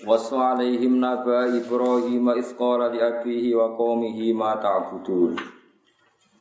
Wasu 0.00 0.40
alaihim 0.40 0.96
naba 0.96 1.44
Ibrahim 1.52 2.32
isqala 2.40 2.88
li 2.88 3.04
abihi 3.04 3.52
wa 3.52 3.76
qawmihi 3.76 4.32
ma 4.32 4.56
ta'budun. 4.56 5.36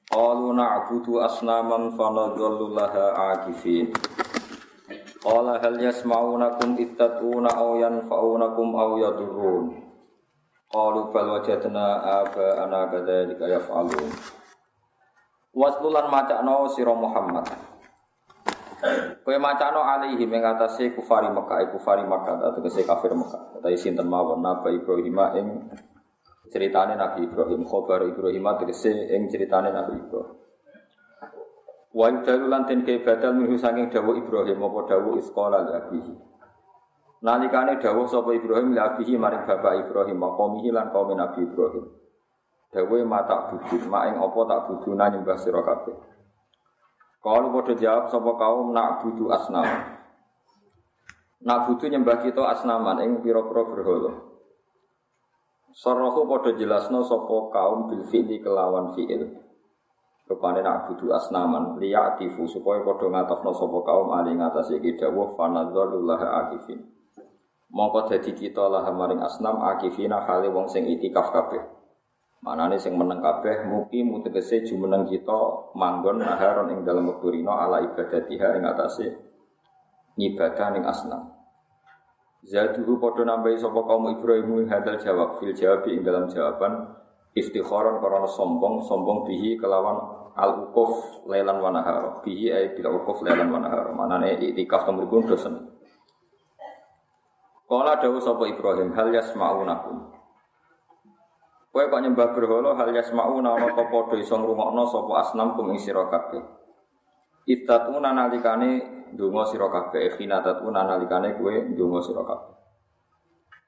Qalu 0.08 0.56
na'budu 0.56 1.20
asnaman 1.20 1.92
fanadhallu 1.92 2.72
laha 2.72 3.36
akifin. 3.36 3.92
Qala 5.20 5.60
hal 5.60 5.76
yasma'unakum 5.76 6.80
ittatuna 6.80 7.52
aw 7.52 7.76
yanfa'unakum 7.76 8.80
aw 8.80 8.96
yadurrun. 8.96 9.76
Qalu 10.72 11.12
bal 11.12 11.28
wajadna 11.44 12.00
aba'ana 12.24 12.88
kadzalika 12.88 13.44
yaf'alun. 13.44 14.08
Waslulan 15.52 16.08
sira 16.72 16.96
Muhammad. 16.96 17.69
Kowe 19.26 19.38
macano 19.38 19.84
alaihi 19.84 20.24
ing 20.24 20.44
atase 20.44 20.96
kufari 20.96 21.28
Mekah, 21.28 21.68
kufari 21.76 22.08
Mekah 22.08 22.40
atau 22.40 22.64
kese 22.64 22.88
kafir 22.88 23.12
Mekah. 23.12 23.60
Kata 23.60 23.68
sinten 23.76 24.08
mawon 24.08 24.40
Nabi 24.40 24.80
Ibrahim 24.80 25.20
ing 25.36 25.48
ceritane 26.48 26.96
Nabi 26.96 27.28
Ibrahim, 27.28 27.68
khabar 27.68 28.08
Ibrahim 28.08 28.48
tegese 28.64 28.92
ing 29.12 29.28
ceritane 29.28 29.76
Nabi 29.76 30.00
Ibrahim. 30.00 30.40
Wa 31.90 32.06
yudalu 32.14 32.46
lan 32.48 32.70
ten 32.70 32.86
ke 32.86 33.02
badal 33.02 33.34
minhu 33.34 33.58
saking 33.58 33.90
dawuh 33.90 34.14
Ibrahim 34.14 34.62
apa 34.62 34.80
dawuh 34.96 35.18
isqala 35.18 35.66
li 35.66 35.72
abihi. 35.74 36.14
Nalikane 37.26 37.82
dawuh 37.82 38.08
sapa 38.08 38.32
Ibrahim 38.32 38.72
li 38.72 38.80
abihi 38.80 39.20
maring 39.20 39.44
bapak 39.44 39.90
Ibrahim 39.90 40.18
maqamihi 40.22 40.70
lan 40.72 40.94
kaum 40.96 41.12
Nabi 41.12 41.44
Ibrahim. 41.44 41.86
Dawuh 42.70 43.02
mata 43.04 43.50
budut, 43.50 43.82
mak 43.90 44.14
ing 44.14 44.16
apa 44.22 44.40
tak 44.46 44.60
buduna 44.70 45.10
nyembah 45.10 45.38
sira 45.42 45.66
kabeh. 45.66 45.98
Kalau 47.20 47.52
bodoh 47.52 47.76
jawab 47.76 48.08
sapa 48.08 48.32
kaum 48.40 48.72
nak 48.72 49.04
butuh 49.04 49.28
asnam. 49.36 49.68
Nak 51.44 51.60
butuh 51.68 51.92
nyembah 51.92 52.24
kita 52.24 52.40
asnaman 52.48 53.04
ing 53.04 53.12
pira-pira 53.20 53.68
berhala. 53.68 54.12
Sorohu 55.76 56.24
padha 56.28 56.56
jelasno 56.56 57.04
sapa 57.04 57.52
kaum 57.52 57.92
bil 57.92 58.08
fi'li 58.08 58.40
kelawan 58.40 58.96
fi'il. 58.96 59.36
Rupane 60.32 60.64
nak 60.64 60.88
butuh 60.88 61.12
asnaman 61.16 61.76
liya'tifu 61.76 62.48
supaya 62.48 62.88
padha 62.88 63.12
ngatofno 63.12 63.52
sapa 63.52 63.78
kaum 63.84 64.16
ali 64.16 64.40
ngatasi 64.40 64.80
iki 64.80 64.96
dawuh 64.96 65.36
fanadzalullah 65.36 66.22
akifin. 66.48 66.88
Mongko 67.70 68.10
dadi 68.10 68.32
kita 68.34 68.66
lah 68.66 68.88
maring 68.90 69.22
asnam 69.22 69.62
akifina 69.62 70.24
hale 70.24 70.48
wong 70.50 70.72
sing 70.72 70.88
itikaf 70.88 71.36
kabeh. 71.36 71.79
Manane 72.40 72.80
sing 72.80 72.96
meneng 72.96 73.20
kabeh 73.20 73.68
muki 73.68 74.00
mutegese 74.00 74.64
jumeneng 74.64 75.04
kita 75.04 75.76
manggon 75.76 76.24
naharon 76.24 76.72
ing 76.72 76.88
dalem 76.88 77.12
wektu 77.12 77.36
rino 77.36 77.52
ala 77.52 77.84
ibadatiha 77.84 78.56
ing 78.56 78.64
atase 78.64 79.12
ngibadah 80.16 80.68
ning 80.72 80.88
asnam. 80.88 81.36
Zaduhu 82.48 82.96
padha 82.96 83.28
nambahi 83.28 83.60
sapa 83.60 83.84
kaum 83.84 84.08
Ibrahim 84.16 84.72
hadal 84.72 84.96
jawab 84.96 85.44
fil 85.44 85.52
jawab 85.52 85.84
ing 85.92 86.00
dalam 86.08 86.32
jawaban 86.32 86.96
iftikharan 87.36 88.00
karena 88.00 88.24
sombong 88.24 88.88
sombong 88.88 89.28
bihi 89.28 89.60
kelawan 89.60 90.00
al 90.40 90.64
ukuf 90.64 91.28
lelan 91.28 91.60
wa 91.60 91.76
nahar 91.76 92.24
bihi 92.24 92.56
ay 92.56 92.72
bil 92.72 93.04
ukuf 93.04 93.20
lelan 93.20 93.52
wa 93.52 93.60
nahar 93.60 93.92
manane 93.92 94.40
iktikaf 94.40 94.88
temuripun 94.88 95.28
dosen. 95.28 95.76
Kala 97.68 98.00
dawuh 98.00 98.24
sapa 98.24 98.48
Ibrahim 98.48 98.96
hal 98.96 99.12
yasma'unakum 99.12 100.19
Kowe 101.70 101.86
kok 101.86 102.02
nyembah 102.02 102.34
berhala 102.34 102.74
hal 102.74 102.90
yasma'una 102.98 103.54
ana 103.54 103.70
apa 103.70 103.94
padha 103.94 104.18
iso 104.18 104.34
ngrungokno 104.42 104.90
sapa 104.90 105.14
asnam 105.22 105.54
kum 105.54 105.70
ing 105.70 105.78
sira 105.78 106.10
kabeh. 106.10 106.42
Ittatuna 107.46 108.10
nalikane 108.10 108.70
ndonga 109.14 109.46
sira 109.46 109.70
kabeh, 109.70 110.18
khinatatuna 110.18 110.82
nalikane 110.82 111.38
kowe 111.38 111.54
ndonga 111.70 112.00
sira 112.02 112.26
kabeh. 112.26 112.54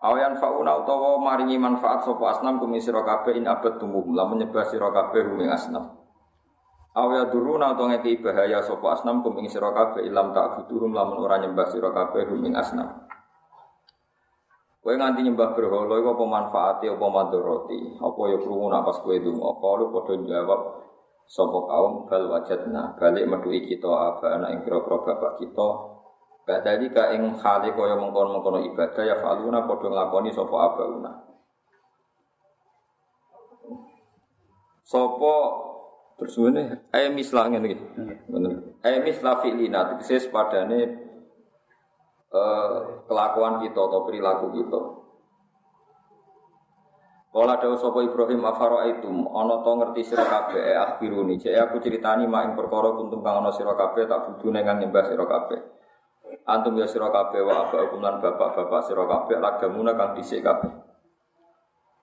Awayan 0.02 0.34
fauna 0.42 0.82
utawa 0.82 1.22
maringi 1.22 1.62
manfaat 1.62 2.02
sapa 2.02 2.34
asnam 2.34 2.58
kum 2.58 2.74
ing 2.74 2.82
sira 2.82 3.06
kabeh 3.06 3.38
in 3.38 3.46
abad 3.46 3.78
tumum 3.78 4.18
lamun 4.18 4.42
nyembah 4.42 4.66
sira 4.66 4.90
kabeh 4.90 5.22
ing 5.38 5.54
asnam. 5.54 5.94
Awya 6.98 7.30
duruna 7.30 7.78
utawa 7.78 7.94
ngeki 7.94 8.26
bahaya 8.26 8.66
sapa 8.66 8.98
asnam 8.98 9.22
kum 9.22 9.38
ing 9.38 9.46
sira 9.46 9.70
kabeh 9.78 10.02
ilam 10.10 10.34
tak 10.34 10.58
butuhum 10.58 10.90
lamun 10.90 11.22
ora 11.22 11.38
nyembah 11.38 11.70
sira 11.70 11.94
kabeh 11.94 12.26
ing 12.34 12.58
asnam. 12.58 13.11
Kowe 14.82 14.98
nganti 14.98 15.22
nyembah 15.22 15.54
berhala 15.54 15.94
iku 16.02 16.18
apa 16.18 16.26
manfaate 16.26 16.86
apa 16.90 17.06
madharati? 17.06 18.02
Apa 18.02 18.22
ya 18.34 18.38
krungu 18.42 18.66
nak 18.66 18.82
pas 18.90 18.98
kowe 18.98 19.14
donga? 19.14 19.50
Kalu 19.62 19.86
padha 19.94 20.14
jawab 20.26 20.62
sapa 21.30 21.60
kaum 21.70 22.10
bal 22.10 22.24
wajadna 22.28 22.98
balik 22.98 23.30
meduhi 23.30 23.62
kita 23.70 23.88
apa 23.88 24.42
anak 24.42 24.50
ing 24.52 24.60
kira-kira 24.66 24.98
bapak 25.06 25.40
kita 25.40 25.70
Badali 26.42 26.90
ka 26.90 27.14
ing 27.14 27.38
hale 27.38 27.70
kaya 27.70 27.96
mengkon-mengkono 28.02 28.66
ibadah 28.74 29.04
ya 29.06 29.16
faluna 29.22 29.62
padha 29.70 29.88
nglakoni 29.88 30.34
sapa 30.34 30.56
abauna. 30.58 31.12
Sapa 34.82 35.36
terus 36.18 36.36
ngene 36.42 36.90
ae 36.90 37.14
mislah 37.14 37.46
ngene 37.46 37.68
iki. 37.70 37.86
Ngono. 38.34 38.50
Ae 38.82 39.06
mislah 39.06 39.38
fi'lina 39.46 39.94
tegese 39.94 40.34
padane 40.34 41.01
eh, 42.32 42.76
kelakuan 43.06 43.60
kita 43.62 43.80
atau 43.80 44.02
perilaku 44.08 44.48
kita. 44.56 44.82
Kalau 47.32 47.48
ada 47.48 47.64
sapa 47.80 48.04
Ibrahim 48.04 48.44
afaro 48.44 48.84
itu, 48.92 49.08
ono 49.08 49.64
to 49.64 49.72
ngerti 49.80 50.04
sira 50.04 50.28
kabeh 50.28 50.76
eh 50.76 50.76
akhiruni, 50.76 51.40
cek 51.40 51.56
aku 51.64 51.80
ceritani 51.80 52.28
mak 52.28 52.44
ing 52.44 52.54
perkara 52.60 52.92
kuntum 52.92 53.24
kang 53.24 53.40
ono 53.40 53.56
sira 53.56 53.72
kabeh 53.72 54.04
tak 54.04 54.28
budu 54.28 54.52
nang 54.52 54.84
nyembah 54.84 55.04
sira 55.08 55.24
kabeh. 55.24 55.60
Antum 56.44 56.76
ya 56.76 56.92
sira 56.92 57.08
kabeh 57.08 57.40
wa 57.40 57.72
aba 57.72 57.88
lan 57.88 58.20
bapak-bapak 58.20 58.84
sira 58.84 59.08
kabeh 59.08 59.40
lagamuna 59.40 59.96
kang 59.96 60.20
dhisik 60.20 60.44
kabeh. 60.44 60.72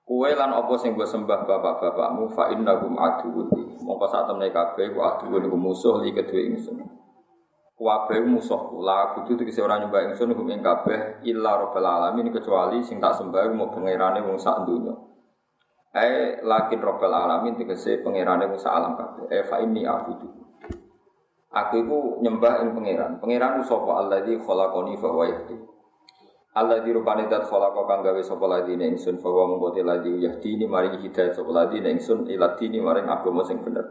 Kue 0.08 0.32
lan 0.32 0.56
apa 0.56 0.72
sing 0.80 0.96
mbok 0.96 1.04
sembah 1.04 1.44
bapak-bapakmu 1.44 2.32
fa 2.32 2.48
innahum 2.48 2.96
aduwwun. 2.96 3.52
Mongko 3.84 4.06
sak 4.08 4.32
temne 4.32 4.48
kabeh 4.48 4.96
ku 4.96 5.04
aduwwun 5.04 5.44
ku 5.44 5.56
musuh 5.60 6.00
li 6.00 6.16
kedue 6.16 6.48
ingsun. 6.48 6.80
Kabeh 7.78 8.26
musuh 8.26 8.74
kula 8.74 9.14
kudu 9.14 9.38
tegese 9.38 9.62
ora 9.62 9.78
nyembah 9.78 10.10
ingsun 10.10 10.34
hum 10.34 10.50
ing 10.50 10.66
kabeh 10.66 11.22
illa 11.22 11.62
rabbil 11.62 11.86
alamin 11.86 12.26
kecuali 12.34 12.82
sing 12.82 12.98
tak 12.98 13.14
sembah 13.14 13.54
mau 13.54 13.70
pangerane 13.70 14.18
wong 14.18 14.34
sak 14.34 14.66
donya. 14.66 14.98
Eh 15.94 16.42
lakin 16.42 16.82
rabbil 16.82 17.14
alamin 17.14 17.54
tegese 17.54 18.02
pangerane 18.02 18.50
wong 18.50 18.58
sak 18.58 18.74
alam 18.74 18.98
kabeh. 18.98 19.30
Eh 19.30 19.46
fa 19.46 19.62
inni 19.62 19.86
abudu. 19.86 20.26
Aku 21.54 21.74
iku 21.86 21.98
nyembah 22.18 22.66
ing 22.66 22.74
pangeran. 22.74 23.22
Pangeran 23.22 23.62
sapa 23.62 24.02
alladzi 24.02 24.34
khalaqani 24.42 24.98
fa 24.98 25.08
huwa 25.14 25.24
yahdi. 25.30 25.56
Alladzi 26.58 26.90
rupane 26.90 27.30
dat 27.30 27.46
khalaqa 27.46 27.86
kang 27.86 28.02
gawe 28.02 28.22
sapa 28.26 28.42
ladine 28.50 28.90
ingsun 28.90 29.22
fa 29.22 29.30
huwa 29.30 29.54
mung 29.54 29.62
ladzi 29.70 30.18
yahdini 30.18 30.66
maring 30.66 30.98
hidayah 30.98 31.30
sapa 31.30 31.50
ladine 31.54 31.94
ingsun 31.94 32.26
ila 32.26 32.58
dini 32.58 32.82
maring 32.82 33.06
agama 33.06 33.46
sing 33.46 33.62
bener. 33.62 33.86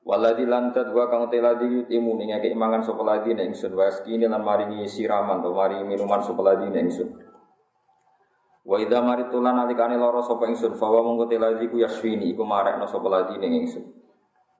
Waladi 0.00 0.48
lantat 0.48 0.96
wa 0.96 1.12
kang 1.12 1.28
teladi 1.28 1.68
yutimu 1.68 2.16
ning 2.16 2.32
ngeke 2.32 2.56
imangan 2.56 2.80
sapa 2.80 3.04
ladi 3.04 3.36
ning 3.36 3.52
ingsun 3.52 3.76
wa 3.76 3.84
skini 3.92 4.24
lan 4.24 4.40
maringi 4.40 4.88
siraman 4.88 5.44
to 5.44 5.52
maringi 5.52 5.84
minuman 5.84 6.24
sapa 6.24 6.40
ladi 6.40 6.72
ning 6.72 6.88
ingsun. 6.88 7.08
Wa 8.64 8.80
idza 8.80 9.04
maritu 9.04 9.44
lan 9.44 9.60
alikane 9.60 10.00
lara 10.00 10.24
sapa 10.24 10.48
ingsun 10.48 10.72
fa 10.72 10.88
wa 10.88 11.04
mongko 11.04 11.28
teladi 11.28 11.68
ku 11.68 11.76
yasfini 11.76 12.32
iku 12.32 12.48
marekno 12.48 12.88
sapa 12.88 13.08
ladi 13.12 13.36
ning 13.44 13.60
ingsun. 13.60 13.84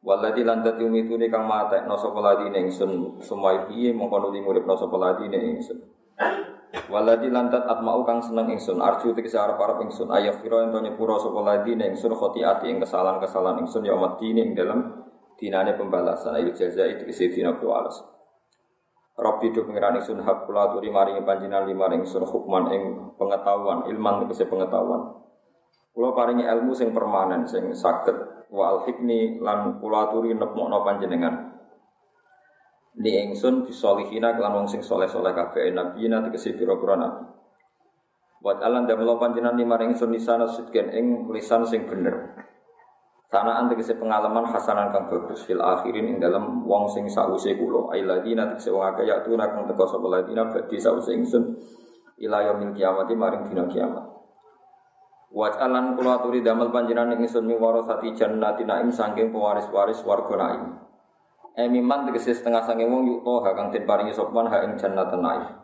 Waladi 0.04 0.44
lantat 0.44 0.76
yumitune 0.76 1.32
kang 1.32 1.48
matekno 1.48 1.96
sapa 1.96 2.20
ladi 2.20 2.52
ning 2.52 2.68
ingsun 2.68 3.24
sumai 3.24 3.64
piye 3.64 3.96
mongko 3.96 4.20
nuli 4.20 4.44
muripno 4.44 4.76
sapa 4.76 4.96
ladi 5.00 5.24
ning 5.24 5.56
ingsun. 5.56 5.80
Waladi 6.92 7.32
lantat 7.32 7.64
atmau 7.64 8.04
kang 8.04 8.20
seneng 8.20 8.52
ingsun 8.52 8.76
arju 8.76 9.16
tegese 9.16 9.40
arep-arep 9.40 9.88
ingsun 9.88 10.12
ayah 10.12 10.36
fira 10.36 10.68
ento 10.68 10.84
nyepuro 10.84 11.16
sapa 11.16 11.40
ladi 11.40 11.80
ning 11.80 11.96
ingsun 11.96 12.12
khotiati 12.12 12.68
ing 12.68 12.76
kesalahan-kesalahan 12.76 13.64
ingsun 13.64 13.88
ya 13.88 13.96
mati 13.96 14.36
ning 14.36 14.52
dalam 14.52 15.08
dinane 15.40 15.72
pembalasan 15.74 16.36
ayo 16.36 16.52
jaza 16.52 16.84
itu 16.84 17.08
isi 17.08 17.32
dina 17.32 17.56
alas. 17.56 17.96
Rabbi 19.20 19.52
do 19.52 19.64
pengiran 19.64 20.00
ingsun 20.00 20.20
hak 20.24 20.48
kula 20.48 20.72
turi 20.72 20.88
maringi 20.92 21.24
panjenengan 21.24 21.68
lima 21.68 21.88
ingsun 21.92 22.24
hukman 22.24 22.72
ing 22.72 22.82
pengetahuan 23.16 23.88
ilman 23.88 24.24
tegese 24.24 24.48
pengetahuan. 24.48 25.16
Kula 25.92 26.12
paringi 26.16 26.44
ilmu 26.44 26.72
sing 26.72 26.92
permanen 26.92 27.48
sing 27.48 27.72
saged 27.72 28.16
wa 28.52 28.64
al 28.72 28.78
hikni 28.88 29.40
lan 29.40 29.80
kula 29.80 30.08
aturi 30.08 30.32
nepmokno 30.32 30.84
panjenengan. 30.84 31.34
Ni 33.00 33.12
ingsun 33.28 33.64
bisolihina 33.68 34.36
kelan 34.36 34.56
wong 34.56 34.66
sing 34.68 34.80
soleh-soleh 34.80 35.32
kabeh 35.32 35.72
nabiyina 35.72 36.24
tegese 36.24 36.56
pira-pira 36.56 36.96
nabi. 36.96 37.24
Buat 38.40 38.64
alan 38.64 38.88
dan 38.88 38.96
melo 38.96 39.20
panjenengan 39.20 39.56
lima 39.60 39.76
ring 39.76 39.92
sun 39.92 40.16
lisana 40.16 40.48
sidken 40.48 40.88
ing 40.96 41.28
lisan 41.28 41.68
sing 41.68 41.84
bener. 41.84 42.48
Sanaan 43.30 43.70
tegese 43.70 43.94
pengalaman 43.94 44.42
hasanan 44.42 44.90
kang 44.90 45.06
bagus 45.06 45.46
fil 45.46 45.62
akhirin 45.62 46.02
ing 46.02 46.16
dalam 46.18 46.66
wong 46.66 46.90
sing 46.90 47.06
sause 47.06 47.54
kula. 47.54 47.94
Ailadina 47.94 48.50
tegese 48.50 48.74
wong 48.74 48.82
akeh 48.90 49.06
ya 49.06 49.22
tuna 49.22 49.46
kang 49.46 49.70
teko 49.70 49.86
sapa 49.86 50.02
ladina 50.10 50.50
badhe 50.50 50.74
sause 50.74 51.14
ingsun 51.14 51.54
ila 52.26 52.42
yaumil 52.42 52.74
kiamati 52.74 53.14
maring 53.14 53.46
dina 53.46 53.70
kiamat. 53.70 54.02
Wajalan 55.30 55.94
kula 55.94 56.18
aturi 56.18 56.42
damel 56.42 56.74
panjenengan 56.74 57.14
ing 57.14 57.30
ingsun 57.30 57.46
mi 57.46 57.54
warasati 57.54 58.18
jannati 58.18 58.66
naim 58.66 58.90
saking 58.90 59.30
pewaris-waris 59.30 60.02
warga 60.02 60.34
naim. 60.34 60.62
Emiman 61.54 62.10
tegese 62.10 62.34
setengah 62.34 62.66
saking 62.66 62.90
wong 62.90 63.06
yuk 63.06 63.22
toha 63.22 63.54
kang 63.54 63.70
den 63.70 63.86
paringi 63.86 64.10
sopan 64.10 64.50
ha 64.50 64.66
ing 64.66 64.74
jannatan 64.74 65.22
naim. 65.22 65.54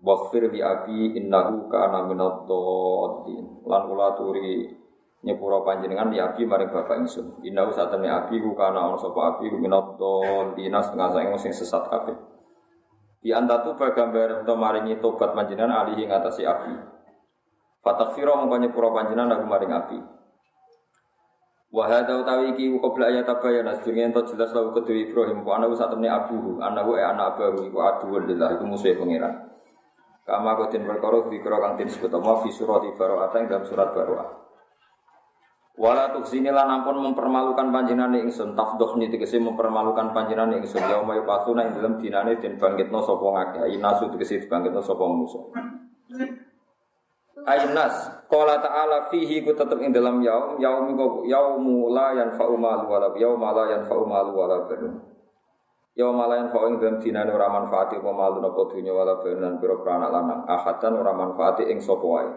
Waghfir 0.00 0.48
li 0.48 0.64
abi 0.64 1.12
innahu 1.12 1.68
kana 1.68 2.08
minad. 2.08 2.48
Lan 3.68 3.82
kula 3.84 4.16
aturi 4.16 4.79
nyepura 5.20 5.60
panjenengan 5.60 6.08
li 6.08 6.18
abi 6.20 6.48
maring 6.48 6.72
bapak 6.72 7.04
ingsun. 7.04 7.44
Innahu 7.44 7.72
satemene 7.72 8.08
abi 8.08 8.40
ku 8.40 8.56
kana 8.56 8.88
ana 8.88 8.96
sapa 8.96 9.36
abi 9.36 9.52
ku 9.52 9.60
minad 9.60 10.00
dhalin 10.00 10.72
setengah 10.80 11.08
saking 11.12 11.36
sing 11.36 11.52
sesat 11.52 11.84
kabeh. 11.92 12.16
Di 13.20 13.36
antatu 13.36 13.76
bagambar 13.76 14.40
untuk 14.40 14.56
maringi 14.56 14.96
tobat 14.96 15.36
panjenengan 15.36 15.84
alihi 15.84 16.08
ngatasi 16.08 16.42
abi. 16.48 16.72
Fatakfiro 17.84 18.40
mengko 18.40 18.56
nyepura 18.64 18.88
panjenengan 18.96 19.36
aku 19.36 19.44
maring 19.44 19.72
abi. 19.76 19.98
Wahada 21.70 22.18
utawi 22.18 22.56
iki 22.56 22.66
qabla 22.82 23.14
ayat 23.14 23.30
tabayyan 23.30 23.70
asdurunge 23.70 24.10
ento 24.10 24.26
jelas 24.26 24.50
lawu 24.50 24.74
kedue 24.74 25.06
Ibrahim 25.06 25.46
ku 25.46 25.54
anaku 25.54 25.78
satemene 25.78 26.10
abu, 26.10 26.58
anaku 26.58 26.98
e 26.98 27.02
anak 27.04 27.38
abu 27.38 27.62
iku 27.62 27.78
aduwun 27.78 28.26
lillah 28.26 28.58
iku 28.58 28.66
musuhe 28.66 28.98
pangeran. 28.98 29.46
Kama 30.26 30.58
kotin 30.58 30.82
perkara 30.82 31.30
dikira 31.30 31.62
kang 31.62 31.78
disebut 31.78 32.10
apa 32.10 32.42
fi 32.42 32.50
surat 32.50 32.82
Baroah 32.98 33.30
ing 33.38 33.46
dalam 33.46 33.62
surat 33.62 33.94
Baroah. 33.94 34.49
Wala 35.78 36.10
tuksini 36.12 36.50
lan 36.50 36.66
ampun 36.66 36.98
mempermalukan 36.98 37.70
panjenengan 37.70 38.18
ingsun 38.18 38.58
tafdohni 38.58 39.06
tegese 39.06 39.38
mempermalukan 39.38 40.10
panjenengan 40.10 40.58
ingsun 40.60 40.82
yauma 40.82 41.14
yupatuna 41.16 41.70
ing 41.70 41.78
dalam 41.78 41.94
dinane 41.96 42.36
den 42.42 42.58
bangkitno 42.58 43.00
sapa 43.00 43.22
ngakeh 43.22 43.78
inasu 43.78 44.10
tegese 44.10 44.44
dibangkitno 44.44 44.82
sapa 44.82 45.04
musuh. 45.06 45.54
Ainas 47.48 48.12
qala 48.28 48.60
ta'ala 48.60 49.08
fihi 49.08 49.40
ku 49.40 49.56
tetep 49.56 49.80
ing 49.80 49.94
dalam 49.94 50.20
yaum 50.20 50.60
yaum 50.60 50.92
yaumu 51.24 51.88
la 51.88 52.12
yanfa'u 52.12 52.54
malu 52.60 52.84
wala 52.90 53.08
yauma 53.16 53.48
la 53.56 53.64
yanfa'u 53.72 54.04
malu 54.04 54.36
wala 54.36 54.68
banun. 54.68 55.00
Ya 55.96 56.06
malayan 56.12 56.52
fa 56.52 56.64
ing 56.70 56.78
dalam 56.78 57.02
dinane 57.02 57.34
ora 57.34 57.50
manfaati 57.50 57.98
apa 57.98 58.10
malu 58.14 58.38
napa 58.38 58.62
dunya 58.70 58.94
wala 58.94 59.18
benan 59.20 59.58
pira 59.58 59.74
anak 59.80 60.10
lanang. 60.12 60.40
Ahatan 60.46 60.92
ora 60.96 61.12
manfaati 61.16 61.66
ing 61.66 61.80
sapa 61.80 62.04
wae. 62.04 62.30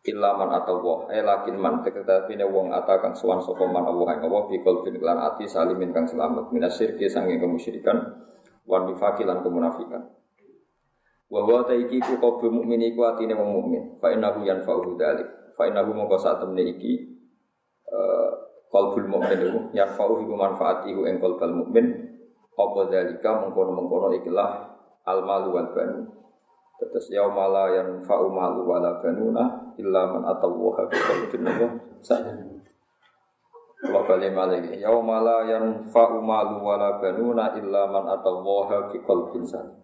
Illa 0.00 0.32
man 0.32 0.48
atawa, 0.48 1.12
eh 1.12 1.20
lakin 1.20 1.60
man 1.60 1.84
teketapine 1.84 2.48
wong 2.48 2.72
ata 2.72 3.04
kang 3.04 3.12
sowan 3.12 3.36
sapa 3.44 3.68
man 3.68 3.84
Allah 3.84 4.16
ing 4.16 4.24
Allah 4.24 4.48
bi 4.48 4.56
qalbin 4.64 4.96
lan 4.96 5.20
ati 5.20 5.44
salimin 5.44 5.92
kang 5.92 6.08
selamat 6.08 6.48
minasyirki 6.56 7.04
sange 7.04 7.36
kemusyrikan 7.36 8.24
wan 8.64 8.88
nifaqi 8.88 9.28
lan 9.28 9.44
kemunafikan. 9.44 10.00
Wa 11.28 11.44
wa 11.44 11.60
ta 11.68 11.76
iki 11.76 12.00
ku 12.00 12.16
qabu 12.16 12.48
mukmin 12.48 12.80
iku 12.80 13.12
atine 13.12 13.36
wong 13.36 13.50
mukmin. 13.60 13.82
Fa 14.00 14.08
innahu 14.08 14.40
yanfa'u 14.40 14.96
dzalik. 14.96 15.52
Fa 15.52 15.68
innahu 15.68 15.92
mongko 15.92 16.16
sak 16.16 16.40
temne 16.40 16.64
iki 16.64 16.92
eh 17.92 18.30
qalbul 18.72 19.04
mukmin 19.04 19.36
iku 19.36 19.60
yanfa'u 19.76 20.24
iku 20.24 20.32
manfaati 20.32 20.96
iku 20.96 21.04
ing 21.04 21.20
qalbul 21.20 21.60
mukmin 21.60 22.08
apa 22.56 22.80
dalika 22.88 23.40
mengkono-mengkono 23.44 24.16
ikilah 24.16 24.50
al 25.04 25.20
malu 25.28 25.60
wal 25.60 25.68
banu. 25.76 26.08
Terus 26.80 27.12
yaumala 27.12 27.68
yang 27.76 28.00
fa'u 28.08 28.32
malu 28.32 28.64
wala 28.64 28.96
banuna 29.04 29.59
illa 29.80 30.12
man 30.12 30.22
atawaha 30.28 30.86
bi 30.86 30.96
qalbin 31.00 31.44
salim. 32.04 32.60
Wa 33.80 34.04
kalimah 34.04 34.46
lagi 34.52 34.76
yaumala 34.76 35.48
yang 35.48 35.88
fa'u 35.88 36.20
malu 36.20 36.60
wala 36.60 37.00
banuna 37.00 37.56
illa 37.56 37.88
man 37.88 38.04
atawaha 38.12 38.92
bi 38.92 39.00
qalbin 39.00 39.48
salim. 39.48 39.80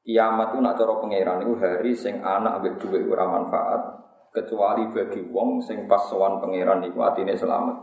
Kiamat 0.00 0.56
itu 0.56 0.58
nak 0.64 0.74
cara 0.80 0.96
pangeran 0.96 1.44
itu 1.44 1.54
hari 1.60 1.92
sing 1.92 2.24
anak 2.24 2.58
ambek 2.58 2.80
duit 2.80 3.04
ora 3.04 3.28
manfaat 3.28 4.00
kecuali 4.32 4.88
bagi 4.90 5.22
wong 5.28 5.60
sing 5.60 5.84
pas 5.84 6.02
sowan 6.08 6.40
pangeran 6.40 6.82
iku 6.88 7.04
atine 7.04 7.36
selamat. 7.36 7.76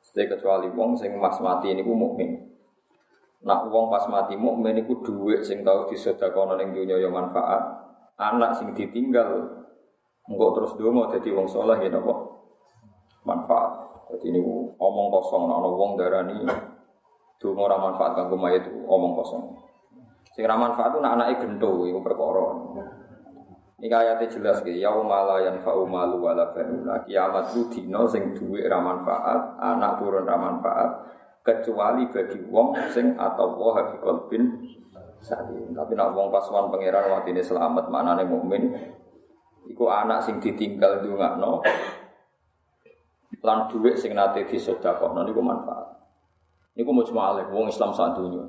Sedaya 0.00 0.34
kecuali 0.34 0.72
wong 0.72 0.96
sing 0.96 1.14
mas 1.20 1.36
mati 1.44 1.70
niku 1.76 1.92
mukmin. 1.92 2.48
Nak 3.44 3.68
wong 3.68 3.92
pas 3.92 4.08
mati 4.08 4.40
mukmin 4.40 4.80
iku 4.80 5.04
dhuwit 5.04 5.44
sing 5.44 5.60
tau 5.62 5.84
disedekahno 5.84 6.56
ning 6.56 6.72
dunya 6.72 6.96
ya 6.96 7.12
manfaat. 7.12 7.60
Anak 8.16 8.56
sing 8.56 8.72
ditinggal 8.72 9.63
engko 10.28 10.46
terus 10.56 10.72
donga 10.80 11.12
dadi 11.12 11.28
wong 11.32 11.46
saleh 11.48 11.78
ya 11.84 11.90
napa? 11.92 12.14
Manfaat. 13.24 13.72
Jadi 14.12 14.36
ini 14.36 14.40
omong 14.76 15.08
kosong 15.08 15.48
ana 15.48 15.68
wong 15.68 15.96
darani 15.96 16.44
donga 17.40 17.60
ora 17.60 17.76
manfaat 17.80 18.12
kanggo 18.16 18.36
mayit 18.36 18.64
omong 18.68 19.12
kosong. 19.16 19.44
Sing 20.32 20.44
ora 20.44 20.56
manfaat 20.56 20.96
ku 20.96 21.00
nak 21.00 21.20
anake 21.20 21.44
gento 21.44 21.84
iku 21.88 22.00
perkara. 22.00 22.46
Ini 23.84 23.90
ayatnya 23.90 24.32
jelas 24.32 24.64
gitu, 24.64 24.80
ya 24.80 24.96
umala 24.96 25.44
yang 25.44 25.60
fa'u 25.60 25.84
malu 25.84 26.24
wala 26.24 26.54
banuna 26.56 27.04
Kiamat 27.04 27.52
itu 27.52 27.68
dino 27.68 28.08
sing 28.08 28.32
duwe 28.32 28.64
ramanfaat, 28.64 29.60
anak 29.60 30.00
turun 30.00 30.24
ramanfaat 30.24 31.04
kecuali 31.44 32.08
bagi 32.08 32.40
wong 32.48 32.72
sing 32.88 33.12
atau 33.20 33.52
wah 33.60 33.76
bi 33.84 34.00
qalbin. 34.00 34.44
Tapi 35.76 35.92
nak 35.96 36.16
wong 36.16 36.32
pasuan 36.32 36.72
pangeran 36.72 37.12
waktu 37.12 37.36
ini 37.36 37.44
selamat 37.44 37.92
mana 37.92 38.16
nih 38.16 38.24
mukmin. 38.24 38.72
Iku 39.70 39.84
anak 39.88 40.24
sing 40.24 40.40
ditinggal 40.40 41.04
no. 41.40 41.64
Lan 43.44 43.68
duit 43.68 44.00
sing 44.00 44.16
nate 44.16 44.44
no 44.48 45.20
niku 45.24 45.40
manfaat. 45.44 45.86
Niku 46.74 46.90
mau 46.90 47.04
cuma 47.04 47.36
wong 47.48 47.68
Islam 47.68 47.92
saat 47.92 48.16
dunia. 48.16 48.44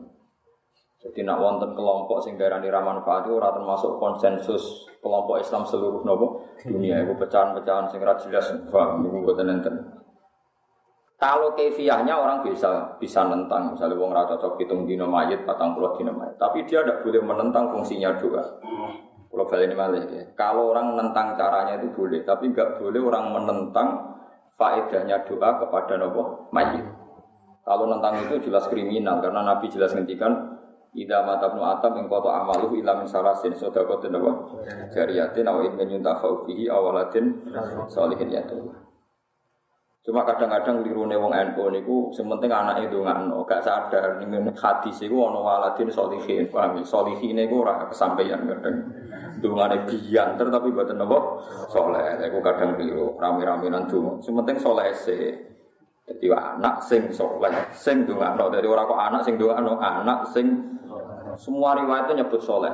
Jadi 1.06 1.22
nak 1.22 1.38
wonten 1.38 1.78
kelompok 1.78 2.18
sing 2.26 2.34
darani 2.34 2.66
ra 2.66 2.82
manfaat 2.82 3.30
ora 3.30 3.54
termasuk 3.54 4.02
konsensus 4.02 4.90
kelompok 5.06 5.38
Islam 5.38 5.62
seluruh 5.62 6.02
nopo 6.02 6.42
dunia. 6.66 7.04
Iku 7.06 7.14
pecahan-pecahan 7.20 7.92
sing 7.94 8.02
ra 8.02 8.18
jelas 8.18 8.50
paham 8.74 9.06
niku 9.06 9.22
boten 9.22 9.52
enten. 9.52 9.76
Kalau 11.16 11.56
kefiahnya 11.56 12.12
orang 12.12 12.44
bisa 12.44 13.00
bisa 13.00 13.24
nentang, 13.24 13.72
misalnya 13.72 13.96
wong 13.96 14.12
rata 14.12 14.36
cocok 14.36 14.60
hitung 14.60 14.84
dino 14.84 15.08
mayit, 15.08 15.48
patang 15.48 15.72
puluh 15.72 15.96
dino. 15.96 16.12
Tapi 16.36 16.68
dia 16.68 16.84
tidak 16.84 17.08
boleh 17.08 17.24
menentang 17.24 17.72
fungsinya 17.72 18.20
doa. 18.20 18.44
Kalau 19.36 19.52
balik 19.52 19.68
ini 19.68 19.76
malah 19.76 20.00
ya. 20.08 20.24
Kalau 20.32 20.72
orang 20.72 20.96
menentang 20.96 21.36
caranya 21.36 21.76
itu 21.76 21.92
boleh, 21.92 22.24
tapi 22.24 22.56
nggak 22.56 22.80
boleh 22.80 23.04
orang 23.04 23.36
menentang 23.36 23.88
faedahnya 24.56 25.28
doa 25.28 25.60
kepada 25.60 26.00
nopo 26.00 26.48
mayit. 26.56 26.88
Kalau 27.68 27.92
nentang 27.92 28.16
itu 28.24 28.48
jelas 28.48 28.72
kriminal 28.72 29.20
karena 29.20 29.44
Nabi 29.44 29.68
jelas 29.68 29.92
ngendikan 29.92 30.56
Ida 30.96 31.28
mata 31.28 31.52
pun 31.52 31.60
atam 31.60 32.00
yang 32.00 32.08
koto 32.08 32.32
amaluh 32.32 32.72
ila 32.72 33.04
min 33.04 33.04
salasin 33.04 33.52
sodakotin 33.52 34.16
apa 34.16 34.32
jariyatin 34.96 35.44
awin 35.44 35.76
menyunta 35.76 36.16
fauqihi 36.24 36.72
awalatin 36.72 37.36
solihin 37.92 38.32
yatuh 38.32 38.86
Cuma 40.06 40.22
kadang-kadang 40.22 40.86
lirune 40.86 41.18
wong 41.18 41.34
NU 41.34 41.66
niku 41.74 42.14
sementing 42.14 42.54
anake 42.54 42.94
ndongakno, 42.94 43.42
gak 43.42 43.66
sadar 43.66 44.22
ning 44.22 44.38
hadis 44.54 45.02
iku 45.02 45.34
ana 45.34 45.42
waladin 45.42 45.90
solihin, 45.90 46.46
paham? 46.46 46.78
Solihin 46.86 47.42
iku 47.42 47.66
ora 47.66 47.90
kesampaian 47.90 48.38
kadang. 48.46 48.86
Dungane 49.42 49.88
biyan 49.88 50.40
ter 50.40 50.48
tapi 50.48 50.72
mboten 50.72 51.00
napa 51.00 51.20
saleh. 51.72 52.20
Iku 52.28 52.40
kadang 52.40 52.80
keliru, 52.80 53.16
rame-rame 53.20 53.68
nang 53.68 53.86
donga. 53.90 54.22
Sementing 54.24 54.58
saleh 54.60 54.92
se. 54.96 55.18
Dadi 56.06 56.30
anak 56.30 56.86
sing 56.86 57.10
saleh, 57.10 57.54
sing 57.74 58.06
ndongakno. 58.06 58.54
Dadi 58.54 58.68
ora 58.70 58.86
kok 58.86 59.00
anak 59.00 59.22
sing 59.26 59.42
ndongakno, 59.42 59.82
anak 59.82 60.30
sing 60.30 60.46
semua 61.36 61.74
riwayat 61.76 62.14
nyebut 62.14 62.40
saleh. 62.46 62.72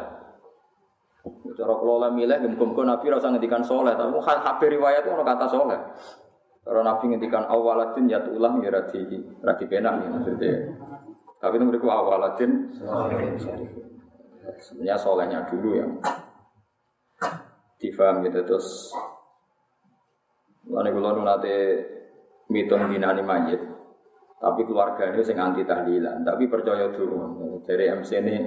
Cara 1.55 1.73
kula 1.77 2.09
milih 2.09 2.41
muga 2.57 2.81
Nabi 2.83 3.05
rasa 3.07 3.29
ngendikan 3.31 3.63
saleh, 3.63 3.93
tapi 3.95 4.19
kabeh 4.19 4.67
riwayat 4.75 5.03
ono 5.07 5.23
kata 5.23 5.45
saleh. 5.47 5.79
Kalau 6.61 6.85
Nabi 6.85 7.03
ngendikan 7.09 7.49
awaladin 7.49 8.05
ya 8.05 8.21
ulang 8.29 8.61
ya 8.61 8.69
radi 8.69 9.01
radi 9.41 9.65
penak 9.65 9.93
ya 9.97 10.09
maksudnya. 10.13 10.53
Tapi 11.41 11.57
itu 11.57 11.65
mereka 11.65 11.89
awaladin 11.89 12.51
sebenarnya 14.61 14.97
solehnya 14.97 15.39
dulu 15.49 15.73
yang 15.73 15.97
difaham 17.81 18.21
gitu 18.29 18.45
terus 18.45 18.93
Lalu 20.69 20.93
kalau 21.01 21.25
nanti 21.25 21.55
mitung 22.53 22.85
dinani 22.87 23.25
mayit, 23.25 23.61
tapi 24.37 24.61
keluarga 24.63 25.09
ini 25.09 25.25
sing 25.25 25.41
anti 25.41 25.65
tahlilan, 25.65 26.21
tapi 26.21 26.45
percaya 26.45 26.93
dulu 26.93 27.59
dari 27.65 27.89
MC 27.89 28.11
ini 28.21 28.37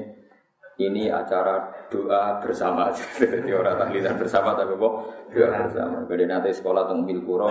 ini 0.78 1.06
acara 1.10 1.86
doa 1.90 2.38
bersama, 2.38 2.90
jadi 3.18 3.50
orang 3.50 3.78
tahlilan 3.78 4.14
bersama 4.18 4.54
tapi 4.54 4.78
kok 4.78 4.94
doa 5.34 5.48
bersama. 5.66 5.96
Jadi 6.06 6.24
nanti 6.26 6.50
sekolah 6.54 6.86
tentang 6.86 7.02
Milkuro 7.06 7.50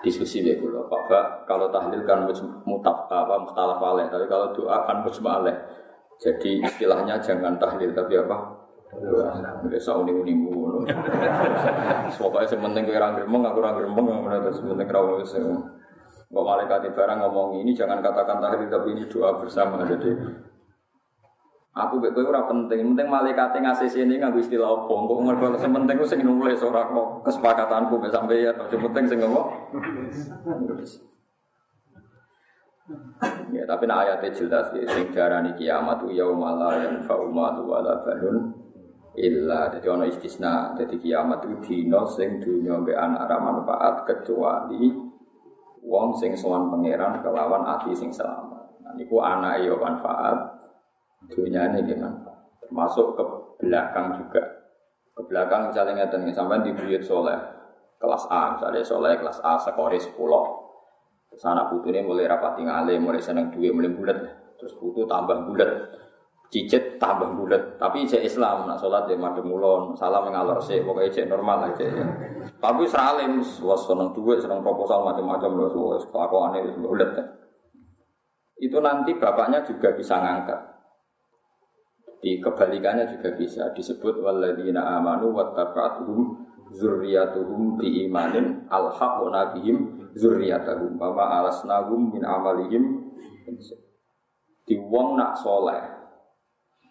diskusi 0.00 0.44
ya 0.44 0.56
kula. 0.60 0.88
Pak 0.88 1.48
kalau 1.48 1.68
tahlil 1.72 2.04
kan 2.04 2.28
mutaf 2.64 3.08
apa 3.08 3.34
muhtalaf 3.40 3.80
alaih, 3.80 4.08
tapi 4.12 4.28
kalau 4.28 4.52
doa 4.52 4.84
kan 4.84 5.04
mujma 5.04 5.40
alaih. 5.40 5.56
Jadi 6.20 6.62
istilahnya 6.62 7.20
jangan 7.20 7.58
tahlil 7.58 7.92
tapi 7.92 8.16
apa? 8.16 8.63
Biasa 9.64 9.90
unik-unik 9.98 10.36
ngono. 10.38 10.78
Pokoknya 12.20 12.46
sementing 12.46 12.84
kowe 12.86 12.96
ora 12.96 13.08
gremeng, 13.16 13.42
aku 13.42 13.58
ora 13.58 13.72
gremeng, 13.74 14.06
ngono 14.06 14.36
terus 14.44 14.58
sementing 14.62 14.88
ra 14.88 15.00
wis. 15.02 15.34
Kok 16.34 16.44
malaikat 16.44 16.90
barang 16.90 17.18
ngomong 17.22 17.62
ini 17.62 17.74
jangan 17.74 18.02
katakan 18.02 18.42
tahlil 18.42 18.66
tapi 18.66 18.94
ini 18.94 19.06
doa 19.06 19.38
bersama. 19.38 19.82
Jadi 19.86 20.10
Aku 21.74 21.98
kowe 21.98 22.22
ora 22.22 22.46
penting, 22.46 22.94
penting 22.94 23.10
malaikat 23.10 23.58
ngasih 23.58 23.90
sini 23.90 24.22
nganggo 24.22 24.38
istilah 24.38 24.86
apa. 24.86 24.94
Kok 24.94 25.20
mergo 25.26 25.58
sementing 25.58 25.98
sing 26.06 26.22
nulis 26.22 26.62
ora 26.62 26.86
kok 26.86 27.26
kesepakatanku 27.26 27.98
mek 27.98 28.14
sampeyan, 28.14 28.54
sing 28.70 28.78
penting 28.78 29.04
sing 29.10 29.18
ngomong. 29.18 29.50
Ya, 33.50 33.64
tapi 33.66 33.88
nak 33.90 34.06
ayatnya 34.06 34.30
jelas 34.30 34.70
ya, 34.70 34.86
sing 34.86 35.10
darani 35.10 35.56
kiamat 35.58 35.98
tu 36.04 36.14
yaumala 36.14 36.78
la 36.78 36.84
yanfa'u 36.84 37.26
malu 37.32 37.66
wala 37.66 37.98
banun 38.06 38.63
illa 39.14 39.70
jadi 39.70 39.86
ono 39.94 40.04
istisna 40.10 40.74
jadi 40.74 40.94
kiamat 40.98 41.46
itu 41.46 41.56
dino 41.62 42.02
sing 42.06 42.42
dunia 42.42 42.82
be 42.82 42.98
anak 42.98 43.30
manfaat 43.30 44.02
kecuali 44.02 44.90
wong 45.84 46.16
sing 46.18 46.34
sowan 46.34 46.72
pangeran 46.72 47.20
kelawan 47.20 47.62
ati 47.68 47.92
sing 47.92 48.10
selamat. 48.10 48.82
Nah 48.82 48.92
niku 48.96 49.20
anak 49.20 49.62
yo 49.62 49.76
manfaat 49.78 50.36
dunia 51.28 51.70
ini 51.70 51.84
gimana? 51.84 52.24
Termasuk 52.64 53.14
ke 53.14 53.24
belakang 53.60 54.18
juga. 54.18 54.42
Ke 55.14 55.22
belakang 55.30 55.70
misalnya 55.70 56.04
ngeten 56.04 56.26
sampai 56.34 56.64
di 56.66 56.74
buyut 56.74 57.04
soleh 57.04 57.38
kelas 58.02 58.24
A, 58.28 58.58
misalnya 58.58 58.82
soleh 58.82 59.14
kelas 59.16 59.38
A 59.44 59.60
sekori 59.62 60.00
sepuluh. 60.00 60.64
Terus 61.30 61.44
anak 61.50 61.74
ini 61.86 62.02
mulai 62.02 62.30
rapat 62.30 62.58
tinggalin, 62.58 63.02
mulai 63.02 63.22
seneng 63.22 63.50
duit, 63.50 63.74
mulai 63.74 63.90
bulat. 63.90 64.18
Terus 64.58 64.74
putu 64.78 65.02
tambah 65.06 65.50
bulat. 65.50 65.70
Cicit 66.52 67.00
tambah 67.02 67.34
bulat. 67.34 67.80
Tapi 67.80 68.06
cek 68.06 68.22
Islam, 68.22 68.68
nak 68.68 68.78
sholat 68.78 69.10
ya 69.10 69.18
madem 69.18 69.48
mulon, 69.48 69.96
salam 69.96 70.28
ngalor 70.30 70.60
sih, 70.62 70.84
pokoknya 70.84 71.10
cek 71.10 71.26
normal 71.26 71.72
aja 71.72 71.82
ya. 71.82 72.06
Tapi 72.60 72.86
seralim, 72.86 73.42
was 73.42 73.82
seneng 73.84 74.14
duit, 74.14 74.38
seneng 74.38 74.62
proposal 74.62 75.02
macam-macam 75.02 75.50
loh, 75.56 75.98
kelakuannya 75.98 76.78
bulat. 76.78 77.10
Itu 78.60 78.78
nanti 78.78 79.18
bapaknya 79.18 79.66
juga 79.66 79.92
bisa 79.98 80.14
ngangkat. 80.20 80.60
Di 82.24 82.40
kebalikannya 82.40 83.04
juga 83.04 83.36
bisa 83.36 83.68
disebut 83.76 84.24
walladzina 84.24 84.96
amanu 84.96 85.36
wattaba'atuhum 85.36 86.44
zurriyatuhum 86.72 87.76
bi 87.76 88.08
imanin 88.08 88.64
alhaqna 88.72 89.52
bihim 89.52 90.08
zurriyatahum 90.16 90.96
wa 90.96 91.12
ma 91.12 91.24
alasnahum 91.44 92.16
min 92.16 92.24
amalihim 92.24 93.12
di 94.64 94.74
wong 94.80 95.20
nak 95.20 95.36
soleh 95.36 95.93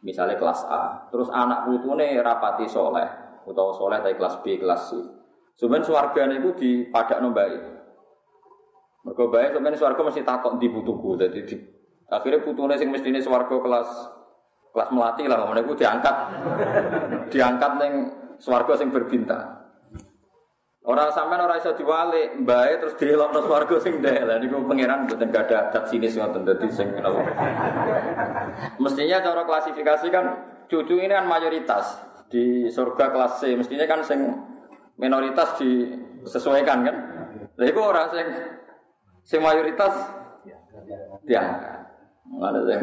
misalnya 0.03 0.35
kelas 0.37 0.67
A. 0.67 1.07
Terus 1.09 1.31
anak 1.31 1.65
putune 1.65 2.19
rapati 2.19 2.67
soleh 2.67 3.07
atau 3.43 3.73
soleh 3.73 4.03
dari 4.03 4.19
kelas 4.19 4.43
B 4.43 4.59
kelas 4.59 4.81
C. 4.91 4.99
Sebenarnya 5.57 5.87
suarganya 5.87 6.35
itu 6.37 6.49
di 6.57 6.71
padak 6.91 7.23
nombai 7.23 7.73
mereka 9.03 9.23
baik 9.27 9.49
sebenarnya 9.51 9.79
suarga 9.79 10.01
mesti 10.07 10.23
takut 10.23 10.53
di 10.63 10.71
butuhku 10.71 11.19
jadi 11.19 11.43
di, 11.43 11.59
akhirnya 12.07 12.39
putune 12.39 12.79
sing 12.79 12.87
mesti 12.87 13.11
ini 13.11 13.19
suarga 13.19 13.51
kelas 13.59 13.89
kelas 14.71 14.89
melati 14.95 15.27
lah 15.27 15.43
ngomong 15.43 15.59
itu 15.59 15.83
diangkat. 15.83 16.15
Diangkat 17.29 17.71
neng 17.77 17.93
swarga 18.39 18.73
sing 18.79 18.89
berbintang 18.89 19.62
Orang 20.83 21.15
sampean 21.15 21.39
orang 21.39 21.63
iso 21.63 21.71
diwali, 21.79 22.43
bae 22.43 22.75
terus 22.75 22.99
dilokno 22.99 23.39
swarga 23.47 23.79
sing 23.79 24.03
ndek. 24.03 24.27
Lah 24.27 24.35
niku 24.35 24.67
pangeran 24.67 25.07
mboten 25.07 25.31
ada 25.31 25.71
adat 25.71 25.87
sinis 25.87 26.19
ngoten 26.19 26.43
dadi 26.43 26.67
sing 26.67 26.91
Mestinya 28.83 29.23
cara 29.23 29.47
klasifikasi 29.47 30.07
kan 30.11 30.25
cucu 30.67 30.99
ini 30.99 31.15
kan 31.15 31.23
mayoritas 31.23 32.03
di 32.27 32.67
surga 32.67 33.15
kelas 33.15 33.39
C, 33.39 33.55
mestinya 33.55 33.87
kan 33.87 34.03
sing 34.03 34.27
minoritas 34.99 35.55
disesuaikan 35.55 36.83
kan. 36.83 36.95
Lah 37.55 37.63
iku 37.71 37.79
orang 37.79 38.11
sing 38.11 38.27
sing 39.23 39.39
mayoritas 39.39 39.95
diangkat. 41.23 41.79
Ada 42.43 42.59
sing 42.67 42.81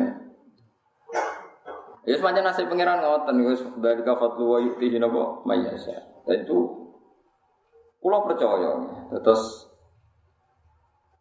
Ya 2.09 2.17
sepanjang 2.17 2.49
nasib 2.49 2.65
pangeran 2.73 3.05
ngoten 3.05 3.45
wis 3.45 3.61
dari 3.77 4.01
kafatlu 4.01 4.45
wa 4.49 4.57
yuktihi 4.57 4.97
napa 4.97 5.45
mayasa. 5.45 6.25
Dan 6.25 6.49
itu 6.49 6.80
kula 8.01 8.25
percaya. 8.25 8.73
Terus 9.21 9.69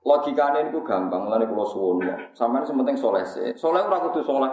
logikane 0.07 0.71
itu 0.71 0.79
gampang, 0.81 1.27
lane 1.27 1.45
kula 1.45 1.65
suwun. 1.67 2.01
Sampeyan 2.33 2.65
sementing 2.65 2.97
soleh 2.97 3.21
sih. 3.27 3.51
Soleh 3.53 3.83
ora 3.83 3.99
kudu 3.99 4.23
soleh 4.23 4.49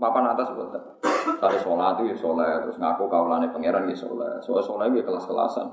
papan 0.00 0.32
atas 0.32 0.48
boten. 0.56 0.80
Kali 1.40 1.58
sholat 1.60 2.00
itu 2.00 2.12
ya 2.12 2.16
soleh, 2.16 2.48
terus 2.64 2.80
ngaku 2.80 3.04
kaulane 3.08 3.52
pangeran 3.52 3.84
ya 3.88 3.96
soleh. 3.96 4.40
Soal 4.40 4.64
soleh 4.64 4.88
ya 4.92 5.04
kelas-kelasan. 5.04 5.68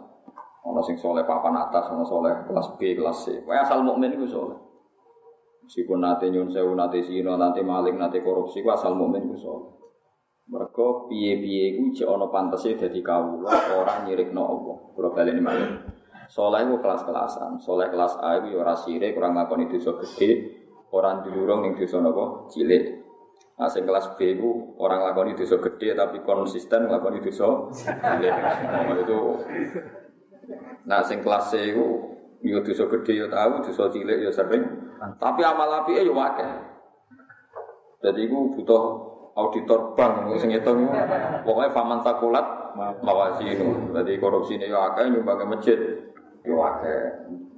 Ono 0.67 0.83
sing 0.83 0.99
soleh 0.99 1.23
papan 1.23 1.55
atas, 1.55 1.87
ono 1.87 2.03
soleh 2.03 2.43
kelas 2.43 2.75
B, 2.75 2.99
kelas 2.99 3.17
C. 3.23 3.39
Wae 3.47 3.55
asal 3.55 3.87
mukmin 3.87 4.11
iku 4.19 4.27
soleh. 4.27 4.57
Meskipun 5.63 5.99
nate 6.03 6.27
nyun 6.31 6.47
sewu, 6.51 6.75
nate 6.75 7.03
sino, 7.03 7.35
nate 7.39 7.63
maling, 7.63 7.99
nate 7.99 8.19
korupsi, 8.23 8.63
ku 8.63 8.71
asal 8.71 8.95
mukmin 8.95 9.31
iku 9.31 9.37
soleh. 9.39 9.71
Mereka 10.47 11.11
piye-piye 11.11 11.75
iku 11.75 11.91
cek 11.91 12.07
ana 12.07 12.27
pantese 12.31 12.75
dadi 12.79 13.03
kawula 13.03 13.51
ora 13.75 14.03
nyirikno 14.07 14.43
Allah. 14.43 14.75
Kula 14.95 15.09
baleni 15.11 15.43
malih. 15.43 15.71
Saleh 16.27 16.67
iku 16.67 16.83
kelas-kelasan. 16.83 17.59
Saleh 17.63 17.87
kelas 17.91 18.19
A 18.19 18.39
iku 18.39 18.47
ya 18.51 18.57
ora 18.63 18.75
sirik, 18.75 19.15
ora 19.15 19.31
ngakoni 19.31 19.71
dosa 19.71 19.95
gedhe, 19.99 20.29
ora 20.91 21.19
ndulurung 21.19 21.63
ning 21.63 21.73
dosa 21.75 22.03
napa 22.03 22.47
cilik. 22.51 23.07
Nah, 23.57 23.73
kelas 23.73 24.13
B 24.13 24.37
iku 24.37 24.77
orang 24.77 25.01
lakoni 25.09 25.33
dosa 25.33 25.57
gede 25.57 25.97
tapi 25.97 26.21
konsisten 26.21 26.85
nglakoni 26.85 27.25
dosa 27.25 27.73
cilik. 27.73 28.35
Nah, 28.69 28.93
itu 28.93 29.19
Nah, 30.87 31.03
sing 31.03 31.19
kelas 31.19 31.51
C 31.51 31.73
iku 31.73 31.85
yo 32.45 32.61
dosa 32.61 32.85
gede 32.85 33.13
yo 33.17 33.27
tahu, 33.27 33.65
dosa 33.65 33.89
cilik 33.89 34.21
yo 34.21 34.29
sering. 34.29 34.63
Tapi 35.17 35.41
amal 35.41 35.83
apike 35.83 36.05
yo 36.05 36.13
akeh. 36.13 36.47
Jadi 37.97 38.29
iku 38.29 38.53
butuh 38.53 38.83
auditor 39.37 39.93
bank 39.93 40.33
sing 40.41 40.49
ngitung 40.49 40.89
pokoknya 41.45 41.69
faman 41.69 42.01
takulat 42.01 42.45
mawasinu 43.05 43.93
jadi 43.93 44.17
korupsi 44.17 44.57
ini 44.57 44.73
ya 44.73 44.89
akeh 44.89 45.13
nyumbang 45.13 45.45
masjid 45.45 45.77
ya 46.47 46.55
akeh 46.55 47.03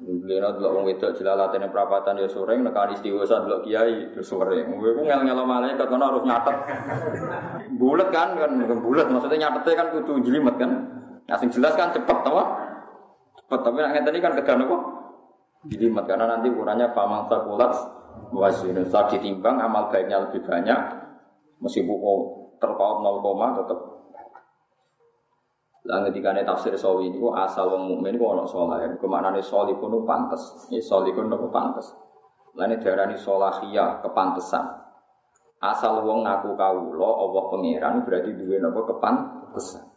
Lena 0.09 0.49
dulu 0.57 0.81
wong 0.81 0.83
wedok 0.89 1.13
jelalatene 1.13 1.69
perapatan 1.69 2.17
ya 2.17 2.25
sering 2.25 2.65
nekani 2.65 2.97
istiwasa 2.97 3.45
dulu 3.45 3.61
kiai 3.61 4.09
ya 4.09 4.21
sering. 4.25 4.73
Kowe 4.73 4.89
ku 4.97 5.01
ngel-ngelo 5.05 5.45
malaikat 5.45 5.85
kan 5.85 6.01
harus 6.01 6.25
nyatet. 6.25 6.55
Bulet 7.77 8.09
kan 8.09 8.33
kan 8.33 8.57
bulet 8.81 9.05
maksudnya 9.05 9.37
nyatetnya 9.45 9.75
kan 9.77 9.87
kudu 9.93 10.23
jelimet 10.25 10.55
kan. 10.57 10.71
Nah 11.29 11.37
sing 11.37 11.53
jelas 11.53 11.77
kan 11.77 11.93
cepet 11.93 12.25
apa? 12.25 12.43
Cepet 13.37 13.59
tapi 13.61 13.77
nek 13.77 13.91
ngeten 14.01 14.17
kan 14.17 14.33
kedan 14.33 14.65
apa? 14.65 14.77
Jelimet 15.69 16.05
karena 16.09 16.25
nanti 16.25 16.47
ukurannya 16.49 16.87
faman 16.95 17.29
takulat 17.29 17.71
wasinu 18.33 18.81
saat 18.89 19.13
ditimbang 19.13 19.61
amal 19.61 19.93
baiknya 19.93 20.25
lebih 20.25 20.41
banyak 20.41 20.79
Meskipun 21.59 21.91
kok 21.91 22.19
terpaut 22.63 23.03
0, 23.03 23.59
tetap 23.59 23.79
lah 25.87 26.03
ini 26.11 26.43
tafsir 26.43 26.75
sawi 26.75 27.07
ini 27.07 27.23
asal 27.39 27.71
wong 27.71 27.87
mukmin 27.87 28.19
ku 28.19 28.27
ana 28.35 28.43
saleh. 28.43 28.99
Kemaknane 28.99 29.39
salihun 29.39 30.03
pantes. 30.03 30.67
Ya 30.67 30.83
salihun 30.83 31.31
ku 31.31 31.47
pantes. 31.47 31.95
Lah 32.59 32.67
ini 32.67 32.83
darani 32.83 33.15
salahiyah 33.15 34.03
kepantesan. 34.03 34.65
Asal 35.63 36.03
wong 36.03 36.27
ngaku 36.27 36.55
kawula 36.59 37.09
Allah 37.23 37.43
pangeran 37.47 37.95
berarti 38.03 38.31
duwe 38.35 38.59
napa 38.59 38.83
kepantesan. 38.91 39.87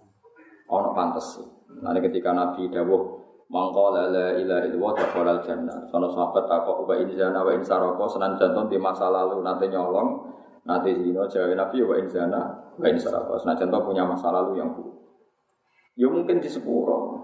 Ana 0.71 0.91
pantes. 0.95 1.43
Lah 1.83 1.99
ketika 1.99 2.31
Nabi 2.31 2.71
dawuh 2.71 3.03
mangko 3.51 3.93
la 3.93 4.07
la 4.07 4.27
ilaha 4.39 4.63
illallah 4.71 4.93
dakhalal 5.03 5.41
jannah. 5.43 5.83
Sono 5.91 6.07
sahabat 6.15 6.47
takok 6.47 6.87
wa 6.87 6.95
in 6.95 7.11
zana 7.11 7.43
wa 7.43 8.07
senan 8.07 8.39
jantung 8.39 8.71
di 8.71 8.79
masa 8.79 9.11
lalu 9.11 9.43
nate 9.43 9.67
nyolong 9.67 10.33
Nanti 10.63 10.95
zino 10.95 11.27
jawab 11.27 11.59
Nabi 11.59 11.83
wa 11.83 11.99
inzana 11.99 12.41
wa. 12.79 12.87
Nah 13.35 13.55
contoh 13.59 13.81
punya 13.83 14.07
masa 14.07 14.31
lalu 14.31 14.63
yang 14.63 14.71
buruk. 14.71 15.02
Ya 15.97 16.09
mungkin 16.09 16.41
di 16.41 16.49
sepuro, 16.49 17.21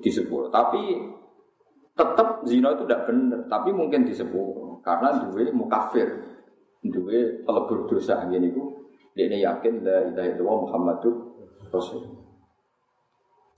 di 0.00 0.10
sepuro. 0.10 0.48
Tapi 0.48 0.96
tetap 1.92 2.40
zino 2.48 2.72
itu 2.72 2.88
tidak 2.88 3.04
benar. 3.08 3.40
Tapi 3.48 3.70
mungkin 3.72 4.08
di 4.08 4.16
sepuro 4.16 4.80
karena 4.80 5.20
dua 5.28 5.52
mukafir, 5.52 6.08
dua 6.80 7.20
pelebur 7.44 7.88
dosa 7.88 8.24
gini 8.28 8.48
ku. 8.52 8.88
Dia 9.12 9.28
ini 9.28 9.44
yakin 9.44 9.84
la 9.84 10.08
ilaha 10.08 10.28
illallah 10.32 10.58
Muhammadur 10.64 11.14
Rasul. 11.68 12.02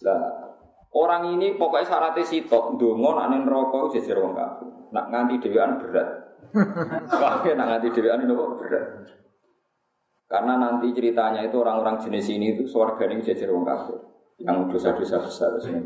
Lah 0.02 0.50
orang 0.94 1.38
ini 1.38 1.54
pokoknya 1.54 1.86
syaratnya 1.86 2.26
sitok 2.26 2.74
anin 2.74 3.46
rokok 3.46 3.94
jadi 3.94 4.18
wong 4.18 4.34
kafir. 4.34 4.70
Nak 4.90 5.06
nganti 5.10 5.34
dewan 5.42 5.78
berat. 5.78 6.08
Wah, 7.22 7.42
nak 7.42 7.66
nganti 7.70 7.88
dewan 7.94 8.26
kok 8.26 8.50
berat. 8.58 8.86
Karena 10.24 10.58
nanti 10.58 10.90
ceritanya 10.90 11.46
itu 11.46 11.56
orang-orang 11.62 12.02
jenis 12.02 12.26
ini 12.34 12.58
itu 12.58 12.66
suarga 12.66 13.06
ini 13.06 13.22
jajar 13.22 13.54
wong 13.54 13.62
kafir. 13.62 14.13
Yang 14.42 14.74
dosa-dosa 14.74 15.22
besar 15.22 15.52
sini. 15.62 15.82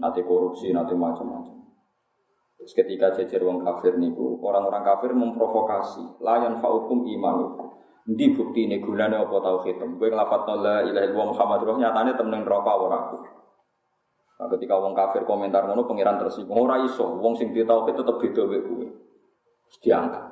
Nanti 0.00 0.24
korupsi, 0.24 0.70
nanti 0.72 0.96
macam-macam. 0.96 1.60
Terus 2.60 2.72
ketika 2.76 3.12
jajar 3.16 3.40
wong 3.40 3.64
kafir 3.64 3.96
niku, 3.96 4.36
orang-orang 4.44 4.84
kafir 4.84 5.16
memprovokasi. 5.16 6.20
Layan 6.20 6.60
faukum 6.60 7.08
imanukum. 7.08 7.72
Ndi 8.08 8.36
bukti 8.36 8.68
ini 8.68 8.80
gunanya 8.80 9.24
apa 9.24 9.36
tauhid? 9.40 9.76
Gue 9.96 10.08
ngelafat 10.08 10.48
la 10.60 10.84
ilaha 10.84 11.04
illallah 11.04 11.28
Muhammad 11.36 11.58
Rasul 11.64 11.80
nyatanya 11.80 12.12
temen 12.16 12.42
rokok 12.44 12.76
ora. 12.88 13.00
Nah, 14.40 14.48
ketika 14.56 14.72
wong 14.80 14.96
kafir 14.96 15.28
komentar 15.28 15.68
ngono 15.68 15.84
pangeran 15.84 16.16
tersinggung. 16.16 16.64
Ora 16.64 16.80
iso, 16.80 17.20
wong 17.20 17.36
sing 17.36 17.52
di 17.52 17.60
tauhid 17.60 17.92
tetep 17.92 18.16
beda 18.16 18.42
wae 18.48 18.60
kuwe. 18.64 18.86
Diangkat. 19.84 20.29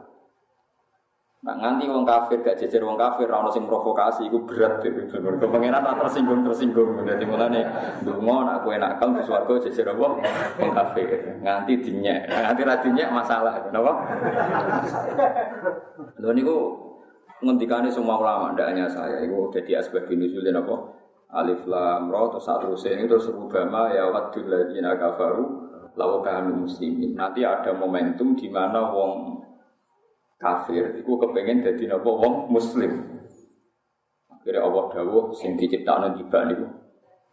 Nah, 1.48 1.56
nganti 1.56 1.88
wong 1.88 2.04
kafir 2.04 2.44
gak 2.44 2.60
jejer 2.60 2.84
wong 2.84 3.00
kafir 3.00 3.24
ono 3.32 3.48
sing 3.48 3.64
provokasi 3.64 4.28
iku 4.28 4.44
berat 4.44 4.84
dhewe. 4.84 5.08
Mergo 5.08 5.48
pangeran 5.48 5.80
tak 5.80 5.96
tersinggung 6.04 6.44
tersinggung. 6.44 7.00
Dadi 7.08 7.24
mulane 7.24 7.64
ndonga 8.04 8.36
nak 8.44 8.56
kowe 8.68 8.76
nakal 8.76 9.16
di 9.16 9.24
swarga 9.24 9.56
jejer 9.64 9.88
apa 9.88 10.08
wong 10.60 10.70
kafir. 10.76 11.08
Nganti 11.40 11.72
dinyek. 11.80 12.28
Nganti 12.28 12.62
ra 12.68 12.76
dinyek 12.84 13.08
masalah. 13.08 13.64
Napa? 13.72 13.92
Lho 16.20 16.36
niku 16.36 16.56
ngendikane 17.40 17.88
semua 17.88 18.20
ulama 18.20 18.52
ndak 18.52 18.68
hanya 18.68 18.84
saya. 18.84 19.24
Iku 19.24 19.48
dadi 19.48 19.72
asbab 19.72 20.04
nuzulin 20.04 20.52
apa? 20.52 20.76
Alif 21.32 21.64
lam 21.64 22.12
ra 22.12 22.28
terus 22.28 22.44
satrusé 22.44 22.92
itu 22.92 23.08
terus 23.08 23.32
rubama 23.32 23.88
ya 23.88 24.12
wadul 24.12 24.52
ladzina 24.52 25.00
kafaru 25.00 25.64
law 25.96 26.20
kanu 26.20 26.68
muslimin. 26.68 27.16
Nanti 27.16 27.40
ada 27.40 27.72
momentum 27.72 28.36
di 28.36 28.52
mana 28.52 28.92
wong 28.92 29.47
kafir. 30.38 30.96
Iku 31.02 31.18
kepengen 31.18 31.66
dadi 31.66 31.84
napa? 31.90 32.08
Wong 32.08 32.48
muslim. 32.48 33.20
Akhirnya 34.30 34.64
Allah 34.64 34.84
dawuh 34.94 35.34
sing 35.36 35.58
diciptakno 35.58 36.16
tiba 36.16 36.46
niku 36.48 36.66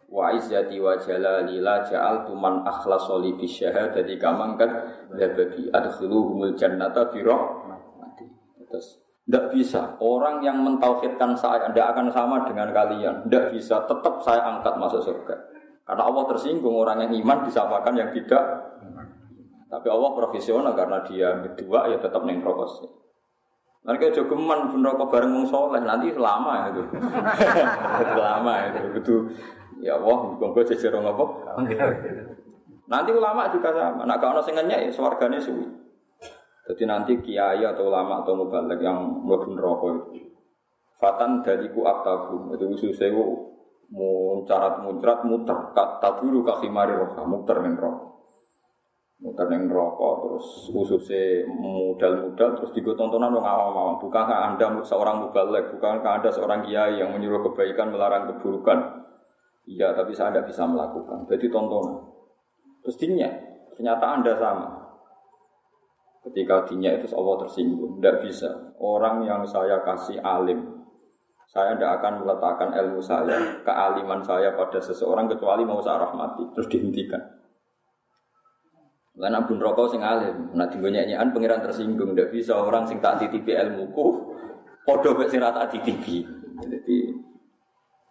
wa 0.06 0.30
izzati 0.30 0.78
wa 0.78 0.94
jalali 1.02 1.58
la 1.58 1.82
ja'altu 1.82 2.30
man 2.38 2.62
akhlasa 2.62 3.18
li 3.18 3.34
bi 3.34 3.46
syahadati 3.46 4.14
kamang 4.22 4.54
kan 4.54 4.70
labadi 5.10 5.66
adkhiluhumul 5.70 6.54
jannata 6.54 7.10
bi 7.10 7.22
rahmati. 7.26 8.26
Terus 8.70 9.02
tidak 9.26 9.44
bisa. 9.50 9.98
Orang 9.98 10.38
yang 10.46 10.62
mentauhidkan 10.62 11.34
saya 11.34 11.66
tidak 11.66 11.98
akan 11.98 12.06
sama 12.14 12.46
dengan 12.46 12.70
kalian. 12.70 13.26
Tidak 13.26 13.50
bisa. 13.50 13.82
Tetap 13.82 14.22
saya 14.22 14.46
angkat 14.54 14.78
masuk 14.78 15.02
surga. 15.02 15.34
Karena 15.82 16.02
Allah 16.06 16.24
tersinggung 16.30 16.74
orang 16.74 17.06
yang 17.06 17.12
iman 17.26 17.42
disapakan 17.46 17.94
yang 17.94 18.10
tidak 18.14 18.42
tapi 19.66 19.88
Allah 19.90 20.10
profesional 20.14 20.72
karena 20.78 21.02
dia 21.02 21.28
berdua 21.42 21.90
ya 21.90 21.98
tetap 21.98 22.22
neng 22.22 22.38
rokok 22.38 22.86
Mereka 23.86 24.14
juga 24.14 24.34
geman 24.34 24.70
pun 24.70 24.82
rokok 24.82 25.10
bareng 25.10 25.30
wong 25.30 25.46
soleh 25.46 25.78
nanti 25.82 26.10
lama 26.14 26.66
itu. 26.74 26.82
lama 28.18 28.52
itu 28.66 28.78
begitu. 28.90 29.14
Ya 29.78 29.94
Allah, 29.94 30.34
gue 30.34 30.64
jejer 30.66 30.90
apa? 30.90 31.24
Nanti 32.90 33.10
ulama 33.14 33.46
juga 33.50 33.70
sama. 33.70 34.02
Nah 34.02 34.18
kalau 34.18 34.42
sing 34.42 34.58
ya 34.58 34.90
swargane 34.90 35.38
suwi. 35.38 35.66
Jadi 36.66 36.82
nanti 36.82 37.12
kiai 37.22 37.62
atau 37.62 37.86
ulama 37.86 38.26
atau 38.26 38.34
mubalik 38.34 38.82
yang 38.82 39.22
mlebu 39.22 39.54
rokok 39.54 39.90
itu. 40.10 40.34
Fatan 40.98 41.46
dariku 41.46 41.86
aktabu. 41.86 42.58
Itu 42.58 42.66
khususnya 42.74 43.14
muncarat 43.86 44.82
muncrat 44.82 45.22
muter 45.22 45.70
kata 45.70 46.18
dulu 46.18 46.42
kakimari 46.42 46.90
roka 46.90 47.22
muter 47.22 47.62
ning 47.62 47.78
rokok 47.78 48.15
muter 49.16 49.48
neng 49.48 49.72
rokok 49.72 50.12
terus 50.28 50.46
khususnya 50.68 51.48
modal-modal 51.48 52.52
terus 52.52 52.70
digo 52.76 52.92
tontonan 52.92 53.32
dong 53.32 53.46
awam-awam. 53.46 53.96
Bukankah 53.96 54.52
anda 54.52 54.68
seorang 54.84 55.24
mubalek 55.24 55.72
bukankah 55.72 56.20
anda 56.20 56.28
seorang 56.28 56.68
kiai 56.68 57.00
yang 57.00 57.16
menyuruh 57.16 57.40
kebaikan 57.52 57.96
melarang 57.96 58.28
keburukan? 58.28 59.08
Iya 59.64 59.96
tapi 59.96 60.12
saya 60.12 60.36
tidak 60.36 60.52
bisa 60.52 60.68
melakukan. 60.68 61.24
Jadi 61.32 61.48
tontonan. 61.48 61.96
Terus 62.84 62.96
ternyata 63.74 64.04
anda 64.04 64.32
sama. 64.36 64.68
Ketika 66.28 66.66
dinya 66.68 66.92
itu 66.92 67.08
Allah 67.16 67.36
tersinggung. 67.46 67.98
Tidak 67.98 68.16
bisa. 68.20 68.50
Orang 68.76 69.24
yang 69.24 69.46
saya 69.48 69.80
kasih 69.80 70.20
alim 70.20 70.76
saya 71.46 71.72
tidak 71.78 72.02
akan 72.02 72.26
meletakkan 72.26 72.70
ilmu 72.74 73.00
saya 73.00 73.62
kealiman 73.64 74.20
saya 74.20 74.52
pada 74.58 74.76
seseorang 74.76 75.30
kecuali 75.30 75.64
mau 75.64 75.80
saya 75.80 76.04
rahmati. 76.04 76.52
Terus 76.52 76.68
dihentikan 76.68 77.45
karena 79.16 79.40
bun 79.48 79.56
rokok 79.56 79.96
sing 79.96 80.04
alim, 80.04 80.52
tinggal 80.52 80.92
nyanyian 80.92 81.32
pangeran 81.32 81.64
tersinggung, 81.64 82.12
tidak 82.12 82.36
bisa 82.36 82.52
orang 82.52 82.84
sing 82.84 83.00
tak 83.00 83.16
titipi 83.16 83.56
ilmuku, 83.56 84.06
podo 84.84 85.16
mek 85.16 85.32
sing 85.32 85.40
tak 85.40 85.72
titipi. 85.72 86.20
Jadi 86.60 87.16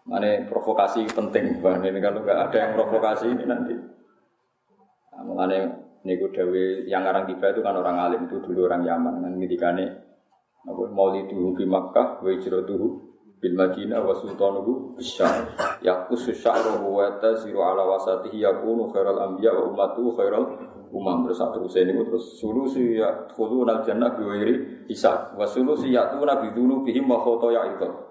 mana 0.10 0.46
provokasi 0.50 1.06
penting, 1.13 1.62
bang. 1.62 1.82
Ini 1.82 2.02
kalau 2.02 2.26
nggak 2.26 2.39
ada 2.50 2.58
yang 2.58 2.72
provokasi 2.74 3.26
ini 3.30 3.46
nanti. 3.46 3.76
Mengenai 5.15 5.86
niku 6.06 6.30
dewi 6.30 6.86
yang 6.86 7.02
ngarang 7.02 7.26
tiba 7.26 7.50
itu 7.50 7.65
kan 7.65 7.74
orang 7.78 7.98
alim 7.98 8.22
itu 8.30 8.38
dulu 8.38 8.70
orang 8.70 8.86
Yaman 8.86 9.26
kan 9.26 9.34
ngendikane 9.41 9.86
apa 10.65 10.82
mauliduhu 10.89 11.58
di 11.58 11.65
Makkah 11.65 12.22
wa 12.22 12.30
hijratuhu 12.30 12.88
bil 13.41 13.56
Madinah 13.58 14.06
wa 14.06 14.13
sultanuhu 14.13 14.98
bisyar 14.98 15.54
yaqusu 15.82 16.34
sya'ruhu 16.34 17.02
wa 17.02 17.18
tasiru 17.18 17.62
ala 17.62 17.86
wasatihi 17.89 18.41
yakunu 18.41 18.89
khairal 18.94 19.18
anbiya 19.18 19.54
wa 19.54 19.74
ummatuhu 19.74 20.13
khairal 20.13 20.44
umam 20.91 21.26
terus 21.26 21.41
satu 21.41 21.65
usia 21.65 21.86
ini 21.86 21.98
terus 22.06 22.38
solusi 22.38 23.00
ya 23.00 23.26
khulu 23.32 23.65
nal 23.65 23.82
jannah 23.82 24.13
biwiri 24.13 24.86
isa 24.91 25.34
wa 25.34 25.45
sulusi 25.48 25.93
ya 25.93 26.12
tu 26.13 26.21
nabi 26.21 26.52
dulu 26.52 26.86
bihim 26.86 27.10
wa 27.10 27.21
foto 27.21 27.50
ya 27.50 27.65
itu 27.74 28.06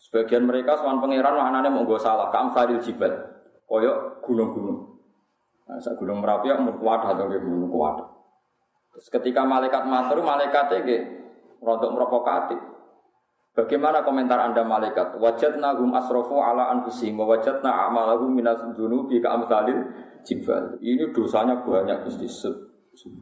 sebagian 0.00 0.48
mereka 0.48 0.80
soal 0.80 0.96
pangeran 0.98 1.36
maknanya 1.36 1.68
mau 1.68 1.84
gue 1.84 2.00
salah 2.00 2.32
kam 2.32 2.56
fadil 2.56 2.80
jibal. 2.80 3.12
Koyok 3.68 4.26
gunung-gunung. 4.26 4.98
Nah, 5.70 5.78
gunung 5.94 6.18
merapi 6.18 6.50
ya 6.50 6.58
mau 6.58 6.74
kuat 6.74 7.06
atau 7.06 7.30
gunung 7.30 7.70
kuat. 7.70 8.02
Terus 8.90 9.06
ketika 9.06 9.46
malaikat 9.46 9.86
matur 9.86 10.18
malaikatnya 10.18 10.82
gak 10.82 11.02
rontok 11.62 11.94
merovokatif 11.94 12.58
Bagaimana 13.50 14.06
komentar 14.06 14.38
anda 14.38 14.62
malaikat? 14.62 15.18
Wajatna 15.18 15.74
hum 15.74 15.90
asrofu 15.90 16.38
ala 16.38 16.70
anfusihim 16.70 17.18
wa 17.18 17.34
wajatna 17.34 17.90
amalahum 17.90 18.30
minas 18.30 18.62
dunubi 18.78 19.18
ka 19.18 19.34
amsalil 19.34 19.90
jibal. 20.22 20.78
Ini 20.78 21.10
dosanya 21.10 21.58
banyak 21.58 22.06
Gusti 22.06 22.30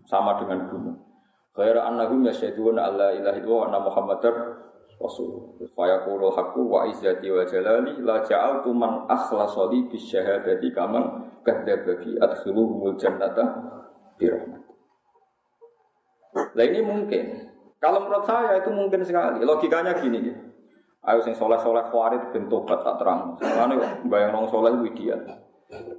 sama 0.04 0.36
dengan 0.36 0.68
gunung. 0.68 1.00
Khaira 1.56 1.88
annahum 1.88 2.22
yasyhaduna 2.28 2.92
alla 2.92 3.08
ilaha 3.16 3.40
illallah 3.40 3.56
wa 3.56 3.66
anna 3.72 3.80
muhammadar 3.80 4.34
rasul. 5.00 5.56
Fa 5.72 5.88
yaqulu 5.96 6.28
haqqu 6.28 6.60
wa 6.60 6.84
izzati 6.92 7.32
wa 7.32 7.48
jalali 7.48 7.96
la 8.04 8.20
ja'altu 8.20 8.68
man 8.76 9.08
akhlasa 9.08 9.64
li 9.72 9.88
bis 9.88 10.12
syahadati 10.12 10.68
kaman 10.76 11.24
kadzdzaba 11.40 12.04
bi 12.04 12.20
adkhiluhumul 12.20 13.00
jannata 13.00 13.42
bi 14.20 14.28
rahmat. 14.28 14.60
Lah 16.52 16.64
ini 16.68 16.80
mungkin 16.84 17.47
kalau 17.78 18.02
menurut 18.02 18.26
saya 18.26 18.58
itu 18.58 18.70
mungkin 18.74 19.06
sekali. 19.06 19.42
Logikanya 19.46 19.94
gini 19.98 20.18
gitu. 20.18 20.42
Ayo 21.06 21.22
sing 21.22 21.32
soleh 21.32 21.56
soleh 21.62 21.86
kuarit 21.88 22.34
bentuk 22.34 22.66
tak 22.66 22.82
terang. 22.98 23.38
Soalnya 23.38 24.02
bayang 24.10 24.34
nong 24.34 24.50
soleh 24.50 24.74
itu 24.74 24.84
ideal. 24.90 25.20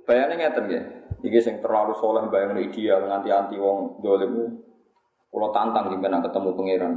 Bayangnya 0.04 0.36
ngeten 0.52 0.66
ya. 0.68 0.82
Iki 1.24 1.40
sing 1.40 1.56
terlalu 1.64 1.96
soleh 1.96 2.28
bayang 2.28 2.52
ideal 2.60 3.08
nganti 3.08 3.30
anti 3.32 3.56
wong 3.56 4.04
dolim. 4.04 4.60
Kalau 5.30 5.50
tantang 5.56 5.94
gimana 5.94 6.20
ketemu 6.20 6.50
pangeran. 6.58 6.94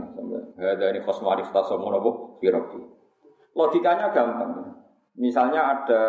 Ada 0.59 0.87
ini 0.91 1.01
kosmarif 1.05 1.53
tasomun 1.55 1.95
apa? 1.95 2.11
Firabi. 2.43 2.81
Logikanya 3.55 4.11
gampang. 4.11 4.73
Misalnya 5.21 5.61
ada 5.63 6.03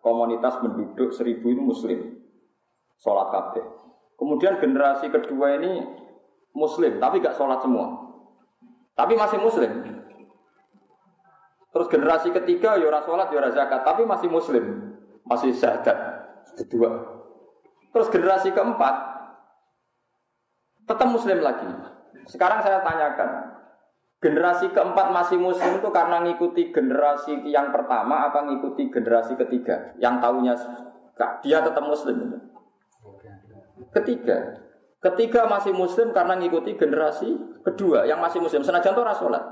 komunitas 0.00 0.56
penduduk 0.58 1.12
seribu 1.12 1.52
itu 1.52 1.60
muslim. 1.60 2.00
Sholat 2.98 3.28
kabeh. 3.30 3.64
Kemudian 4.18 4.58
generasi 4.58 5.12
kedua 5.12 5.60
ini 5.60 5.86
muslim, 6.56 6.98
tapi 6.98 7.22
gak 7.22 7.38
sholat 7.38 7.62
semua. 7.62 8.07
Tapi 8.98 9.14
masih 9.14 9.38
muslim. 9.38 9.70
Terus 11.70 11.86
generasi 11.86 12.34
ketiga 12.34 12.74
ya 12.74 12.90
ora 12.90 13.06
salat 13.06 13.30
ya 13.30 13.54
zakat, 13.54 13.86
tapi 13.86 14.02
masih 14.02 14.26
muslim, 14.26 14.64
masih 15.22 15.54
syahadat. 15.54 16.26
Kedua. 16.58 16.90
Terus 17.94 18.08
generasi 18.10 18.50
keempat 18.50 18.94
tetap 20.90 21.06
muslim 21.06 21.38
lagi. 21.38 21.68
Sekarang 22.26 22.58
saya 22.64 22.82
tanyakan, 22.82 23.58
generasi 24.18 24.74
keempat 24.74 25.14
masih 25.14 25.38
muslim 25.38 25.78
itu 25.78 25.88
karena 25.94 26.18
ngikuti 26.26 26.74
generasi 26.74 27.38
yang 27.46 27.70
pertama 27.70 28.26
apa 28.26 28.50
ngikuti 28.50 28.90
generasi 28.90 29.38
ketiga 29.38 29.94
yang 30.02 30.18
tahunya 30.18 30.58
dia 31.46 31.58
tetap 31.62 31.84
muslim 31.86 32.42
ketiga 33.94 34.67
Ketiga 34.98 35.46
masih 35.46 35.70
muslim 35.70 36.10
karena 36.10 36.34
ngikuti 36.34 36.74
generasi 36.74 37.38
kedua 37.62 38.02
yang 38.02 38.18
masih 38.18 38.42
muslim. 38.42 38.66
Senajan 38.66 38.98
itu 38.98 39.04
rasulat. 39.06 39.44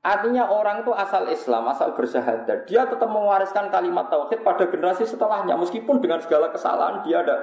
Artinya 0.00 0.48
orang 0.48 0.86
itu 0.86 0.94
asal 0.94 1.28
Islam, 1.28 1.66
asal 1.68 1.92
bersyahadat. 1.92 2.64
Dia 2.70 2.86
tetap 2.88 3.10
mewariskan 3.10 3.68
kalimat 3.68 4.08
tauhid 4.08 4.40
pada 4.40 4.70
generasi 4.70 5.04
setelahnya. 5.04 5.58
Meskipun 5.58 6.00
dengan 6.00 6.22
segala 6.22 6.48
kesalahan 6.48 7.02
dia 7.04 7.20
ada 7.26 7.36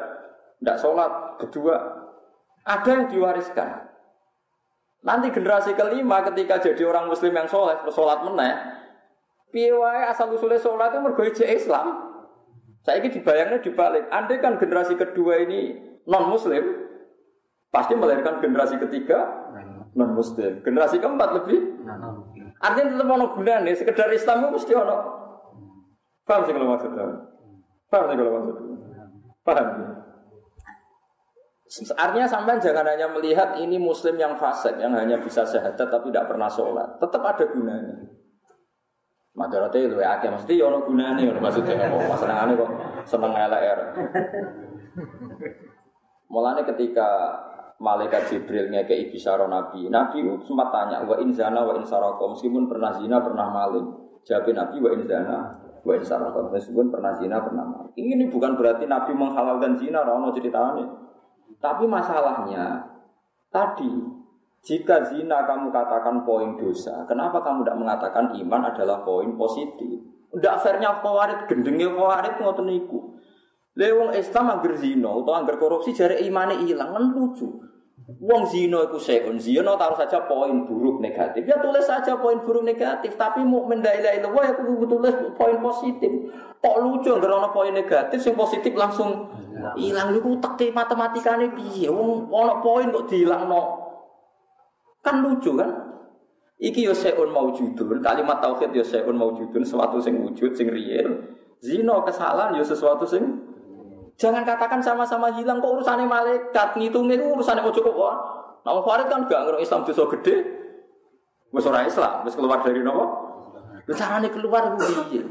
tidak 0.58 0.78
sholat. 0.80 1.12
Kedua, 1.44 1.76
ada 2.64 2.88
yang 2.88 3.12
diwariskan. 3.12 3.84
Nanti 5.04 5.30
generasi 5.36 5.76
kelima 5.76 6.24
ketika 6.24 6.64
jadi 6.64 6.88
orang 6.88 7.12
muslim 7.12 7.36
yang 7.36 7.52
sholat, 7.52 7.84
sholat 7.92 8.24
meneh, 8.24 8.56
piwai 9.52 10.08
asal 10.08 10.32
usulnya 10.32 10.58
sholat 10.58 10.96
itu 10.96 11.00
mergoy 11.04 11.30
Islam. 11.36 11.88
Saya 12.82 13.04
ini 13.04 13.12
dibayangnya 13.12 13.60
dibalik. 13.60 14.08
Andai 14.08 14.40
kan 14.40 14.56
generasi 14.56 14.96
kedua 14.96 15.44
ini 15.44 15.93
non 16.10 16.32
muslim 16.32 16.64
pasti 17.74 17.94
melahirkan 17.98 18.42
generasi 18.44 18.78
ketiga 18.78 19.50
non 19.94 20.12
muslim 20.14 20.62
generasi 20.62 20.98
keempat 21.00 21.30
lebih 21.42 21.60
Artinya 22.64 22.96
tetap 22.96 23.08
ono 23.12 23.26
gunane, 23.36 23.72
sekedar 23.76 24.08
Islam 24.16 24.48
itu 24.48 24.50
mesti 24.56 24.72
ono. 24.72 24.98
Paham 26.24 26.48
sih 26.48 26.56
kalau 26.56 26.68
maksudnya? 26.72 27.06
Paham 27.92 28.06
sih 28.08 28.16
kalau 28.16 28.32
maksudnya? 28.40 28.76
Paham? 29.44 29.68
Artinya 32.00 32.28
sampai 32.30 32.64
jangan 32.64 32.86
hanya 32.88 33.12
melihat 33.12 33.60
ini 33.60 33.76
muslim 33.76 34.16
yang 34.16 34.40
fasik 34.40 34.80
yang 34.80 34.96
hanya 34.96 35.20
bisa 35.20 35.44
sehat 35.44 35.76
tapi 35.76 36.08
tidak 36.08 36.32
pernah 36.32 36.48
sholat. 36.48 36.88
Tetap 37.04 37.20
ada 37.20 37.44
gunanya. 37.52 38.08
Madarate 39.34 39.90
itu 39.90 39.98
ya 39.98 40.16
akeh 40.16 40.30
mesti 40.30 40.62
ono 40.62 40.86
gunane 40.86 41.26
maksudnya 41.42 41.90
apa 41.90 41.98
masalahane 42.06 42.54
kok 42.54 42.70
seneng 43.04 43.34
LR. 43.34 43.80
Mulane 46.34 46.66
ketika 46.66 47.38
malaikat 47.78 48.26
Jibril 48.26 48.74
ngekei 48.74 49.14
bisyara 49.14 49.46
Nabi, 49.46 49.86
Nabi 49.86 50.26
sempat 50.42 50.74
tanya 50.74 51.06
wa 51.06 51.14
in 51.22 51.30
zana 51.30 51.62
wa 51.62 51.78
in 51.78 51.86
saraka 51.86 52.26
meskipun 52.26 52.66
pernah 52.66 52.90
zina 52.90 53.22
pernah 53.22 53.54
maling. 53.54 53.86
Jawab 54.26 54.50
Nabi 54.50 54.82
wa 54.82 54.90
in 54.98 55.06
zana 55.06 55.38
wa 55.86 55.94
in 55.94 56.02
saraka 56.02 56.42
meskipun 56.50 56.90
pernah 56.90 57.14
zina 57.14 57.38
pernah 57.38 57.62
maling. 57.62 57.94
Ini 57.94 58.34
bukan 58.34 58.58
berarti 58.58 58.90
Nabi 58.90 59.14
menghalalkan 59.14 59.78
zina 59.78 60.02
ora 60.02 60.18
ono 60.18 60.34
ceritane. 60.34 60.84
Tapi 61.62 61.86
masalahnya 61.86 62.82
tadi 63.54 63.94
jika 64.66 65.06
zina 65.06 65.46
kamu 65.46 65.70
katakan 65.70 66.26
poin 66.26 66.58
dosa, 66.58 67.06
kenapa 67.06 67.46
kamu 67.46 67.62
tidak 67.62 67.78
mengatakan 67.78 68.26
iman 68.34 68.74
adalah 68.74 69.06
poin 69.06 69.38
positif? 69.38 70.02
Tidak 70.34 70.56
fairnya 70.66 70.98
khawarid, 70.98 71.46
gendengnya 71.46 71.94
khawarid 71.94 72.42
ngoten 72.42 72.66
niku. 72.66 73.14
Lewong 73.74 74.14
Islam 74.14 74.54
angger 74.54 74.78
zina 74.78 75.10
atau 75.10 75.34
angger 75.34 75.58
korupsi 75.58 75.98
jari 75.98 76.22
imane 76.30 76.62
hilang 76.62 76.94
kan 76.94 77.06
lucu. 77.10 77.58
Wong 78.04 78.46
zina 78.52 78.86
iku 78.86 79.02
seun 79.02 79.42
zina 79.42 79.74
taruh 79.80 79.98
saja 79.98 80.30
poin 80.30 80.70
buruk 80.70 81.02
negatif. 81.02 81.48
Ya 81.50 81.58
tulis 81.58 81.82
saja 81.88 82.20
poin 82.22 82.44
buruk 82.46 82.62
negatif, 82.62 83.18
tapi 83.18 83.42
mukmin 83.42 83.82
la 83.82 83.98
ilaha 83.98 84.46
ya 84.46 84.54
kudu 84.60 84.86
tulis 84.86 85.16
poin 85.34 85.58
positif. 85.58 86.12
Kok 86.62 86.78
lucu 86.86 87.18
angger 87.18 87.32
ana 87.34 87.50
poin 87.50 87.74
negatif 87.74 88.22
sing 88.22 88.38
positif 88.38 88.78
langsung 88.78 89.34
hilang 89.74 90.14
niku 90.14 90.38
teke 90.38 90.70
matematikane 90.70 91.56
piye? 91.58 91.90
Wong 91.90 92.30
ana 92.30 92.62
poin 92.62 92.94
kok 92.94 93.10
dilangno. 93.10 93.62
Kan 95.02 95.26
lucu 95.26 95.58
kan? 95.58 95.72
Iki 96.62 96.86
yo 96.86 96.94
seun 96.94 97.34
maujudun, 97.34 98.00
kalimat 98.06 98.38
tauhid 98.40 98.72
yo 98.72 98.86
seun 98.86 99.18
maujudun, 99.18 99.66
sesuatu 99.66 99.98
sing 99.98 100.22
wujud, 100.22 100.54
sing 100.54 100.70
real. 100.70 101.34
Zino 101.60 102.06
kesalahan 102.06 102.56
yo 102.56 102.64
sesuatu 102.64 103.04
sing 103.04 103.53
Jangan 104.18 104.46
katakan 104.46 104.80
sama-sama 104.80 105.34
hilang 105.34 105.58
kok 105.58 105.74
urusannya 105.74 106.06
malaikat 106.06 106.78
ngitungnya 106.78 107.18
itu 107.18 107.26
urusannya 107.34 107.66
ojo 107.66 107.80
kok. 107.82 108.16
Nah, 108.64 108.80
Farid 108.80 109.08
kan 109.12 109.28
gak 109.28 109.42
ngerti 109.44 109.66
Islam 109.68 109.84
dosa 109.84 110.04
gede. 110.18 110.36
Wes 111.54 111.70
ora 111.70 111.86
Islam, 111.86 112.26
wis 112.26 112.34
keluar 112.34 112.66
dari 112.66 112.82
nopo? 112.82 113.06
Lu 113.86 113.94
carane 113.94 114.26
keluar 114.32 114.74
ku 114.74 114.82
piye? 115.12 115.22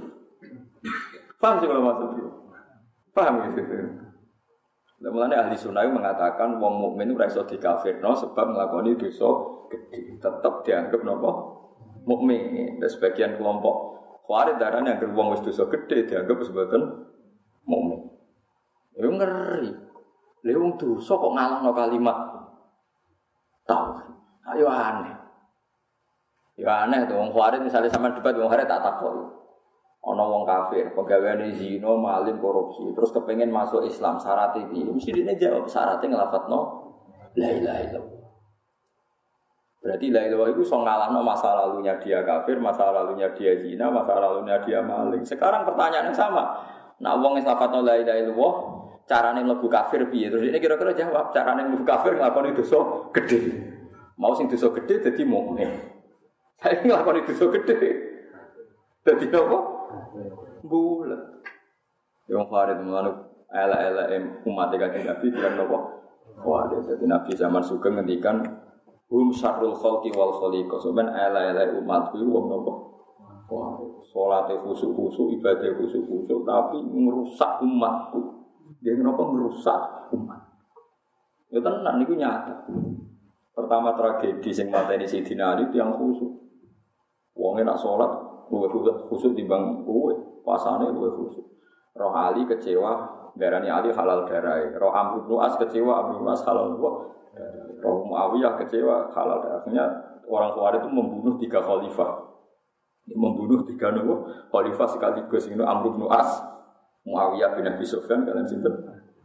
Paham 1.42 1.58
sih 1.58 1.66
kalau 1.66 1.82
maksudnya? 1.82 2.26
Paham 3.10 3.34
gitu. 3.50 3.62
Nah, 5.02 5.10
mulanya 5.10 5.42
ahli 5.42 5.58
sunnah 5.58 5.82
mengatakan 5.90 6.62
wong 6.62 6.78
mukmin 6.78 7.10
itu 7.10 7.18
raiso 7.18 7.42
no 7.98 8.14
sebab 8.14 8.54
melakukan 8.54 8.94
dosa 9.02 9.28
gede. 9.66 10.22
Tetap 10.22 10.62
dianggap 10.62 11.00
nopo 11.02 11.30
mukmin. 12.06 12.78
Dan 12.78 12.86
sebagian 12.86 13.34
kelompok 13.34 13.98
khawarij 14.30 14.62
darahnya 14.62 15.02
agar 15.02 15.10
wong 15.10 15.34
wis 15.34 15.42
dosa 15.42 15.66
gede 15.66 16.06
dianggap 16.06 16.38
sebagai 16.46 16.78
mukmin. 17.66 18.11
Ya 18.98 19.08
ngeri. 19.08 19.70
Lha 20.42 20.52
wong 20.58 20.74
dosa 20.74 21.14
kok 21.14 21.32
ngalahno 21.32 21.70
kalimat 21.70 22.18
tahu. 23.64 23.90
Ayo 24.52 24.66
aneh. 24.66 25.14
Ya 26.58 26.84
aneh 26.84 27.06
tuh 27.06 27.16
wong 27.16 27.30
misalnya 27.62 27.88
sama 27.88 28.12
debat 28.12 28.34
wong 28.34 28.50
khawarij 28.50 28.68
tak 28.68 28.82
takut. 28.82 29.42
Ono 30.02 30.24
wong 30.34 30.42
kafir, 30.42 30.90
pegawai 30.98 31.46
zino, 31.54 31.94
maling, 31.94 32.42
korupsi, 32.42 32.90
terus 32.90 33.14
kepengen 33.14 33.54
masuk 33.54 33.86
Islam, 33.86 34.18
syarat 34.18 34.50
ini, 34.58 34.82
mesti 34.82 35.14
dia 35.14 35.30
jawab 35.38 35.70
syaratnya 35.70 36.18
ngelafat 36.18 36.50
no, 36.50 36.60
la 37.38 37.46
ilaha 37.54 37.80
illallah. 37.86 38.22
Berarti 39.78 40.06
la 40.10 40.26
ilaha 40.26 40.50
itu 40.50 40.66
so 40.66 40.82
ngalahno 40.82 41.22
masa 41.22 41.54
lalunya 41.54 42.02
dia 42.02 42.26
kafir, 42.26 42.58
masa 42.58 42.90
lalunya 42.90 43.30
dia 43.30 43.54
zina, 43.62 43.94
masa 43.94 44.18
lalunya 44.18 44.58
dia 44.66 44.82
maling. 44.82 45.22
Sekarang 45.22 45.62
pertanyaannya 45.70 46.10
sama. 46.10 46.50
Nah, 46.98 47.18
wong 47.22 47.38
wis 47.38 47.46
no 47.46 47.78
la 47.86 47.94
ilaha 47.94 48.18
illallah, 48.26 48.54
carane 49.08 49.40
mlebu 49.42 49.66
kafir 49.68 50.06
piye? 50.08 50.30
Terus 50.30 50.48
ini 50.48 50.58
kira-kira 50.58 50.94
jawab, 50.94 51.30
carane 51.30 51.66
mlebu 51.68 51.84
kafir 51.86 52.18
nglakoni 52.18 52.56
dosa 52.56 52.78
gede. 53.14 53.38
Mau 54.18 54.32
sing 54.36 54.46
dosa 54.46 54.70
gede 54.76 55.02
dadi 55.02 55.22
mukmin. 55.22 55.70
Saya 56.62 56.78
nglakoni 56.82 57.26
dosa 57.26 57.44
gede. 57.50 57.78
Dadi 59.02 59.26
apa? 59.34 59.58
bulat. 60.66 61.42
Yang 62.30 62.44
Farid 62.48 62.78
mengenai 62.80 63.12
ala-ala 63.52 64.04
umat 64.46 64.72
kanjeng 64.72 65.04
Nabi 65.04 65.26
bilang 65.28 65.54
nopo. 65.58 65.78
Wah, 66.46 66.64
jadi 66.70 67.04
Nabi 67.04 67.36
zaman 67.36 67.60
suka 67.60 67.92
ngendikan 67.92 68.40
hum 69.12 69.28
syarrul 69.34 69.76
khalqi 69.76 70.08
wal 70.16 70.32
khaliqa. 70.32 70.80
Sebenarnya 70.80 71.28
ala-ala 71.28 71.62
umatku 71.76 72.16
itu 72.16 72.30
wong 72.30 72.46
nopo. 72.48 72.72
Wah, 73.52 73.76
sholatnya 74.08 74.64
khusyuk-khusyuk, 74.64 75.36
ibadah 75.36 75.76
khusyuk-khusyuk, 75.76 76.40
tapi 76.48 76.80
merusak 76.88 77.60
umatku. 77.60 78.41
Dia 78.82 78.98
kenapa 78.98 79.22
merusak 79.30 80.10
umat? 80.10 80.42
Ya 81.54 81.62
tenang, 81.62 82.02
itu 82.02 82.18
nyata. 82.18 82.66
Pertama 83.52 83.94
tragedi 83.94 84.50
sing 84.50 84.72
mateni 84.72 85.06
Sidina 85.06 85.54
Ali 85.54 85.70
yang 85.70 85.94
khusyuk. 85.94 86.32
Wongnya 87.36 87.72
nak 87.72 87.80
sholat, 87.80 88.12
Gue 88.52 88.68
khusus 89.08 89.32
timbang 89.32 89.80
gue, 89.80 90.12
pasane 90.44 90.92
gue 90.92 91.08
khusus. 91.16 91.40
Roh 91.96 92.12
Ali 92.12 92.44
kecewa, 92.44 93.08
darani 93.32 93.72
Ali 93.72 93.88
halal 93.88 94.28
darah. 94.28 94.60
Roh 94.76 94.92
Amr 94.92 95.24
bin 95.24 95.40
As 95.40 95.56
kecewa, 95.56 96.04
Amr 96.04 96.20
bin 96.20 96.28
As 96.28 96.44
halal 96.44 96.76
gue. 96.76 96.92
Roh 97.80 97.96
Muawiyah 98.04 98.60
kecewa, 98.60 99.08
halal 99.16 99.40
darahnya. 99.40 99.84
Orang 100.28 100.52
tua 100.52 100.68
itu 100.76 100.88
membunuh 100.92 101.40
tiga 101.40 101.64
khalifah. 101.64 102.28
Membunuh 103.08 103.64
tiga 103.64 103.88
nubuh 103.96 104.28
khalifah 104.52 104.88
sekaligus. 104.92 105.48
Ini 105.48 105.64
Amr 105.64 105.96
bin 105.96 106.04
As, 106.12 106.44
Muawiyah 107.02 107.58
bin 107.58 107.66
Abi 107.66 107.82
Sufyan, 107.82 108.22
kalian 108.22 108.46
sinten? 108.46 108.74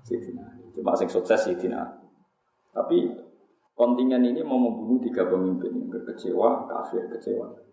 Sidina. 0.02 0.46
Cuma 0.74 0.98
sing 0.98 1.10
sukses 1.10 1.46
Sidina. 1.46 1.86
Tapi 2.74 3.10
kontingen 3.78 4.26
ini 4.26 4.42
mau 4.42 4.58
membunuh 4.58 5.02
tiga 5.02 5.30
pemimpin 5.30 5.74
yang 5.74 6.04
kecewa, 6.06 6.66
kafir, 6.66 7.06
kecewa 7.10 7.68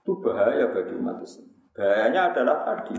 itu 0.00 0.12
bahaya 0.24 0.72
bagi 0.74 0.96
umat 0.98 1.22
Islam. 1.22 1.46
Bahayanya 1.70 2.20
adalah 2.34 2.56
tadi, 2.66 2.98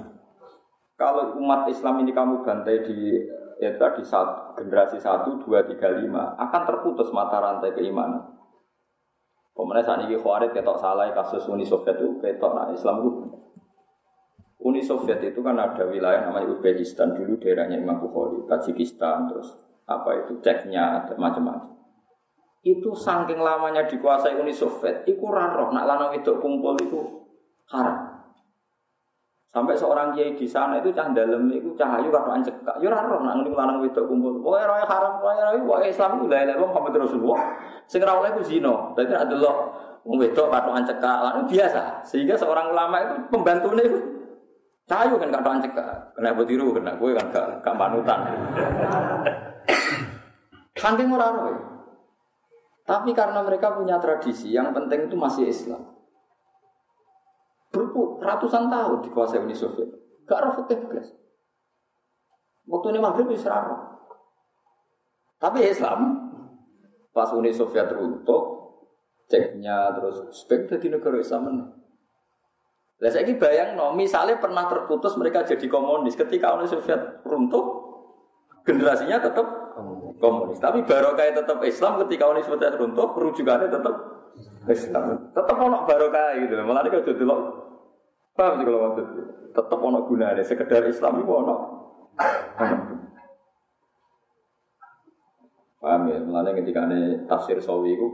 kalau 0.95 1.35
umat 1.43 1.67
Islam 1.67 2.05
ini 2.05 2.15
kamu 2.15 2.45
bantai 2.45 2.87
di 2.87 3.19
ya 3.59 3.75
di 3.75 4.03
satu, 4.05 4.55
generasi 4.57 4.97
satu, 4.97 5.43
dua, 5.43 5.67
tiga, 5.67 5.91
lima, 5.91 6.39
akan 6.39 6.61
terputus 6.63 7.11
mata 7.11 7.43
rantai 7.43 7.75
keimanan. 7.75 8.31
Pemenang 9.51 9.83
saat 9.83 10.07
ini 10.07 10.15
Khawarij 10.15 10.55
ketok 10.55 10.79
salah 10.79 11.11
kasus 11.11 11.43
Uni 11.51 11.67
Soviet 11.67 11.99
itu 11.99 12.23
ketok 12.23 12.55
nah 12.55 12.71
Islam 12.71 13.03
itu 13.03 13.11
Uni 14.61 14.81
Soviet 14.81 15.17
itu 15.25 15.41
kan 15.41 15.57
ada 15.57 15.89
wilayah 15.89 16.29
namanya 16.29 16.53
Uzbekistan 16.53 17.17
dulu 17.17 17.41
daerahnya 17.41 17.81
Imam 17.81 17.97
Bukhari, 17.97 18.45
Tajikistan, 18.45 19.25
terus 19.25 19.57
apa 19.89 20.21
itu 20.21 20.37
Ceknya, 20.39 21.09
macam-macam 21.17 21.71
itu 22.61 22.93
saking 22.93 23.41
lamanya 23.41 23.89
dikuasai 23.89 24.37
Uni 24.37 24.53
Soviet, 24.53 25.01
itu 25.09 25.25
raro, 25.25 25.73
nak 25.73 25.85
lanang 25.89 26.13
itu 26.13 26.29
kumpul 26.37 26.77
itu 26.77 27.25
haram. 27.73 28.21
Sampai 29.51 29.75
seorang 29.75 30.15
kiai 30.15 30.31
di 30.31 30.47
sana 30.47 30.79
itu 30.79 30.95
cah 30.95 31.11
dalam 31.11 31.49
itu 31.51 31.75
cahayu 31.75 32.07
kata 32.07 32.39
kak, 32.63 32.77
yo 32.79 32.87
raro 32.87 33.19
nak 33.19 33.41
ngene 33.41 33.51
lanang 33.51 33.83
itu 33.83 33.99
kumpul. 34.05 34.39
Pokoknya 34.39 34.69
roy 34.69 34.83
haram, 34.85 35.19
pokoknya 35.19 35.43
roy 35.51 35.59
pokoknya 35.65 35.87
Islam 35.91 36.11
itu 36.21 36.25
lah 36.31 36.41
lah 36.47 36.55
Muhammad 36.55 36.93
Rasulullah. 37.01 37.41
Sing 37.83 37.99
ra 37.99 38.15
oleh 38.15 38.31
ku 38.31 38.39
zina. 38.45 38.95
Dadi 38.95 39.11
ada 39.11 39.27
delok 39.27 39.57
wong 40.07 40.23
wedok 40.23 40.47
kata 40.53 40.93
kak, 41.01 41.17
lanang 41.19 41.49
biasa. 41.49 42.05
Sehingga 42.07 42.37
seorang 42.39 42.71
ulama 42.71 42.95
itu 43.03 43.13
pembantune 43.27 43.83
itu 43.83 43.99
cahayu 44.89 45.15
kan 45.17 45.29
kata 45.31 45.71
kak, 45.71 45.89
Kena 46.17 46.35
betiru, 46.35 46.75
kena 46.75 46.97
gue 46.97 47.15
kan 47.15 47.27
gak, 47.31 47.45
gak 47.63 47.77
panutan. 47.77 48.19
Saking 50.75 51.13
ora. 51.13 51.29
Tapi 52.81 53.13
karena 53.13 53.39
mereka 53.45 53.77
punya 53.77 54.01
tradisi, 54.01 54.51
yang 54.51 54.73
penting 54.73 55.07
itu 55.07 55.15
masih 55.15 55.47
Islam. 55.47 55.95
Berpuluh 57.71 58.19
ratusan 58.19 58.67
tahun 58.67 58.99
dikuasai 59.05 59.39
Uni 59.39 59.55
Soviet. 59.55 59.87
Gak 60.27 60.37
ada 60.43 60.49
fikih 60.59 60.89
belas. 60.89 61.07
Waktu 62.67 62.87
ini 62.93 62.99
maghrib 62.99 63.31
bisa 63.31 63.51
Tapi 65.41 65.65
Islam, 65.65 65.99
pas 67.15 67.31
Uni 67.33 67.49
Soviet 67.49 67.89
runtuh, 67.89 68.61
ceknya 69.31 69.95
terus 69.95 70.27
spek 70.35 70.67
di 70.77 70.91
negara 70.91 71.17
Islam 71.17 71.71
Lah 73.01 73.09
bayang 73.17 73.73
no, 73.73 73.97
misalnya 73.97 74.37
pernah 74.37 74.69
terputus 74.69 75.17
mereka 75.17 75.41
jadi 75.41 75.65
komunis 75.65 76.13
ketika 76.13 76.53
Uni 76.53 76.69
Soviet 76.69 77.25
runtuh, 77.25 77.65
generasinya 78.61 79.17
tetap 79.17 79.73
komunis. 80.21 80.61
Tapi 80.61 80.85
barokah 80.85 81.33
tetap 81.33 81.57
Islam 81.65 81.97
ketika 82.05 82.29
Uni 82.29 82.45
Soviet 82.45 82.77
runtuh, 82.77 83.09
rujukannya 83.17 83.73
tetap 83.73 83.95
Islam. 84.69 85.33
Tetep 85.33 85.57
ono 85.57 85.81
barokah 85.89 86.37
gitu. 86.45 86.53
Malah 86.61 86.85
nek 86.85 87.01
aja 87.01 87.13
delok 87.17 87.39
paham 88.37 88.61
sih 88.61 88.65
kalau 88.69 88.79
maksud. 88.85 89.05
Tetep 89.51 89.79
ono 89.81 89.99
gunane 90.05 90.41
sekedar 90.45 90.85
Islam 90.85 91.25
iku 91.25 91.31
ono. 91.41 91.55
Paham 95.81 96.01
ya? 96.05 96.21
Mulanya 96.21 96.53
ketika 96.53 96.85
tafsir 97.25 97.57
sawi 97.57 97.97
itu 97.97 98.07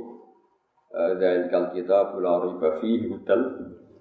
dari 1.20 1.52
kal 1.52 1.76
kita 1.76 2.16
pulau 2.16 2.48
riba 2.48 2.80
fi 2.80 3.12
hudal 3.12 3.42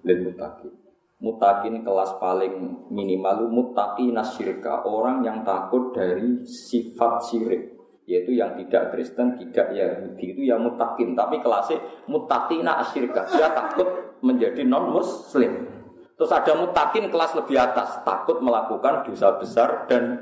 dan 0.07 0.23
mutakin. 0.23 0.71
Mutakin 1.17 1.75
kelas 1.81 2.11
paling 2.21 2.87
minimal 2.93 3.49
mutaki 3.49 4.13
nasyirka 4.13 4.85
orang 4.85 5.25
yang 5.25 5.41
takut 5.41 5.91
dari 5.91 6.45
sifat 6.45 7.25
syirik 7.25 7.77
yaitu 8.07 8.39
yang 8.39 8.55
tidak 8.55 8.95
Kristen, 8.95 9.35
tidak 9.35 9.75
Yahudi 9.75 10.31
itu 10.31 10.41
yang 10.47 10.63
mutakin. 10.63 11.11
Tapi 11.11 11.43
kelasnya 11.43 12.07
mutakina 12.07 12.79
asyirka, 12.87 13.27
dia 13.27 13.51
takut 13.51 14.15
menjadi 14.23 14.63
non 14.63 14.95
Muslim. 14.95 15.67
Terus 16.15 16.31
ada 16.31 16.55
mutakin 16.55 17.11
kelas 17.11 17.35
lebih 17.35 17.59
atas, 17.59 18.01
takut 18.07 18.39
melakukan 18.39 19.05
dosa 19.05 19.35
besar 19.37 19.85
dan 19.91 20.17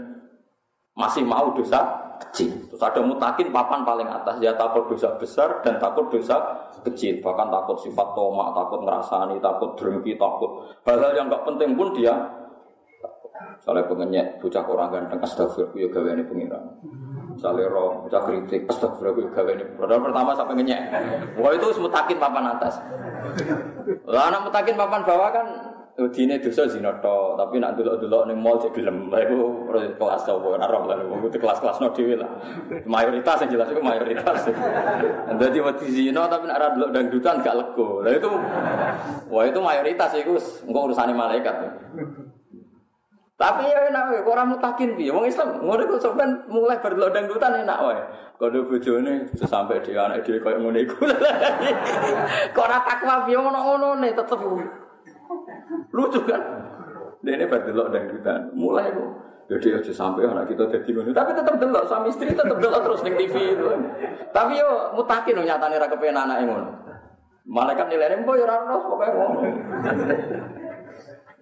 masih 0.98 1.24
mau 1.24 1.54
dosa 1.54 2.05
kecil. 2.23 2.71
Terus 2.71 2.82
ada 2.84 2.99
mutakin 3.04 3.51
papan 3.51 3.84
paling 3.84 4.08
atas, 4.08 4.39
dia 4.39 4.56
takut 4.56 4.88
dosa 4.88 5.15
besar 5.19 5.60
dan 5.65 5.80
takut 5.82 6.08
dosa 6.08 6.38
kecil. 6.86 7.19
Bahkan 7.19 7.47
takut 7.51 7.78
sifat 7.82 8.08
tomak, 8.15 8.56
takut 8.56 8.80
ngerasani, 8.84 9.38
takut 9.43 9.75
drengki, 9.75 10.15
takut 10.15 10.63
hal-hal 10.88 11.12
yang 11.15 11.28
nggak 11.28 11.43
penting 11.43 11.75
pun 11.75 11.91
dia 11.93 12.15
Soalnya 13.63 13.89
pengenyek, 13.89 14.39
bocah 14.39 14.63
orang 14.63 14.89
ganteng, 14.93 15.19
astagfirullah, 15.25 15.75
ya 15.75 15.88
gawe 15.89 16.10
ini 16.13 16.23
pengiran. 16.23 16.63
Misalnya 17.36 17.67
roh, 17.67 18.06
bocah 18.06 18.21
kritik, 18.23 18.62
astagfirullah, 18.69 19.25
ya 19.25 19.30
gawe 19.34 19.51
ini. 19.58 19.65
Padahal 19.75 20.01
pertama 20.06 20.32
sampai 20.38 20.56
ngenyek. 20.56 20.82
Wah 21.39 21.51
itu 21.51 21.67
mutakin 21.82 22.17
papan 22.21 22.45
atas. 22.56 22.73
Lah 24.08 24.23
anak 24.32 24.41
mutakin 24.47 24.75
papan 24.78 25.01
bawah 25.04 25.30
kan 25.34 25.45
Dine 25.95 26.43
dosa 26.43 26.67
zina 26.67 26.91
to, 26.99 27.39
tapi 27.39 27.55
nak 27.55 27.79
delok-delok 27.79 28.27
ning 28.27 28.36
mall 28.36 28.60
cek 28.60 28.75
gelem. 28.75 29.08
Lah 29.08 29.23
iku 29.23 29.63
kelas 29.95 30.27
apa 30.27 30.43
ora 30.43 30.67
roh 30.67 30.91
lah, 30.91 30.99
itu 30.99 31.39
kelas-kelas 31.39 31.79
no 31.79 31.88
dhewe 31.95 32.19
lah. 32.19 32.27
Mayoritas 32.84 33.47
yang 33.47 33.55
jelas 33.55 33.71
itu 33.71 33.79
mayoritas. 33.79 34.43
Dadi 35.39 35.60
wedi 35.63 35.88
zina 35.88 36.27
tapi 36.27 36.51
nak 36.51 36.60
ora 36.60 36.67
delok 36.75 36.91
dangdutan 36.91 37.39
gak 37.39 37.55
lego. 37.55 38.03
Lah 38.03 38.12
itu 38.12 38.27
wah 39.31 39.43
itu 39.47 39.60
mayoritas 39.63 40.12
iku 40.19 40.36
engko 40.67 40.91
urusane 40.91 41.15
malaikat. 41.15 41.63
Tapi 43.36 43.63
ya 43.63 43.88
enak 43.88 44.03
wae, 44.12 44.19
orang 44.27 44.51
mutakin 44.51 44.99
piye? 44.99 45.12
Wong 45.15 45.27
Islam 45.31 45.63
ngono 45.63 45.79
iku 45.84 45.95
sampean 45.99 46.43
mulai 46.51 46.79
berdelok 46.79 47.15
dangdutan 47.15 47.63
enak 47.63 47.79
wae. 47.84 47.99
Kalau 48.36 48.67
bojone 48.67 49.31
sampai 49.47 49.79
dia 49.79 50.12
anak 50.12 50.27
dia 50.27 50.43
kayak 50.43 50.60
ngono 50.60 50.75
iku. 50.75 51.08
Kok 52.55 52.63
ora 52.67 52.84
takwa 52.84 53.23
piye 53.23 53.39
ngono-ngono 53.39 53.95
tetep 54.03 54.39
Lucu 55.95 56.19
kan? 56.27 56.41
Dia 57.23 57.39
ini 57.39 57.47
berdelok 57.47 57.88
dangdutan. 57.95 58.51
Mulai 58.51 58.91
kok. 58.91 59.10
Jadi 59.45 59.77
aja 59.77 59.93
sampai 59.93 60.25
anak 60.25 60.49
kita 60.49 60.67
jadi 60.67 60.89
ngono. 60.89 61.13
Tapi 61.13 61.31
tetap 61.38 61.55
delok 61.62 61.86
suami 61.86 62.10
istri 62.10 62.34
tetap 62.34 62.58
delok 62.58 62.81
terus 62.81 63.05
di 63.05 63.13
TV 63.13 63.36
itu. 63.53 63.65
Tapi 64.34 64.58
yo 64.58 64.97
mutakin 64.97 65.38
nyatane 65.45 65.77
ra 65.77 65.88
kepen 65.88 66.17
anake 66.17 66.43
ngono. 66.49 66.69
Malaikat 67.45 67.88
nilainya 67.93 68.25
mbok 68.25 68.36
yo 68.41 68.43
ora 68.49 68.65
ono 68.65 68.75
pokoke 68.81 69.08
ngono. 69.13 69.39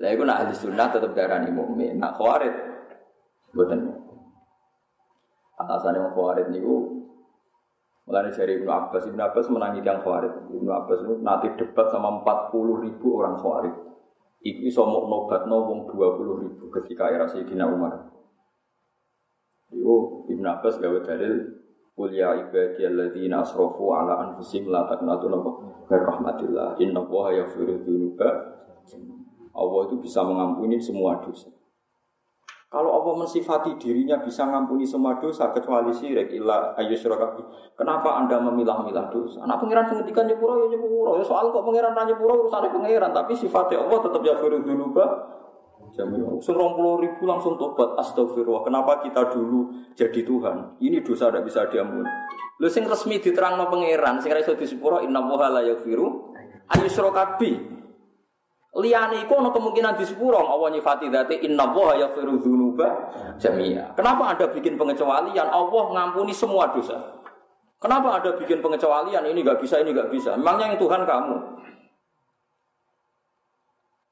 Lah 0.04 0.10
iku 0.12 0.24
nak 0.28 0.40
ahli 0.44 0.54
sunnah 0.54 0.88
tetep 0.92 1.16
darani 1.16 1.48
mukmin. 1.48 1.96
Nak 1.96 2.20
khawarij 2.20 2.54
mboten. 3.56 3.80
Alasane 5.64 5.98
wong 6.04 6.14
khawarij 6.14 6.48
niku 6.52 6.76
Mulai 8.04 8.36
dari 8.36 8.60
Ibnu 8.60 8.68
Abbas, 8.68 9.08
Ibnu 9.08 9.22
Abbas 9.24 9.48
menangi 9.48 9.80
yang 9.80 10.04
khawarij. 10.04 10.52
Ibnu 10.52 10.72
Abbas 10.76 11.08
itu 11.08 11.24
nanti 11.24 11.48
debat 11.56 11.88
sama 11.88 12.20
40 12.20 12.84
ribu 12.84 13.16
orang 13.16 13.40
khawarij. 13.40 13.93
Iku 14.44 14.60
iso 14.68 14.84
mau 14.84 15.08
nobat 15.08 15.48
wong 15.48 15.88
dua 15.88 16.20
puluh 16.20 16.44
ribu 16.44 16.68
ketika 16.68 17.08
era 17.08 17.24
Sayyidina 17.24 17.64
Umar. 17.64 18.12
Iku 19.72 20.28
Ibn 20.28 20.46
Abbas 20.60 20.84
gawe 20.84 21.00
dalil 21.00 21.64
Qul 21.94 22.10
ya 22.18 22.34
ibadiyalladzina 22.34 23.46
asrafu 23.46 23.94
ala 23.94 24.26
anfusihim 24.26 24.74
la 24.74 24.90
taqnatu 24.90 25.30
min 25.30 26.02
rahmatillah. 26.02 26.76
Inna 26.82 27.06
Allaha 27.06 27.30
yaghfiru 27.38 27.86
dzunuba. 27.86 28.30
Allah 29.54 29.82
itu 29.86 29.96
bisa 30.02 30.26
mengampuni 30.26 30.82
semua 30.82 31.22
dosa. 31.22 31.54
Kalau 32.74 32.90
Allah 32.90 33.22
mensifati 33.22 33.78
dirinya 33.78 34.18
bisa 34.18 34.50
mengampuni 34.50 34.82
semua 34.82 35.22
dosa 35.22 35.54
kecuali 35.54 35.94
syirik 35.94 36.34
illa 36.34 36.74
ayyusyraka 36.74 37.38
Kenapa 37.78 38.18
Anda 38.18 38.42
memilah-milah 38.42 39.14
dosa? 39.14 39.46
Anak 39.46 39.62
pangeran 39.62 39.86
sing 39.86 40.02
ngendikan 40.02 40.26
nyepuro 40.26 40.66
ya 40.66 40.74
nyepuro. 40.74 41.22
Ya 41.22 41.24
soal 41.24 41.54
kok 41.54 41.62
pangeran 41.62 41.94
ra 41.94 42.02
nyepuro 42.10 42.34
urusane 42.42 42.74
pangeran, 42.74 43.14
tapi 43.14 43.38
sifatnya 43.38 43.78
Allah 43.78 44.02
tetap 44.02 44.26
ya 44.26 44.34
firu 44.42 44.58
dzunuba. 44.66 45.06
Jamil. 45.94 46.26
puluh 46.42 46.98
ribu 46.98 47.30
langsung 47.30 47.54
tobat 47.62 47.94
astagfirullah. 48.02 48.66
Kenapa 48.66 49.06
kita 49.06 49.30
dulu 49.30 49.94
jadi 49.94 50.26
Tuhan? 50.26 50.82
Ini 50.82 51.06
dosa 51.06 51.30
tidak 51.30 51.46
bisa 51.46 51.70
diampuni. 51.70 52.10
Lu 52.58 52.66
sing 52.66 52.90
resmi 52.90 53.22
diterang 53.22 53.62
no 53.62 53.70
pangeran, 53.70 54.18
sing 54.18 54.34
ra 54.34 54.42
iso 54.42 54.58
disepuro 54.58 54.98
inna 55.06 55.22
la 55.22 55.62
yaghfiru 55.62 56.34
ayyusyraka 56.74 57.38
Liyane 58.74 59.22
iku 59.22 59.38
ana 59.38 59.54
kemungkinan 59.54 60.02
di 60.02 60.06
sepuro 60.06 60.42
Allah 60.42 60.74
nyifati 60.74 61.06
dzati 61.06 61.46
inna 61.46 61.70
wa 61.70 61.94
yaghfiru 61.94 62.42
dzunuba 62.42 62.90
jamia. 63.38 63.94
Kenapa 63.94 64.34
Anda 64.34 64.50
bikin 64.50 64.82
pengecualian 64.82 65.46
Allah 65.46 65.84
ngampuni 65.94 66.34
semua 66.34 66.74
dosa? 66.74 67.22
Kenapa 67.78 68.18
ada 68.18 68.34
bikin 68.34 68.66
pengecualian 68.66 69.30
ini 69.30 69.46
nggak 69.46 69.62
bisa 69.62 69.78
ini 69.78 69.94
nggak 69.94 70.10
bisa? 70.10 70.34
Memangnya 70.34 70.74
yang 70.74 70.82
Tuhan 70.82 71.06
kamu? 71.06 71.36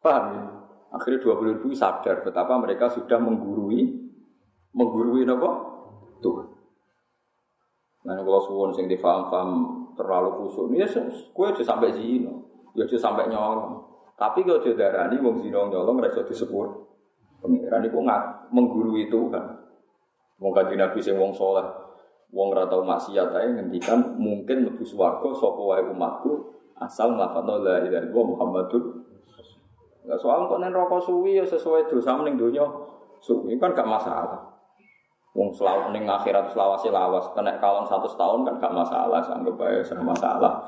Paham 0.06 0.24
ya? 0.30 0.44
Akhirnya 0.94 1.20
dua 1.26 1.34
puluh 1.42 1.58
ribu 1.58 1.74
sadar 1.74 2.22
betapa 2.22 2.54
mereka 2.62 2.86
sudah 2.92 3.18
menggurui 3.18 3.98
menggurui 4.78 5.26
apa? 5.26 5.52
Tuhan. 6.22 6.48
Nah, 8.02 8.18
kalau 8.22 8.42
suwon 8.46 8.72
sing 8.78 8.86
difaham-faham 8.86 9.50
terlalu 9.98 10.46
khusus, 10.46 10.70
ya 10.78 10.86
aja 10.86 11.64
sampai 11.66 11.94
sini, 11.94 12.30
ya 12.78 12.86
sampai 12.86 13.26
nyolong. 13.30 13.91
Tapi 14.22 14.46
kalau 14.46 14.62
dia 14.62 14.78
darani 14.78 15.18
wong 15.18 15.42
zina 15.42 15.66
nyolong 15.66 15.98
ora 15.98 16.14
iso 16.14 16.22
disepur. 16.22 16.70
Pengiran 17.42 17.82
iku 17.82 18.06
menggurui 18.54 19.10
itu 19.10 19.34
kan. 19.34 19.66
Wong 20.38 20.54
kanjeng 20.54 20.78
Nabi 20.78 21.02
sing 21.02 21.18
wong 21.18 21.34
saleh, 21.34 21.66
wong 22.30 22.54
ora 22.54 22.70
tau 22.70 22.86
maksiat 22.86 23.34
ae 23.34 23.50
ngendikan 23.50 23.98
mungkin 24.22 24.70
mlebu 24.70 24.86
swarga 24.86 25.26
sapa 25.34 25.58
wae 25.58 25.82
umatku 25.90 26.54
asal 26.78 27.18
nglafadzno 27.18 27.66
la 27.66 27.82
ilaha 27.82 28.06
illallah 28.10 28.26
Muhammadur 28.26 28.84
Enggak 30.02 30.18
soal 30.18 30.50
kok 30.50 30.58
nen 30.58 30.74
rokok 30.74 30.98
suwi 30.98 31.38
ya 31.38 31.46
sesuai 31.46 31.86
dosa 31.86 32.18
ning 32.26 32.34
donya. 32.34 32.66
Suwi 33.22 33.54
kan 33.62 33.70
gak 33.74 33.86
masalah. 33.86 34.50
Wong 35.38 35.54
selalu 35.54 35.94
ning 35.94 36.10
akhirat 36.10 36.50
selawase 36.50 36.90
lawas, 36.90 37.30
kena 37.38 37.62
kalon 37.62 37.86
satu 37.86 38.10
tahun 38.18 38.42
kan 38.42 38.58
gak 38.58 38.74
masalah, 38.74 39.22
anggap 39.22 39.62
aja 39.62 39.94
sama 39.94 40.10
masalah. 40.10 40.66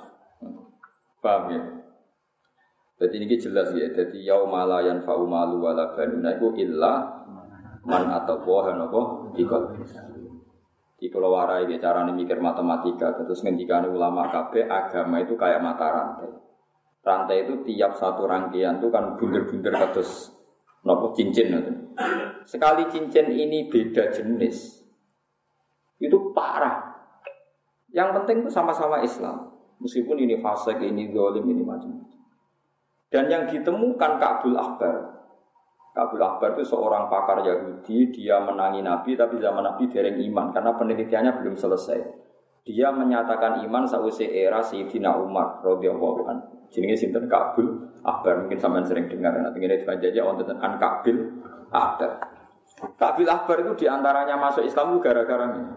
Paham 1.17 1.49
ya? 1.49 1.82
Jadi 3.03 3.19
ini 3.19 3.35
jelas 3.35 3.67
ya. 3.75 3.91
Jadi 3.91 4.23
yaumala 4.23 4.79
yanfa'u 4.79 5.27
malu 5.27 5.59
wala 5.59 5.91
banuna 5.91 6.39
iku 6.39 6.55
illa 6.55 7.19
man 7.83 8.07
atau 8.07 8.39
wahan 8.47 8.79
apa 8.79 9.01
dikol. 9.35 9.75
Di 10.95 11.11
kalau 11.11 11.35
warai 11.35 11.67
ya 11.67 11.75
cara 11.83 12.07
mikir 12.07 12.39
matematika 12.39 13.11
terus 13.19 13.43
ngendikan 13.43 13.83
ulama 13.91 14.31
KB 14.31 14.71
agama 14.71 15.19
itu 15.19 15.35
kayak 15.35 15.59
mata 15.59 15.91
rantai. 15.91 16.31
Rantai 17.03 17.43
itu 17.43 17.59
tiap 17.67 17.99
satu 17.99 18.23
rangkaian 18.23 18.79
itu 18.79 18.87
kan 18.87 19.19
bunder-bunder 19.19 19.75
terus 19.91 20.31
nopo 20.87 21.11
cincin 21.11 21.59
itu. 21.59 21.73
Sekali 22.47 22.87
cincin 22.87 23.27
ini 23.35 23.67
beda 23.67 24.15
jenis 24.15 24.79
itu 25.99 26.17
parah. 26.31 26.95
Yang 27.91 28.09
penting 28.23 28.47
itu 28.47 28.49
sama-sama 28.55 29.03
Islam. 29.03 29.51
Meskipun 29.83 30.23
ini 30.23 30.39
fase 30.39 30.79
ini 30.79 31.11
dolim, 31.11 31.43
ini 31.51 31.67
macam-macam. 31.67 32.02
Dan 33.13 33.29
yang 33.29 33.45
ditemukan 33.45 34.17
Kabul 34.17 34.57
Akbar. 34.57 35.13
Kabul 35.93 36.17
Akbar 36.17 36.57
itu 36.57 36.65
seorang 36.65 37.05
pakar 37.05 37.45
Yahudi, 37.45 38.09
dia 38.09 38.41
menangi 38.41 38.81
Nabi, 38.81 39.13
tapi 39.13 39.37
zaman 39.37 39.61
Nabi 39.61 39.85
dereng 39.85 40.17
iman, 40.17 40.49
karena 40.49 40.73
penelitiannya 40.73 41.37
belum 41.37 41.53
selesai. 41.53 42.01
Dia 42.65 42.89
menyatakan 42.89 43.61
iman 43.69 43.85
sausai 43.85 44.33
era 44.33 44.57
Sayyidina 44.63 45.13
Umar 45.21 45.61
radhiyallahu 45.61 46.25
anhu. 46.25 46.65
Jenenge 46.73 46.97
sinten 46.97 47.29
Kabul 47.29 47.69
Akbar, 48.01 48.41
mungkin 48.41 48.57
sampean 48.57 48.87
sering 48.87 49.05
dengar. 49.05 49.29
Nanti 49.35 49.61
ini 49.61 49.77
dibaca 49.77 50.09
wonten 50.25 50.57
an 50.57 50.73
Kabil 50.81 51.17
Akbar. 51.69 52.17
Kabil 52.97 53.27
Akbar 53.29 53.61
itu 53.61 53.83
di 53.83 53.85
antaranya 53.85 54.39
masuk 54.41 54.65
Islam 54.65 54.97
gara-gara 54.97 55.53
ini. 55.53 55.69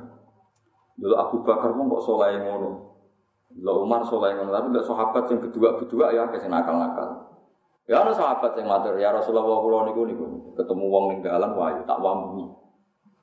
Dulu 0.96 1.12
Abu 1.20 1.44
Bakar 1.44 1.76
pun 1.76 1.90
kok 1.92 2.00
soleh 2.00 2.40
ngono. 2.40 2.85
Lo 3.56 3.88
Umar 3.88 4.04
soleh 4.04 4.36
tapi 4.36 4.66
gak 4.74 4.84
sahabat 4.84 5.24
yang 5.32 5.40
kedua-kedua 5.48 6.12
ya 6.12 6.28
kasih 6.28 6.52
nakal-nakal. 6.52 7.24
Ya 7.86 8.02
ana 8.02 8.10
sahabat 8.10 8.58
yang 8.58 8.66
matur, 8.66 8.98
ya 8.98 9.14
Rasulullah 9.14 9.62
kula 9.62 9.86
niku 9.86 10.02
niku 10.10 10.26
ketemu 10.58 10.84
wong 10.90 11.04
ning 11.14 11.18
dalan 11.22 11.54
wae 11.54 11.78
tak 11.86 12.02
wambungi. 12.02 12.50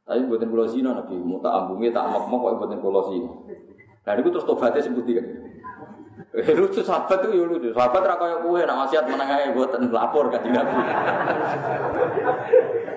Tapi 0.07 0.23
mboten 0.23 0.47
kula 0.47 0.65
zina 0.71 0.95
Nabi, 0.95 1.19
mau 1.19 1.43
tak 1.43 1.51
ambungi 1.51 1.91
tak 1.91 2.07
mok-mok 2.07 2.39
kok 2.39 2.53
mboten 2.63 2.79
kula 2.79 3.01
zina. 3.11 3.31
Nah 4.07 4.13
niku 4.15 4.31
terus 4.31 4.47
tobaté 4.47 4.79
sebut 4.79 5.03
kan. 5.03 5.27
Eh, 6.33 6.55
lucu 6.57 6.81
sahabat 6.81 7.29
itu 7.29 7.37
ya 7.37 7.45
lucu. 7.45 7.69
Sahabat 7.75 8.01
ra 8.09 8.15
kaya 8.17 8.41
kowe 8.41 8.57
nak 8.57 8.87
wasiat 8.87 9.05
meneng 9.05 9.29
ae 9.29 9.53
lapor 9.91 10.33
kan 10.33 10.41
Nabi. 10.41 10.79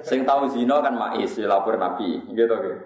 Sing 0.00 0.24
tahu 0.24 0.48
zina 0.48 0.80
kan 0.80 0.94
mais 0.96 1.34
ya 1.36 1.44
lapor 1.50 1.76
Nabi, 1.76 2.22
gitu 2.32 2.48
gitu. 2.48 2.80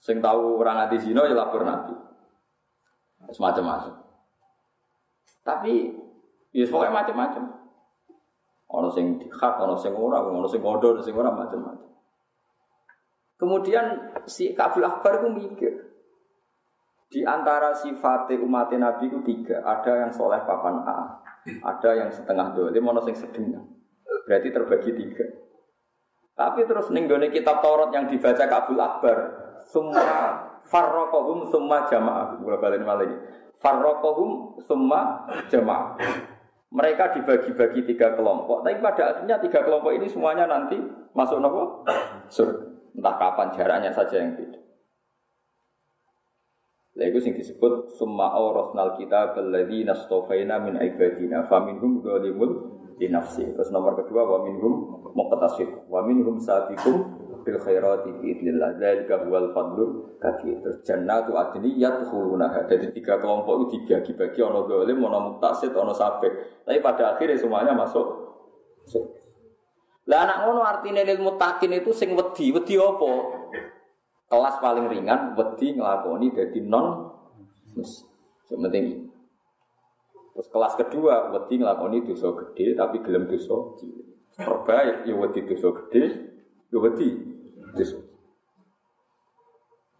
Sing 0.00 0.22
tahu 0.22 0.62
orang 0.62 0.88
ati 0.88 0.96
zina 1.02 1.26
ya 1.28 1.34
lapor 1.36 1.66
Nabi. 1.66 1.92
Semacam-macam. 3.30 3.92
Tapi 5.46 5.94
ya 6.50 6.66
pokoknya 6.66 6.94
macam-macam. 6.94 7.44
Ono 8.66 8.88
sing 8.90 9.22
dihak, 9.22 9.54
ono 9.62 9.78
sing 9.78 9.94
ora, 9.94 10.18
ono 10.26 10.50
sing 10.50 10.58
ngodo, 10.58 10.98
ono 10.98 11.02
sing 11.02 11.14
ora 11.14 11.30
macam-macam. 11.30 11.86
Kemudian 13.36 14.16
si 14.26 14.56
Kabul 14.56 14.82
Akbar 14.82 15.22
itu 15.22 15.28
mikir, 15.28 15.72
di 17.12 17.22
antara 17.22 17.76
sifat 17.76 18.32
umat 18.42 18.72
Nabi 18.74 19.06
itu 19.06 19.20
tiga. 19.22 19.62
Ada 19.62 20.08
yang 20.08 20.10
soleh 20.10 20.40
papan 20.42 20.82
A, 20.82 21.22
ada 21.46 21.90
yang 21.94 22.10
setengah 22.10 22.56
dolim, 22.56 22.82
mana 22.82 23.04
yang 23.06 23.14
sedengah. 23.14 23.62
Berarti 24.26 24.48
terbagi 24.50 24.90
tiga. 24.96 25.24
Tapi 26.36 26.66
terus 26.66 26.90
ninggone 26.90 27.30
kitab 27.30 27.62
Taurat 27.62 27.94
yang 27.94 28.10
dibaca 28.10 28.44
Kabul 28.44 28.80
Akbar, 28.82 29.18
semua 29.70 30.45
farrokohum 30.66 31.48
semua 31.48 31.86
jamaah. 31.86 32.36
Gue 32.42 32.56
balik 32.58 32.82
lagi. 32.82 33.16
Farrokohum 33.62 34.60
semua 34.66 35.24
jamaah. 35.48 35.96
Mereka 36.66 37.14
dibagi-bagi 37.16 37.86
tiga 37.94 38.18
kelompok, 38.18 38.66
tapi 38.66 38.82
pada 38.82 39.16
akhirnya 39.16 39.38
tiga 39.38 39.62
kelompok 39.62 39.94
ini 39.94 40.10
semuanya 40.10 40.50
nanti 40.50 40.76
masuk 41.14 41.38
nopo 41.38 41.86
surga. 42.26 42.66
Entah 42.96 43.14
kapan 43.16 43.48
jaraknya 43.54 43.90
saja 43.94 44.18
yang 44.18 44.34
beda. 44.34 44.60
Lha 46.96 47.12
iku 47.12 47.20
sing 47.20 47.36
disebut 47.36 47.92
summa 48.00 48.32
awrasnal 48.32 48.96
kita 48.96 49.36
alladzi 49.36 49.84
nastofaina 49.84 50.56
min 50.56 50.80
ibadina 50.80 51.44
faminhum 51.44 52.00
dzalimun 52.00 52.50
li 52.96 53.12
nafsi. 53.12 53.44
Terus 53.52 53.68
nomor 53.68 54.00
kedua 54.00 54.24
wa 54.24 54.38
minhum 54.48 55.04
muqtasid 55.12 55.86
wa 55.92 56.00
minhum 56.08 56.40
bil 57.46 57.62
khairati 57.62 58.10
bi 58.18 58.34
idznillah. 58.34 58.74
Dzalika 58.74 59.22
huwal 59.22 59.54
fadlu 59.54 60.18
kabir. 60.18 60.58
Terus 60.58 60.82
jannatu 60.82 61.38
adni 61.38 61.78
yadkhuluna. 61.78 62.66
Jadi 62.66 62.90
tiga 62.90 63.22
kelompok 63.22 63.70
itu 63.70 63.86
dibagi-bagi 63.86 64.42
ono 64.42 64.66
zalim, 64.66 64.98
ono 64.98 65.18
muqtasid, 65.30 65.70
ono 65.70 65.94
sabiq. 65.94 66.66
Tapi 66.66 66.82
pada 66.82 67.14
akhirnya 67.14 67.38
semuanya 67.38 67.72
masuk 67.72 68.26
Lah 70.06 70.22
anak 70.22 70.46
ngono 70.46 70.62
artinya 70.62 71.02
ilmu 71.02 71.34
takin 71.34 71.82
itu 71.82 71.90
sing 71.90 72.14
wedi, 72.14 72.54
wedi 72.54 72.78
apa? 72.78 73.10
kelas 74.26 74.58
paling 74.58 74.86
ringan 74.90 75.38
wedi 75.38 75.78
ngelakoni 75.78 76.34
jadi 76.34 76.58
non 76.66 77.14
yang 78.50 78.60
penting 78.66 79.06
terus 80.34 80.48
kelas 80.50 80.74
kedua 80.74 81.30
wedi 81.30 81.62
ngelakoni 81.62 82.02
dosa 82.02 82.34
gede 82.34 82.74
tapi 82.74 83.00
gelem 83.06 83.30
dosa 83.30 83.78
cilik 83.78 84.06
terbaik 84.34 85.06
ya 85.06 85.14
wedi 85.14 85.40
dosa 85.46 85.68
gede 85.82 86.04
ya 86.74 86.78
wedi 86.82 87.35
dosa 87.76 87.98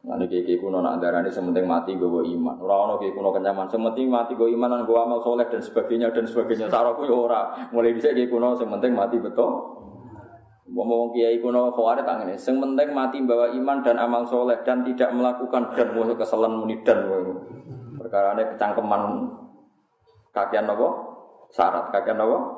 Nah, 0.07 0.15
ini 0.23 0.31
kayak 0.31 0.63
kuno 0.63 0.79
nak 0.79 1.03
darah 1.03 1.19
ini 1.19 1.35
sementing 1.35 1.67
mati 1.67 1.99
gue 1.99 2.07
iman. 2.07 2.55
Orang 2.63 2.95
orang 2.95 3.03
kayak 3.03 3.19
kuno 3.19 3.35
kenyaman, 3.35 3.67
sementing 3.67 4.07
mati 4.07 4.39
gue 4.39 4.55
iman 4.55 4.71
dan 4.71 4.87
gue 4.87 4.95
amal 4.95 5.19
soleh 5.19 5.51
dan 5.51 5.59
sebagainya 5.59 6.15
dan 6.15 6.23
sebagainya. 6.31 6.71
Saraku 6.71 7.11
ya 7.11 7.15
ora. 7.27 7.43
Mulai 7.75 7.91
bisa 7.91 8.15
kayak 8.15 8.31
kuno 8.31 8.55
sementing 8.55 8.95
mati 8.95 9.19
betul. 9.19 9.51
Ngomong 10.71 11.11
kiai 11.11 11.43
kuno 11.43 11.75
khawarit 11.75 12.07
tangan 12.07 12.31
ini. 12.31 12.39
Sing 12.39 12.63
penting 12.63 12.95
mati 12.95 13.19
bawa 13.19 13.51
iman 13.51 13.83
dan 13.83 13.99
amal 13.99 14.23
soleh 14.31 14.63
dan 14.63 14.87
tidak 14.87 15.11
melakukan 15.11 15.75
dan 15.75 15.91
mau 15.91 16.07
keselan 16.15 16.55
muni 16.55 16.79
dan 16.87 17.03
perkara 18.07 18.39
ini 18.39 18.47
kecangkeman 18.55 19.03
kakian 20.31 20.71
nopo 20.71 20.89
syarat 21.51 21.91
kakian 21.91 22.23
nopo 22.23 22.56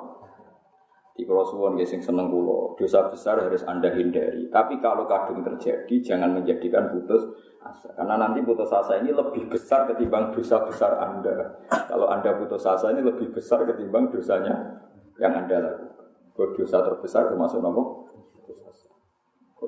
di 1.18 1.26
pulau 1.26 1.42
suwon 1.42 1.74
seneng 1.82 2.30
kulo 2.30 2.78
dosa 2.78 3.10
besar 3.10 3.42
harus 3.42 3.66
anda 3.66 3.90
hindari. 3.90 4.46
Tapi 4.54 4.78
kalau 4.78 5.02
kadung 5.10 5.42
terjadi 5.42 5.98
jangan 5.98 6.38
menjadikan 6.38 6.94
putus 6.94 7.26
asa 7.58 7.90
karena 7.98 8.22
nanti 8.22 8.38
putus 8.46 8.70
asa 8.70 9.02
ini 9.02 9.10
lebih 9.10 9.50
besar 9.50 9.90
ketimbang 9.90 10.30
dosa 10.30 10.62
besar 10.62 10.94
anda. 11.02 11.58
Kalau 11.90 12.06
anda 12.06 12.38
putus 12.38 12.62
asa 12.62 12.94
ini 12.94 13.02
lebih 13.02 13.34
besar 13.34 13.66
ketimbang 13.66 14.14
dosanya 14.14 14.78
yang 15.18 15.34
anda 15.34 15.58
lakukan. 15.58 16.06
Dosa 16.54 16.86
terbesar 16.86 17.34
termasuk 17.34 17.58
nopo 17.66 18.06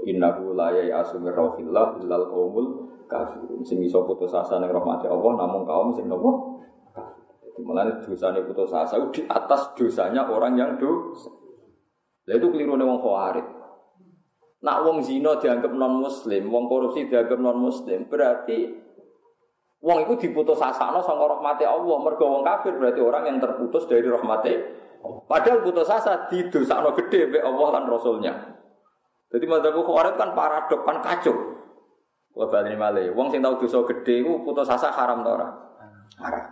Innahu 0.07 0.55
la 0.55 0.71
ya'asu 0.71 1.19
min 1.19 1.35
rauhillah 1.35 1.99
illal 1.99 2.31
kafirun. 3.11 3.67
Putus 4.07 4.31
asa 4.39 4.63
ning 4.63 4.71
rahmati 4.71 5.11
Allah 5.11 5.33
namun 5.35 5.67
kaum 5.67 5.91
sing 5.99 6.07
nopo? 6.07 6.63
Mulane 7.59 7.99
dosane 7.99 8.39
putus 8.47 8.71
asa 8.71 9.03
di 9.11 9.27
atas 9.27 9.75
dosanya 9.75 10.31
orang 10.31 10.55
yang 10.55 10.79
dosa. 10.79 11.39
Lah 12.31 12.38
itu 12.38 12.47
kelirune 12.47 12.87
wong 12.87 13.03
khawarij. 13.03 13.47
Nak 14.62 14.77
wong 14.87 15.03
zina 15.03 15.35
dianggap 15.43 15.75
non 15.75 15.99
muslim, 15.99 16.47
wong 16.47 16.71
korupsi 16.71 17.11
dianggap 17.11 17.43
non 17.43 17.59
muslim, 17.59 18.07
berarti 18.07 18.71
wong 19.83 20.07
itu 20.07 20.31
diputus 20.31 20.62
asano 20.62 21.03
sama 21.03 21.27
rahmati 21.27 21.66
Allah. 21.66 21.97
Mergo 21.99 22.23
wong 22.31 22.47
kafir 22.47 22.79
berarti 22.79 23.03
orang 23.03 23.27
yang 23.27 23.38
terputus 23.43 23.90
dari 23.90 24.07
rahmati 24.07 24.55
Padahal 25.01 25.64
putus 25.64 25.88
asa 25.88 26.29
di 26.29 26.45
dosa 26.53 26.85
gede 26.93 27.33
be 27.33 27.38
Allah 27.40 27.81
dan 27.81 27.85
Rasulnya. 27.88 28.35
Jadi 29.33 29.45
madzhab 29.49 29.81
khawarij 29.81 30.14
kan 30.21 30.31
paradok 30.37 30.81
kan 30.85 31.01
kacau. 31.01 31.35
Wa 32.37 32.47
bali 32.53 32.77
male. 32.77 33.09
Wong 33.16 33.33
sing 33.33 33.40
tau 33.40 33.57
dosa 33.57 33.81
gede 33.88 34.21
iku 34.21 34.45
putus 34.45 34.69
asa 34.69 34.93
haram 34.93 35.25
ta? 35.25 35.49
Haram. 36.21 36.47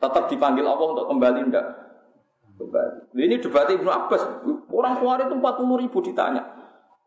Tetap 0.00 0.24
dipanggil 0.32 0.64
Allah 0.64 0.88
untuk 0.88 1.08
kembali 1.08 1.52
ndak? 1.52 1.66
Kembali. 2.56 3.12
Ini 3.12 3.36
debat 3.44 3.68
Ibnu 3.68 3.90
Abbas. 3.92 4.22
Orang 4.86 5.02
khawarij 5.02 5.26
itu 5.26 5.36
40 5.42 5.82
ribu 5.82 5.98
ditanya. 5.98 6.42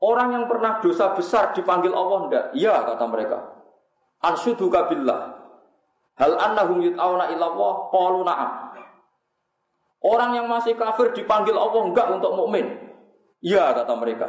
Orang 0.03 0.35
yang 0.35 0.45
pernah 0.51 0.83
dosa 0.83 1.15
besar 1.15 1.55
dipanggil 1.55 1.95
Allah 1.95 2.27
ndak? 2.27 2.45
Iya 2.59 2.75
kata 2.83 3.07
mereka. 3.07 3.39
Ansyuduka 4.19 4.91
billah. 4.91 5.39
Hal 6.19 6.35
annahum 6.35 6.83
yut'auna 6.83 7.31
ila 7.31 7.45
Allah 7.55 7.73
qalu 7.87 8.19
na'am. 8.27 8.51
Orang 10.03 10.31
yang 10.35 10.51
masih 10.51 10.75
kafir 10.75 11.15
dipanggil 11.15 11.55
Allah 11.55 11.87
enggak 11.87 12.07
untuk 12.11 12.35
mukmin. 12.35 12.67
Iya 13.39 13.71
kata 13.71 13.95
mereka. 13.95 14.27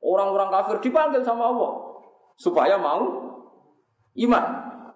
Orang-orang 0.00 0.48
kafir 0.48 0.80
dipanggil 0.80 1.20
sama 1.20 1.52
Allah 1.52 1.72
supaya 2.40 2.80
mau 2.80 3.04
iman. 4.16 4.44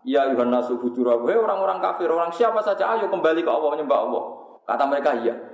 Ya 0.02 0.32
Yuhan 0.32 0.48
nasu 0.48 0.80
Hei 0.80 1.36
orang-orang 1.38 1.78
kafir, 1.78 2.08
orang 2.08 2.32
siapa 2.32 2.58
saja 2.64 2.96
ayo 2.96 3.12
kembali 3.12 3.44
ke 3.44 3.50
Allah 3.52 3.70
menyembah 3.76 3.98
Allah. 4.00 4.24
Kata 4.64 4.84
mereka 4.88 5.12
iya. 5.20 5.51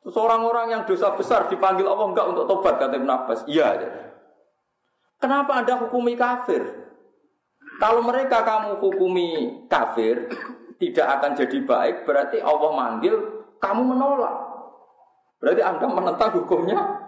Terus 0.00 0.16
orang-orang 0.16 0.72
yang 0.72 0.82
dosa 0.88 1.12
besar 1.12 1.46
dipanggil 1.52 1.84
Allah 1.84 2.08
enggak 2.08 2.26
untuk 2.32 2.44
tobat 2.48 2.80
kata 2.80 2.96
Ibn 2.96 3.10
Abbas. 3.10 3.40
Iya. 3.44 3.76
Kenapa 5.20 5.60
Anda 5.60 5.76
hukumi 5.76 6.16
kafir? 6.16 6.64
Kalau 7.76 8.00
mereka 8.00 8.40
kamu 8.40 8.80
hukumi 8.80 9.28
kafir 9.68 10.32
tidak 10.80 11.06
akan 11.20 11.36
jadi 11.36 11.58
baik, 11.68 11.96
berarti 12.08 12.40
Allah 12.40 12.70
manggil 12.72 13.14
kamu 13.60 13.92
menolak. 13.92 14.36
Berarti 15.40 15.60
Anda 15.60 15.86
menentang 15.88 16.32
hukumnya 16.32 17.00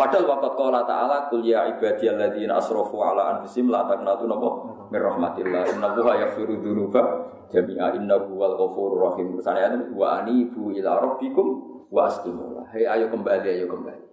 Padahal 0.00 0.32
waqat 0.32 0.52
qala 0.56 0.80
ta'ala 0.88 1.28
qul 1.28 1.44
ya 1.44 1.68
ibadiyalladzina 1.76 2.56
asrafu 2.56 3.04
ala 3.04 3.36
anfusihim 3.36 3.68
la 3.68 3.84
taqnatu 3.84 4.24
napa 4.24 4.48
mir 4.88 5.04
rahmatillah 5.04 5.76
innallaha 5.76 6.24
yaghfiru 6.24 6.56
dzunuba 6.56 7.28
jami'a 7.52 8.00
innahu 8.00 8.32
wal 8.32 8.56
ghafurur 8.56 9.12
rahim. 9.12 9.36
Misalnya 9.36 9.76
wa 9.92 10.24
anibu 10.24 10.72
ila 10.72 11.04
rabbikum 11.04 11.69
wa 11.90 12.06
aslimu. 12.06 12.64
Hei 12.70 12.86
ayo 12.86 13.10
kembali 13.10 13.46
ayo 13.50 13.66
kembali. 13.66 14.06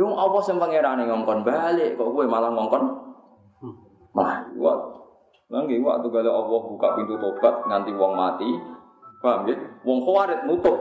Wong 0.00 0.16
apa 0.16 0.38
sing 0.46 0.56
pangerane 0.60 1.02
ngongkon 1.08 1.42
balik 1.42 1.98
kok 1.98 2.08
kowe 2.14 2.24
malah 2.24 2.54
ngongkon 2.54 2.84
malah 4.14 4.46
wa 4.54 4.74
Lagi 5.50 5.82
waktu 5.82 6.06
kalau 6.14 6.46
Allah 6.46 6.60
buka 6.62 6.88
pintu 6.94 7.18
tobat 7.18 7.66
nganti 7.66 7.90
wong 7.98 8.14
mati, 8.14 8.46
paham 9.18 9.50
ya? 9.50 9.58
Wong 9.82 9.98
khawarit 10.06 10.46
nutup 10.46 10.78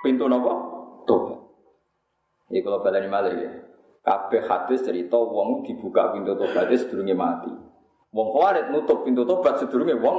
pintu 0.00 0.24
nopo 0.24 0.52
tobat. 1.04 1.36
Ini 2.48 2.64
kalau 2.64 2.80
balani 2.80 3.12
malah 3.12 3.36
ya. 3.36 3.52
Kabeh 4.00 4.48
hadis 4.48 4.88
cerita 4.88 5.20
wong 5.20 5.68
dibuka 5.68 6.16
pintu 6.16 6.32
tobat 6.32 6.72
sedurunge 6.72 7.12
mati. 7.12 7.52
Wong 8.08 8.28
khawarit 8.32 8.72
nutup 8.72 9.04
pintu 9.04 9.28
tobat 9.28 9.60
sedurunge 9.60 9.92
wong 10.00 10.18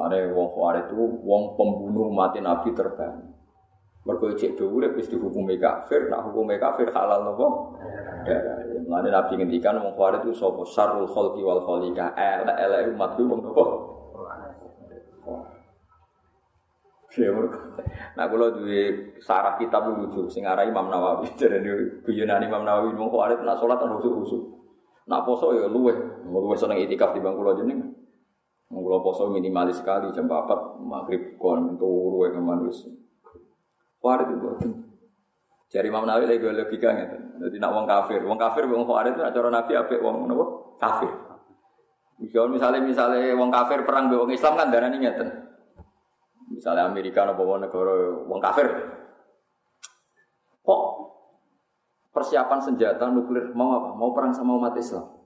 Mulane 0.00 0.32
wong 0.32 0.48
khawarit 0.56 0.88
itu 0.88 0.96
wong 0.96 1.60
pembunuh 1.60 2.08
mati 2.08 2.40
Nabi 2.40 2.72
terbaik. 2.72 3.20
Mergo 4.08 4.32
cek 4.32 4.56
dhuwur 4.56 4.96
wis 4.96 5.12
dihukumi 5.12 5.60
kafir, 5.60 6.08
nak 6.08 6.24
hukume 6.24 6.56
kafir 6.56 6.88
halal 6.88 7.20
nopo? 7.20 7.76
Darah. 8.24 8.64
Mulane 8.88 9.12
Nabi 9.12 9.36
ngendikan 9.36 9.76
wong 9.76 9.92
khawarit 9.92 10.24
itu 10.24 10.32
sapa 10.32 10.64
syarrul 10.64 11.04
khalqi 11.04 11.44
wal 11.44 11.60
khaliqa. 11.68 12.16
Elek-elek 12.16 12.96
umat 12.96 13.10
ku 13.12 13.22
wong 13.28 13.40
nopo? 13.44 13.64
Nah 18.16 18.24
kalau 18.24 18.56
duwe 18.56 19.12
sarah 19.20 19.60
kitab 19.60 19.84
lucu 19.84 20.32
sing 20.32 20.48
arah 20.48 20.64
Imam 20.64 20.88
Nawawi 20.88 21.28
jadi 21.36 21.60
guyonan 22.08 22.40
Imam 22.40 22.64
Nawawi 22.64 22.96
mau 22.96 23.12
khawarit 23.12 23.44
nak 23.44 23.60
sholat 23.60 23.76
kan 23.76 24.00
khusyuk. 24.00 24.48
Nak 25.12 25.28
poso 25.28 25.52
ya 25.52 25.68
luwe, 25.68 25.92
luwe 26.24 26.56
seneng 26.56 26.80
itikaf 26.80 27.12
di 27.12 27.20
bangku 27.20 27.44
jeneng. 27.52 27.99
Mengkulo 28.70 29.02
poso 29.02 29.26
minimalis 29.26 29.82
sekali 29.82 30.14
jam 30.14 30.30
4 30.30 30.78
maghrib 30.78 31.34
kon 31.34 31.74
turu 31.74 32.22
ya 32.30 32.38
manusia. 32.38 32.94
Farid 34.00 34.30
itu 34.32 34.48
Jari 35.70 35.86
Imam 35.86 36.02
Nawawi 36.02 36.26
lagi 36.26 36.42
logika 36.42 36.90
gitu. 36.98 37.16
Jadi 37.46 37.56
nak 37.62 37.70
wong 37.70 37.86
kafir, 37.86 38.18
wong 38.26 38.38
kafir 38.38 38.66
wong 38.66 38.86
Farid 38.90 39.14
itu 39.14 39.22
acara 39.22 39.48
Nabi 39.54 39.72
apik 39.78 40.02
wong 40.02 40.26
napa? 40.26 40.44
Kafir. 40.82 41.10
Misalnya 42.18 42.50
misalnya 42.50 42.80
misalnya 42.82 43.38
wong 43.38 43.50
kafir 43.54 43.86
perang 43.86 44.10
be 44.10 44.18
wong 44.18 44.34
Islam 44.34 44.58
kan 44.58 44.66
darah 44.74 44.90
ini 44.90 44.98
ngeten. 45.06 45.28
Misalnya 46.50 46.90
Amerika 46.90 47.22
atau 47.22 47.38
wong 47.46 47.62
negara 47.62 47.94
wong 48.26 48.40
kafir. 48.42 48.66
Kok 50.66 50.82
persiapan 52.10 52.58
senjata 52.66 53.06
nuklir 53.06 53.54
mau 53.54 53.78
apa? 53.78 53.88
Mau 53.94 54.10
perang 54.10 54.34
sama 54.34 54.58
umat 54.58 54.74
Islam. 54.74 55.19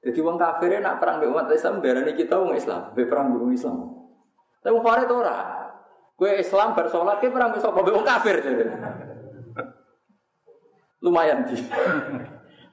Jadi 0.00 0.18
wong 0.24 0.40
kafir 0.40 0.80
nak 0.80 0.96
perang 0.96 1.20
be 1.20 1.28
umat 1.28 1.52
Islam 1.52 1.84
darah 1.84 2.00
ini 2.00 2.16
kita 2.16 2.40
wong 2.40 2.56
Islam, 2.56 2.96
be 2.96 3.04
perang 3.04 3.32
be 3.32 3.36
wong 3.36 3.52
Islam. 3.52 3.76
Tapi 4.64 4.72
wong 4.72 4.84
Farid 4.84 5.10
ora. 5.12 5.36
Kue 6.16 6.40
Islam 6.40 6.72
bersolat, 6.72 7.20
kue 7.20 7.28
perang 7.28 7.52
besok 7.52 7.76
wong 7.76 8.04
kafir. 8.04 8.40
Lumayan 11.04 11.44
di. 11.48 11.56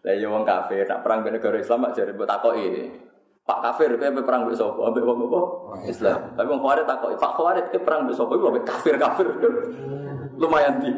Lah 0.07 0.15
ya 0.15 0.31
kafir, 0.31 0.87
nak 0.87 1.03
perang 1.03 1.19
be 1.23 1.35
negara 1.35 1.59
Islam 1.59 1.91
jare 1.91 2.15
mbok 2.15 2.27
takoki. 2.27 3.07
Pak 3.47 3.63
kafir 3.63 3.95
kowe 3.95 4.23
perang 4.27 4.43
mbek 4.43 4.59
sapa? 4.59 4.91
Ambek 4.91 5.07
wong 5.07 5.31
apa? 5.31 5.41
Islam. 5.87 6.35
Tapi 6.35 6.47
wong 6.51 6.59
Khawarij 6.59 6.83
takoki, 6.83 7.15
Pak 7.15 7.31
Khawarij 7.39 7.65
kowe 7.71 7.79
perang 7.79 7.99
mbek 8.03 8.15
sapa? 8.19 8.31
Iku 8.35 8.47
kafir-kafir. 8.67 9.27
Lumayan 10.43 10.83
di. 10.83 10.91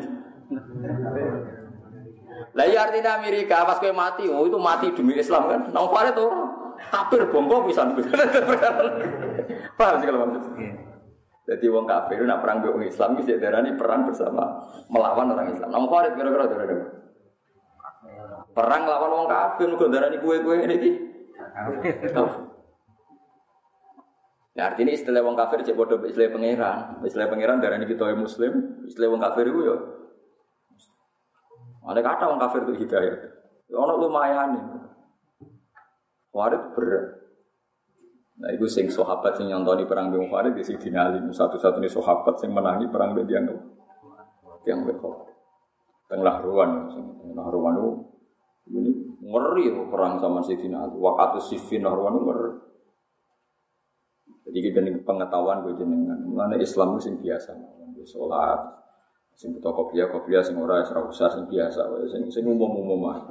Lah 2.58 2.66
ya 2.66 2.89
artinya 2.89 3.22
Amerika 3.22 3.62
pas 3.62 3.78
kowe 3.78 3.93
mati, 3.93 4.26
oh 4.26 4.45
itu 4.50 4.58
mati 4.58 4.89
demi 4.93 5.14
Islam 5.18 5.45
kan. 5.45 5.62
Nang 5.70 5.86
Khawarij 5.89 6.18
ora. 6.18 6.41
Kafir 6.89 7.28
bongko 7.30 7.70
pisan. 7.70 7.93
Paham 9.78 9.95
sih 10.00 10.06
kalau 10.08 10.20
maksud? 10.26 10.43
Jadi 11.50 11.66
wong 11.66 11.89
kafir 11.89 12.22
nak 12.30 12.45
perang 12.45 12.62
mbek 12.62 12.93
Islam 12.93 13.18
iki 13.18 13.41
darani 13.41 13.74
perang 13.74 14.06
bersama 14.06 14.70
melawan 14.89 15.34
orang 15.34 15.50
Islam. 15.54 15.70
Nang 15.70 15.86
Khawarij 15.89 16.14
kira-kira 16.18 16.45
darani 16.50 16.74
Perang 18.50 18.82
lawan 18.89 19.12
wong 19.14 19.28
kafir 19.30 19.68
kok 19.78 19.89
darani 19.93 20.18
kue-kue 20.18 20.56
ini 20.66 20.76
iki. 20.78 20.91
Ya 24.58 24.68
artinya 24.74 24.91
istilah 24.91 25.24
wong 25.24 25.38
kafir 25.38 25.64
cek 25.64 25.78
bodoh 25.78 26.02
istilah 26.04 26.34
pangeran. 26.34 27.00
Istilah 27.06 27.28
pangeran 27.30 27.62
darani 27.62 27.86
kita 27.88 28.12
muslim, 28.18 28.84
istilah 28.89 29.08
wong 29.14 29.22
kafir 29.22 29.47
itu 29.47 29.60
ya. 29.64 29.76
Ada 31.89 32.05
kata 32.05 32.23
wong 32.29 32.39
kafir 32.39 32.61
itu 32.69 32.85
hidayah. 32.85 33.17
Ya 33.69 33.75
ono 33.81 33.97
lumayan 33.97 34.47
nih. 34.53 34.65
Warid 36.29 36.63
berat. 36.77 37.05
Nah, 38.39 38.49
itu 38.55 38.65
sing 38.71 38.87
sahabat 38.87 39.35
sing 39.35 39.51
nyontoni 39.51 39.83
perang 39.83 40.15
Bung 40.15 40.31
Farid 40.31 40.55
di 40.55 40.63
sini 40.63 40.95
Ali 40.95 41.19
satu-satunya 41.19 41.91
sahabat 41.91 42.39
sing 42.39 42.55
menangi 42.55 42.87
perang 42.87 43.11
Bung 43.11 43.27
Diang 43.27 43.51
Tiang 44.63 44.87
Bung 44.87 45.27
Tengah 46.09 46.41
ruan, 46.41 46.89
tengah 47.21 47.47
ruan 47.53 47.73
itu 47.77 47.91
ini 48.73 48.91
ngeri 49.21 49.69
ya 49.69 49.83
perang 49.91 50.17
sama 50.17 50.41
Sayyidina 50.41 50.89
Ali. 50.89 50.97
Waktu 50.97 51.37
Siffin 51.37 51.85
Narwan 51.85 52.17
ngeri. 52.25 52.53
Jadi 54.49 54.57
kita 54.65 54.81
ini 54.81 54.97
pengetahuan 55.05 55.61
gue 55.61 55.77
jenengan. 55.77 56.17
Mana 56.25 56.57
Islam 56.57 56.97
itu 56.97 57.05
sing 57.05 57.21
biasa, 57.21 57.53
sholat, 58.09 58.78
sing 59.39 59.55
butuh 59.55 59.71
kopiah 59.71 60.11
kopiah 60.11 60.43
sing 60.43 60.59
ora 60.59 60.83
sing 60.83 60.99
usah 60.99 61.31
sing 61.31 61.47
biasa, 61.47 61.87
sing 62.11 62.27
sing 62.27 62.43
umum 62.43 62.75
umum 62.75 63.07
mah. 63.07 63.23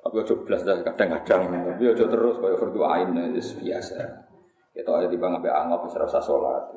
Tapi 0.00 0.24
ojo 0.24 0.48
belas 0.48 0.64
dah 0.64 0.80
kadang-kadang, 0.80 1.52
tapi 1.52 1.92
ojo 1.92 2.04
terus 2.08 2.40
kayak 2.40 2.56
fardu 2.56 2.80
ain 2.88 3.12
itu 3.36 3.60
biasa. 3.60 4.00
Kita 4.72 4.88
ada 4.96 5.12
di 5.12 5.20
bangga 5.20 5.52
angop 5.52 5.92
wis 5.92 5.98
usah 6.00 6.24
sholat. 6.24 6.72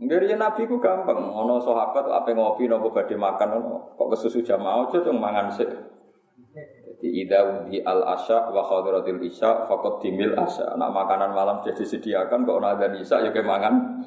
Ngeri 0.00 0.32
Nabi 0.40 0.64
ku 0.64 0.80
gampang, 0.80 1.20
ono 1.20 1.60
sahabat 1.60 2.08
apa 2.08 2.32
ngopi 2.32 2.64
nopo 2.64 2.88
badhe 2.96 3.12
makan 3.12 3.60
ono 3.60 3.92
kok 3.92 4.08
kesusu 4.16 4.40
jamaah 4.40 4.88
ojo 4.88 5.04
cung 5.04 5.20
mangan 5.20 5.52
sih. 5.52 5.68
Jadi 5.68 7.08
ida 7.28 7.68
di 7.68 7.76
al 7.84 8.08
asya 8.08 8.48
wa 8.48 8.64
khadiratil 8.64 9.20
isya 9.20 9.68
fakot 9.68 10.00
dimil 10.00 10.32
asya. 10.32 10.80
Nak 10.80 10.90
makanan 10.96 11.36
malam 11.36 11.60
sudah 11.60 11.76
disediakan 11.76 12.48
kok 12.48 12.56
ada 12.64 12.88
isya 12.96 13.20
ya 13.20 13.30
kemangan. 13.36 14.00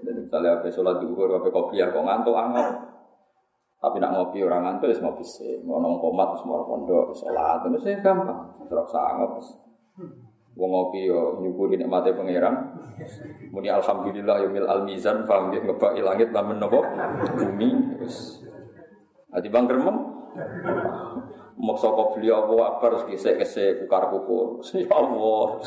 Misalnya 0.00 0.56
apa 0.56 0.72
sholat 0.72 1.04
duhur, 1.04 1.28
apa 1.36 1.48
kopi 1.52 1.76
ya 1.76 1.92
kok 1.92 2.00
ngantuk 2.00 2.32
angop. 2.32 2.68
Tapi 3.82 3.96
nak 3.98 4.14
ngopi 4.14 4.38
orang 4.40 4.62
ngantuk 4.64 4.88
ya 4.88 4.96
ngopi 5.04 5.24
sih. 5.26 5.60
Mau 5.66 5.82
nong 5.82 6.00
komat 6.00 6.40
semua 6.40 6.64
pondok 6.64 7.12
sholat 7.12 7.60
itu 7.68 7.78
sih 7.84 7.94
gampang. 8.00 8.64
Terus 8.70 8.94
angop. 8.96 9.42
Wong 10.56 10.70
ngopi 10.72 11.08
yo 11.08 11.40
nyukuri 11.44 11.76
nikmate 11.76 12.16
pangeran. 12.16 12.80
Muni 13.52 13.68
alhamdulillah 13.68 14.36
yo 14.40 14.48
mil 14.48 14.64
al 14.68 14.88
mizan 14.88 15.28
paham 15.28 15.52
nggih 15.52 15.64
ngebaki 15.68 16.00
langit 16.00 16.28
lamun 16.32 16.56
napa 16.56 16.80
bumi 17.36 18.00
wis. 18.00 18.40
Ati 19.32 19.48
bang 19.48 19.64
gremeng 19.64 20.12
Maksa 21.62 21.92
kok 21.92 22.16
beliau 22.16 22.48
apa 22.48 22.54
apa 22.74 22.84
harus 22.90 23.04
gesek 23.06 23.38
gesek 23.38 23.84
kukar 23.84 24.08
kukur. 24.08 24.64
Ya 24.72 24.88
Allah, 24.96 25.60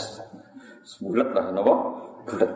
sebulat 0.83 1.29
lah, 1.31 1.53
bulat. 1.53 2.49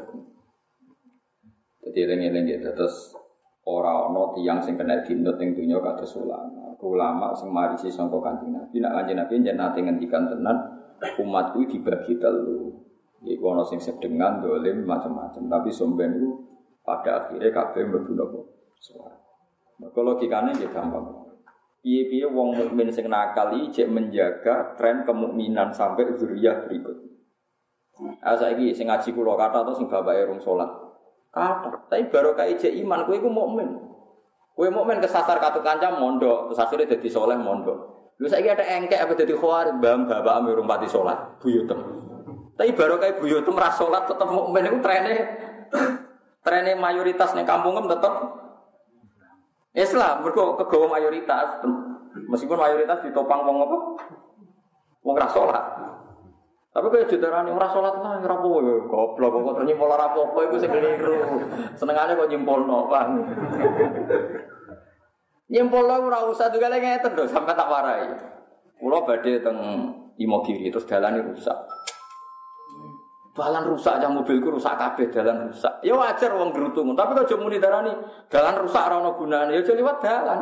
Jadi 1.90 2.06
eling-eling 2.06 2.46
gitu 2.46 2.70
terus 2.78 3.18
orang 3.66 4.14
no 4.14 4.38
tiang 4.38 4.62
sing 4.62 4.78
kena 4.78 5.02
dinut 5.02 5.42
ing 5.42 5.58
dunya 5.58 5.82
kados 5.82 6.14
ulama. 6.22 6.78
Ulama 6.80 7.34
sing 7.34 7.50
marisi 7.50 7.90
sangka 7.90 8.22
kanjeng 8.22 8.56
Nabi, 8.56 8.78
nek 8.80 8.94
kanjeng 8.94 9.18
Nabi 9.20 9.34
yen 9.42 9.58
nate 9.58 9.80
ngendikan 9.82 10.30
tenan 10.30 10.58
umatku 11.18 11.66
dibagi 11.66 12.22
telu. 12.22 12.72
Iku 13.20 13.44
ana 13.52 13.68
sing 13.68 13.84
sedengan 13.84 14.40
dolim 14.40 14.88
macam-macam, 14.88 15.44
tapi 15.52 15.70
somben 15.76 16.16
itu 16.16 16.30
pada 16.88 17.26
akhirnya 17.26 17.52
kabeh 17.52 17.84
mlebu 17.84 18.16
napa? 18.16 18.40
Suara. 18.80 19.12
Maka 19.84 20.00
logikane 20.00 20.56
ya 20.56 20.72
gampang. 20.72 21.28
Piye-piye 21.84 22.28
wong 22.32 22.56
mukmin 22.56 22.92
sing 22.92 23.12
nakal 23.12 23.56
iki 23.56 23.88
menjaga 23.88 24.76
tren 24.80 25.04
kemukminan 25.04 25.72
sampai 25.72 26.16
zuriyah 26.16 26.68
berikut. 26.68 26.96
Ah 28.24 28.36
saiki 28.40 28.72
sing 28.72 28.88
ngaji 28.88 29.12
kula 29.12 29.36
kata 29.36 29.68
atau 29.68 29.76
sing 29.76 29.88
bapake 29.92 30.28
rung 30.28 30.40
salat. 30.40 30.89
Kata, 31.30 31.86
tapi 31.86 32.10
baru 32.10 32.34
kayak 32.34 32.58
ijek 32.58 32.74
iman 32.82 33.06
kowe 33.06 33.14
iku 33.14 33.30
mukmin. 33.30 33.70
Kowe 34.58 34.70
mukmin 34.74 34.98
kesasar 34.98 35.38
katu 35.38 35.62
kanca 35.62 35.94
mondok, 35.94 36.58
akhirnya 36.58 36.98
dadi 36.98 37.10
soleh 37.10 37.38
mondok. 37.38 37.78
Lu 38.20 38.28
saiki 38.28 38.52
ada 38.52 38.66
engkek 38.66 39.00
apa 39.00 39.14
dadi 39.16 39.32
khawarij, 39.32 39.80
bam 39.80 40.10
bapak 40.10 40.34
ame 40.42 40.52
pati 40.68 40.88
salat, 40.92 41.40
buyutem. 41.40 41.80
Tapi 42.60 42.76
baru 42.76 43.00
kayak 43.00 43.24
buyutem 43.24 43.56
ra 43.56 43.72
salat 43.72 44.04
tetep 44.10 44.28
mukmin 44.28 44.68
iku 44.68 44.78
trene 44.84 45.16
trene 46.46 46.72
mayoritas 46.76 47.32
ning 47.32 47.48
kampung 47.48 47.80
tetep 47.88 48.14
Islam 49.78 50.26
mergo 50.26 50.60
kegawa 50.60 51.00
mayoritas. 51.00 51.64
Meskipun 52.28 52.60
mayoritas 52.60 53.00
ditopang 53.06 53.48
wong 53.48 53.64
apa? 53.64 53.78
Wong 55.06 55.16
ra 55.16 55.28
salat. 55.32 55.66
Tapi 56.70 56.86
kaya 56.94 57.10
judarane 57.10 57.50
ora 57.50 57.66
salat 57.74 57.98
lah 57.98 58.22
ora 58.22 58.36
apa 58.38 58.48
ya 58.62 58.76
goblok 58.86 59.32
kok 59.42 59.54
terus 59.58 59.68
nyimpol 59.74 59.90
ora 59.90 60.06
apa-apa 60.14 60.40
iku 60.46 60.56
sing 60.62 60.70
keliru. 60.70 61.18
Senengane 61.74 62.14
kok 62.14 62.30
nyimpolno, 62.30 62.86
Bang. 62.86 63.10
Nyimpolno 65.50 65.94
ora 66.06 66.30
usah 66.30 66.54
juga 66.54 66.70
lagi 66.70 66.86
ngeten 66.86 67.18
lho 67.18 67.26
sampai 67.26 67.58
tak 67.58 67.70
warai. 67.74 68.14
Kula 68.78 69.02
badhe 69.02 69.42
teng 69.42 69.58
Imogiri 70.20 70.68
terus 70.70 70.86
dalane 70.86 71.26
rusak. 71.26 71.58
Dalan 73.34 73.72
rusak 73.72 74.04
aja 74.04 74.12
mobilku 74.12 74.52
rusak 74.52 74.76
kabeh 74.76 75.08
dalan 75.10 75.48
rusak. 75.48 75.80
Ya 75.80 75.96
wajar 75.96 76.36
wong 76.36 76.52
gerutung, 76.52 76.92
tapi 76.92 77.16
kok 77.16 77.40
muni 77.40 77.56
darani 77.56 77.96
dalan 78.28 78.56
rusak 78.62 78.84
ora 78.84 79.00
ono 79.00 79.16
gunane, 79.16 79.56
ya 79.56 79.74
liwat 79.74 79.98
dalan. 80.04 80.40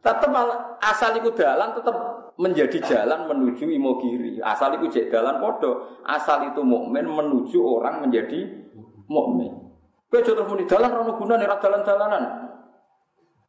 tetep 0.00 0.32
asal 0.80 1.12
iku 1.12 1.28
dalan 1.36 1.76
tetep 1.76 1.92
menjadi 2.40 2.80
jalan 2.80 3.28
menuju 3.28 3.68
Imogiri. 3.68 4.40
Asal 4.40 4.80
iku 4.80 4.88
jek 4.88 5.12
dalan 5.12 5.44
padha, 5.44 6.00
asal 6.08 6.48
itu 6.48 6.64
mukmin 6.64 7.04
menuju 7.04 7.60
orang 7.60 8.00
menjadi 8.00 8.48
mukmin. 9.04 9.52
Kowe 10.08 10.24
terus 10.24 10.48
muni 10.48 10.64
dalan 10.64 10.90
ora 10.90 11.04
ono 11.04 11.14
gunane, 11.20 11.44
ora 11.44 11.60
dalan-dalanan. 11.60 12.24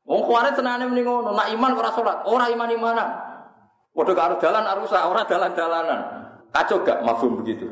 Wong 0.05 0.21
kuwarit 0.27 0.53
senane 0.59 0.85
muni 0.85 1.01
ngono, 1.01 1.31
nak 1.31 1.49
iman 1.55 1.71
ora 1.73 1.89
salat, 1.95 2.21
ora 2.27 2.51
iman-imanan. 2.51 3.09
Padha 3.95 4.13
karo 4.13 4.35
dalan 4.37 4.67
rusak, 4.83 5.01
ora 5.07 5.23
dalan-dalanan. 5.25 5.99
Kacau 6.51 6.83
gak 6.83 7.01
mafhum 7.01 7.39
begitu? 7.39 7.65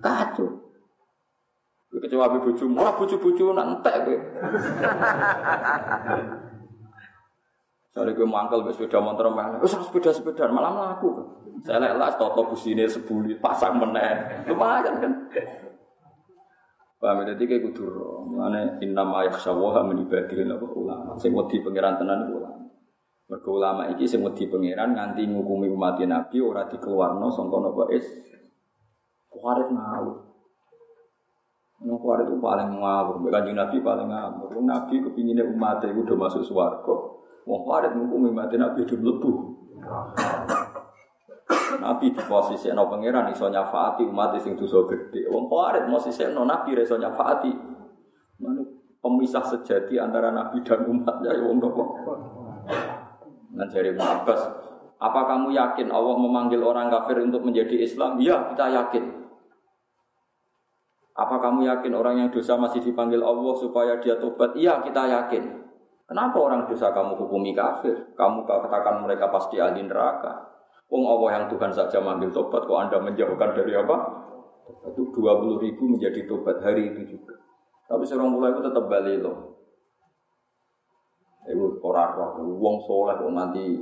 Kacau. 0.00 0.72
Kecewa 1.90 2.32
abe 2.32 2.38
bojo, 2.40 2.64
ora 2.64 2.96
bojo-bojo. 2.96 3.52
Soalnya 7.90 8.14
gue 8.14 8.22
mangkel 8.22 8.62
ke 8.62 8.70
sepeda 8.70 9.02
motor 9.02 9.34
mana, 9.34 9.58
wes 9.58 9.74
sepeda 9.74 10.14
sepeda 10.14 10.46
malam 10.46 10.78
laku. 10.78 11.10
Saya 11.66 11.82
lihat 11.82 11.98
lah 11.98 12.14
toto 12.14 12.46
busine 12.46 12.86
sebuli 12.86 13.34
pasang 13.42 13.82
meneh, 13.82 14.46
lumayan 14.46 14.94
kan. 15.02 15.12
Paham 17.00 17.24
jadi 17.26 17.42
kayak 17.48 17.72
kudur, 17.72 18.22
mana 18.30 18.78
inna 18.78 19.02
yakshawaha 19.02 19.82
menibadihin 19.88 20.54
apa 20.54 20.68
ulama. 20.70 21.16
Saya 21.16 21.32
mau 21.34 21.48
di 21.50 21.58
pangeran 21.58 21.96
tenan 21.98 22.30
ulama. 22.30 22.60
Mergo 23.26 23.50
ulama 23.56 23.88
iki 23.90 24.06
sing 24.06 24.20
wedi 24.22 24.46
pangeran 24.46 24.94
nganti 24.94 25.26
ngukumi 25.26 25.70
umat 25.72 25.98
Nabi 26.02 26.38
ora 26.42 26.68
dikeluarno 26.68 27.26
sangka 27.32 27.58
napa 27.58 27.88
is. 27.90 28.06
Kuarit 29.32 29.70
ngawur. 29.72 30.18
Nang 31.80 31.96
kuarit 31.96 32.28
itu 32.28 32.36
paling 32.36 32.68
ngawur, 32.76 33.16
kanjeng 33.32 33.56
Nabi 33.56 33.80
paling 33.80 34.06
ngawur. 34.10 34.60
Nabi 34.60 35.00
kepinginnya 35.00 35.48
umat 35.48 35.80
itu 35.80 36.04
udah 36.04 36.16
masuk 36.20 36.44
swarga. 36.44 37.19
Wong 37.50 37.66
kuarit 37.66 37.90
ngukumi 37.98 38.30
umat 38.30 38.54
Nabi 38.54 38.86
udah 38.86 38.98
mlebu. 39.02 39.30
Nabi 41.82 42.06
di 42.14 42.22
posisi 42.22 42.70
no 42.70 42.86
pangeran 42.86 43.26
iso 43.34 43.50
nyafaati 43.50 44.06
umat 44.06 44.38
sing 44.38 44.54
dosa 44.54 44.86
gede. 44.86 45.26
Wong 45.26 45.50
kuarit 45.50 45.90
posisi 45.90 46.22
no 46.30 46.46
Nabi 46.46 46.78
iso 46.78 46.94
nyafaati. 46.94 47.50
Mana 48.38 48.62
pemisah 49.02 49.42
sejati 49.42 49.98
antara 49.98 50.30
Nabi 50.30 50.62
dan 50.62 50.86
umatnya 50.86 51.34
ya 51.34 51.42
wong 51.42 51.58
nopo. 51.58 51.82
Nah 53.50 53.66
dari 53.66 53.98
Abbas, 53.98 54.40
apa 55.00 55.20
kamu 55.26 55.50
yakin 55.50 55.90
Allah 55.90 56.14
memanggil 56.20 56.62
orang 56.62 56.86
kafir 56.86 57.18
untuk 57.18 57.42
menjadi 57.42 57.82
Islam? 57.82 58.20
Iya, 58.22 58.54
kita 58.54 58.68
yakin. 58.70 59.04
Apa 61.18 61.36
kamu 61.42 61.66
yakin 61.66 61.92
orang 61.98 62.14
yang 62.22 62.28
dosa 62.30 62.54
masih 62.54 62.78
dipanggil 62.84 63.24
Allah 63.24 63.52
supaya 63.58 63.98
dia 63.98 64.20
tobat? 64.22 64.54
Iya, 64.54 64.84
kita 64.86 65.02
yakin. 65.08 65.69
Kenapa 66.10 66.42
orang 66.42 66.66
dosa 66.66 66.90
kamu 66.90 67.14
hukumi 67.22 67.54
kafir? 67.54 67.94
Kamu 68.18 68.42
katakan 68.42 69.06
mereka 69.06 69.30
pasti 69.30 69.62
ahli 69.62 69.86
neraka. 69.86 70.42
Wong 70.90 71.06
Allah 71.06 71.38
yang 71.38 71.44
Tuhan 71.46 71.70
saja 71.70 72.02
manggil 72.02 72.34
tobat, 72.34 72.66
kok 72.66 72.74
Anda 72.74 72.98
menjauhkan 72.98 73.54
dari 73.54 73.78
apa? 73.78 73.94
Itu 74.90 75.14
20 75.14 75.62
ribu 75.62 75.86
menjadi 75.86 76.26
tobat 76.26 76.58
hari 76.66 76.90
itu 76.90 77.14
juga. 77.14 77.38
Tapi 77.86 78.02
seorang 78.02 78.26
mulai 78.26 78.50
itu 78.50 78.58
tetap 78.58 78.90
balik 78.90 79.22
loh. 79.22 79.54
Itu 81.46 81.78
orang 81.86 82.10
roh, 82.18 82.58
wong 82.58 82.82
soleh 82.82 83.14
kok 83.14 83.30
nanti 83.30 83.78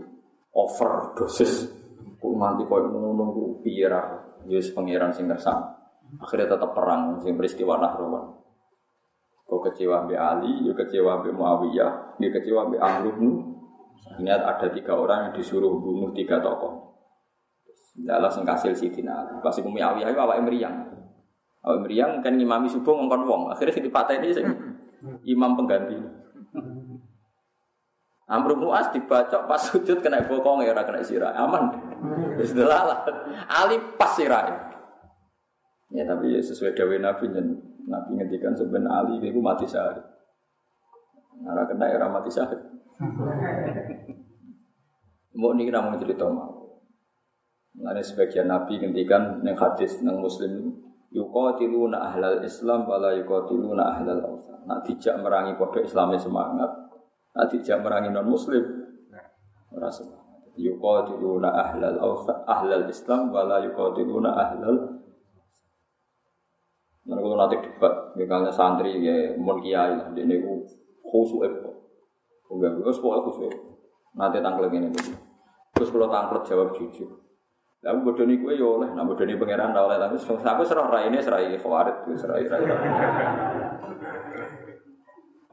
over 0.53 1.16
dosis, 1.16 1.64
kok 1.97 2.35
nanti 2.37 2.62
kau 2.68 2.76
kok 2.76 3.51
piera, 3.64 4.05
Yesus 4.45 4.76
pangeran 4.76 5.16
sing 5.16 5.33
kersang. 5.33 5.64
Akhirnya 6.20 6.57
tetap 6.57 6.76
perang, 6.76 7.24
sing 7.24 7.41
peristiwa 7.41 7.81
Nahrawan. 7.81 8.38
Kau 9.49 9.65
kecewa 9.65 10.05
Mbak 10.05 10.21
Ali, 10.21 10.53
ya 10.69 10.77
kecewa 10.77 11.25
Mbak 11.25 11.33
Muawiyah, 11.33 12.21
ya 12.21 12.29
kecewa 12.29 12.69
Mbak 12.69 12.81
Amr 12.85 13.17
Ini 14.21 14.29
ada 14.29 14.69
tiga 14.69 14.93
orang 14.93 15.33
yang 15.33 15.35
disuruh 15.41 15.73
bunuh 15.73 16.13
tiga 16.13 16.37
tokoh. 16.45 17.01
Dalam 17.97 18.29
sengkasil 18.29 18.77
Sidina 18.77 19.25
Ali. 19.25 19.41
Pas 19.41 19.57
iku 19.57 19.73
Muawiyah 19.73 20.13
itu 20.13 20.21
awake 20.21 20.45
meriang. 20.45 20.77
Awake 21.65 21.81
meriang 21.81 22.21
kan 22.21 22.37
ngimami 22.37 22.69
subuh 22.69 22.93
ngongkon 22.93 23.25
wong. 23.25 23.43
Akhirnya 23.49 23.73
sing 23.73 23.89
dipateni 23.89 24.29
sing 24.37 24.47
imam 25.25 25.57
pengganti. 25.57 25.97
Amr 28.29 28.53
Muas 28.61 28.93
dibacok 28.93 29.49
pas 29.49 29.57
sujud 29.57 30.05
kena 30.05 30.29
bokong 30.29 30.61
ya 30.61 30.77
kena 30.77 31.01
sirah. 31.01 31.33
Aman. 31.33 31.73
Wis 32.37 32.53
lah. 32.53 33.01
Ali 33.49 33.81
pas 33.97 34.13
sirah. 34.13 34.45
Ya 35.89 36.05
tapi 36.05 36.37
ya 36.37 36.41
sesuai 36.45 36.77
dawe 36.77 37.01
Nabi 37.01 37.33
Nabi 37.89 38.20
ngendikan 38.20 38.53
sebenarnya 38.53 38.93
Ali 38.93 39.14
itu 39.24 39.41
mati 39.41 39.64
syahid. 39.64 40.05
Nara 41.41 41.64
kena 41.64 41.89
era 41.89 42.07
mati 42.12 42.28
syahid. 42.28 42.61
Mau 45.39 45.55
ini 45.55 45.70
kita 45.70 45.80
mau 45.80 45.97
cerita 45.97 46.26
mau. 46.28 46.82
Ada 47.78 48.03
sebagian 48.03 48.51
Nabi 48.51 48.82
ngendikan 48.82 49.41
yang 49.47 49.55
hadis 49.55 50.03
yang 50.03 50.18
Muslim 50.18 50.74
yuqatiluna 51.14 52.11
ahlal 52.11 52.43
Islam 52.43 52.84
wala 52.84 53.14
yuqatiluna 53.16 53.82
ahlal 53.97 54.22
awsan. 54.34 54.66
Nah 54.66 54.82
tidak 54.82 55.22
merangi 55.22 55.55
kode 55.57 55.86
Islamnya 55.86 56.18
semangat, 56.20 56.70
nah 57.32 57.47
tidak 57.47 57.78
merangi 57.80 58.11
non 58.11 58.26
Muslim. 58.28 58.64
Ora 59.72 59.89
semangat. 59.89 60.59
Yuqatiluna 60.59 61.49
ahlal 61.55 62.03
awsan, 62.03 62.43
ahlal 62.51 62.91
Islam 62.91 63.30
wala 63.30 63.62
yuqatiluna 63.62 64.30
ahlal 64.34 64.98
nanti 67.39 67.62
debat, 67.62 68.11
misalnya 68.18 68.51
santri 68.51 68.99
ya 68.99 69.39
mau 69.39 69.55
kiai 69.62 69.95
lah, 69.95 70.11
dia 70.11 70.26
nih 70.26 70.43
khusus 71.07 71.39
apa? 71.39 71.70
Enggak, 72.51 72.82
terus 72.82 72.99
pokoknya 72.99 73.22
khusus. 73.30 73.55
Nanti 74.18 74.43
tangkel 74.43 74.66
ini 74.74 74.91
dulu. 74.91 75.14
Terus 75.78 75.89
kalau 75.95 76.11
tangkel 76.11 76.43
jawab 76.43 76.74
jujur. 76.74 77.07
Lalu 77.78 77.99
bodoh 78.03 78.26
nih 78.26 78.43
gue 78.43 78.53
ya 78.59 78.66
oleh, 78.66 78.91
nah 78.91 79.07
bodoh 79.07 79.22
nih 79.22 79.39
pangeran 79.39 79.70
dah 79.70 79.86
oleh. 79.86 80.03
Tapi 80.03 80.18
aku 80.18 80.62
serah 80.66 80.91
rai 80.91 81.07
ini 81.07 81.22
serai 81.22 81.55
khawarit, 81.55 82.11
serai 82.18 82.43
rai. 82.51 82.66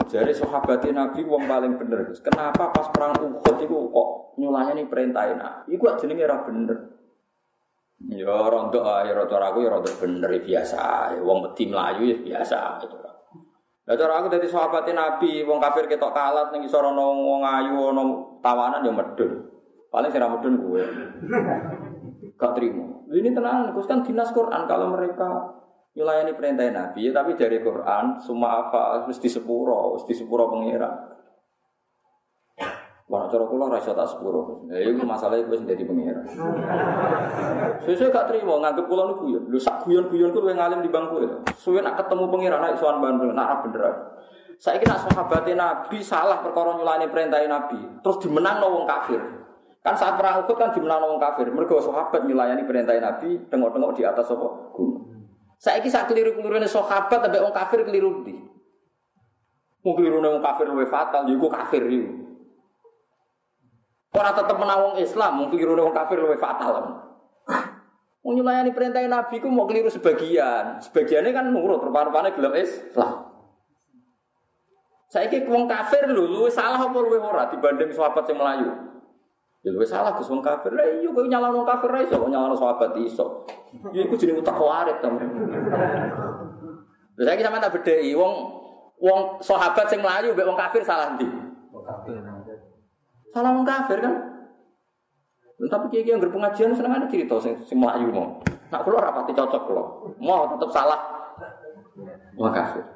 Jadi 0.09 0.31
sahabatnya 0.33 1.05
Nabi 1.05 1.21
wong 1.21 1.45
paling 1.45 1.77
bener. 1.77 2.09
Kenapa 2.25 2.73
pas 2.73 2.89
perang 2.89 3.13
Uhud 3.21 3.57
itu 3.61 3.77
kok 3.93 4.07
nyulahnya 4.41 4.81
nih 4.81 4.89
perintahin? 4.89 5.37
Iku 5.69 5.85
jenenge 6.01 6.25
ora 6.25 6.41
bener. 6.41 6.94
Ya 8.05 8.29
rontok 8.29 8.85
ya 9.05 9.17
cara 9.25 9.45
aku 9.49 9.65
ya 9.65 9.69
rontok 9.73 9.97
bener 9.97 10.29
ya 10.37 10.41
biasa. 10.41 11.15
Wong 11.25 11.49
wedi 11.49 11.63
melayu 11.69 12.03
ya 12.13 12.17
biasa 12.21 12.83
itu. 12.85 12.97
Lah 13.85 13.93
cara 13.93 14.13
aku 14.17 14.33
dadi 14.33 14.49
sahabat 14.49 14.89
Nabi, 14.89 15.45
wong 15.45 15.61
kafir 15.61 15.85
ketok 15.85 16.13
kalat 16.13 16.49
ning 16.49 16.65
isor 16.65 16.85
ana 16.85 17.05
wong 17.05 17.41
ayu 17.45 17.93
ana 17.93 18.03
tawanan 18.41 18.81
ya 18.81 18.93
medun. 18.93 19.45
Paling 19.93 20.09
sing 20.09 20.21
medun 20.21 20.53
gue. 20.57 20.83
Gak 22.35 22.51
terima. 22.57 22.83
Ini 23.07 23.31
tenang, 23.31 23.71
Gus 23.71 23.87
kan 23.87 24.03
dinas 24.03 24.33
Quran 24.35 24.67
kalau 24.67 24.91
mereka 24.91 25.55
nyulayani 25.95 26.35
perintah 26.35 26.67
Nabi, 26.67 27.07
ya, 27.07 27.11
tapi 27.15 27.39
dari 27.39 27.63
Quran 27.63 28.19
semua 28.19 28.67
apa 28.67 29.07
mesti 29.07 29.31
sepuro, 29.31 29.95
mesti 29.95 30.11
sepuro 30.11 30.51
pengira. 30.51 31.14
Wah, 33.05 33.29
cara 33.29 33.45
kula 33.45 33.69
rasa 33.69 33.93
tak 33.93 34.09
sepuro. 34.09 34.65
Ya 34.65 34.81
itu 34.81 35.05
masalah 35.05 35.37
itu 35.37 35.53
jadi 35.61 35.85
pengira. 35.85 36.25
Sesuai 37.85 38.09
gak 38.09 38.33
terima 38.33 38.57
nganggep 38.57 38.89
kula 38.89 39.13
niku 39.13 39.25
ya. 39.29 39.39
Lho 39.45 39.61
sak 39.61 39.85
guyon-guyon 39.85 40.33
ku 40.33 40.41
luwih 40.41 40.57
ngalim 40.57 40.81
di 40.81 40.89
bangku 40.89 41.21
ya. 41.21 41.29
Suwe 41.53 41.85
nak 41.85 42.01
ketemu 42.01 42.33
pengira 42.33 42.57
naik 42.57 42.81
sowan 42.81 43.05
Bandung, 43.05 43.37
nak 43.37 43.61
bener. 43.61 44.17
Saya 44.57 44.81
kira 44.81 44.97
sahabat 44.97 45.45
Nabi 45.45 46.01
salah 46.01 46.41
perkara 46.41 46.81
nyulani 46.81 47.05
perintah 47.05 47.37
Nabi, 47.45 47.77
terus 48.01 48.17
dimenang 48.25 48.65
wong 48.65 48.89
kafir. 48.89 49.21
Kan 49.85 49.93
saat 49.93 50.17
perang 50.17 50.41
Uhud 50.41 50.57
kan 50.57 50.73
dimenang 50.73 51.05
wong 51.05 51.21
kafir. 51.21 51.45
Mergo 51.53 51.77
sahabat 51.77 52.25
nyulayani 52.25 52.65
perintah 52.65 52.97
Nabi, 52.97 53.37
tengok-tengok 53.53 53.93
di 53.93 54.01
atas 54.01 54.33
apa 54.33 54.73
gunung. 54.73 55.29
Saya 55.61 55.77
kira 55.77 56.09
keliru-kelirune 56.09 56.65
sahabat 56.65 57.21
tapi 57.21 57.37
wong 57.37 57.53
kafir 57.53 57.85
keliru 57.85 58.25
di. 58.25 58.33
Wong 59.85 59.93
keliru 59.93 60.25
wong 60.25 60.41
kafir 60.41 60.65
luwih 60.65 60.89
fatal, 60.89 61.29
ya 61.29 61.37
kafir 61.37 61.85
iku. 61.85 62.24
Orang 64.15 64.33
tetap 64.33 64.55
menawang 64.55 64.95
Islam, 64.95 65.31
mungkin 65.43 65.59
keliru 65.59 65.75
orang 65.75 65.91
kafir 65.91 66.23
lebih 66.23 66.39
fatal. 66.39 67.03
Mau 68.23 68.31
nyulayani 68.33 68.71
perintah 68.71 69.03
Nabi 69.05 69.43
ku 69.43 69.51
mau 69.51 69.67
keliru 69.67 69.91
sebagian, 69.91 70.81
sebagiannya 70.81 71.29
kan 71.35 71.45
nurut, 71.51 71.83
rupa-rupanya 71.83 72.31
gelap 72.33 72.55
Islam. 72.57 73.35
Saya 75.11 75.29
kira 75.29 75.45
orang 75.47 75.69
kafir 75.69 76.09
lu, 76.09 76.25
lu 76.25 76.49
salah 76.49 76.81
apa 76.81 76.97
lu 76.97 77.15
ora 77.21 77.45
dibanding 77.47 77.93
sahabat 77.93 78.25
yang 78.25 78.39
Melayu. 78.41 78.71
Ya 79.63 79.69
lu 79.73 79.81
salah 79.85 80.13
ke 80.17 80.21
wong 80.27 80.41
kafir. 80.45 80.73
Lah 80.73 80.85
iya 80.85 81.09
kok 81.09 81.25
nyala 81.25 81.49
wong 81.53 81.65
kafir 81.65 81.89
ra 81.89 81.99
iso, 82.03 82.21
nyala 82.27 82.53
sahabat 82.53 82.97
iso. 83.01 83.45
Ya 83.93 84.05
iku 84.05 84.13
jenenge 84.13 84.41
utak 84.41 84.59
warit 84.59 84.99
ta. 84.99 85.09
Lha 87.15 87.23
saiki 87.23 87.41
sampean 87.47 87.63
tak 87.63 87.73
bedheki 87.79 88.11
wong 88.11 88.33
wong 88.99 89.19
sahabat 89.39 89.87
sing 89.87 90.03
Melayu 90.03 90.35
mbek 90.35 90.45
wong 90.45 90.57
kafir 90.59 90.81
salah 90.83 91.15
ndi? 91.15 91.25
Wong. 91.71 92.34
Salah 93.35 93.51
wong 93.51 93.67
kafir 93.67 93.99
kan. 93.99 94.15
Tapi 95.59 95.91
kiai 95.91 96.07
yang 96.07 96.23
berpengajian 96.23 96.71
seneng 96.71 96.95
ada 96.95 97.07
cerita 97.11 97.35
sing 97.43 97.59
sing 97.67 97.75
melayu 97.75 98.07
mau. 98.07 98.39
Nak 98.71 98.79
kulo 98.87 98.95
rapati 98.95 99.35
cocok 99.35 99.61
kulo. 99.67 99.83
Mau 100.23 100.55
tetap 100.55 100.71
salah. 100.71 100.99
Wong 102.39 102.55
kafir. 102.55 102.95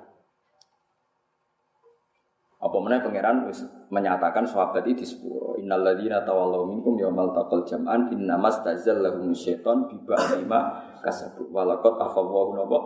Apa 2.59 2.75
mana 2.79 3.03
pangeran 3.03 3.51
menyatakan 3.91 4.47
sahabat 4.47 4.87
itu 4.87 5.03
sepuro. 5.03 5.59
Innal 5.59 5.83
ladzina 5.83 6.23
tawallaw 6.23 6.67
minkum 6.67 6.95
yaumal 6.95 7.35
taqal 7.35 7.67
jam'an 7.67 8.07
innamas 8.11 8.63
tazallahum 8.63 9.35
syaiton 9.35 9.91
bi 9.91 9.99
ba'dima 10.07 10.87
kasabu 11.03 11.51
walaqad 11.51 11.99
afawwahu 11.99 12.55
napa. 12.55 12.79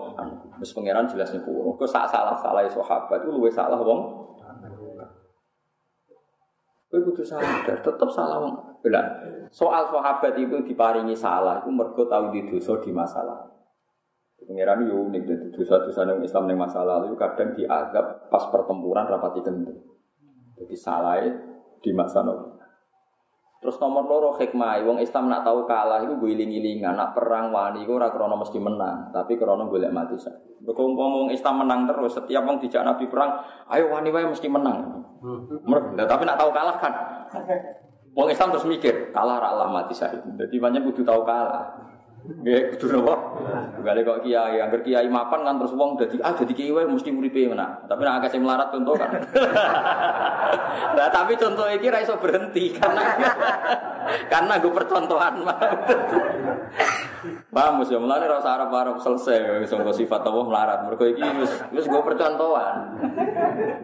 Wis 0.57 0.73
pangeran 0.73 1.05
jelasnya 1.05 1.41
puro. 1.45 1.73
Kok 1.77 1.85
salah-salah 1.85 2.65
sahabat 2.69 3.25
itu 3.29 3.49
salah 3.53 3.77
wong 3.77 4.32
Kowe 6.93 7.01
kudu 7.09 7.25
sadar, 7.25 7.81
tetep 7.81 8.09
salah 8.13 8.37
wong. 8.37 8.53
soal 9.49 9.89
sahabat 9.89 10.37
itu 10.37 10.61
diparingi 10.61 11.17
salah, 11.17 11.65
itu 11.65 11.73
mergo 11.73 12.05
tahu 12.05 12.29
di 12.29 12.45
dosa 12.45 12.77
di 12.85 12.93
masalah. 12.93 13.49
Pengiran 14.37 14.85
yo 14.85 15.09
unik 15.09 15.23
dadi 15.25 15.47
dosa-dosa 15.49 16.05
yang 16.05 16.21
Islam 16.21 16.53
yang 16.53 16.61
masalah 16.61 17.01
itu 17.09 17.17
kadang 17.17 17.57
dianggap 17.57 18.29
pas 18.29 18.45
pertempuran 18.53 19.09
rapati 19.09 19.41
kendeng. 19.41 19.81
Jadi 20.53 20.75
salah 20.77 21.17
di 21.81 21.91
masa 21.97 22.21
lalu. 22.21 22.61
Terus 23.63 23.79
nomor 23.79 24.03
loro 24.03 24.35
hikmah, 24.35 24.83
wong 24.83 24.99
Islam 24.99 25.31
nak 25.31 25.47
tahu 25.47 25.63
kalah 25.63 26.03
itu 26.03 26.19
gue 26.19 26.35
iling-ilingan, 26.35 26.99
nak 26.99 27.15
perang 27.15 27.47
wani 27.55 27.87
itu 27.87 27.95
ora 27.95 28.11
krono 28.11 28.35
mesti 28.35 28.59
menang, 28.59 29.07
tapi 29.15 29.39
krono 29.39 29.71
boleh 29.71 29.87
mati 29.87 30.19
saja. 30.19 30.35
Bekau 30.59 30.91
ngomong 30.91 31.31
Islam 31.31 31.63
menang 31.63 31.87
terus, 31.87 32.11
setiap 32.11 32.43
wong 32.43 32.59
dijak 32.59 32.83
Nabi 32.83 33.07
perang, 33.07 33.39
ayo 33.71 33.87
wani 33.87 34.11
wae 34.11 34.27
mesti 34.27 34.51
menang. 34.51 35.07
Mereka, 35.63 36.03
tapi 36.03 36.27
nak 36.27 36.35
tahu 36.35 36.51
kalah 36.51 36.75
kan. 36.83 36.93
Wong 38.13 38.29
Islam 38.29 38.53
terus 38.53 38.69
mikir, 38.69 39.09
kalah 39.09 39.41
ra 39.41 39.57
Allah 39.57 39.73
mati 39.73 39.97
syahid. 39.97 40.21
Jadi 40.37 40.61
banyak 40.61 40.85
kudu 40.85 41.01
tahu 41.01 41.25
kalah. 41.25 41.73
Nggih, 42.23 42.79
kudu 42.79 43.03
napa? 43.03 43.15
Gale 43.83 43.99
kok 44.07 44.23
kiai, 44.23 44.55
angger 44.63 44.79
kiai 44.79 45.11
mapan 45.11 45.43
kan 45.43 45.59
terus 45.59 45.75
wong 45.75 45.99
dadi 45.99 46.23
ah 46.23 46.31
dadi 46.31 46.55
kiai 46.55 46.71
wae 46.71 46.87
mesti 46.87 47.11
uripe 47.11 47.51
mana. 47.51 47.83
Tapi 47.83 47.99
nek 47.99 48.23
akeh 48.23 48.29
sing 48.31 48.41
melarat 48.47 48.71
contoh 48.71 48.95
kan. 48.95 49.11
Nah, 50.73 51.09
tapi 51.09 51.33
contoh 51.37 51.65
iki 51.69 51.89
ra 51.89 52.01
iso 52.01 52.17
berhenti 52.17 52.73
karena 52.73 53.01
karena 54.31 54.53
gue 54.61 54.73
percontohan 54.73 55.41
mah. 55.41 55.57
Paham 57.49 57.81
ya, 57.85 57.97
mulane 57.97 58.25
ra 58.29 58.37
usah 58.41 58.61
arep-arep 58.61 58.97
selesai 59.01 59.65
sangka 59.65 59.93
sifat 59.93 60.21
Allah 60.25 60.45
melarat. 60.45 60.79
Mergo 60.85 61.05
iki 61.09 61.23
wis 61.41 61.51
wis 61.73 61.85
gue 61.89 62.01
percontohan. 62.01 62.99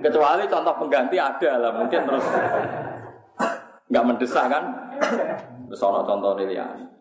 Kecuali 0.02 0.44
contoh 0.46 0.74
pengganti 0.78 1.18
ada 1.18 1.52
lah, 1.58 1.72
mungkin 1.76 2.02
terus 2.06 2.26
nggak 3.90 4.06
mendesak 4.06 4.46
kan? 4.50 4.64
Terus 5.70 5.82
ono 5.82 6.02
contoh 6.06 6.38
liyane. 6.38 6.99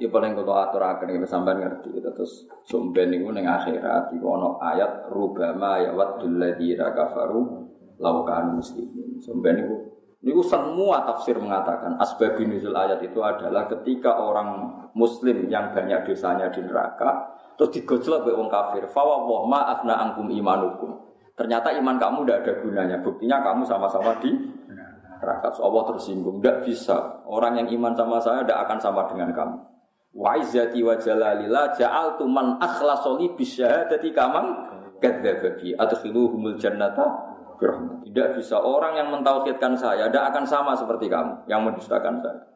Ya 0.00 0.08
paling 0.08 0.32
kulo 0.32 0.56
aturaken 0.56 1.12
iki 1.12 1.28
sampean 1.28 1.60
ngerti 1.60 2.00
terus 2.00 2.48
sumben 2.64 3.12
niku 3.12 3.36
ning 3.36 3.44
akhirat 3.44 4.08
iku 4.16 4.32
ono 4.32 4.56
ayat 4.56 5.12
rubama 5.12 5.76
ya 5.76 5.92
waddul 5.92 6.40
ladzina 6.40 6.96
kafaru 6.96 7.68
laukan 8.00 8.56
muslimin. 8.56 9.20
Sumben 9.20 9.60
niku 9.60 9.76
niku 10.24 10.40
semua 10.40 11.04
tafsir 11.04 11.36
mengatakan 11.36 12.00
asbab 12.00 12.40
nuzul 12.40 12.72
ayat 12.72 13.04
itu 13.04 13.20
adalah 13.20 13.68
ketika 13.68 14.16
orang 14.16 14.72
muslim 14.96 15.52
yang 15.52 15.76
banyak 15.76 16.08
dosanya 16.08 16.48
di 16.48 16.64
neraka 16.64 17.36
terus 17.60 17.76
digojlok 17.76 18.24
oleh 18.24 18.40
wong 18.40 18.48
kafir. 18.48 18.88
Fa 18.88 19.04
wa 19.04 19.44
ma 19.44 19.68
afna 19.68 20.00
angkum 20.00 20.32
imanukum. 20.32 20.96
Ternyata 21.36 21.76
iman 21.76 22.00
kamu 22.00 22.24
tidak 22.24 22.38
ada 22.40 22.52
gunanya. 22.64 22.96
Buktinya 23.04 23.44
kamu 23.44 23.68
sama-sama 23.68 24.16
di 24.24 24.32
neraka. 25.20 25.52
Allah 25.60 25.84
tersinggung. 25.92 26.40
Tidak 26.40 26.64
bisa. 26.64 27.20
Orang 27.28 27.60
yang 27.60 27.68
iman 27.68 27.92
sama 27.92 28.16
saya 28.16 28.40
tidak 28.48 28.64
akan 28.64 28.78
sama 28.80 29.04
dengan 29.12 29.28
kamu. 29.36 29.69
Wa 30.10 30.34
izzati 30.42 30.82
wa 30.82 30.98
jalalillah 30.98 31.78
ja'altu 31.78 32.26
man 32.26 32.58
akhlasoli 32.58 33.30
bisyahadati 33.38 34.10
kamang 34.10 34.48
kadzababi 34.98 35.78
adkhiluhumul 35.78 36.58
jannata 36.58 37.30
Tidak 37.60 38.40
bisa 38.40 38.56
orang 38.56 38.96
yang 38.96 39.12
mentauhidkan 39.12 39.76
saya 39.76 40.08
tidak 40.08 40.32
akan 40.32 40.44
sama 40.48 40.72
seperti 40.72 41.12
kamu 41.12 41.44
yang 41.44 41.60
mendustakan 41.60 42.16
saya. 42.24 42.50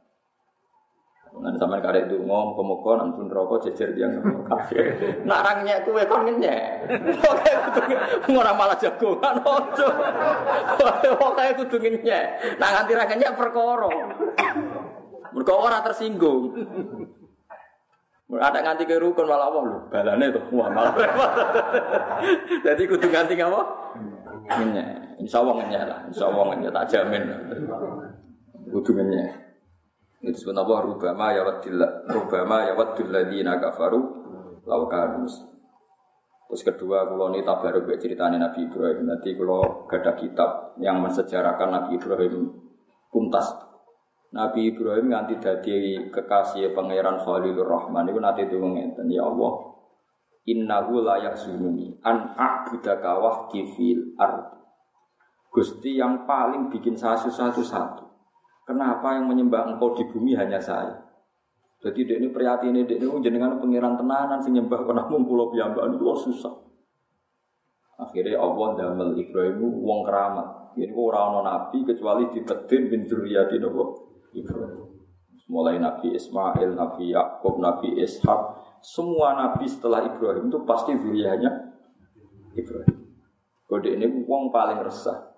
Nanti 1.34 1.60
sama 1.60 1.82
karek 1.82 2.08
itu 2.08 2.22
ngom 2.22 2.54
kemoko 2.56 2.94
nampun 2.94 3.26
rokok 3.28 3.68
jejer 3.68 3.92
dia 3.92 4.08
kafir. 4.48 4.96
Nak 5.28 5.40
rangnya 5.44 5.82
kue 5.84 6.00
kon 6.08 6.24
ngenyek. 6.24 6.88
Oke 7.20 7.50
kudu 7.68 8.38
ora 8.38 8.56
malah 8.56 8.78
jagongan 8.80 9.42
ojo. 9.60 9.88
Oke 11.20 11.44
kudu 11.58 11.76
ngenyek. 11.84 12.56
Nak 12.56 12.70
nganti 12.70 12.92
ra 12.96 13.04
ngenyek 13.04 13.34
perkara. 13.36 13.90
Mergo 15.36 15.54
tersinggung. 15.84 16.44
Ada 18.40 18.58
nganti 18.64 18.84
ke 18.88 18.98
rukun 18.98 19.26
malah 19.28 19.46
Allah 19.52 19.62
lho, 19.62 19.78
balane 19.92 20.26
tuh. 20.32 20.44
Wah, 20.54 20.68
malah 20.72 20.94
Jadi 22.66 22.82
kudu 22.88 23.06
nganti 23.10 23.34
apa? 23.38 23.62
Ngenyek. 24.44 24.88
Insyaallah 25.22 25.54
ngenyek 25.60 25.82
lah. 25.86 25.98
Insyaallah 26.10 26.44
ngenyek 26.52 26.70
tak 26.74 26.86
jamin. 26.90 27.22
Kudu 28.72 28.90
ngenyek. 28.96 29.28
Itu 30.24 30.30
disebut 30.32 30.56
apa? 30.56 30.74
Rubama 30.88 31.26
ya 31.36 31.44
wadil 31.44 31.76
Rubama 32.08 32.64
ya 32.64 32.72
wadil 32.72 33.12
ladina 33.12 33.60
kafaru 33.60 34.00
Lawakan 34.64 35.28
Terus 36.48 36.60
kedua, 36.70 37.08
kalau 37.08 37.32
ini 37.32 37.42
tabaruk 37.42 37.88
ceritanya 37.98 38.48
Nabi 38.48 38.68
Ibrahim. 38.68 39.10
Nanti 39.10 39.32
kalau 39.34 39.88
ada 39.90 40.12
kitab 40.14 40.76
yang 40.78 41.02
mensejarahkan 41.02 41.68
Nabi 41.72 41.98
Ibrahim 41.98 42.52
tuntas. 43.10 43.73
Nabi 44.34 44.74
Ibrahim 44.74 45.14
nganti 45.14 45.38
dadi 45.38 46.10
kekasih 46.10 46.74
pangeran 46.74 47.22
Khalilur 47.22 47.70
Rahman 47.70 48.10
itu 48.10 48.18
nanti 48.18 48.42
itu 48.42 48.58
ngeten 48.58 49.06
ya 49.06 49.22
Allah 49.22 49.78
innahu 50.50 51.06
layak 51.06 51.38
sununi 51.38 51.94
an 52.02 52.34
a'budaka 52.34 53.22
wahdi 53.22 53.62
fil 53.78 54.18
ard 54.18 54.58
Gusti 55.54 56.02
yang 56.02 56.26
paling 56.26 56.66
bikin 56.66 56.98
saya 56.98 57.14
susah 57.14 57.54
itu 57.54 57.62
satu 57.62 58.04
Kenapa 58.64 59.12
yang 59.14 59.28
menyembah 59.28 59.76
engkau 59.76 59.92
di 59.92 60.08
bumi 60.08 60.32
hanya 60.32 60.56
saya? 60.56 60.96
Jadi 61.84 62.08
dek 62.08 62.16
ini 62.16 62.28
prihatin 62.32 62.72
dek 62.72 62.96
ini 62.96 63.20
jenengan 63.20 63.60
pangeran 63.60 63.92
tenanan 64.00 64.40
sing 64.40 64.56
nyembah 64.56 64.88
kena 64.88 65.04
pulau 65.04 65.52
piyambak 65.52 65.84
itu 65.92 66.04
susah. 66.16 66.64
Akhirnya 68.00 68.40
Allah 68.40 68.68
damel 68.72 69.20
Ibrahim 69.20 69.60
wong 69.84 70.00
keramat. 70.08 70.48
Ini 70.80 70.90
orang 70.90 71.44
nabi 71.44 71.84
kecuali 71.84 72.26
ditetir 72.32 72.88
bin 72.88 73.04
nopo 73.04 73.52
Ibrahim. 73.52 74.03
Mulai 75.44 75.76
Nabi 75.76 76.16
Ismail, 76.16 76.72
Nabi 76.72 77.12
Yakub, 77.12 77.60
Nabi 77.60 78.00
Ishak, 78.00 78.40
semua 78.84 79.32
nabi 79.32 79.64
setelah 79.64 80.04
Ibrahim 80.04 80.52
itu 80.52 80.60
pasti 80.68 80.92
zuriyahnya 80.92 81.50
Ibrahim. 82.52 82.96
Kode 83.64 83.96
ini 83.96 84.06
wong 84.28 84.52
paling 84.52 84.84
resah. 84.84 85.32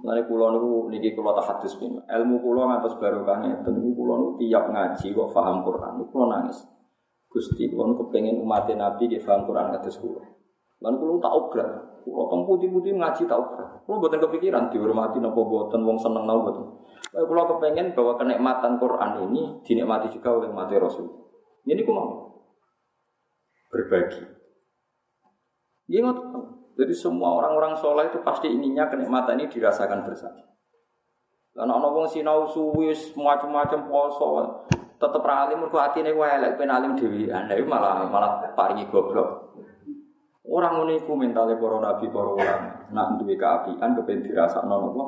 Mulane 0.00 0.24
kula 0.24 0.56
niku 0.56 0.88
niki 0.88 1.12
kula 1.12 1.36
tahadus 1.36 1.76
pin. 1.76 2.00
Ilmu 2.00 2.40
kula 2.40 2.72
ngantos 2.72 2.96
barokah 2.96 3.44
ngeten 3.44 3.84
niku 3.84 4.00
kula 4.00 4.14
niku 4.16 4.32
tiap 4.40 4.64
ngaji 4.72 5.06
kok 5.12 5.28
paham 5.36 5.60
Quran 5.60 5.92
kula 6.08 6.26
nangis. 6.32 6.64
Gusti 7.28 7.68
kula 7.68 7.92
kepengin 8.00 8.40
umat 8.40 8.64
Nabi 8.72 9.12
di 9.12 9.20
paham 9.20 9.44
Quran 9.44 9.76
kados 9.76 10.00
kula. 10.00 10.24
Lan 10.80 10.96
kula 10.96 11.20
tak 11.20 11.32
obrak. 11.32 11.70
Kula 12.04 12.24
teng 12.32 12.42
putih-putih 12.48 12.96
ngaji 12.96 13.22
tak 13.28 13.38
obrak. 13.38 13.68
Kula 13.84 13.96
boten 14.00 14.20
kepikiran 14.20 14.72
dihormati 14.72 15.20
napa 15.20 15.40
boten 15.40 15.80
wong 15.84 16.00
seneng 16.00 16.24
napa 16.24 16.40
boten. 16.48 16.64
Kaya 17.12 17.24
kula 17.28 17.42
kepengin 17.48 17.92
bahwa 17.92 18.12
kenikmatan 18.16 18.72
Quran 18.80 19.10
ini 19.28 19.42
dinikmati 19.64 20.08
juga 20.12 20.28
oleh 20.40 20.48
umat 20.48 20.72
Rasul. 20.72 21.06
Ini 21.68 21.84
ku 21.84 21.92
mau 21.92 22.08
berbagi. 23.70 24.24
Iya 25.90 26.10
jadi 26.80 26.94
semua 26.96 27.36
orang-orang 27.36 27.76
soleh 27.76 28.08
itu 28.08 28.24
pasti 28.24 28.48
inginnya 28.48 28.88
kenikmatan 28.88 29.36
ini 29.36 29.52
dirasakan 29.52 30.00
bersama. 30.06 30.40
Karena 31.52 31.76
orang 31.76 31.92
wong 31.92 32.08
sinau 32.08 32.48
suwis 32.48 33.12
macam-macam 33.18 33.90
poso 33.90 34.64
tetep 35.00 35.24
ralim 35.24 35.64
mergo 35.64 35.80
atine 35.80 36.12
wae 36.12 36.28
elek 36.28 36.56
ben 36.60 36.72
alim 36.72 36.96
dhewean. 36.96 37.48
Lah 37.48 37.56
malah 37.68 37.92
malah 38.08 38.30
paringi 38.56 38.88
goblok. 38.88 39.39
Orang 40.50 40.82
ngene 40.82 41.06
iku 41.06 41.14
mentale 41.14 41.54
para 41.54 41.78
nabi 41.78 42.10
para 42.10 42.30
ulama. 42.34 42.90
Nak 42.90 43.22
duwe 43.22 43.38
kaapian 43.38 43.94
kepen 43.94 44.26
dirasakno 44.26 44.76
napa? 44.82 45.04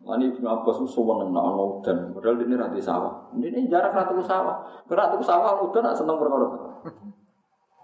Ini 0.00 0.32
Ibnu 0.32 0.48
Abbas 0.48 0.80
itu 0.80 0.88
suweneng 0.96 1.28
nak 1.30 1.44
ana 1.44 1.62
udan, 1.76 2.16
padahal 2.16 2.40
ini 2.40 2.56
ra 2.56 2.72
sawah. 2.80 3.30
Ini 3.36 3.68
jarak 3.68 3.92
ratu 3.92 4.16
sawah. 4.24 4.84
Ratu 4.88 5.20
sawah 5.20 5.60
udan 5.60 5.84
nak 5.84 5.96
seneng 5.96 6.16
perkara. 6.16 6.48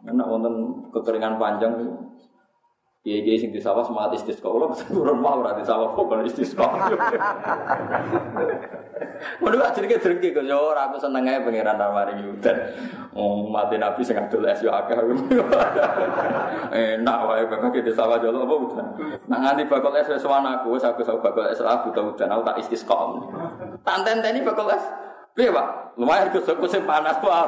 Enak 0.08 0.26
wonten 0.28 0.54
kekeringan 0.96 1.36
panjang 1.36 1.76
itu. 1.76 1.92
Iya 3.06 3.22
iya 3.22 3.38
sing 3.38 3.54
disawah 3.54 3.86
semangat 3.86 4.18
istisqa. 4.18 4.50
Kalau 4.50 4.74
turun 4.74 5.22
mau 5.22 5.38
ora 5.38 5.54
disawah 5.54 5.94
kok 5.94 6.10
kalau 6.10 6.26
istisqa. 6.26 6.66
Mun 9.38 9.54
gak 9.54 9.78
jenenge 9.78 10.02
drengki 10.02 10.34
kok 10.34 10.42
yo 10.42 10.74
ora 10.74 10.90
aku 10.90 10.98
seneng 10.98 11.22
ae 11.30 11.38
pangeran 11.38 11.78
ramari 11.78 12.18
udan. 12.18 12.58
Oh 13.14 13.46
mati 13.46 13.78
nabi 13.78 14.02
sing 14.02 14.18
adol 14.18 14.50
es 14.50 14.58
yo 14.58 14.74
akeh. 14.74 14.98
Enak 16.98 17.18
wae 17.30 17.46
bakal 17.46 17.70
kita 17.70 17.94
sawah 17.94 18.18
jolo 18.18 18.42
apa 18.42 18.54
udan. 18.58 18.86
Nah 19.30 19.38
nganti 19.38 19.70
bakal 19.70 19.94
es 19.94 20.10
wis 20.10 20.26
aku 20.26 20.74
wis 20.74 20.82
aku 20.82 21.06
bakal 21.22 21.46
es 21.46 21.62
aku 21.62 21.94
buta 21.94 22.02
udan 22.10 22.28
aku 22.34 22.42
tak 22.42 22.58
istisqa. 22.58 23.22
Tak 23.86 24.02
tenteni 24.02 24.42
bakal 24.42 24.66
es 24.74 24.82
Piye, 25.36 25.52
Pak? 25.52 26.00
Lumayan 26.00 26.32
kusuk 26.32 26.56
kusuk 26.56 26.88
panas, 26.88 27.20
Pak. 27.20 27.46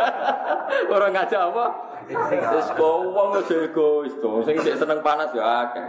Orang 0.94 1.12
ngajak 1.12 1.52
apa? 1.52 1.66
Wis 2.08 2.68
kok 2.76 2.96
wong 3.12 3.28
wis 3.40 3.48
egois 3.52 4.14
to. 4.20 4.30
Sing 4.44 4.56
seneng 4.60 5.00
panas 5.00 5.32
ya 5.32 5.68
akeh. 5.68 5.84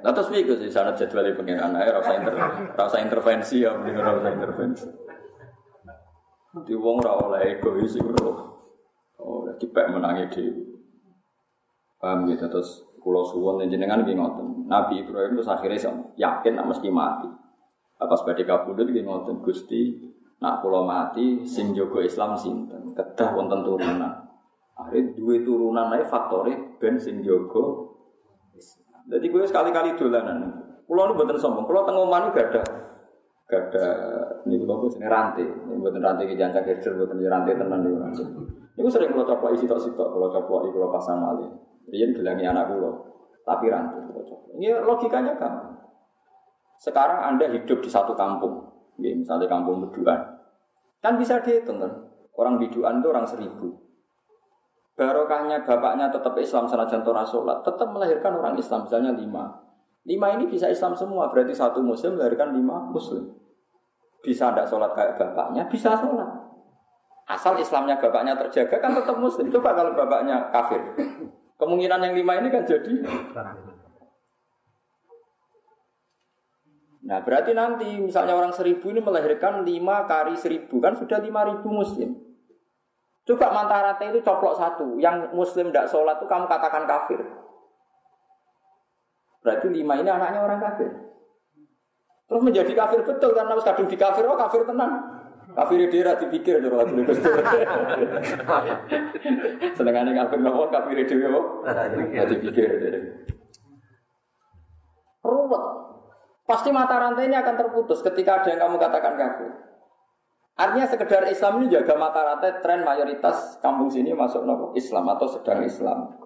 Lah 0.00 0.10
terus 0.14 0.30
piye 0.30 0.54
sih 0.54 0.70
sana 0.70 0.94
jadwal 0.94 1.26
pengen 1.34 1.60
ae 1.60 1.88
rasa 1.90 2.12
inter 2.16 2.34
rasa 2.72 2.96
intervensi 3.02 3.66
ya 3.66 3.74
mending 3.74 3.98
ora 3.98 4.16
usah 4.22 4.32
intervensi. 4.32 4.88
Di 6.64 6.74
wong 6.78 7.02
ora 7.02 7.12
oleh 7.26 7.58
egois 7.58 7.98
iku. 7.98 8.30
Oh, 9.20 9.44
dipek 9.58 9.90
menangi 9.90 10.30
dhewe. 10.30 10.62
Paham 11.98 12.28
gitu 12.30 12.46
terus 12.46 12.86
kula 13.02 13.26
suwun 13.26 13.66
jenengan 13.66 14.06
nggih 14.06 14.14
ngoten. 14.14 14.70
Nabi 14.70 15.02
Ibrahim 15.02 15.36
terus 15.36 15.50
akhirnya 15.50 15.90
yakin 16.14 16.54
mesti 16.62 16.88
mati. 16.88 17.28
Pas 17.96 18.20
badhe 18.22 18.44
kabudut 18.44 18.92
nggih 18.92 19.08
ngoten 19.08 19.40
Gusti, 19.40 19.96
nak 20.38 20.60
kula 20.60 20.84
mati 20.84 21.48
sing 21.48 21.72
jaga 21.72 22.04
Islam 22.04 22.36
sinten? 22.36 22.92
Kedah 22.92 23.32
wonten 23.32 23.64
turunan. 23.64 24.12
Akhirnya 24.76 25.16
dua 25.16 25.40
turunan 25.40 25.88
ae 25.96 26.04
faktore 26.04 26.76
ben 26.76 27.00
sing 27.00 27.24
jaga 27.24 27.88
Jadi 29.06 29.26
gue 29.32 29.48
sekali-kali 29.48 29.96
dolanan. 29.96 30.50
Kulo 30.84 31.08
nu 31.08 31.12
mboten 31.16 31.38
sombong. 31.40 31.64
Kulo 31.64 31.86
teng 31.88 31.96
omah 31.96 32.30
gak 32.34 32.52
ada 32.52 32.62
gak 33.46 33.70
ada 33.70 33.86
ini 34.42 34.58
kulo 34.58 34.82
ku 34.82 34.86
sini 34.90 35.06
rantai. 35.06 35.46
Ini 35.46 35.78
mboten 35.78 36.02
rantai 36.02 36.26
ki 36.26 36.34
jancak 36.34 36.66
herder 36.66 36.92
mboten 36.98 37.22
rantai 37.22 37.54
tenan 37.54 37.78
niku 37.86 37.96
rantai. 38.02 38.26
Niku 38.74 38.88
sering 38.90 39.14
kulo 39.14 39.22
coplok 39.22 39.54
isi 39.54 39.70
tok 39.70 39.78
sitok, 39.78 40.08
kulo 40.10 40.26
coplok 40.34 40.74
kulo 40.74 40.90
pasang 40.90 41.22
malih. 41.22 41.50
Riyen 41.86 42.10
gelangi 42.12 42.44
anak 42.44 42.74
kulo. 42.74 42.90
tapi 43.46 43.70
rantai. 43.70 44.02
Ini 44.58 44.74
logikanya 44.82 45.38
gampang. 45.38 45.75
Sekarang 46.76 47.24
Anda 47.24 47.48
hidup 47.48 47.80
di 47.80 47.90
satu 47.90 48.12
kampung, 48.12 48.64
ya, 49.00 49.12
misalnya 49.16 49.48
kampung 49.48 49.80
Beduan. 49.88 50.20
Kan 51.00 51.16
bisa 51.16 51.40
dihitung 51.40 51.80
kan. 51.80 51.92
Orang 52.36 52.60
Beduan 52.60 53.00
itu 53.00 53.08
orang 53.08 53.24
seribu. 53.24 53.86
Barokahnya 54.96 55.60
bapaknya 55.64 56.08
tetap 56.08 56.32
Islam 56.40 56.64
senajan 56.64 57.04
Torah 57.04 57.24
sholat, 57.24 57.60
tetap 57.60 57.92
melahirkan 57.92 58.32
orang 58.40 58.56
Islam 58.56 58.88
misalnya 58.88 59.12
lima. 59.12 59.44
Lima 60.08 60.32
ini 60.38 60.48
bisa 60.48 60.72
Islam 60.72 60.96
semua, 60.96 61.28
berarti 61.28 61.52
satu 61.52 61.84
muslim 61.84 62.16
melahirkan 62.16 62.56
lima 62.56 62.88
muslim. 62.88 63.28
Bisa 64.24 64.48
tidak 64.48 64.64
sholat 64.70 64.96
kayak 64.96 65.20
bapaknya, 65.20 65.68
bisa 65.68 65.92
sholat. 66.00 66.46
Asal 67.26 67.58
Islamnya 67.60 67.98
bapaknya 67.98 68.38
terjaga 68.38 68.78
kan 68.78 68.94
tetap 68.94 69.18
muslim. 69.18 69.50
Coba 69.50 69.74
kalau 69.74 69.92
bapaknya 69.92 70.48
kafir. 70.54 70.80
Kemungkinan 71.58 72.00
yang 72.00 72.14
lima 72.14 72.32
ini 72.40 72.48
kan 72.48 72.62
jadi 72.62 73.02
Nah 77.04 77.20
berarti 77.20 77.52
nanti 77.52 78.00
misalnya 78.00 78.32
orang 78.32 78.56
seribu 78.56 78.88
ini 78.88 79.04
melahirkan 79.04 79.66
lima 79.66 80.08
kali 80.08 80.38
seribu 80.38 80.80
kan 80.80 80.96
sudah 80.96 81.20
lima 81.20 81.44
ribu 81.44 81.68
muslim. 81.68 82.16
Coba 83.26 83.50
mantarate 83.50 84.14
itu 84.14 84.22
coplok 84.22 84.54
satu, 84.54 85.02
yang 85.02 85.34
muslim 85.34 85.74
tidak 85.74 85.90
sholat 85.90 86.22
itu 86.22 86.30
kamu 86.30 86.46
katakan 86.46 86.86
kafir. 86.86 87.18
Berarti 89.42 89.66
lima 89.66 89.98
ini 89.98 90.06
anaknya 90.06 90.38
orang 90.46 90.62
kafir. 90.62 90.90
Terus 92.26 92.42
menjadi 92.42 92.70
kafir 92.74 93.02
betul 93.02 93.34
karena 93.34 93.54
harus 93.54 93.66
kadung 93.66 93.90
di 93.90 93.98
kafir, 93.98 94.26
oh 94.26 94.38
kafir 94.38 94.62
tenang. 94.62 94.94
Kafir 95.54 95.78
dia 95.90 96.14
dipikir 96.18 96.58
jadi 96.58 96.74
waktu 96.74 97.02
itu. 97.02 97.12
Senengannya 99.78 100.12
kafir 100.26 100.38
nopo, 100.42 100.66
kafir 100.70 101.06
dia 101.06 101.16
nopo, 101.30 101.62
dipikir. 102.30 102.70
Ruwet. 105.22 105.85
Pasti 106.46 106.70
mata 106.70 106.94
rantai 106.94 107.26
ini 107.26 107.34
akan 107.34 107.54
terputus 107.58 108.06
ketika 108.06 108.40
ada 108.40 108.54
yang 108.54 108.62
kamu 108.62 108.78
katakan 108.78 109.18
kafir. 109.18 109.50
Artinya 110.56 110.86
sekedar 110.88 111.26
Islam 111.26 111.60
ini 111.60 111.74
jaga 111.74 111.98
mata 111.98 112.22
rantai 112.22 112.62
tren 112.62 112.86
mayoritas 112.86 113.58
kampung 113.58 113.90
sini 113.90 114.14
masuk 114.14 114.46
nopo 114.46 114.72
Islam 114.78 115.04
atau 115.10 115.26
sedang 115.26 115.60
Islam. 115.66 116.16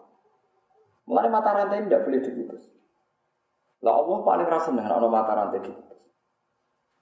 Mulai 1.08 1.32
mata 1.32 1.56
rantai 1.56 1.82
ini 1.82 1.88
tidak 1.88 2.04
boleh 2.04 2.20
diputus. 2.20 2.62
Lah 3.80 3.96
Allah 3.96 4.18
paling 4.20 4.46
rasa 4.46 4.70
dengan 4.76 4.92
orang 4.92 5.10
mata 5.10 5.32
rantai 5.32 5.64
diputus. 5.64 5.90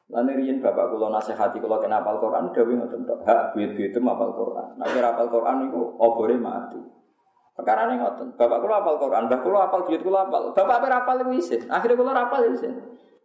Lalu 0.09 0.41
riyen 0.41 0.65
bapak 0.65 0.89
kulo 0.89 1.13
nasihati 1.13 1.61
kulo 1.61 1.85
kena 1.85 2.01
apal 2.01 2.17
Quran, 2.17 2.49
dewi 2.55 2.81
ngoten 2.81 3.05
tok. 3.05 3.29
Hak 3.29 3.53
duit 3.53 3.77
duit 3.77 3.93
itu 3.93 4.01
apal 4.01 4.33
Quran. 4.33 4.81
Nah 4.81 4.89
kira 4.89 5.13
apal 5.13 5.29
Quran 5.29 5.69
itu 5.69 5.81
obore 6.01 6.39
mati. 6.41 6.81
Perkara 7.53 7.93
ini 7.93 8.01
ngoten. 8.01 8.33
Bapak 8.41 8.59
kulo 8.65 8.73
apal 8.73 8.97
Quran, 8.97 9.29
mbah 9.29 9.41
kulo 9.45 9.59
apal 9.61 9.85
duit 9.85 10.01
kulo 10.01 10.17
apal. 10.17 10.57
Bapak 10.57 10.81
apa 10.81 11.05
apal 11.05 11.17
itu 11.29 11.33
isin. 11.45 11.61
Akhirnya 11.69 11.99
kulo 12.01 12.09
apal 12.15 12.41
isin. 12.57 12.73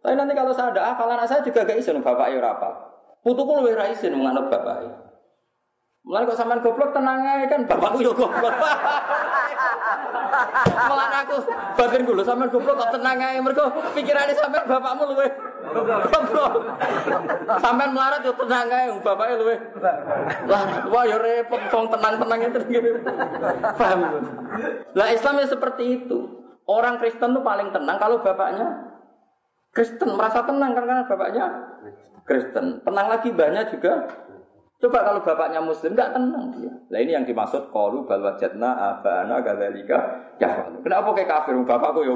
Tapi 0.04 0.20
nanti 0.20 0.36
kalau 0.36 0.52
saya 0.52 0.68
ada 0.68 0.92
hafal 0.92 1.08
anak 1.08 1.24
saya 1.24 1.40
juga 1.40 1.64
gak 1.64 1.80
izin 1.80 2.04
bapak 2.04 2.36
ya 2.36 2.44
rapal. 2.44 2.76
Putuku 3.24 3.64
lebih 3.64 3.72
ra 3.80 3.88
menganut 4.12 4.52
bapak. 4.52 4.84
Mulai 6.04 6.28
kok 6.28 6.36
sampean 6.36 6.60
goblok 6.60 6.92
tenang 6.92 7.24
aja 7.24 7.48
kan 7.48 7.64
bapakku 7.64 8.04
yo 8.04 8.12
goblok. 8.12 8.52
Malah 10.92 11.24
aku 11.24 11.40
bagian 11.80 12.04
dulu 12.04 12.20
sampean 12.20 12.52
goblok 12.52 12.76
kok 12.76 12.92
tenang 13.00 13.16
aja 13.16 13.40
mergo 13.40 13.72
pikirane 13.96 14.36
sampean 14.36 14.68
bapakmu 14.68 15.16
luwe 15.16 15.24
goblok. 16.12 16.52
Sampean 17.56 17.96
melarat 17.96 18.20
yo 18.20 18.36
tenang 18.36 18.68
aja 18.68 18.92
bapaknya 19.00 19.34
luwe. 19.40 19.56
Lah 20.44 20.84
wah 20.92 21.08
yo 21.08 21.16
repot 21.16 21.64
wong 21.72 21.88
tenang-tenang 21.88 22.40
itu. 22.52 22.60
Paham? 23.80 24.00
Lah 24.92 25.08
Islam 25.08 25.40
ya 25.40 25.46
seperti 25.48 26.04
itu. 26.04 26.18
Orang 26.68 27.00
Kristen 27.00 27.32
tuh 27.32 27.40
paling 27.40 27.72
tenang 27.72 27.96
kalau 27.96 28.20
bapaknya 28.20 28.93
Kristen 29.74 30.14
merasa 30.14 30.46
tenang 30.46 30.70
kan 30.72 30.86
karena 30.86 31.02
bapaknya 31.02 31.44
Kristen. 32.22 32.80
Tenang 32.86 33.06
lagi 33.10 33.28
banyak 33.34 33.74
juga. 33.74 34.06
Coba 34.78 34.98
kalau 35.02 35.20
bapaknya 35.26 35.60
Muslim 35.60 35.98
nggak 35.98 36.14
tenang 36.14 36.44
dia. 36.54 36.72
Nah 36.92 36.98
ini 37.02 37.10
yang 37.10 37.26
dimaksud 37.26 37.74
kalu 37.74 38.06
balwajatna 38.06 38.70
abana 38.94 39.42
gadalika 39.42 40.30
ya. 40.38 40.70
Kenapa 40.80 41.10
kayak 41.12 41.28
kafir? 41.28 41.58
Bapakku 41.58 42.06
ya. 42.06 42.14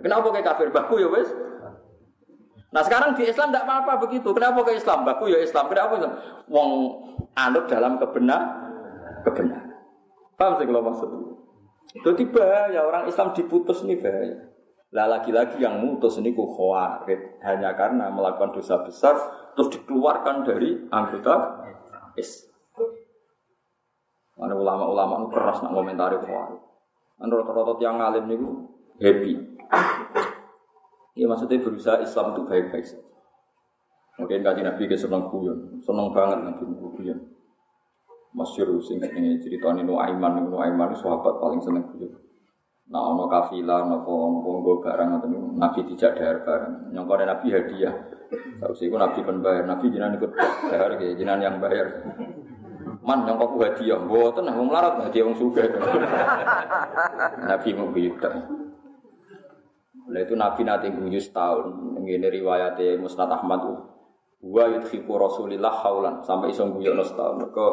Kenapa 0.00 0.26
kayak 0.30 0.46
kafir? 0.54 0.68
Baku 0.70 1.02
ya. 1.02 1.10
Nah 2.72 2.80
sekarang 2.80 3.12
di 3.12 3.28
Islam 3.28 3.52
tidak 3.52 3.68
apa-apa 3.68 4.08
begitu. 4.08 4.32
Kenapa 4.32 4.64
ke 4.64 4.72
Islam? 4.78 5.04
Baku 5.04 5.28
ya 5.28 5.42
Islam. 5.42 5.68
Kenapa 5.68 5.92
Islam? 5.98 6.14
Wong 6.48 6.70
anut 7.36 7.68
dalam 7.68 8.00
kebenar, 8.00 8.42
kebenar. 9.28 9.62
Paham 10.38 10.56
sih 10.56 10.64
kalau 10.64 10.82
maksud 10.86 11.08
itu? 11.10 11.32
Itu 12.00 12.10
bahaya. 12.32 12.80
Orang 12.86 13.04
Islam 13.10 13.36
diputus 13.36 13.84
nih 13.84 14.00
bahaya. 14.00 14.51
Lah 14.92 15.08
lagi-lagi 15.08 15.56
yang 15.56 15.80
mutus 15.80 16.20
ini 16.20 16.36
ku 16.36 16.44
khawarit 16.52 17.40
hanya 17.40 17.72
karena 17.72 18.12
melakukan 18.12 18.52
dosa 18.52 18.84
besar 18.84 19.16
terus 19.56 19.72
dikeluarkan 19.72 20.44
dari 20.44 20.84
anggota 20.92 21.64
is. 22.20 22.44
Mana 24.36 24.52
ulama-ulama 24.52 25.24
itu 25.24 25.28
keras 25.32 25.64
nak 25.64 25.72
komentari 25.72 26.20
khawarit. 26.20 26.60
Menurut 27.16 27.48
rotot 27.48 27.80
yang 27.80 27.96
ngalim 27.96 28.28
itu 28.36 28.48
happy. 29.00 29.32
Ya 31.16 31.24
maksudnya 31.24 31.60
berusaha 31.64 32.00
Islam 32.04 32.36
itu 32.36 32.42
baik-baik 32.44 32.84
saja. 32.84 33.04
Mungkin 34.20 34.44
kaji 34.44 34.60
Nabi 34.60 34.84
ke 34.92 34.96
seneng 34.96 35.32
kuyon, 35.32 35.80
seneng 35.80 36.12
banget 36.12 36.44
Nabi 36.44 36.68
kuyon. 36.68 37.16
Masyur 38.36 38.76
sing 38.84 39.00
ini 39.00 39.40
cerita 39.40 39.72
ini 39.72 39.88
Nuaiman, 39.88 40.52
Nuaiman 40.52 40.92
itu 40.92 41.04
sahabat 41.04 41.40
paling 41.40 41.60
seneng 41.64 41.84
kuyon. 41.88 42.12
Nah, 42.90 43.02
ono 43.14 43.30
kafilah, 43.30 43.86
nopo 43.86 44.42
nggo 44.42 44.82
barang 44.82 45.08
atau 45.20 45.28
Nabi 45.30 45.80
tidak 45.94 46.18
dahar 46.18 46.38
barang. 46.42 46.74
Nyongkone 46.90 47.24
Nabi 47.24 47.46
hadiah. 47.54 47.94
Tahu 48.58 48.72
sih, 48.74 48.90
Nabi 48.90 49.20
pun 49.22 49.38
bayar. 49.38 49.64
Nabi 49.68 49.86
jinan 49.92 50.18
ikut 50.18 50.32
dahar, 50.68 50.98
kayak 50.98 51.14
jinan 51.14 51.38
yang 51.38 51.56
bayar. 51.62 52.02
Man 53.02 53.26
nyongkok 53.26 53.58
hadiah, 53.62 53.98
buatan, 54.02 54.50
nah, 54.50 54.54
melarat 54.58 54.98
hadiah 55.08 55.24
wong 55.26 55.36
suga. 55.38 55.62
Nabi 57.50 57.68
mau 57.74 57.90
beda. 57.90 58.30
Nah 60.12 60.20
itu 60.20 60.34
Nabi 60.36 60.60
nanti 60.66 60.92
guyu 60.92 61.16
setahun. 61.16 61.96
Ini 62.04 62.28
riwayatnya 62.28 63.00
Musnad 63.00 63.32
Ahmad. 63.32 63.64
Wa 64.42 64.64
yudhiku 64.68 65.16
Rasulillah 65.16 65.72
haulan 65.86 66.20
sampai 66.26 66.52
isong 66.52 66.76
guyu 66.76 66.92
setahun. 67.00 67.40
Mereka 67.40 67.66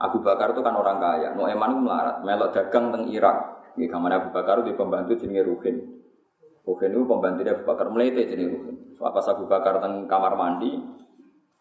Abu 0.00 0.24
Bakar 0.24 0.56
itu 0.56 0.64
kan 0.64 0.72
orang 0.72 0.96
kaya. 0.96 1.28
Nu'eman 1.36 1.76
itu 1.76 1.80
melarat, 1.84 2.16
melok 2.24 2.56
dagang 2.56 2.88
teng 2.88 3.04
Irak. 3.12 3.36
Ini 3.76 3.86
kamar 3.92 4.16
Abu 4.16 4.28
Bakar 4.32 4.64
di 4.64 4.72
pembantu 4.72 5.12
jenenge 5.20 5.44
Ruhin. 5.44 5.76
Ruhin 6.64 6.90
itu 6.96 7.04
pembantu 7.04 7.40
Abu 7.44 7.64
Bakar 7.68 7.86
melete 7.92 8.24
jenenge 8.24 8.56
Ruhin. 8.56 8.76
Pas 8.96 9.26
Abu 9.28 9.44
Bakar 9.44 9.80
teng 9.84 10.08
kamar 10.08 10.32
mandi, 10.40 10.80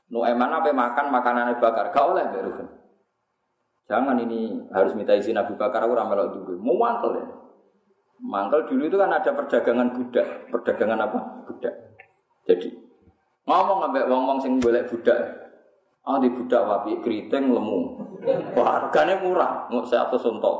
Nueman 0.09 0.49
apa 0.49 0.73
makan 0.73 1.05
makanan 1.13 1.53
Abu 1.53 1.61
Bakar, 1.61 1.93
gak 1.93 2.05
oleh 2.07 2.23
Mbak 2.31 2.41
Ruhin. 2.47 2.67
Jangan 3.89 4.17
ini 4.21 4.69
harus 4.69 4.93
minta 4.93 5.13
izin 5.17 5.37
Abu 5.37 5.57
Bakar, 5.57 5.85
aku 5.85 5.93
ramelok 5.97 6.33
dulu. 6.33 6.57
Mau 6.61 6.77
mangkel 6.77 7.19
ya. 7.19 7.25
Mangkel 8.21 8.69
dulu 8.69 8.85
itu 8.85 8.97
kan 8.99 9.11
ada 9.11 9.31
perdagangan 9.33 9.87
budak. 9.95 10.27
Perdagangan 10.53 10.99
apa? 11.03 11.19
Budak. 11.49 11.73
Jadi 12.45 12.69
ngomong 13.49 13.89
ambek 13.89 14.05
wong-wong 14.05 14.39
sing 14.41 14.61
golek 14.61 14.85
budak. 14.87 15.48
Ah 16.09 16.17
di 16.17 16.33
budak 16.33 16.65
wapi 16.65 17.05
keriting 17.05 17.53
lemu. 17.53 18.01
Harganya 18.57 19.21
murah, 19.21 19.69
nggak 19.69 19.85
saya 19.85 20.09
atau 20.09 20.17
sontok. 20.17 20.57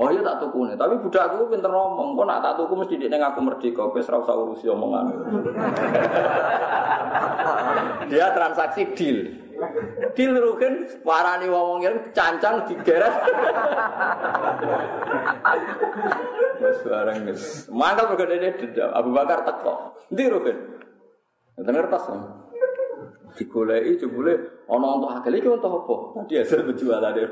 Oh 0.00 0.08
iya 0.08 0.24
tak 0.24 0.40
tuku 0.40 0.64
nih, 0.64 0.80
tapi 0.80 0.96
budakku 0.96 1.44
pinter 1.52 1.68
ngomong. 1.68 2.16
Kok 2.16 2.24
nak 2.24 2.40
tak 2.40 2.56
tuku 2.56 2.72
mesti 2.72 2.96
dia 2.96 3.20
aku 3.20 3.40
merdeka, 3.44 3.84
wis 3.92 4.08
ora 4.08 4.24
usah 4.24 4.34
urusi 4.40 4.66
omongan. 4.72 5.12
dia 8.10 8.32
transaksi 8.32 8.96
deal. 8.96 9.18
Deal 10.16 10.32
rugen 10.40 10.88
parani 11.04 11.46
wong 11.52 11.84
yang 11.84 11.96
cancang 12.16 12.64
digeret. 12.64 13.12
Wis 16.64 16.78
bareng 16.80 17.18
wis. 17.28 17.42
Mangkal 17.68 18.16
begede 18.16 18.56
dendam. 18.56 18.88
Abu 18.88 19.12
Bakar 19.12 19.44
teko. 19.44 20.00
Ndi 20.10 20.24
rugen? 20.32 20.56
Ngerti 21.60 21.92
tas. 21.92 22.08
Digoleki 23.34 24.00
jebule 24.00 24.64
ana 24.70 24.86
untuk 24.96 25.10
akeh 25.10 25.30
iki 25.34 25.48
untuk 25.50 25.84
apa? 25.84 25.96
Tadi 26.22 26.34
hasil 26.40 26.60
penjualan 26.70 27.12
dia. 27.12 27.28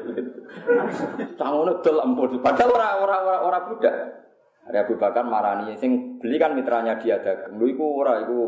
Tangone 1.39 1.73
dol 1.81 1.99
ampun. 2.03 2.43
Padahal 2.43 2.71
ora 2.75 2.89
ora 3.01 3.17
ora, 3.23 3.39
ora 3.47 3.59
budak. 3.71 3.95
Hari 4.63 4.79
Abu 4.79 4.95
Bakar 4.95 5.27
marani 5.27 5.75
sing 5.75 6.23
beli 6.23 6.39
kan 6.39 6.55
mitranya 6.55 6.99
dia 6.99 7.19
dagang. 7.19 7.59
Lho 7.59 7.67
iku 7.67 7.85
ora 8.03 8.23
iku 8.23 8.39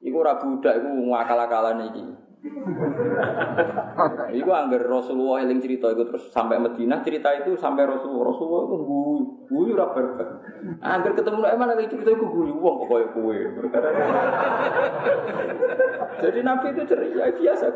iku 0.00 0.16
ora 0.20 0.40
budak 0.40 0.74
iku 0.80 0.88
ngakal-akalan 0.88 1.88
iki. 1.92 2.04
Iku 4.36 4.50
anggar 4.52 4.84
Rasulullah 4.84 5.40
eling 5.40 5.64
cerita 5.64 5.88
itu 5.88 6.04
terus 6.04 6.28
sampai 6.28 6.60
Madinah 6.60 7.00
cerita 7.00 7.32
itu 7.32 7.56
sampai 7.56 7.88
Rasulullah 7.88 8.28
Rasulullah 8.28 8.68
itu 8.68 8.76
guyu 8.84 9.16
guyu 9.48 9.72
berkah. 9.72 10.44
Anggar 10.84 11.16
ketemu 11.16 11.40
nek 11.40 11.56
mana 11.56 11.72
lagi 11.72 11.88
cerita 11.88 12.12
itu 12.12 12.26
guyu 12.28 12.52
wong 12.60 12.84
kok 12.84 13.16
koyo. 13.16 13.48
Jadi 16.24 16.38
Nabi 16.44 16.66
itu 16.76 16.82
ceria 16.84 17.32
biasa. 17.32 17.66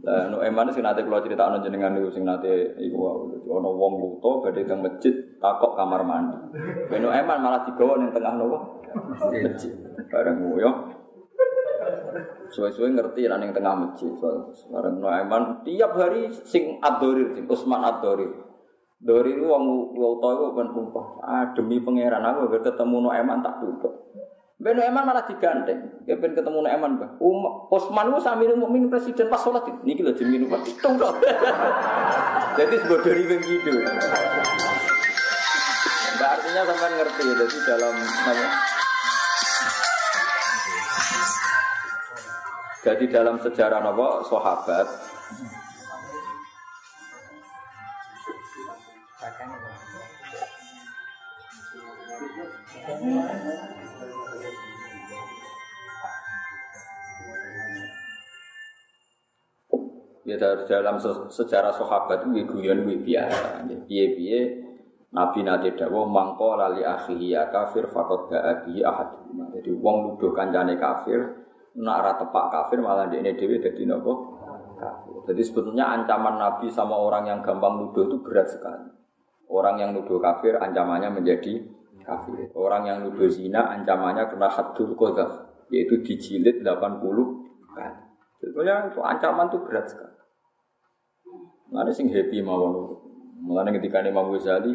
Lah 0.00 0.32
Nu'aiman 0.32 0.72
sing 0.72 0.80
nate 0.80 1.04
kula 1.04 1.20
critakno 1.20 1.60
jenengan 1.60 1.92
niku 1.92 2.08
sing 2.08 2.24
nate 2.24 2.80
iku 2.80 3.28
ana 3.44 3.68
wong 3.68 4.00
buta 4.00 4.48
badhe 4.48 4.64
teng 4.64 4.80
masjid 4.80 5.12
takok 5.36 5.76
kamar 5.76 6.00
mandi. 6.00 6.56
Ben 6.88 7.04
Nu'aiman 7.04 7.44
malah 7.44 7.68
digawa 7.68 8.00
ning 8.00 8.08
tengah 8.08 8.40
nopo? 8.40 8.80
Masjid. 9.28 9.76
Bareng 10.08 10.56
yo. 10.56 10.99
Suwe-suwe 12.50 12.92
ngerti 12.94 13.26
nek 13.30 13.38
ning 13.40 13.50
tengah 13.54 13.74
masjid. 13.74 14.10
Bareng 14.70 14.98
Nu'aiman 14.98 15.64
tiap 15.66 15.94
hari 15.94 16.30
sing 16.44 16.78
Ad-Dorir, 16.82 17.46
Usman 17.46 17.82
Ad-Dorir. 17.82 18.30
Dorir 19.00 19.40
wong 19.40 19.96
wuta 19.96 20.28
iku 20.36 20.46
ben 20.52 20.68
sumpah. 20.76 21.06
Ah 21.24 21.44
demi 21.56 21.80
pangeran 21.80 22.20
aku 22.20 22.52
ketemu 22.60 22.96
Nu'aiman 23.08 23.40
tak 23.40 23.64
tutup. 23.64 24.12
Ben 24.60 24.76
Eman 24.76 25.08
malah 25.08 25.24
digandeng. 25.24 26.04
Ya 26.04 26.20
ben 26.20 26.36
ketemu 26.36 26.60
nek 26.60 26.76
Eman, 26.76 27.00
Mbah. 27.00 27.16
Um, 27.16 27.48
Osman 27.72 28.12
ku 28.12 28.20
sami 28.20 28.44
mukmin 28.52 28.92
presiden 28.92 29.32
pas 29.32 29.40
salat 29.40 29.64
niki 29.88 30.04
lho 30.04 30.12
jenenge 30.12 30.44
numpak 30.44 30.68
pitung 30.68 31.00
kok. 31.00 31.16
Jadi 32.60 32.76
sebodori 32.84 33.24
kidul. 33.40 33.80
Nah, 36.20 36.28
artinya 36.36 36.68
sampean 36.68 36.92
ngerti 37.00 37.24
jadi 37.24 37.58
dalam 37.72 37.94
apa? 37.96 38.44
Jadi 42.80 43.12
dalam 43.12 43.36
sejarah 43.36 43.84
apa 43.84 44.24
sahabat 44.24 44.88
Ya 60.24 60.36
dalam 60.38 60.96
sejarah 61.28 61.74
sahabat 61.74 62.22
itu 62.22 62.48
guyon 62.48 62.86
gue 62.86 63.02
biasa. 63.02 63.66
Piye-piye 63.66 64.40
Nabi 65.10 65.42
nate 65.42 65.74
dawuh 65.74 66.06
mangko 66.06 66.54
lali 66.54 66.86
akhihi 66.86 67.34
ya 67.34 67.50
kafir 67.50 67.90
fakot 67.90 68.30
ba'abi 68.30 68.78
ahad. 68.86 69.10
Jadi 69.58 69.74
wong 69.74 70.06
nuduh 70.06 70.30
kancane 70.30 70.78
kafir, 70.78 71.39
nak 71.80 71.96
ora 72.04 72.12
tepak 72.20 72.44
kafir 72.52 72.78
malah 72.84 73.08
dekne 73.08 73.32
dhewe 73.34 73.56
dadi 73.58 73.88
napa? 73.88 74.12
Kafir. 74.76 75.14
Jadi 75.32 75.42
sebetulnya 75.44 75.92
ancaman 75.92 76.36
Nabi 76.36 76.68
sama 76.68 76.96
orang 76.96 77.28
yang 77.28 77.40
gampang 77.40 77.80
nuduh 77.80 78.08
itu 78.08 78.16
berat 78.20 78.48
sekali. 78.48 78.88
Orang 79.50 79.80
yang 79.80 79.96
nuduh 79.96 80.20
kafir 80.20 80.60
ancamannya 80.60 81.10
menjadi 81.10 81.64
kafir. 82.04 82.52
Orang 82.54 82.86
yang 82.86 83.04
nuduh 83.04 83.28
zina 83.28 83.72
ancamannya 83.72 84.28
kena 84.28 84.48
haddul 84.48 84.94
qadzaf, 84.94 85.48
yaitu 85.72 86.00
dijilid 86.00 86.62
80 86.62 87.00
kali. 87.76 88.00
Sebetulnya 88.40 88.88
itu 88.88 89.00
ancaman 89.04 89.52
itu 89.52 89.58
berat 89.64 89.86
sekali. 89.88 90.16
Mulane 91.70 91.92
sing 91.92 92.08
happy 92.08 92.40
mawon. 92.40 92.98
Mulane 93.40 93.72
ketika 93.78 94.04
Imam 94.04 94.32
Ghazali, 94.32 94.74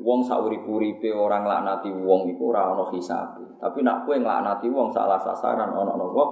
wong 0.00 0.20
saurip-uripe 0.26 1.10
orang 1.14 1.46
laknati 1.46 1.90
wong 1.90 2.26
iku 2.34 2.50
ora 2.50 2.74
ana 2.74 2.90
hisab. 2.90 3.38
Tapi 3.60 3.86
nak 3.86 4.02
kowe 4.02 4.16
nglaknati 4.18 4.66
wong 4.70 4.90
salah 4.90 5.20
sasaran 5.20 5.70
ana 5.70 5.94
napa? 5.94 6.24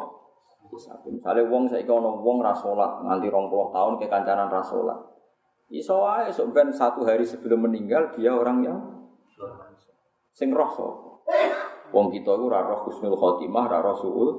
Hisab. 0.73 1.05
Misale 1.07 1.47
wong 1.47 1.71
saiki 1.71 1.91
ana 1.91 2.11
wong 2.11 2.43
ra 2.43 2.51
salat 2.57 3.05
nganti 3.07 3.29
20 3.31 3.75
tahun 3.77 3.93
ke 4.03 4.07
kancanan 4.11 4.49
ra 4.51 4.63
salat. 4.63 4.99
Iso 5.73 6.03
wae 6.03 6.29
sok 6.29 6.53
ben 6.53 6.69
satu 6.75 7.07
hari 7.07 7.25
sebelum 7.25 7.65
meninggal 7.65 8.13
dia 8.13 8.35
orang 8.35 8.59
yang 8.67 8.79
sing 10.35 10.51
roh 10.51 10.69
sapa? 10.73 11.11
Wong 11.93 12.09
kita 12.09 12.33
iku 12.35 12.49
ora 12.49 12.65
roh 12.65 12.89
husnul 12.89 13.15
khotimah, 13.15 13.69
ora 13.69 13.79
roh 13.85 13.97
suul. 13.97 14.31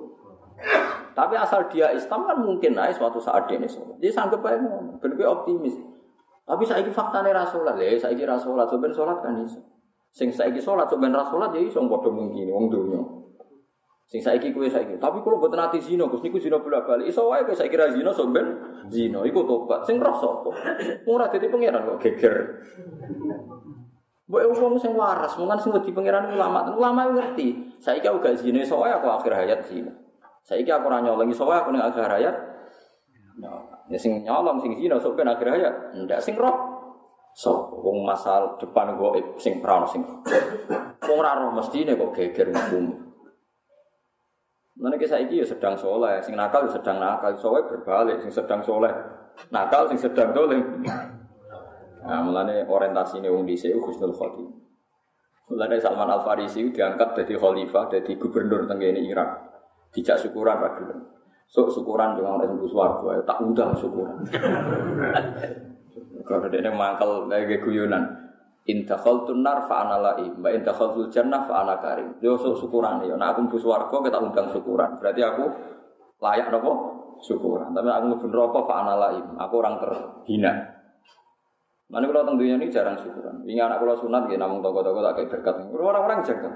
Tapi 1.13 1.37
asal 1.37 1.69
dia 1.69 1.93
Islam 1.93 2.25
kan 2.25 2.37
mungkin 2.41 2.73
naik 2.73 2.97
suatu 2.97 3.21
saat 3.21 3.45
dia 3.45 3.61
sholat. 3.69 4.01
Dia 4.01 4.09
sanggup 4.09 4.41
aja 4.41 4.57
ngono, 4.57 4.97
optimis. 4.97 5.92
Tapi 6.43 6.63
saya 6.67 6.83
faktane 6.91 7.31
ra 7.31 7.47
salat, 7.47 7.79
lha 7.79 7.95
saiki 7.95 8.27
ra 8.27 8.35
salat, 8.35 8.67
ben 8.75 8.91
salat 8.91 9.23
kan 9.23 9.39
iso. 9.39 9.63
Sing 10.11 10.27
saiki 10.27 10.59
salat 10.59 10.91
ben 10.99 11.15
ra 11.15 11.23
salat 11.23 11.55
ya 11.55 11.63
iso 11.63 11.79
padha 11.87 12.11
mungkin 12.11 12.51
wong 12.51 12.67
donya. 12.67 13.01
Sing 14.03 14.19
saiki 14.19 14.51
kowe 14.51 14.67
saiki, 14.67 14.99
tapi 14.99 15.23
kalau 15.23 15.39
mboten 15.39 15.57
ati 15.57 15.79
zina, 15.79 16.03
Gus 16.11 16.19
niku 16.19 16.35
zina 16.35 16.59
bolak-balik. 16.59 17.07
Iso 17.07 17.31
wae 17.31 17.47
kowe 17.47 17.55
saiki 17.55 17.79
ra 17.79 17.87
zina 17.87 18.11
ben 18.29 18.47
zina, 18.91 19.23
iku 19.23 19.47
tobat. 19.47 19.87
Sing 19.87 19.97
roh 20.03 20.13
sapa? 20.19 20.51
Ora 21.07 21.31
dadi 21.31 21.47
pangeran 21.47 21.87
kok 21.95 21.97
geger. 22.03 22.35
Mbok 24.27 24.55
wong 24.59 24.75
sing 24.77 24.91
waras, 24.93 25.39
mungkin 25.39 25.57
sing 25.63 25.71
wedi 25.71 25.95
pangeran 25.95 26.27
ulama, 26.35 26.75
ulama 26.75 27.09
ngerti. 27.15 27.79
Saiki 27.79 28.03
aku 28.05 28.19
gak 28.19 28.35
zina, 28.43 28.59
iso 28.59 28.83
wae 28.83 28.91
aku 28.91 29.07
akhir 29.07 29.31
hayat 29.31 29.63
zina. 29.65 29.95
Saiki 30.43 30.67
aku 30.67 30.91
ora 30.91 30.99
nyolong 30.99 31.31
iso 31.31 31.47
wae 31.47 31.63
aku 31.63 31.71
ning 31.71 31.81
akhir 31.81 32.03
hayat. 32.03 32.35
Ya 33.91 33.97
sing 33.99 34.23
nyolong 34.23 34.63
sing 34.63 34.79
zina 34.79 34.95
sok 34.99 35.19
ben 35.19 35.27
akhir 35.27 35.47
hayat. 35.49 35.75
Ndak 36.03 36.23
sing 36.23 36.39
roh. 36.39 36.55
So, 37.33 37.81
wong 37.81 38.05
masal 38.05 38.61
depan 38.61 38.93
goib 38.93 39.41
sing 39.41 39.57
ora 39.59 39.83
sing. 39.89 40.05
Wong 41.03 41.17
ora 41.17 41.33
roh 41.35 41.51
mestine 41.51 41.97
kok 41.97 42.13
geger 42.13 42.53
hukum. 42.53 42.93
Mana 44.77 44.97
kisah 44.97 45.21
iki 45.21 45.41
ya 45.41 45.45
sedang 45.45 45.77
soleh, 45.77 46.21
sing 46.21 46.33
nakal 46.33 46.65
ya 46.65 46.77
sedang 46.77 46.97
nakal, 46.97 47.33
soleh 47.37 47.61
berbalik, 47.65 48.21
sing 48.25 48.33
sedang 48.33 48.61
soleh, 48.65 48.89
nakal 49.53 49.85
sing 49.89 50.01
sedang 50.01 50.33
dolim. 50.33 50.81
Nah, 52.03 52.19
mulane 52.19 52.67
orientasi 52.67 53.23
ini 53.23 53.31
wong 53.31 53.47
dhisik 53.47 53.71
Husnul 53.79 54.11
Khotimah. 54.11 54.63
Mulane 55.53 55.75
Salman 55.79 56.09
Al 56.09 56.23
Farisi 56.23 56.67
diangkat 56.71 57.15
jadi 57.19 57.35
khalifah, 57.39 57.91
jadi 57.91 58.11
gubernur 58.15 58.67
tenggene 58.67 58.99
Irak. 59.03 59.39
Dijak 59.93 60.19
syukuran 60.19 60.57
ra. 60.57 60.69
Sok 61.53 61.69
syukuran 61.69 62.17
dengan 62.17 62.41
orang 62.41 62.49
sembuh 62.49 62.65
swarga, 62.65 63.21
tak 63.29 63.37
undang 63.45 63.77
syukuran. 63.77 64.25
Kalau 66.25 66.49
dia 66.49 66.73
mangkal 66.73 67.29
kayak 67.29 67.61
guyonan. 67.61 68.09
Intakhaltun 68.63 69.43
nar 69.43 69.67
fa 69.69 69.85
ana 69.85 69.99
lai, 70.01 70.23
mbak 70.33 70.63
intakhaltul 70.63 71.13
jannah 71.13 71.45
fa 71.45 71.61
ana 71.61 71.77
karim. 71.77 72.15
Yo 72.25 72.39
sok 72.41 72.57
syukuran 72.57 73.05
ya. 73.05 73.13
Nah 73.19 73.35
aku 73.35 73.45
mlebu 73.45 73.59
swarga 73.61 73.91
kita 74.01 74.17
undang 74.17 74.49
syukuran. 74.49 74.97
Berarti 74.97 75.21
aku 75.21 75.43
layak 76.23 76.47
nopo 76.49 76.71
syukuran. 77.21 77.69
Tapi 77.75 77.85
aku 77.85 78.05
mlebu 78.09 78.25
neraka 78.33 78.59
fa 78.65 78.73
ana 78.81 78.93
lai. 78.97 79.19
Aku 79.19 79.53
orang 79.61 79.77
terhina. 79.77 80.51
Mana 81.91 82.09
kalau 82.09 82.25
tentang 82.25 82.39
dunia 82.41 82.55
ini 82.57 82.73
jarang 82.73 82.97
syukuran. 82.97 83.45
Ini 83.45 83.61
anak 83.61 83.83
kalau 83.83 83.93
sunat, 83.93 84.25
ya 84.31 84.41
namun 84.41 84.65
toko-toko 84.65 85.05
tak 85.05 85.21
kayak 85.21 85.29
berkat. 85.29 85.55
Orang-orang 85.69 86.25
jaga. 86.25 86.49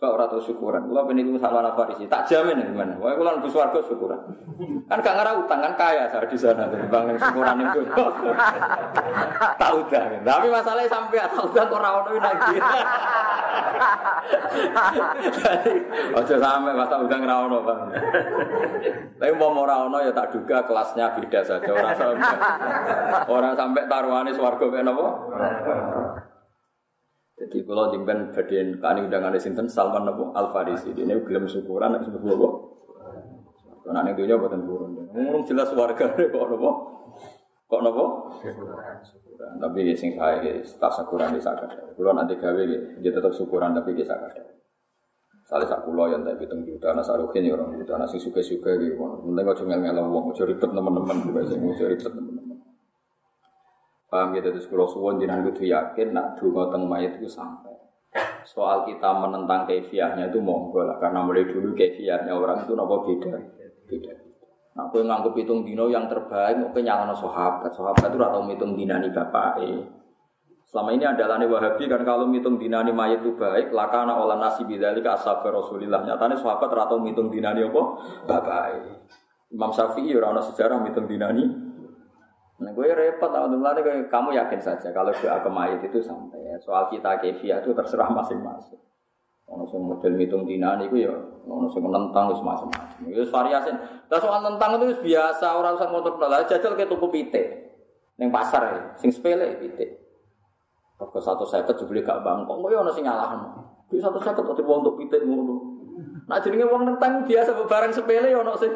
Kok 0.00 0.16
ora 0.16 0.24
tau 0.32 0.40
syukuran. 0.40 0.88
Kula 0.88 1.04
ben 1.04 1.20
iku 1.20 1.36
Salman 1.36 1.76
Farisi. 1.76 2.08
Tak 2.08 2.24
jamin 2.24 2.56
gimana. 2.72 2.96
Wae 2.96 3.20
kula 3.20 3.36
nang 3.36 3.44
swarga 3.52 3.84
syukuran. 3.84 4.16
Kan 4.88 5.04
gak 5.04 5.12
ngarah 5.12 5.44
utang 5.44 5.60
kan 5.60 5.76
kaya 5.76 6.08
saya 6.08 6.24
di 6.24 6.40
sana 6.40 6.72
bang 6.72 7.04
yang 7.12 7.20
syukuran 7.20 7.60
itu. 7.60 7.84
tak 9.60 9.70
utang. 9.76 10.24
Tapi 10.24 10.48
masalahnya 10.48 10.88
sampai 10.88 11.20
tak 11.20 11.44
utang 11.44 11.68
kok 11.68 11.76
ora 11.84 12.00
ono 12.00 12.16
lagi. 12.16 12.56
Ojo 16.16 16.34
sampai 16.40 16.72
masa 16.72 16.96
utang 16.96 17.20
ora 17.28 17.36
ono, 17.44 17.58
Bang. 17.60 17.80
Tapi 19.20 19.32
mau 19.36 19.52
ora 19.52 19.84
ono 19.84 20.00
ya 20.00 20.16
tak 20.16 20.32
duga 20.32 20.64
kelasnya 20.64 21.12
beda 21.20 21.44
saja. 21.44 21.76
Orang 21.76 21.92
sampai 21.92 22.36
orang 23.28 23.52
sampai 23.52 23.84
taruhannya 23.84 24.32
swarga 24.32 24.64
kaya 24.64 24.80
napa? 24.80 25.12
Jadi 27.40 27.64
kalau 27.64 27.88
jengben 27.88 28.36
bagian 28.36 28.76
kani 28.76 29.08
undangan 29.08 29.32
sinten 29.40 29.64
Salman 29.64 30.04
Nabi 30.04 30.28
Al 30.36 30.52
Farisi 30.52 30.92
ini 30.92 31.16
gelem 31.24 31.48
syukuran 31.48 31.96
nek 31.96 32.04
sebut 32.04 32.36
apa? 32.36 32.48
Karena 33.80 34.04
ning 34.04 34.12
dunya 34.12 34.36
boten 34.36 34.60
purun. 34.68 34.92
Ngomong 35.16 35.48
jelas 35.48 35.72
warga 35.72 36.04
kok 36.36 36.44
napa? 36.52 36.70
Kok 37.64 37.80
napa? 37.80 38.04
Syukuran. 38.44 39.52
Tapi 39.56 39.96
sing 39.96 40.20
saya 40.20 40.60
tak 40.60 40.92
syukuran 40.92 41.32
di 41.32 41.40
sadar. 41.40 41.96
Kulo 41.96 42.12
nanti 42.12 42.36
gawe 42.36 42.60
dia 43.00 43.08
tetap 43.10 43.32
syukuran 43.32 43.72
tapi 43.72 43.96
dia 43.96 44.04
sadar. 44.04 44.36
Salah 45.48 45.66
sak 45.66 45.82
kula 45.82 46.12
yang 46.12 46.22
tak 46.22 46.38
hitung 46.38 46.62
juta, 46.62 46.94
anak 46.94 47.02
saruhin 47.02 47.42
ya 47.42 47.58
orang 47.58 47.74
juta, 47.74 47.98
sing 48.06 48.22
suka-suka 48.22 48.70
gitu. 48.78 48.94
Penting 49.02 49.42
kok 49.42 49.58
cuma 49.58 49.74
ngel 49.82 49.98
wong, 49.98 50.30
ojo 50.30 50.46
ribet 50.46 50.70
teman-teman, 50.70 51.26
ojo 51.26 51.84
ribet 51.90 52.06
teman-teman. 52.06 52.39
Paham 54.10 54.34
gitu 54.34 54.50
terus 54.50 54.66
kalau 54.66 54.90
suwon 54.90 55.22
jinan 55.22 55.46
kudu 55.46 55.70
yakin 55.70 56.10
nak 56.10 56.34
dungo 56.34 56.66
teng 56.66 56.90
mayat 56.90 57.22
itu 57.22 57.30
sampai. 57.30 57.70
Soal 58.42 58.82
kita 58.90 59.06
menentang 59.22 59.70
kefiahnya 59.70 60.34
itu 60.34 60.42
monggo 60.42 60.82
lah 60.82 60.98
karena 60.98 61.22
mulai 61.22 61.46
dulu 61.46 61.70
kefiahnya 61.78 62.34
orang 62.34 62.66
itu 62.66 62.74
nopo 62.74 63.06
beda 63.06 63.38
beda. 63.86 64.12
Nah, 64.70 64.86
aku 64.86 65.02
nganggep 65.02 65.34
hitung 65.34 65.66
dino 65.66 65.90
yang 65.90 66.06
terbaik, 66.06 66.58
aku 66.58 66.78
nyalano 66.78 67.14
sahabat. 67.14 67.70
Sahabat 67.74 68.14
itu 68.14 68.22
atau 68.22 68.42
hitung 68.46 68.78
dinani 68.78 69.10
bapak 69.10 69.58
Selama 70.70 70.94
ini 70.94 71.02
adalah 71.02 71.34
nih 71.42 71.50
Wahabi 71.50 71.90
kan 71.90 72.06
kalau 72.06 72.30
ngitung 72.30 72.54
dinani 72.54 72.94
mayat 72.94 73.26
itu 73.26 73.34
baik, 73.34 73.74
lakana 73.74 74.14
olah 74.14 74.38
nasi 74.38 74.62
bidali 74.62 75.02
ke 75.02 75.10
asab 75.10 75.42
Rasulillah. 75.42 76.06
Nyatanya 76.06 76.38
sahabat 76.38 76.70
atau 76.70 77.02
ngitung 77.02 77.26
dinani 77.26 77.66
apa? 77.66 77.82
Bapak. 78.22 78.78
Imam 79.50 79.74
Syafi'i 79.74 80.14
orang 80.14 80.38
sejarah 80.38 80.78
ngitung 80.86 81.10
dinani. 81.10 81.69
Nah 82.60 82.70
gue 82.76 82.92
repot, 82.92 83.32
alhamdulillah 83.32 83.72
kamu 84.12 84.36
yakin 84.36 84.60
saja 84.60 84.92
kalau 84.92 85.08
doa 85.16 85.36
ke 85.40 85.48
mayat 85.48 85.80
itu 85.80 85.98
sampai. 86.04 86.60
Soal 86.60 86.92
kita 86.92 87.16
kefiah 87.16 87.64
itu 87.64 87.72
terserah 87.72 88.12
masing-masing. 88.12 88.76
Ono 89.50 89.66
sing 89.66 89.82
model 89.82 90.14
ngitung 90.14 90.46
dinane 90.46 90.86
iku 90.86 90.94
ya 90.94 91.10
ono 91.42 91.66
sing 91.66 91.82
nentang 91.82 92.30
wis 92.30 92.38
macam-macam. 92.38 93.02
Ya 93.02 93.18
wis 93.18 93.32
variasi. 93.34 93.74
Lah 94.06 94.20
soal 94.22 94.46
nentang 94.46 94.78
itu 94.78 94.94
biasa 95.02 95.46
ora 95.58 95.74
usah 95.74 95.90
motor 95.90 96.20
lah 96.22 96.46
jajal 96.46 96.78
ke 96.78 96.86
tuku 96.86 97.06
pitik. 97.10 97.46
Ning 98.20 98.28
pasar 98.28 98.62
ya, 98.62 98.80
sing 99.00 99.10
sepele 99.10 99.56
pitik. 99.58 99.96
Satu 101.00 101.48
seket 101.48 101.80
dibeli 101.80 102.04
gak 102.04 102.20
bangkok, 102.20 102.60
kok 102.60 102.68
ya 102.68 102.84
ono 102.84 102.92
sing 102.92 103.08
nyalahno. 103.08 103.48
Kuwi 103.88 103.98
satu 103.98 104.20
seket 104.20 104.44
kok 104.44 104.54
diwong 104.54 104.84
untuk 104.84 105.00
pitik 105.00 105.24
ngono. 105.24 105.56
Nah 106.28 106.38
jenenge 106.38 106.68
wong 106.68 106.86
nentang 106.86 107.24
biasa 107.24 107.56
barang 107.56 107.92
sepele 107.96 108.30
ya 108.30 108.38
ono 108.44 108.52
sing 108.54 108.70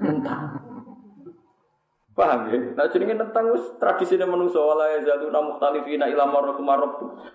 nentang. 0.00 0.49
Paham 2.20 2.52
ya? 2.52 2.60
Nah 2.76 2.84
jenenge 2.92 3.16
tentang 3.16 3.48
wis 3.48 3.64
tradisine 3.80 4.28
manusa 4.28 4.60
wala 4.60 4.92
yazaluna 4.92 5.40
mukhtalifina 5.40 6.04
ila 6.12 6.28
marhum 6.28 6.68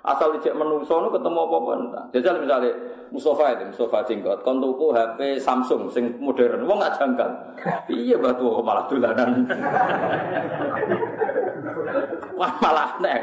Asal 0.06 0.38
dicek 0.38 0.54
manusa 0.54 1.02
nu 1.02 1.10
ketemu 1.10 1.40
apa-apa 1.42 1.72
entah. 1.74 2.06
Jajal 2.14 2.46
misalnya 2.46 2.70
Mustafa 3.10 3.58
itu, 3.58 3.74
Mustafa 3.74 4.06
jenggot, 4.06 4.46
kon 4.46 4.62
tuku 4.62 4.94
HP 4.94 5.42
Samsung 5.42 5.90
sing 5.90 6.14
modern, 6.22 6.70
wong 6.70 6.78
gak 6.78 7.02
jangkal. 7.02 7.34
Iya 7.90 8.22
batu 8.22 8.62
malah 8.62 8.86
dolanan. 8.86 9.50
Wah 12.38 12.54
malah 12.62 13.02
nek 13.02 13.22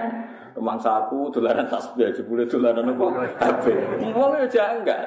Rumang 0.59 0.83
saku 0.83 1.31
dolanan 1.31 1.71
tasbih 1.71 2.11
jebule 2.11 2.43
dolanan 2.51 2.91
apa 2.91 3.07
HP. 3.39 3.65
Wong 4.11 4.35
ya 4.35 4.47
janggal. 4.51 5.07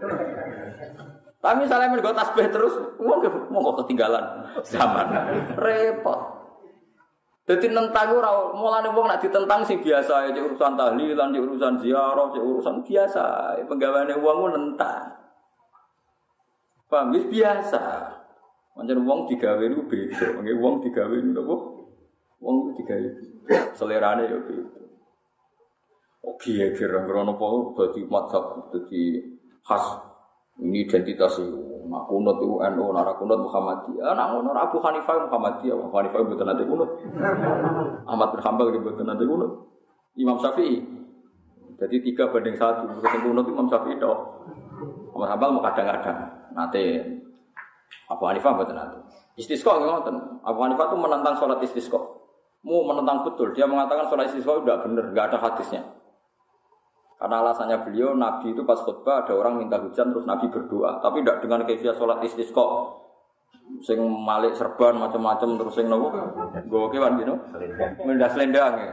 Tapi 1.46 1.62
misalnya 1.62 1.94
mergo 1.94 2.10
tasbih 2.10 2.50
terus, 2.50 2.74
mau 2.98 3.22
mau 3.22 3.70
kok 3.70 3.86
ketinggalan 3.86 4.50
zaman. 4.66 5.06
Repot. 5.54 6.18
Jadi 7.46 7.70
nentang 7.70 8.18
ora 8.18 8.50
mulane 8.50 8.90
wong 8.90 9.06
nak 9.06 9.22
ditentang 9.22 9.62
sih 9.62 9.78
biasa 9.78 10.34
ya 10.34 10.42
urusan 10.42 10.74
tahlilan, 10.74 11.30
di 11.30 11.38
urusan 11.38 11.78
ziarah, 11.78 12.34
di 12.34 12.42
urusan 12.42 12.82
biasa. 12.82 13.54
Penggaweane 13.62 14.18
wong 14.18 14.36
ku 14.42 14.48
nentang. 14.50 15.06
Paham 16.90 17.14
biasa. 17.14 17.82
Pancen 18.74 19.06
wong 19.06 19.30
digawe 19.30 19.62
niku 19.62 19.86
beda. 19.86 20.42
Wong 20.42 20.50
wong 20.58 20.74
digawe 20.82 21.14
niku 21.14 21.46
apa? 21.46 21.56
Wong 22.42 22.56
digawe. 22.74 23.08
Selerane 23.78 24.26
ya 24.26 24.38
beda. 24.42 24.82
Oh, 26.26 26.34
kira-kira 26.42 27.06
apa 27.06 27.46
dadi 27.78 28.02
madzhab 28.10 28.66
dadi 28.74 29.22
khas 29.62 30.15
ini 30.56 30.88
identitas 30.88 31.36
itu. 31.36 31.60
Nak 31.86 32.10
kunut 32.10 32.42
itu 32.42 32.58
NU, 32.58 32.84
nak 32.90 33.14
kunut 33.14 33.38
Muhammadiyah. 33.46 34.10
Nak 34.16 34.26
kunut 34.34 34.56
Abu 34.58 34.76
Hanifah 34.82 35.16
Muhammadiyah. 35.30 35.76
Abu 35.78 35.94
Hanifah 35.94 36.18
itu 36.24 36.44
nanti 36.44 36.62
kunut. 36.66 36.90
Ahmad 38.10 38.28
bin 38.34 38.40
Hanbal 38.42 38.74
itu 38.74 39.02
nanti 39.06 39.24
kunut. 39.24 39.50
Imam 40.18 40.36
Syafi'i. 40.40 40.82
Jadi 41.76 41.96
tiga 42.02 42.32
banding 42.32 42.56
satu. 42.58 42.90
Bukan 42.90 43.20
kunut 43.22 43.46
Imam 43.46 43.66
Syafi'i 43.70 43.94
itu. 43.94 44.08
Ahmad 45.14 45.28
Hanbal 45.30 45.50
mau 45.54 45.62
kadang-kadang. 45.62 46.18
Nanti 46.56 46.82
Abu 48.10 48.24
Hanifah 48.26 48.50
buat 48.58 48.72
nanti. 48.74 48.98
Istisqa 49.38 49.78
ngoten. 49.78 50.42
Abu 50.42 50.58
Hanifah 50.66 50.90
itu 50.90 50.96
menentang 50.98 51.38
sholat 51.38 51.62
istisqa. 51.62 52.00
Mau 52.66 52.82
menentang 52.82 53.22
betul. 53.22 53.54
Dia 53.54 53.68
mengatakan 53.68 54.10
sholat 54.10 54.32
istisqa 54.32 54.58
tidak 54.64 54.88
benar, 54.88 55.04
nggak 55.14 55.26
ada 55.30 55.38
hadisnya. 55.38 55.86
Karena 57.16 57.40
alasannya 57.40 57.80
beliau, 57.80 58.12
Nabi 58.12 58.52
itu 58.52 58.60
pas 58.68 58.76
khutbah 58.76 59.24
ada 59.24 59.32
orang 59.32 59.56
minta 59.56 59.80
hujan 59.80 60.12
terus 60.12 60.28
Nabi 60.28 60.52
berdoa, 60.52 61.00
tapi 61.00 61.24
tidak 61.24 61.40
dengan 61.40 61.64
kefiah 61.64 61.96
sholat 61.96 62.20
istisqa. 62.20 62.92
Sing 63.80 63.98
malik 63.98 64.54
serban 64.54 65.00
macam-macam 65.00 65.56
terus 65.56 65.74
sing 65.74 65.88
nopo? 65.88 66.12
Gue 66.68 66.92
kewan 66.92 67.18
gitu. 67.18 67.34
Mendas 68.04 68.36
selendang 68.36 68.78
ya. 68.78 68.88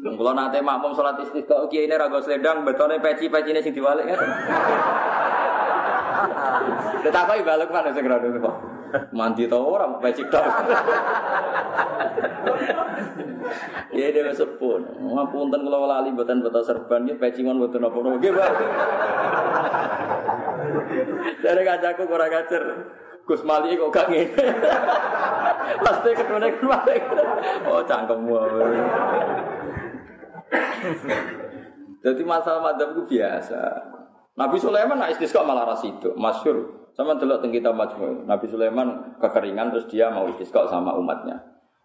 Kalau 0.00 0.32
nanti 0.32 0.56
makmum 0.64 0.96
sholat 0.96 1.20
istisqa, 1.20 1.68
oke 1.68 1.76
ini 1.76 1.92
ragu 1.92 2.16
selendang, 2.24 2.64
betulnya 2.64 2.96
peci-peci 2.96 3.52
ini 3.52 3.60
sing 3.60 3.76
diwalik 3.76 4.08
ya. 4.08 4.16
Tetapi 7.04 7.44
balik 7.44 7.68
mana 7.68 7.92
segera 7.92 8.16
dulu 8.24 8.40
Mandi 9.14 9.46
tau 9.46 9.76
orang 9.76 9.98
peci 10.02 10.24
tok. 10.28 10.46
Ya 13.90 14.06
dia 14.14 14.32
sepun. 14.32 14.80
Ngapunten 14.98 15.60
kalau 15.66 15.86
lali 15.86 16.14
buatan 16.14 16.40
betul 16.40 16.62
serban 16.62 17.06
ya 17.06 17.14
pecingan 17.18 17.58
buatan 17.58 17.86
apa 17.86 17.98
nopo 17.98 18.18
Pak. 18.18 18.50
Dari 21.42 21.62
kacaku 21.66 22.02
kurang 22.06 22.32
ajar. 22.32 22.64
Gus 23.26 23.46
Mali 23.46 23.78
kok 23.78 23.94
gak 23.94 24.10
ngene. 24.10 24.42
Pasti 25.86 26.10
ketune 26.18 26.48
kemari. 26.58 26.98
Oh 27.68 27.82
cangkemmu. 27.86 28.34
Jadi 32.00 32.22
masalah 32.24 32.64
madhab 32.64 32.96
itu 32.96 33.02
biasa. 33.14 33.60
Nabi 34.40 34.56
Sulaiman 34.56 34.96
nak 34.96 35.12
istisqa 35.12 35.44
malah 35.44 35.68
ras 35.68 35.84
itu, 35.84 36.16
masyur. 36.16 36.79
Sama 36.94 37.16
delok 37.16 37.40
teng 37.42 37.54
kitab 37.54 37.74
Majmu. 37.78 38.26
Nabi 38.26 38.46
Sulaiman 38.50 39.16
kekeringan 39.22 39.70
terus 39.70 39.86
dia 39.86 40.10
mau 40.10 40.26
istisqa 40.26 40.66
sama 40.66 40.94
umatnya. 40.98 41.38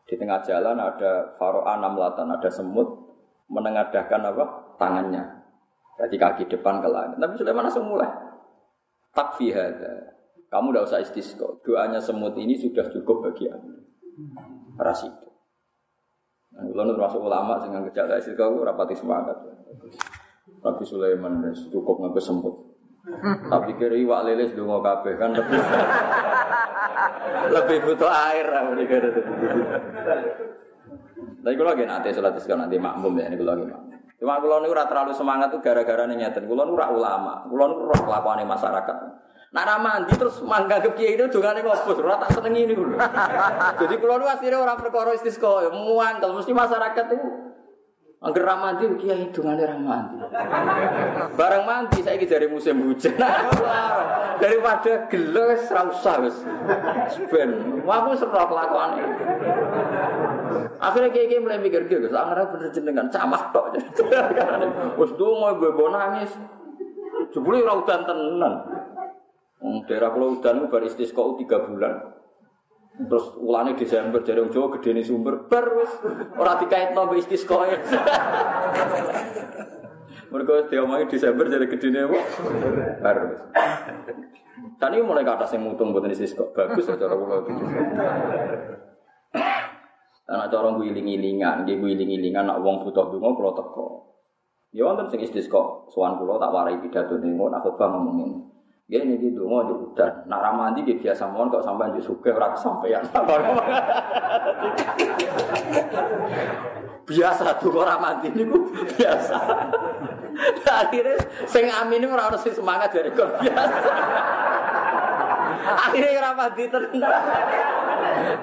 Di 0.06 0.18
tengah 0.18 0.42
jalan 0.46 0.78
ada 0.78 1.34
faro'a 1.38 1.82
namlatan, 1.82 2.30
ada 2.30 2.50
semut 2.50 2.86
menengadahkan 3.50 4.22
apa? 4.22 4.46
tangannya. 4.76 5.24
Jadi 5.96 6.16
kaki 6.20 6.44
depan 6.52 6.84
ke 6.84 6.90
langit. 6.92 7.16
Nabi 7.16 7.40
Sulaiman 7.40 7.72
langsung 7.72 7.88
mulai. 7.88 8.12
Takfi. 9.16 9.56
Kamu 10.52 10.68
tidak 10.72 10.84
usah 10.92 11.00
istisqa. 11.00 11.48
Doanya 11.64 12.04
semut 12.04 12.36
ini 12.36 12.60
sudah 12.60 12.92
cukup 12.92 13.32
bagi 13.32 13.48
aku. 13.48 13.72
Ras 14.76 15.08
itu. 15.08 15.28
Nah, 16.56 16.64
kalau 16.72 16.92
termasuk 16.96 17.20
ulama 17.24 17.64
dengan 17.64 17.88
kejadian 17.88 18.20
istisqa 18.20 18.44
rapati 18.44 18.96
semangat. 18.96 19.40
Nabi 20.60 20.84
Sulaiman 20.84 21.48
cukup 21.72 22.04
ngaku 22.04 22.20
semut. 22.20 22.75
Tapi 23.54 23.72
kira 23.78 23.96
iwak 23.96 24.22
lele 24.26 24.50
sedungo 24.50 24.82
kabeh 24.82 25.14
kan 25.18 25.38
lebih 25.38 25.62
lebih 27.56 27.78
butuh 27.86 28.10
air 28.10 28.48
lah 28.50 28.74
kira 28.86 29.10
Tapi 31.46 31.54
kalau 31.54 31.72
lagi 31.78 31.86
nanti 31.86 32.10
sholat 32.10 32.34
nanti 32.38 32.82
makmum 32.82 33.14
ya 33.22 33.30
ini 33.30 33.38
kalau 33.38 33.54
lagi 33.54 33.66
makmum. 33.70 33.96
Cuma 34.16 34.42
kalau 34.42 34.58
ini 34.66 34.74
terlalu 34.74 35.12
semangat 35.14 35.54
tuh 35.54 35.62
gara-gara 35.62 36.10
nih 36.10 36.26
nyata. 36.26 36.42
Kalau 36.42 36.66
ini 36.66 36.74
ulama, 36.74 37.46
kalau 37.46 37.66
ini 37.70 37.76
roh 37.86 38.02
kelakuan 38.02 38.42
masyarakat. 38.48 38.98
Nah, 39.56 39.80
mandi 39.80 40.12
terus 40.20 40.44
mangga 40.44 40.84
ke 40.84 41.00
kiai 41.00 41.16
itu 41.16 41.32
juga 41.32 41.56
nih 41.56 41.64
ngopus, 41.64 42.04
ora 42.04 42.20
tak 42.20 42.36
seneng 42.36 42.60
ini 42.60 42.76
dulu. 42.76 43.00
Jadi 43.80 43.96
kalau 44.04 44.20
nu 44.20 44.28
aslinya 44.28 44.60
orang 44.60 44.76
perkara 44.76 45.16
istisqa, 45.16 45.72
muan 45.72 46.20
kalau 46.20 46.36
mesti 46.36 46.52
masyarakat 46.52 47.06
itu 47.08 47.45
Angger 48.26 48.42
ra 48.42 48.58
mandi 48.58 48.90
kiai 48.98 49.30
hidungane 49.30 49.64
ra 49.70 49.78
mandi. 49.78 50.18
Bareng 51.38 51.64
mandi 51.70 52.02
saiki 52.02 52.26
jare 52.26 52.50
musim 52.50 52.82
hujan. 52.82 53.14
Daripada 54.42 55.06
gelo 55.14 55.54
wis 55.54 55.70
ra 55.70 55.86
usah 55.86 56.26
wis. 56.26 56.34
Ben, 57.30 57.86
aku 57.86 58.18
serok 58.18 58.50
kelakuane. 58.50 59.06
Akhirnya 60.82 61.14
kiai 61.14 61.38
mulai 61.38 61.62
mikir 61.62 61.86
gitu, 61.86 62.10
angger 62.10 62.50
bener 62.50 62.70
jenengan 62.74 63.08
camah 63.14 63.54
tok. 63.54 63.78
Wis 65.00 65.12
dongo 65.22 65.50
gue 65.62 65.88
nangis. 65.94 66.34
Jebule 67.30 67.62
ora 67.62 67.78
udan 67.78 68.02
tenan. 68.10 68.54
Wong 69.62 69.86
daerah 69.86 70.10
kula 70.14 70.40
udan 70.40 70.66
bar 70.72 70.82
istisqa 70.82 71.22
3 71.22 71.46
bulan. 71.46 72.15
Terus 72.96 73.36
ulane 73.44 73.76
Desember 73.76 74.24
jadi 74.24 74.40
wong 74.40 74.56
Jawa 74.56 74.80
gedene 74.80 75.04
sumber 75.04 75.52
bar 75.52 75.68
wis 75.76 75.92
ora 76.40 76.56
dikaitno 76.56 77.12
mbek 77.12 77.28
istisqa. 77.28 77.68
Mergo 80.32 80.64
diomongi 80.72 81.12
Desember 81.12 81.44
jadi 81.52 81.68
gedene 81.68 82.08
apa? 82.08 82.20
Bar 83.04 83.18
wis. 83.28 83.40
Tani 84.80 85.04
mulai 85.04 85.28
ke 85.28 85.32
atas 85.36 85.60
yang 85.60 85.68
mutung 85.68 85.92
buat 85.92 86.08
istisqa. 86.08 86.48
Bagus 86.56 86.88
ya 86.88 86.96
cara 86.96 87.20
kula 87.20 87.44
gitu. 87.44 87.64
Anak 90.26 90.50
cara 90.50 90.74
guling-gilingan, 90.74 91.68
nggih 91.68 91.78
guling-gilingan 91.78 92.48
nak 92.48 92.64
wong 92.64 92.82
butuh 92.88 93.12
donga 93.12 93.30
kula 93.36 93.52
teko. 93.60 93.88
Ya 94.72 94.88
wonten 94.88 95.12
sing 95.12 95.20
istisqa, 95.20 95.92
sowan 95.92 96.16
kula 96.16 96.40
tak 96.40 96.52
warai 96.56 96.80
pidato 96.80 97.20
ning 97.20 97.36
ngono 97.36 97.60
aku 97.60 97.76
ngomongin. 97.76 98.55
Ya 98.86 99.02
ini 99.02 99.18
di 99.18 99.34
dungo 99.34 99.66
di 99.66 99.74
udan. 99.74 100.30
Nak 100.30 100.40
ramadi 100.46 100.86
dia 100.86 100.94
biasa 101.02 101.26
mohon 101.34 101.50
kok 101.50 101.66
sampai 101.66 101.90
di 101.98 102.02
suke 102.06 102.30
orang 102.30 102.54
sampeyan. 102.54 103.02
biasa 107.10 107.58
tuh 107.58 107.74
orang 107.74 108.22
ini 108.30 108.46
biasa. 108.94 109.38
Akhirnya 110.70 111.18
sing 111.50 111.66
amin 111.66 112.06
ini 112.06 112.14
orang 112.14 112.30
harus 112.30 112.46
semangat 112.46 112.94
dari 112.94 113.10
kok 113.10 113.42
biasa. 113.42 113.78
Akhirnya 115.66 116.22
orang 116.22 116.36
mandi 116.38 116.64
tenang. 116.70 117.26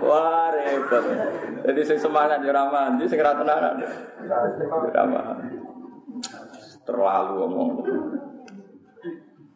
Wah 0.02 0.50
repot. 0.50 1.04
Jadi 1.70 1.80
sing 1.86 1.98
semangat 2.02 2.42
di 2.42 2.50
orang 2.50 2.66
mandi, 2.74 3.06
sing 3.06 3.22
rata 3.22 3.46
tenanan. 3.46 3.78
Terlalu 6.82 7.32
ngomong. 7.38 7.70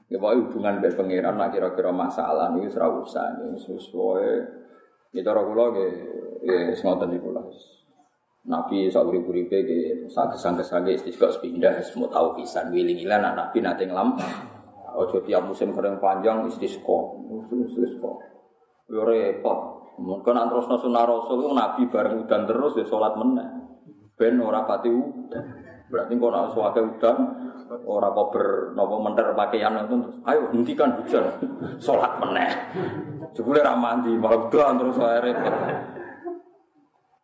Ya 0.07 0.23
pokoknya 0.23 0.39
hubungan 0.47 0.75
dengan 0.79 0.95
pangeran 0.95 1.35
nak 1.35 1.51
kira-kira 1.51 1.91
masalah 1.91 2.55
ini 2.55 2.71
serah 2.71 2.95
usah 2.95 3.43
ini 3.43 3.59
sesuai. 3.59 4.31
Ya 5.11 5.21
cara 5.27 5.43
kula 5.43 5.75
nggih 5.75 5.93
ya 6.47 6.79
ngoten 6.79 7.11
niku 7.11 7.35
lah. 7.35 7.43
Nabi 8.47 8.87
sauri 8.87 9.19
uripe 9.19 9.67
ke 9.67 10.07
sangke-sangke 10.07 10.95
istisqa 10.95 11.27
pindah 11.43 11.83
semua 11.83 12.07
tahu 12.07 12.39
pisan 12.39 12.71
wiling-wiling 12.71 13.19
anak 13.19 13.35
Nabi 13.35 13.59
nate 13.59 13.91
ngelam. 13.91 14.15
Ojo 14.95 15.19
tiap 15.27 15.43
musim 15.43 15.75
kering 15.75 15.99
panjang 15.99 16.47
istisqa. 16.47 16.99
Istisqa. 17.67 18.13
Yo 18.87 19.03
repot. 19.03 19.91
Mungkin 19.99 20.39
antros 20.39 20.71
sunah 20.71 21.03
rasul 21.03 21.51
Nabi 21.51 21.91
bareng 21.91 22.23
udan 22.23 22.47
terus 22.47 22.79
ya 22.79 22.87
sholat 22.87 23.19
meneh. 23.19 23.49
Ben 24.15 24.39
ora 24.39 24.63
pati 24.63 24.87
udan. 24.87 25.66
Berarti 25.87 26.19
kok 26.19 26.31
nek 26.35 26.51
suwake 26.51 26.81
udan 26.83 27.17
ora 27.87 28.11
kober 28.11 28.75
napa 28.75 28.95
menter 28.99 29.27
pakaian 29.39 29.79
itu 29.87 29.97
ayo 30.27 30.51
hentikan 30.51 30.99
hujan. 30.99 31.25
Sholat 31.85 32.19
meneh. 32.19 32.51
Jebule 33.35 33.63
ra 33.63 33.79
mandi 33.79 34.11
malah 34.19 34.51
udan 34.51 34.79
terus 34.83 34.99
saya 34.99 35.23
repot. 35.23 35.55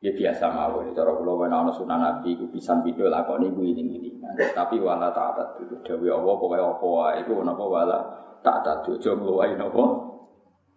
Ya 0.02 0.10
biasa 0.10 0.50
mawon, 0.50 0.90
cara 0.98 1.14
kula 1.14 1.46
wen 1.46 1.54
ana 1.54 1.70
sunah 1.70 1.94
Nabi 1.94 2.34
iku 2.34 2.50
pisan 2.50 2.82
video 2.82 3.06
lakoni 3.06 3.54
ku 3.54 3.62
ini 3.62 3.86
ini. 3.86 4.10
Tapi 4.50 4.82
wala 4.82 5.14
ta'at 5.14 5.62
itu 5.62 5.78
dewe 5.86 6.10
Allah 6.10 6.34
pokoke 6.34 6.58
apa 6.58 6.86
wae 6.86 7.14
iku 7.22 7.38
napa 7.46 7.62
wala 7.62 7.98
ta'at 8.42 8.82
aja 8.82 9.10
ngluwahi 9.14 9.54
napa 9.54 9.82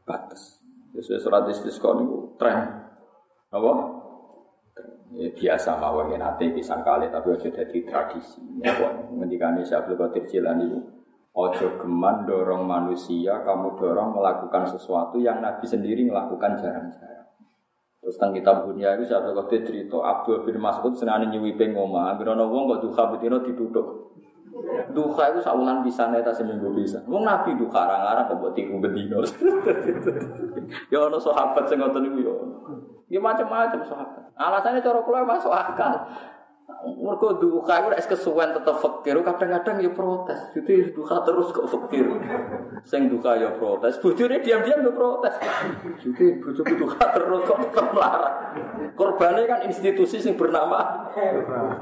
batas. 0.05 0.61
Sesuai 0.93 1.17
surat 1.17 1.43
istisqa 1.49 1.97
niku 1.97 2.38
tren. 2.38 2.69
Apa? 3.49 3.71
Ya 5.14 5.30
biasa 5.30 5.78
mawon 5.78 6.18
ate 6.18 6.49
pisan 6.49 6.82
kali 6.82 7.14
tapi 7.14 7.38
aja 7.38 7.49
dadi 7.53 7.86
tradisi. 7.86 8.41
Napa 8.58 9.14
ngendikane 9.14 9.62
Syekh 9.62 9.93
Qadir 9.93 10.26
Jilani 10.26 10.95
Ojo 11.36 11.76
geman 11.76 12.24
dorong 12.24 12.64
manusia, 12.64 13.43
kamu 13.43 13.76
dorong 13.76 14.16
melakukan 14.16 14.72
sesuatu 14.72 15.20
yang 15.20 15.43
Nabi 15.43 15.68
sendiri 15.68 16.08
melakukan 16.08 16.56
jarang-jarang. 16.56 17.28
Terus 17.99 18.16
tentang 18.16 18.39
kitab 18.39 18.56
dunia 18.64 18.95
itu 18.95 19.03
saya 19.03 19.36
kok 19.36 19.51
cerita 19.51 19.99
Abdul 19.99 20.47
bin 20.47 20.64
Mas'ud 20.64 20.95
senane 20.95 21.28
nyuwi 21.28 21.60
ping 21.60 21.76
omah, 21.76 22.16
anggere 22.16 22.39
ana 22.39 22.47
wong 22.47 22.72
kok 22.72 22.88
duha 22.88 23.03
betino 23.12 23.43
ditutup. 23.43 24.16
Duha 24.95 25.24
itu 25.36 25.43
saulan 25.43 25.84
bisa 25.84 26.08
neta 26.08 26.32
seminggu 26.32 26.72
bisa. 26.72 27.03
Wong 27.03 27.28
Nabi 27.28 27.60
duha 27.60 27.84
arang-arang 27.84 28.32
kok 28.32 28.56
tiku 28.56 28.80
betino. 28.80 29.20
ya 30.95 31.03
ana 31.03 31.20
sahabat 31.20 31.68
sing 31.68 31.84
ya. 31.84 32.34
Ya 33.06 33.22
macam-macam 33.22 33.86
sahabat. 33.86 34.34
Alasannya 34.34 34.82
cara 34.82 34.99
kula 35.06 35.22
masuk 35.22 35.53
akal. 35.53 35.93
Mergo 36.86 37.38
duka 37.38 37.82
iku 37.82 37.93
nek 37.93 38.01
kesuwen 38.01 38.49
tetep 38.49 38.78
fakir, 38.82 39.18
kadang-kadang 39.22 39.78
ya 39.86 39.89
protes. 39.93 40.49
Jadi 40.53 40.89
duka 40.93 41.22
terus 41.22 41.53
kok 41.53 41.70
fakir. 41.70 42.06
Sing 42.82 43.06
duka 43.06 43.38
ya 43.38 43.53
protes, 43.58 44.01
bojone 44.01 44.41
diam-diam 44.41 44.82
ya 44.82 44.91
protes. 44.93 45.34
Jadi 46.01 46.41
bojoku 46.41 46.74
duka 46.74 47.06
terus 47.14 47.41
kok 47.45 47.58
tetep 47.70 47.86
melarang. 47.93 48.38
Korbane 48.97 49.45
kan 49.45 49.60
institusi 49.66 50.18
sing 50.18 50.34
bernama 50.34 51.10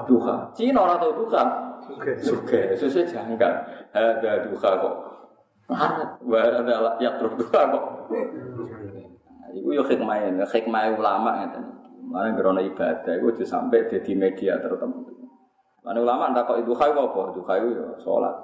duka. 0.04 0.52
Cina 0.52 0.84
ora 0.84 1.00
tau 1.00 1.16
duka. 1.16 1.44
Suge, 2.20 2.76
sesuai 2.76 3.08
janggal. 3.08 3.54
Ada 3.96 4.52
duka 4.52 4.70
kok. 4.84 4.96
Marah, 6.28 6.60
ada 6.60 7.00
ya 7.00 7.16
terus 7.16 7.40
duka 7.40 7.60
kok. 7.72 7.84
Iku 9.54 9.70
yo 9.70 9.84
hikmah, 9.86 10.44
hikmah 10.50 10.82
ulama 10.98 11.46
ngeten. 11.46 11.64
Mana 12.10 12.34
gerono 12.36 12.62
ibadah 12.62 13.14
itu 13.16 13.26
aja 13.32 13.46
sampai 13.58 13.88
di 13.88 14.14
media 14.14 14.58
tertentu. 14.60 15.14
Mana 15.86 16.02
ulama 16.02 16.34
entah 16.34 16.44
kok 16.44 16.60
itu 16.60 16.74
kayu 16.74 16.96
apa, 16.98 17.22
itu 17.32 17.42
kayu 17.46 17.68
ya 17.74 17.88
sholat. 18.02 18.36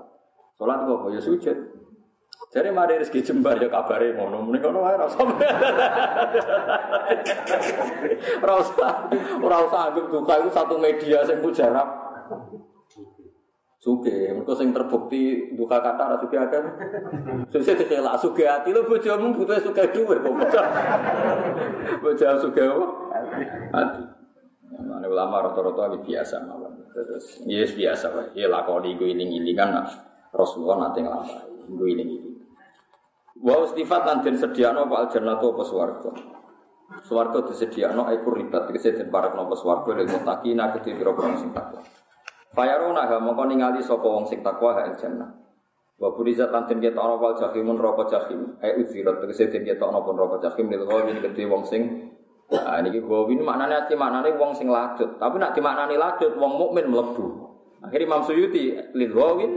Sholat 0.56 0.86
apa 0.86 1.08
ya 1.12 1.22
sujud. 1.22 1.58
Jadi 2.50 2.74
mari 2.74 2.98
rezeki 2.98 3.22
jembar 3.22 3.62
ya 3.62 3.70
kabare 3.70 4.18
ngono, 4.18 4.42
muni 4.42 4.58
ngono 4.58 4.82
wae 4.82 4.98
rasa. 4.98 5.22
Rasa 8.42 8.90
ora 9.38 9.58
usah 9.70 9.82
anggap 9.94 10.06
duka 10.10 10.34
itu 10.42 10.50
satu 10.50 10.76
media 10.82 11.22
sing 11.30 11.46
mujarab. 11.46 11.86
Suge, 13.80 14.36
mereka 14.36 14.60
sing 14.60 14.76
terbukti 14.76 15.56
duka 15.56 15.80
kata 15.80 16.12
ora 16.12 16.18
suge 16.20 16.36
akeh. 16.36 16.60
Sesuk 17.48 17.80
dikelak 17.80 18.20
suge 18.20 18.44
ati 18.44 18.76
lho 18.76 18.84
bojomu 18.84 19.32
butuh 19.32 19.56
suge 19.56 19.88
dhuwit 19.96 20.20
kok 20.20 20.36
bocah. 20.36 20.66
Bocah 22.04 22.36
suge 22.44 22.60
apa? 22.60 22.86
Ati. 23.72 24.04
Mana 24.84 25.08
ulama 25.08 25.48
rata-rata 25.48 25.96
ini 25.96 26.04
biasa 26.04 26.44
mawon. 26.44 26.92
Terus 26.92 27.40
yes 27.48 27.72
biasa 27.72 28.12
wae. 28.12 28.36
Ya 28.36 28.52
lakoni 28.52 29.00
gue 29.00 29.16
iling-ilingan 29.16 29.72
Rasulullah 30.36 30.92
nanti 30.92 31.00
nglampahi. 31.00 31.72
Gue 31.72 31.88
iling-iling. 31.96 32.36
Wa 33.40 33.64
istifat 33.64 34.04
lan 34.04 34.20
den 34.28 34.36
sediakno 34.36 34.92
apa 34.92 35.08
aljannatu 35.08 35.56
apa 35.56 35.64
swarga. 35.64 36.12
Swarga 37.08 37.48
disediakno 37.48 38.12
iku 38.12 38.36
ribat 38.36 38.68
tegese 38.68 38.92
den 38.92 39.08
parekno 39.08 39.48
apa 39.48 39.56
swarga 39.56 39.96
lil 39.96 40.12
muttaqina 40.12 40.76
kedhi 40.76 41.00
pira 41.00 41.16
sing 41.40 41.56
takwa. 41.56 41.80
Fayarona 42.50 43.06
ha 43.06 43.18
mongko 43.22 43.44
ningali 43.46 43.82
sapa 43.82 44.06
wong 44.06 44.26
sing 44.26 44.42
takwa 44.42 44.74
ha 44.74 44.90
jannah. 44.98 45.30
Wa 46.00 46.16
burizat 46.16 46.50
lan 46.50 46.66
den 46.66 46.80
ketokno 46.80 47.20
wal 47.20 47.36
jahimun 47.36 47.76
neraka 47.76 48.08
jahim. 48.08 48.58
Ai 48.64 48.80
uzirat 48.80 49.20
tegese 49.22 49.52
den 49.52 49.68
ketokno 49.68 50.02
pun 50.02 50.16
neraka 50.16 50.50
jahim 50.50 50.72
lil 50.72 50.84
ghawin 50.88 51.20
kedhe 51.22 51.44
wong 51.46 51.64
sing 51.68 52.10
Nah, 52.50 52.82
ini 52.82 52.98
ghawin 52.98 53.46
maknane 53.46 53.78
ati 53.78 53.94
maknane 53.94 54.34
wong 54.34 54.58
sing 54.58 54.74
lacut. 54.74 55.22
Tapi 55.22 55.38
nak 55.38 55.54
dimaknani 55.54 56.02
lacut 56.02 56.34
wong 56.34 56.58
mukmin 56.58 56.90
mlebu. 56.90 57.46
Akhirnya 57.86 58.10
Imam 58.10 58.26
Suyuti 58.26 58.74
lil 58.98 59.12
ghawin 59.14 59.52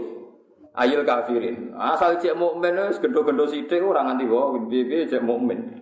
ayil 0.76 1.00
kafirin. 1.00 1.72
Asal 1.72 2.20
cek 2.20 2.36
mukmin 2.36 2.76
wis 2.92 3.00
gendho-gendho 3.00 3.48
sithik 3.48 3.80
ora 3.80 4.04
nganti 4.04 4.28
ghawin, 4.28 4.68
piye 4.68 5.08
cek 5.08 5.24
mukmin. 5.24 5.80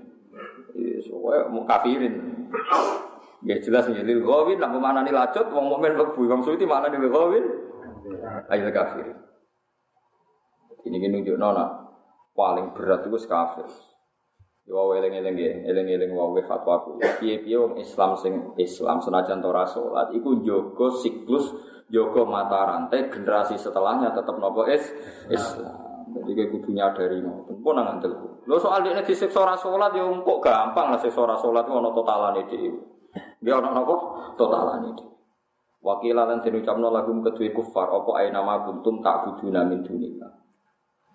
Wis 0.79 1.11
mau 1.51 1.67
kafirin. 1.67 2.47
Ya 3.41 3.57
jelas 3.57 3.89
ya 3.89 4.05
lil 4.05 4.21
ghawin 4.21 4.61
nak 4.61 4.77
memanani 4.77 5.09
lacut 5.09 5.49
wong 5.49 5.73
mukmin 5.73 5.97
mlebu 5.97 6.29
wong 6.29 6.45
suci 6.45 6.69
mana 6.69 6.93
lil 6.93 7.09
ghawin 7.09 7.45
ayat 8.53 8.69
kafir. 8.69 9.17
Ini 10.85 10.97
kan 10.97 11.11
nunjuk 11.13 11.37
nona 11.41 11.89
paling 12.37 12.77
berat 12.77 13.09
itu 13.09 13.17
kafir. 13.25 13.65
Ya 14.69 14.77
wae 14.77 15.01
eling-eling 15.01 15.37
ya, 15.41 15.53
eling-eling 15.73 16.13
wae 16.13 16.45
fatwaku. 16.45 17.01
Piye-piye 17.01 17.57
wong 17.57 17.81
Islam 17.81 18.13
sing 18.21 18.53
Islam 18.61 19.01
senajan 19.01 19.41
ora 19.41 19.65
salat 19.65 20.13
iku 20.13 20.37
njogo 20.45 20.93
siklus 21.01 21.49
njogo 21.89 22.29
mata 22.29 22.69
rantai 22.69 23.09
generasi 23.09 23.57
setelahnya 23.57 24.13
tetap 24.13 24.37
nopo 24.37 24.69
is 24.69 24.85
Islam. 25.33 25.81
Jadi 26.11 26.31
kayak 26.37 26.51
kudu 26.53 26.77
nyadari 26.77 27.25
ngoten. 27.25 27.57
Pun 27.65 27.73
nang 27.79 27.87
ngandel. 27.89 28.13
Lho 28.45 28.57
soal 28.61 28.85
dekne 28.85 29.01
disiksa 29.01 29.41
ora 29.41 29.57
salat 29.57 29.97
ya 29.97 30.05
kok 30.05 30.39
gampang 30.45 30.93
lah 30.93 31.01
siksa 31.01 31.25
ora 31.25 31.41
salat 31.41 31.65
ono 31.65 31.89
totalane 31.97 32.45
dhewe. 32.45 32.90
Dia 33.41 33.57
orang 33.57 33.75
nopo 33.75 33.97
totalan 34.37 34.91
itu. 34.93 35.05
Wakilah 35.81 36.29
dan 36.29 36.39
dinucapno 36.45 36.93
lagu 36.93 37.09
kedua 37.25 37.49
kufar 37.57 37.89
apa 37.89 38.11
ae 38.21 38.29
nama 38.29 38.69
kuntum 38.69 39.01
tak 39.01 39.25
buduna 39.25 39.65
min 39.65 39.81
dunillah. 39.81 40.29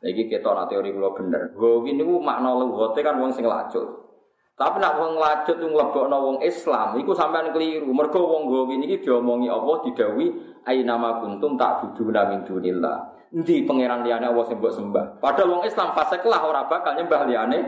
Lagi 0.01 0.25
kita 0.25 0.49
nak 0.53 0.73
teori 0.73 0.89
kula 0.89 1.13
bener. 1.13 1.53
Gowin 1.53 2.01
niku 2.01 2.17
makna 2.17 2.57
lugate 2.57 3.05
kan 3.05 3.21
wong 3.21 3.29
sing 3.29 3.45
lacut. 3.45 3.85
Tapi 4.57 4.81
nak 4.81 4.97
wong 4.97 5.21
lacut 5.21 5.59
nglebokno 5.61 6.17
wong 6.17 6.37
Islam 6.41 6.97
iku 6.97 7.13
sampean 7.13 7.53
keliru. 7.53 7.93
Mergo 7.93 8.25
wong 8.25 8.49
gowin 8.49 8.81
iki 8.89 9.05
diomongi 9.05 9.53
Allah 9.53 9.85
didawi 9.85 10.33
ae 10.65 10.81
nama 10.81 11.21
kuntum 11.21 11.53
tak 11.57 11.86
buduna 11.86 12.25
min 12.33 12.41
dunillah. 12.41 12.97
Endi 13.36 13.67
pangeran 13.67 14.01
liyane 14.01 14.32
Allah 14.32 14.45
mbok 14.47 14.74
sembah. 14.74 15.05
Padahal 15.21 15.59
wong 15.59 15.63
Islam 15.67 15.93
fasik 15.93 16.25
lah 16.25 16.41
ora 16.41 16.65
bakal 16.65 16.97
nyembah 16.97 17.21
liyane 17.29 17.59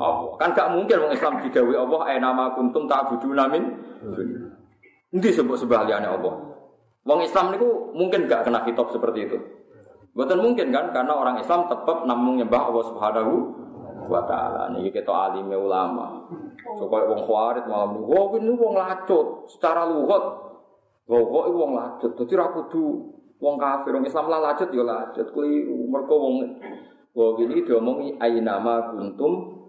Allah. 0.00 0.32
Kan 0.40 0.56
gak 0.56 0.72
mungkin 0.72 0.96
orang 0.96 1.12
Islam 1.12 1.34
digawe 1.44 1.74
Allah 1.76 2.00
ayat 2.08 2.20
nama 2.24 2.56
kuntum 2.56 2.88
tak 2.88 3.12
budu 3.12 3.36
namin. 3.36 3.68
Nanti 5.12 5.28
sebut 5.28 5.60
sebab 5.60 5.84
liyane 5.84 6.08
Allah. 6.08 6.34
Wong 7.04 7.20
Islam 7.20 7.52
niku 7.52 7.92
mungkin 7.92 8.24
gak 8.24 8.48
kena 8.48 8.64
kitab 8.64 8.88
seperti 8.88 9.28
itu. 9.28 9.38
Bukan 10.16 10.40
mungkin 10.40 10.72
kan 10.72 10.90
karena 10.90 11.12
orang 11.12 11.36
Islam 11.38 11.68
tetap 11.68 12.08
namun 12.08 12.40
nyembah 12.40 12.72
Allah 12.72 12.84
Subhanahu 12.88 13.32
wa 14.08 14.24
taala. 14.24 14.72
Niki 14.72 14.90
kita 14.90 15.12
alime 15.12 15.54
ulama. 15.54 16.24
Supaya 16.80 17.04
wong 17.06 17.20
khawarit 17.28 17.64
malam 17.68 18.00
niku, 18.00 18.10
"Oh, 18.10 18.26
ini 18.40 18.52
wong 18.56 18.74
lacut 18.74 19.46
secara 19.52 19.84
lugat." 19.86 20.22
Oh, 21.10 21.22
kok 21.26 21.46
wong 21.52 21.72
lacut. 21.76 22.10
Dadi 22.16 22.34
ra 22.38 22.50
kudu 22.54 22.84
wong 23.38 23.54
kafir, 23.58 23.92
wong 23.94 24.06
Islam 24.06 24.30
lah 24.30 24.40
lacut 24.40 24.70
ya 24.72 24.82
lacut. 24.82 25.26
Kuwi 25.34 25.68
mergo 25.90 26.16
wong 26.16 26.34
Wah 27.10 27.34
ini 27.42 27.66
diomongi 27.66 28.14
nama 28.38 28.94
kuntum 28.94 29.59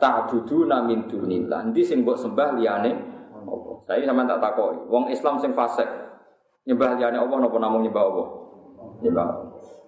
ta'buduna 0.00 0.84
min 0.84 1.08
dunillah. 1.08 1.70
Endi 1.70 1.82
sing 1.82 2.04
mbok 2.04 2.18
sembah 2.20 2.56
liyane 2.56 2.90
apa? 3.46 3.70
Saya 3.86 4.04
sama 4.04 4.26
tak 4.28 4.40
takoki. 4.42 4.78
Wong 4.90 5.04
Islam 5.12 5.40
sing 5.40 5.52
fasik 5.56 5.88
nyembah 6.66 6.98
liyane 6.98 7.16
apa 7.20 7.34
napa 7.36 7.56
namung 7.60 7.82
nyembah 7.84 8.04
apa? 8.04 8.24
Nyembah. 9.04 9.26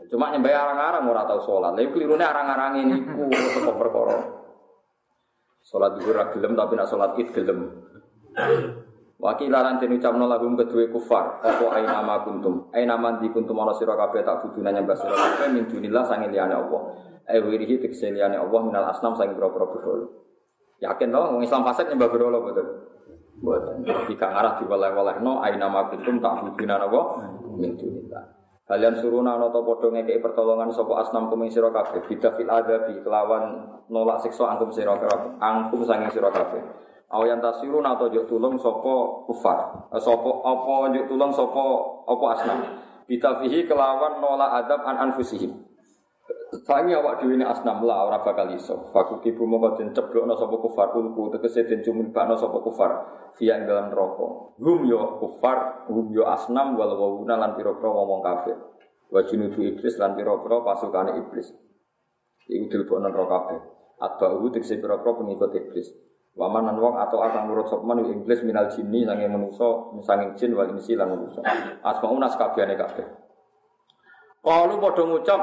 Cuma 0.09 0.33
nyembah 0.33 0.53
arang-arang 0.53 1.05
ora 1.05 1.23
tau 1.29 1.41
salat. 1.45 1.77
Lha 1.77 1.85
klirune 1.93 2.25
arang-arang 2.25 2.73
ini 2.81 2.97
ku 3.05 3.29
kok 3.65 3.77
perkara. 3.77 4.19
Salat 5.61 6.01
dhuwur 6.01 6.17
ra 6.17 6.33
gelem 6.33 6.57
tapi 6.57 6.73
nak 6.81 6.89
salat 6.89 7.13
Id 7.21 7.29
gelem. 7.37 7.61
Wakil 9.19 9.51
lan 9.51 9.83
den 9.83 9.99
ucapno 9.99 10.31
lagu 10.31 10.47
kedue 10.55 10.95
kufar, 10.95 11.43
apa 11.43 11.67
ai 11.75 11.83
nama 11.83 12.23
kuntum. 12.23 12.71
Ai 12.71 12.87
nama 12.87 13.19
di 13.19 13.27
kuntum 13.35 13.59
ana 13.59 13.75
sira 13.75 13.99
kabeh 13.99 14.23
tak 14.23 14.47
buduna 14.47 14.71
nyembah 14.71 14.95
sira 14.95 15.11
kabeh 15.11 15.59
min 15.59 15.67
dunillah 15.67 16.07
sange 16.07 16.31
liyane 16.31 16.55
Allah. 16.55 16.83
Wirihi 17.27 17.83
Allah 18.39 18.61
minal 18.63 18.87
asnam 18.87 19.19
sange 19.19 19.35
pira-pira 19.35 19.67
berhala. 19.67 20.07
Yakin 20.79 21.11
to 21.11 21.19
wong 21.19 21.43
Islam 21.43 21.67
fasik 21.67 21.91
nyembah 21.91 22.09
berhala 22.15 22.39
betul. 22.47 22.67
Buatan. 23.43 23.83
Jika 24.07 24.27
ngarah 24.35 24.55
diwaleh-waleh 24.63 25.17
no, 25.19 25.43
aina 25.43 25.67
makuntum 25.67 26.23
tak 26.23 26.39
bukina 26.47 26.79
apa? 26.79 27.01
Min 27.59 27.75
dunillah. 27.75 28.23
Kalian 28.71 29.03
suruna 29.03 29.35
ana 29.35 29.51
ta 29.51 29.65
padha 29.65 29.89
ngekeki 29.99 30.23
pertolongan 30.23 30.71
sapa 30.71 31.03
asnam 31.03 31.27
kuming 31.27 31.51
sira 31.51 31.75
kabeh 31.75 32.07
bida 32.07 32.31
fil 32.39 32.47
adabi 32.47 33.03
kelawan 33.03 33.67
nolak 33.91 34.23
siksa 34.23 34.47
angkum 34.47 34.71
sira 34.71 34.95
kabeh 34.95 35.43
angkum 35.43 35.83
sanging 35.83 36.13
sira 36.15 36.31
kabeh 36.31 36.63
aw 37.09 37.23
yang 37.25 37.41
tasirun 37.41 37.85
atau 37.89 38.13
juk 38.13 38.29
tulung 38.29 38.61
sapa 38.61 38.95
kufar 39.25 39.89
eh, 39.97 40.01
sapa 40.03 40.31
apa 40.45 40.93
juk 40.93 41.07
tulung 41.09 41.33
sapa 41.33 41.65
apa 42.05 42.25
asnam 42.37 42.59
bida 43.09 43.41
fihi 43.41 43.65
kelawan 43.65 44.21
nolak 44.21 44.65
adab 44.65 44.85
an 44.85 45.09
anfusihim 45.09 45.69
Fangi 46.49 46.97
awak 46.97 47.21
dhewe 47.21 47.37
ini 47.37 47.45
asnam 47.45 47.85
lah 47.85 48.09
ora 48.09 48.25
bakal 48.25 48.49
iso. 48.57 48.89
Faku 48.89 49.21
kibu 49.21 49.45
mongko 49.45 49.77
den 49.77 49.93
ceblokno 49.93 50.33
sapa 50.33 50.57
kufar 50.57 50.97
ulku 50.97 51.29
tegese 51.37 51.69
den 51.69 51.85
cumibakno 51.85 52.41
sapa 52.41 52.65
kufar 52.65 52.91
via 53.37 53.61
ing 53.61 53.69
dalam 53.69 53.93
neraka. 53.93 54.57
Hum 54.57 54.89
yo 54.89 55.21
kufar, 55.21 55.85
hum 55.93 56.09
yo 56.09 56.25
asnam 56.25 56.73
wal 56.81 56.97
wawuna 56.97 57.37
lan 57.37 57.53
pira-pira 57.53 57.93
kafir. 58.25 58.57
Wa 59.13 59.21
junudu 59.29 59.61
iblis 59.61 60.01
lan 60.01 60.17
pira-pira 60.17 61.21
iblis. 61.21 61.53
Iku 62.49 62.65
dilebokno 62.73 63.13
neraka 63.13 63.29
kabeh. 63.29 63.61
Atba'u 64.01 64.49
tegese 64.49 64.81
pira-pira 64.81 65.21
pengikut 65.21 65.53
iblis. 65.53 65.89
Waman 66.37 66.71
nan 66.71 66.77
wong 66.79 66.99
atau 66.99 67.25
akan 67.25 67.51
nurut 67.51 67.67
sopman 67.67 68.05
iblis 68.05 68.45
minal 68.47 68.71
jinni 68.71 69.03
sange 69.07 69.27
manusa, 69.27 69.91
sange 70.05 70.35
jin 70.39 70.55
wal 70.55 70.71
insi 70.71 70.95
lan 70.95 71.15
manusa. 71.15 71.43
Asmaun 71.83 72.23
askabehane 72.23 72.79
kabeh. 72.79 73.07
Kalau 74.39 74.79
padha 74.79 75.03
ngucap 75.03 75.43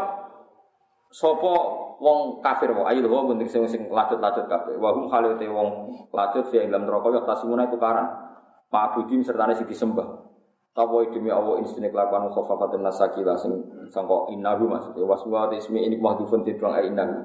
Sopo 1.16 1.56
wong 2.04 2.44
kafir 2.44 2.76
wae 2.76 2.92
ayo 2.92 3.08
lho 3.08 3.32
penting 3.32 3.48
sing 3.48 3.64
sing 3.72 3.88
lacut-lacut 3.88 4.52
kabeh. 4.52 4.76
Wa 4.76 4.92
hum 4.92 5.08
khalite 5.08 5.48
wong 5.48 5.96
lacut 6.12 6.52
fi 6.52 6.60
dalam 6.68 6.84
neraka 6.84 7.08
ya 7.16 7.22
tasimuna 7.24 7.72
tukaran. 7.72 8.04
Ma'budin 8.68 9.24
sertane 9.24 9.56
sing 9.56 9.64
disembah. 9.64 10.04
Tawa 10.76 11.08
demi 11.08 11.32
Allah 11.32 11.64
insine 11.64 11.88
kelakuan 11.88 12.28
khafafatun 12.28 12.84
nasakila 12.84 13.40
sing 13.40 13.56
sangka 13.88 14.28
innahu 14.36 14.68
maksudnya 14.68 15.08
waswa 15.08 15.48
ismi 15.56 15.88
ini 15.88 15.96
mahdhufun 15.96 16.44
tidrong 16.44 16.76
ai 16.76 16.92
innahu. 16.92 17.16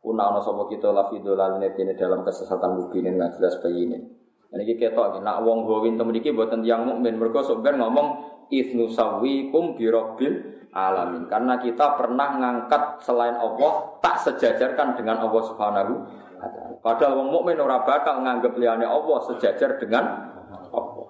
Kuna 0.00 0.32
ana 0.32 0.40
sapa 0.40 0.64
kita 0.64 0.96
la 0.96 1.04
fi 1.12 1.20
dolalne 1.20 1.76
dalam 1.76 2.24
kesesatan 2.24 2.80
mubinin 2.80 3.20
nggak 3.20 3.36
jelas 3.36 3.60
bayine. 3.60 4.20
Ini 4.50 4.64
kita 4.66 4.90
ketok 4.90 5.22
nak 5.22 5.46
wong 5.46 5.62
gowin 5.62 5.94
temen 5.94 6.16
iki 6.16 6.34
mboten 6.34 6.66
tiyang 6.66 6.82
mukmin 6.82 7.14
mergo 7.20 7.38
sok 7.38 7.62
ngomong 7.62 8.08
isnu 8.50 8.90
sawikum 8.90 9.78
birabbil 9.78 10.66
alamin. 10.74 11.30
Karena 11.30 11.54
kita 11.60 11.94
pernah 11.94 12.34
ngangkat 12.34 13.04
selain 13.06 13.38
Allah 13.38 14.00
tak 14.02 14.18
sejajarkan 14.26 14.98
dengan 14.98 15.22
Allah 15.22 15.42
Subhanahu 15.46 15.92
wa 15.94 16.48
taala. 16.48 16.74
Padahal 16.80 17.12
wong 17.22 17.28
mukmin 17.30 17.60
ora 17.62 17.86
bakal 17.86 18.24
nganggep 18.26 18.56
liyane 18.58 18.88
Allah 18.88 19.18
sejajar 19.30 19.78
dengan 19.78 20.04
Allah. 20.74 21.06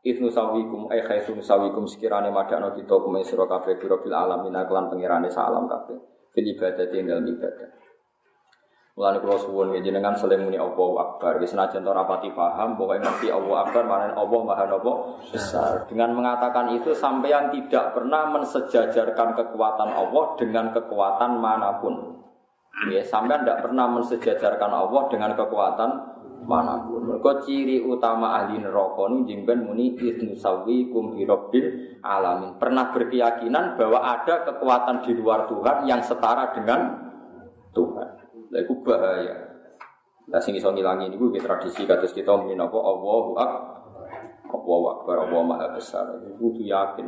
Ibnu 0.00 0.32
sawikum 0.32 0.88
ay 0.88 1.04
khaisu 1.04 1.36
sawikum 1.44 1.84
sekirane 1.84 2.32
madakno 2.32 2.72
kita 2.72 2.96
kume 3.04 3.20
sira 3.20 3.44
kabeh 3.44 3.76
bil 3.76 4.00
alamin 4.16 4.56
kelan 4.66 4.88
pengirane 4.88 5.28
salam 5.28 5.68
kabeh. 5.68 5.94
Fil 6.34 6.46
ibadati 6.56 7.04
dalam 7.04 7.26
ibadah. 7.26 7.68
Mulane 9.00 9.16
kula 9.24 9.40
suwun 9.40 9.72
jenengan 9.80 10.12
saling 10.12 10.44
muni 10.44 10.60
Allahu 10.60 11.00
Akbar. 11.00 11.40
Wis 11.40 11.56
senajan 11.56 11.88
ora 11.88 12.04
pati 12.04 12.28
paham, 12.36 12.76
pokoke 12.76 13.00
ngerti 13.00 13.32
Allahu 13.32 13.56
Akbar 13.56 13.88
mana 13.88 14.12
Allah 14.12 14.40
Maha 14.44 14.68
Napa 14.68 14.92
besar. 15.24 15.88
Dengan 15.88 16.12
mengatakan 16.12 16.76
itu 16.76 16.92
sampean 16.92 17.48
tidak 17.48 17.96
pernah 17.96 18.28
mensejajarkan 18.28 19.40
kekuatan 19.40 19.88
Allah 19.88 20.24
dengan 20.36 20.68
kekuatan 20.76 21.40
mana 21.40 21.80
pun. 21.80 22.20
Ya, 22.92 23.00
tidak 23.00 23.64
pernah 23.64 23.88
mensejajarkan 23.88 24.68
Allah 24.68 25.02
dengan 25.08 25.32
kekuatan 25.32 25.90
mana 26.44 26.84
pun. 26.84 27.00
Mergo 27.00 27.40
ciri 27.40 27.80
utama 27.80 28.36
ahli 28.36 28.60
neraka 28.60 29.08
jengben 29.24 29.64
muni 29.64 29.96
idnu 29.96 30.36
sawikum 30.36 31.16
bi 31.16 31.24
rabbil 31.24 31.96
alamin. 32.04 32.60
Pernah 32.60 32.92
berkeyakinan 32.92 33.80
bahwa 33.80 34.04
ada 34.04 34.44
kekuatan 34.44 35.08
di 35.08 35.16
luar 35.16 35.48
Tuhan 35.48 35.88
yang 35.88 36.04
setara 36.04 36.52
dengan 36.52 37.08
Tuhan. 37.72 38.19
Lah 38.50 38.60
iku 38.66 38.82
bahaya. 38.82 39.36
Lah 40.30 40.40
sing 40.42 40.58
iso 40.58 40.70
ngilangi 40.70 41.10
niku 41.10 41.30
nggih 41.30 41.42
tradisi 41.42 41.86
kados 41.86 42.10
kita 42.10 42.34
mungkin 42.34 42.58
apa 42.58 42.78
Allahu 42.78 43.32
akbar. 43.38 43.78
Allahu 44.50 44.86
akbar, 44.98 45.16
Allah 45.26 45.42
maha 45.46 45.66
besar. 45.74 46.06
Iku 46.26 46.38
kudu 46.38 46.66
yakin. 46.66 47.06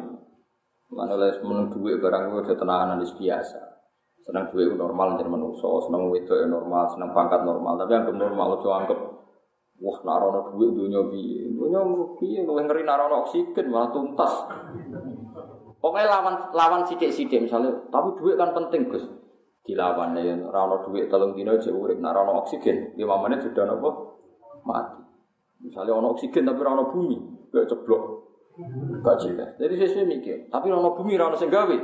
Mana 0.93 1.19
les 1.19 1.41
menung 1.43 1.73
duit 1.73 1.99
barang 1.99 2.31
gue 2.31 2.41
udah 2.47 2.57
tenanan 2.59 3.01
biasa. 3.01 3.61
Senang 4.23 4.55
duit 4.55 4.71
normal 4.79 5.19
jadi 5.19 5.27
manusia, 5.27 5.67
senang 5.83 6.07
wedok 6.07 6.47
normal, 6.47 6.87
senang 6.95 7.11
pangkat 7.11 7.43
normal. 7.43 7.75
Tapi 7.75 7.91
yang 7.91 8.15
normal 8.15 8.55
lo 8.55 8.71
anggap 8.71 8.99
wah 9.83 9.99
narono 10.07 10.55
duit 10.55 10.79
dunia 10.79 11.03
bi, 11.11 11.51
dunia 11.51 11.83
bi, 12.15 12.39
lo 12.47 12.55
ngeri 12.55 12.87
narono 12.87 13.27
oksigen 13.27 13.67
malah 13.67 13.91
tuntas. 13.91 14.47
Pokoknya 15.83 16.07
lawan 16.07 16.35
lawan 16.55 16.87
sidik 16.87 17.11
sidik 17.11 17.43
misalnya, 17.43 17.75
tapi 17.91 18.15
duit 18.15 18.39
kan 18.39 18.55
penting 18.55 18.87
gus 18.87 19.03
dilawan 19.63 20.19
ya 20.19 20.35
rano 20.51 20.83
duit 20.83 21.07
telung 21.07 21.33
dino 21.39 21.55
aja 21.55 21.71
urip. 21.71 21.99
Nak 22.03 22.13
rano 22.13 22.43
oksigen 22.43 22.99
lima 22.99 23.17
menit 23.23 23.47
sudah 23.47 23.65
nopo? 23.67 23.91
Mati. 24.67 25.03
Misalnya 25.63 25.95
rano 25.95 26.19
oksigen 26.19 26.43
tapi 26.43 26.61
rano 26.61 26.91
bumi 26.91 27.19
kayak 27.55 27.71
ceblok. 27.71 28.03
Gak 29.01 29.17
jelas 29.17 29.57
jadi 29.57 29.73
saya 29.89 30.05
mikir 30.05 30.53
tapi 30.53 30.69
rano 30.69 30.93
bumi 30.93 31.17
rano 31.17 31.33
senggawi 31.33 31.81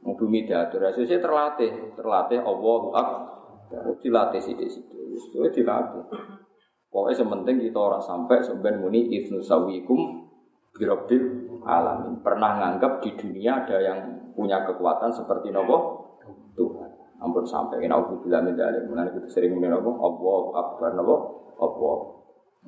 mau 0.00 0.14
bumi 0.14 0.46
diatur 0.46 0.86
saya 0.94 1.18
terlatih. 1.18 1.92
Terlatih 1.98 2.38
Allah 2.40 2.80
akbar. 2.94 3.34
Dilatih 4.00 4.40
sidik 4.40 4.70
sidik 4.70 4.96
itu 4.96 5.42
dilatih. 5.60 6.06
Pokoknya 6.88 7.20
sementing 7.20 7.60
kita 7.60 7.76
orang 7.76 8.00
sampai 8.00 8.40
sebenarnya 8.40 8.80
muni 8.80 9.12
ifnu 9.12 9.44
sawikum 9.44 10.24
birobil 10.72 11.52
alamin. 11.68 12.24
Pernah 12.24 12.56
nganggap 12.56 13.04
di 13.04 13.12
dunia 13.12 13.66
ada 13.66 13.76
yang 13.76 13.98
punya 14.32 14.64
kekuatan 14.64 15.12
seperti 15.12 15.52
nopo 15.52 16.07
ampun 17.18 17.42
sampai 17.42 17.82
kena 17.82 17.98
aku 17.98 18.22
bilang 18.22 18.46
tidak 18.54 18.74
ada 18.74 18.78
mana 18.86 19.10
kita 19.10 19.26
sering 19.26 19.58
mengenal 19.58 19.82
apa? 19.82 19.90
Allah 19.90 20.40
akbar 20.62 20.90
nabo 20.94 21.16
Allah 21.58 21.96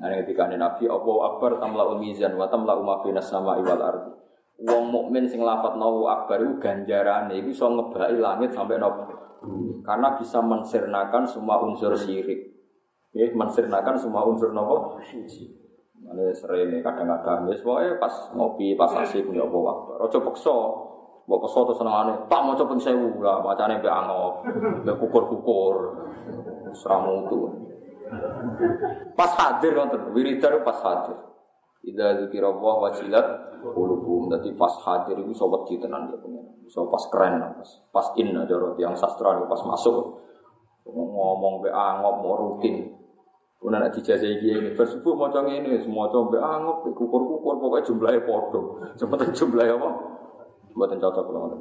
nah 0.01 0.07
ketika 0.23 0.51
nabi 0.51 0.85
Allah 0.87 1.17
akbar 1.35 1.63
tamla 1.63 1.85
umizan 1.95 2.35
wa 2.35 2.47
tamla 2.51 2.79
umabinas 2.79 3.27
sama 3.27 3.59
iwal 3.59 3.83
ardi. 3.83 4.13
Wong 4.61 4.93
mukmin 4.93 5.25
sing 5.25 5.41
lafat 5.41 5.81
nawu 5.81 6.05
akbar 6.05 6.45
itu 6.45 6.61
ganjaran 6.61 7.33
itu 7.33 7.49
so 7.57 7.73
ngebai 7.73 8.21
langit 8.21 8.53
sampai 8.53 8.77
nopo 8.77 9.09
karena 9.81 10.21
bisa 10.21 10.45
mensirnakan 10.45 11.25
semua 11.25 11.65
unsur 11.65 11.97
syirik. 11.97 12.53
Ya 13.11 13.27
mensirnakan 13.33 13.97
semua 13.97 14.29
unsur 14.29 14.53
nopo 14.53 15.01
Mana 16.01 16.33
sering 16.33 16.81
kadang-kadang, 16.81 17.45
ya 17.47 17.55
pokoknya 17.61 18.01
pas 18.01 18.15
ngopi, 18.33 18.73
pas 18.73 18.89
asik, 19.05 19.31
ya 19.37 19.45
Allah 19.45 19.63
Akbar. 19.69 19.97
Ojo 20.09 20.19
pekso, 20.33 20.57
Mbok 21.29 21.47
kesel 21.47 21.63
terus 21.69 21.79
senengane, 21.79 22.15
tak 22.27 22.41
mau 22.43 22.59
coba 22.59 22.75
sewu 22.81 23.23
lah, 23.23 23.39
macane 23.45 23.79
mbek 23.79 23.93
angop, 23.93 24.43
mbek 24.83 24.97
kukur-kukur, 24.99 25.95
seramu 26.75 27.27
itu. 27.27 27.39
Pas 29.15 29.31
hadir 29.39 29.79
nonton, 29.79 30.11
wiridar 30.11 30.59
pas 30.67 30.79
hadir. 30.83 31.19
Ida 31.81 32.27
dikira 32.27 32.53
Allah 32.53 32.75
wajilat 32.91 33.27
kulubum. 33.73 34.29
Jadi 34.29 34.53
pas 34.59 34.75
hadir 34.85 35.17
itu 35.17 35.33
sobat 35.33 35.65
di 35.71 35.81
tenan 35.81 36.11
dia 36.11 36.19
punya. 36.21 36.43
So 36.69 36.91
pas 36.91 37.01
keren, 37.09 37.41
pas 37.41 37.71
pas 37.95 38.07
in 38.21 38.37
aja 38.37 38.57
yang 38.77 38.93
sastra 38.99 39.39
pas 39.49 39.63
masuk 39.65 40.21
ngomong 40.85 41.63
be 41.65 41.71
angop 41.71 42.15
mau 42.21 42.35
rutin. 42.37 42.99
Kemudian 43.61 43.85
nak 43.85 43.93
dijajah 43.93 44.25
ini, 44.41 44.73
bersubuh 44.73 45.13
mau 45.13 45.29
ini, 45.45 45.77
semua 45.85 46.09
coba 46.09 46.41
angop, 46.41 46.81
kukur-kukur, 46.97 47.61
pokoknya 47.61 47.85
jumlahnya 47.85 48.21
podo. 48.25 48.81
Sebentar 48.97 49.29
jumlahnya 49.37 49.77
apa? 49.77 49.91
Buatan 50.81 50.97
cocok 50.97 51.25
kalau 51.29 51.41
ngoten. 51.45 51.61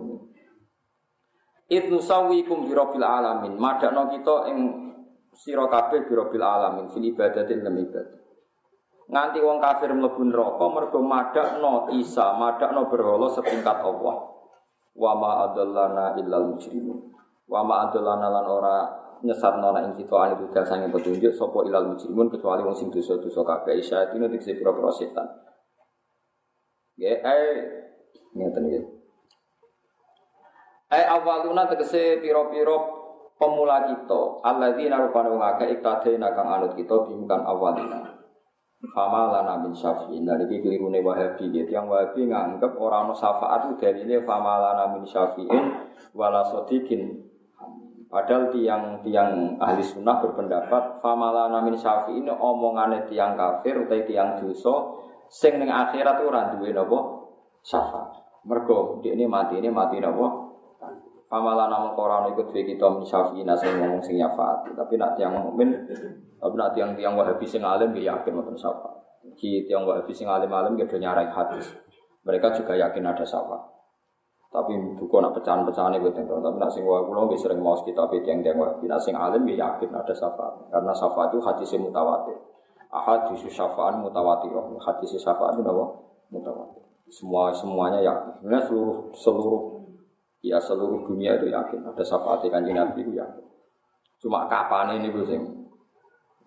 Ibnu 1.68 2.00
sawikum 2.00 2.72
birobil 2.72 3.04
alamin. 3.04 3.60
Madakno 3.60 4.08
kita 4.16 4.48
ing 4.48 4.60
sira 5.36 5.68
kabeh 5.68 6.08
birobil 6.08 6.40
alamin 6.40 6.88
fil 6.88 7.04
ibadatin 7.04 7.68
lam 7.68 7.76
ibadah. 7.76 8.16
Nganti 9.10 9.44
wong 9.44 9.60
kafir 9.60 9.92
mlebu 9.92 10.22
neraka 10.24 10.66
mergo 10.72 11.00
madakno 11.04 11.92
Isa, 12.00 12.32
madakno 12.40 12.88
berhala 12.88 13.28
setingkat 13.28 13.84
Allah. 13.84 14.18
Wa 14.96 15.12
ma 15.20 15.52
adallana 15.52 16.16
illal 16.16 16.56
mujrimun. 16.56 17.12
Wa 17.44 17.60
ma 17.68 17.92
adallana 17.92 18.32
lan 18.32 18.46
ora 18.48 18.76
nyesatno 19.20 19.76
nek 19.76 20.00
kita 20.00 20.16
ane 20.16 20.34
budal 20.40 20.64
sange 20.64 20.88
petunjuk 20.88 21.36
sapa 21.36 21.68
ilal 21.68 21.92
mujrimun 21.92 22.32
kecuali 22.32 22.64
wong 22.64 22.78
sing 22.78 22.88
dosa-dosa 22.88 23.44
kabeh. 23.44 23.84
Isa 23.84 24.08
itu 24.08 24.16
nek 24.16 24.32
pira-pira 24.40 24.90
setan. 24.96 25.28
Ya, 26.96 27.20
eh 27.20 27.52
ngeten 28.34 28.64
iki. 28.70 28.99
Ai 30.90 31.06
awaluna 31.06 31.70
tegese 31.70 32.18
piro-piro 32.18 32.78
pemula 33.38 33.86
kita, 33.86 34.42
alladzina 34.42 34.98
rupane 35.00 35.30
wong 35.30 35.44
akeh 35.56 35.78
iktadena 35.78 36.34
kang 36.34 36.50
anut 36.50 36.74
kita 36.74 37.06
bimkan 37.06 37.46
awalina. 37.46 38.18
Fama 38.90 39.30
lana 39.30 39.60
min 39.60 39.76
syafi'in. 39.76 40.24
Nah, 40.24 40.40
ini 40.40 40.64
kelirune 40.64 41.04
wahabi. 41.04 41.52
Gitu. 41.52 41.68
Yang 41.68 41.86
wahabi 41.92 42.32
nganggep 42.32 42.80
orang 42.80 43.12
no 43.12 43.14
syafaat 43.14 43.68
itu 43.68 43.76
dari 43.76 44.08
ini 44.08 44.24
fama 44.24 44.56
lana 44.56 44.88
min 44.96 45.04
syafi'in 45.04 45.66
wala 46.16 46.42
sodikin. 46.48 47.30
Padahal 48.10 48.50
tiang 48.50 49.06
tiang 49.06 49.62
ahli 49.62 49.86
sunnah 49.86 50.18
berpendapat 50.18 50.98
famala 50.98 51.46
namin 51.54 51.78
syafi 51.78 52.18
ini 52.18 52.34
omongannya 52.34 53.06
tiang 53.06 53.38
kafir 53.38 53.86
atau 53.86 54.02
tiang 54.02 54.34
dosa 54.34 54.98
sing 55.30 55.62
ning 55.62 55.70
akhirat 55.70 56.18
ora 56.26 56.50
duwe 56.50 56.74
napa 56.74 57.30
syafaat. 57.62 58.18
Mergo 58.50 58.98
dia 59.06 59.14
ini 59.14 59.30
mati 59.30 59.62
ini 59.62 59.70
mati 59.70 60.02
napa 60.02 60.49
Pamalan 61.30 61.70
namun 61.70 61.94
koran 61.94 62.26
ikut 62.34 62.50
duwe 62.50 62.66
kita 62.66 62.90
min 62.90 63.06
syafi'ina 63.06 63.54
sing 63.54 63.78
ngomong 63.78 64.02
sing 64.02 64.18
syafaat. 64.18 64.66
Tapi 64.74 64.98
nak 64.98 65.14
tiang 65.14 65.38
mukmin, 65.38 65.70
tapi 66.42 66.56
nak 66.58 66.74
tiang 66.74 66.98
tiang 66.98 67.14
wahabi 67.14 67.46
sing 67.46 67.62
alim 67.62 67.94
dia 67.94 68.18
yakin 68.18 68.34
wonten 68.34 68.58
syafaat. 68.58 68.98
Ki 69.38 69.62
tiang 69.70 69.86
wahabi 69.86 70.10
sing 70.10 70.26
alim 70.26 70.50
alim 70.50 70.74
dia 70.74 70.90
nyarai 70.90 71.30
hadis. 71.30 71.70
Mereka 72.26 72.58
juga 72.58 72.74
yakin 72.74 73.06
ada 73.06 73.22
syafaat. 73.22 73.62
Tapi 74.50 74.74
buku 74.98 75.22
nak 75.22 75.38
pecahan-pecahan 75.38 76.02
itu 76.02 76.10
tentu. 76.10 76.34
Tapi 76.34 76.58
nak 76.58 76.74
sing 76.74 76.82
wahabi 76.82 77.14
kulo 77.14 77.38
sering 77.38 77.62
mau 77.62 77.78
kita 77.78 78.10
tiang 78.26 78.42
tiang 78.42 78.58
wahabi. 78.58 78.90
Nak 78.90 78.98
sing 78.98 79.14
alim 79.14 79.46
dia 79.46 79.70
yakin 79.70 79.94
ada 79.94 80.10
syafaat. 80.10 80.74
Karena 80.74 80.90
syafaat 80.98 81.30
itu 81.30 81.46
hadis 81.46 81.78
mutawatir. 81.78 82.42
Ahad 82.90 83.30
hadis 83.30 83.46
syafaat 83.54 84.02
mutawatir. 84.02 84.50
Hadis 84.82 85.14
syafaat 85.14 85.54
itu 85.54 85.62
apa? 85.62 85.86
Mutawatir. 86.34 86.82
Semua 87.06 87.54
semuanya 87.54 88.02
yakin. 88.02 88.42
Sebenarnya 88.42 88.66
seluruh 88.66 88.98
seluruh 89.14 89.79
Ya 90.40 90.56
seluruh 90.56 91.04
dunia 91.04 91.36
itu 91.36 91.52
yakin 91.52 91.84
ada 91.84 92.00
syafaat 92.00 92.48
kanjeng 92.48 92.80
Nabi 92.80 93.04
itu 93.04 93.12
yakin. 93.12 93.44
Cuma 94.24 94.48
kapan 94.48 95.00
ini 95.00 95.12
gue 95.12 95.28
sing 95.28 95.42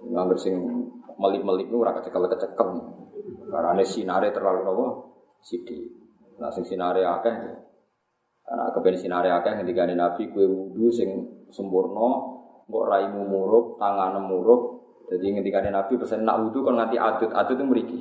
nggak 0.00 0.34
sing 0.40 0.56
melip-melip 1.20 1.68
itu 1.68 1.76
rakyat 1.76 2.08
kecekel-kecekel. 2.08 2.68
Karena 3.52 3.84
sinare 3.84 4.32
terlalu 4.32 4.60
nopo 4.64 4.86
sidi. 5.44 5.92
Nah 6.40 6.48
sing 6.48 6.64
sinare 6.64 7.04
akeh. 7.04 7.36
Karena 8.42 8.64
kepen 8.72 8.96
sinare 8.96 9.28
akeh 9.28 9.60
ketika 9.60 9.84
Nabi 9.92 10.32
kue 10.32 10.48
wudhu 10.48 10.88
sing 10.88 11.08
sempurna, 11.52 12.16
mbok 12.72 12.84
raimu 12.88 13.28
murup, 13.28 13.76
tangan 13.76 14.24
murup. 14.24 14.80
Jadi 15.12 15.44
ketika 15.44 15.60
Nabi 15.68 16.00
pesen 16.00 16.24
nak 16.24 16.48
wudhu 16.48 16.64
kan 16.64 16.80
nanti 16.80 16.96
adut, 16.96 17.28
adut 17.28 17.60
itu 17.60 17.64
meriki. 17.68 18.00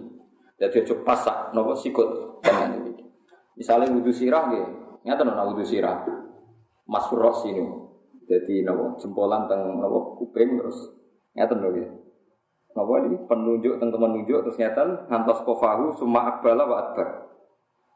Jadi 0.55 0.87
coba 0.87 1.11
pasak 1.11 1.37
nopo 1.51 1.75
sikut. 1.75 2.39
Misalnya 3.59 3.91
wudhu 3.91 4.09
sirah 4.15 4.47
gitu, 4.55 4.80
Nyata 5.01 5.21
nona 5.25 5.47
wudhu 5.49 5.65
sirah. 5.65 6.05
Mas 6.85 7.05
Furos 7.09 7.45
ini. 7.49 7.65
Jadi 8.29 8.63
nopo 8.63 8.95
jempolan 9.01 9.49
teng 9.49 9.81
nopo 9.81 10.21
kuping 10.21 10.61
terus 10.61 10.77
nyata 11.33 11.57
nopo 11.57 11.77
ya. 11.77 11.89
Nopo 12.77 12.91
ini 13.01 13.17
penunjuk 13.25 13.81
teng 13.81 13.89
menunjuk 13.91 14.45
terus 14.45 14.57
nyata 14.61 15.09
ngantos 15.09 15.41
kofahu 15.43 15.97
summa 15.97 16.37
akbala 16.37 16.63
wa 16.69 16.77
akbar. 16.87 17.07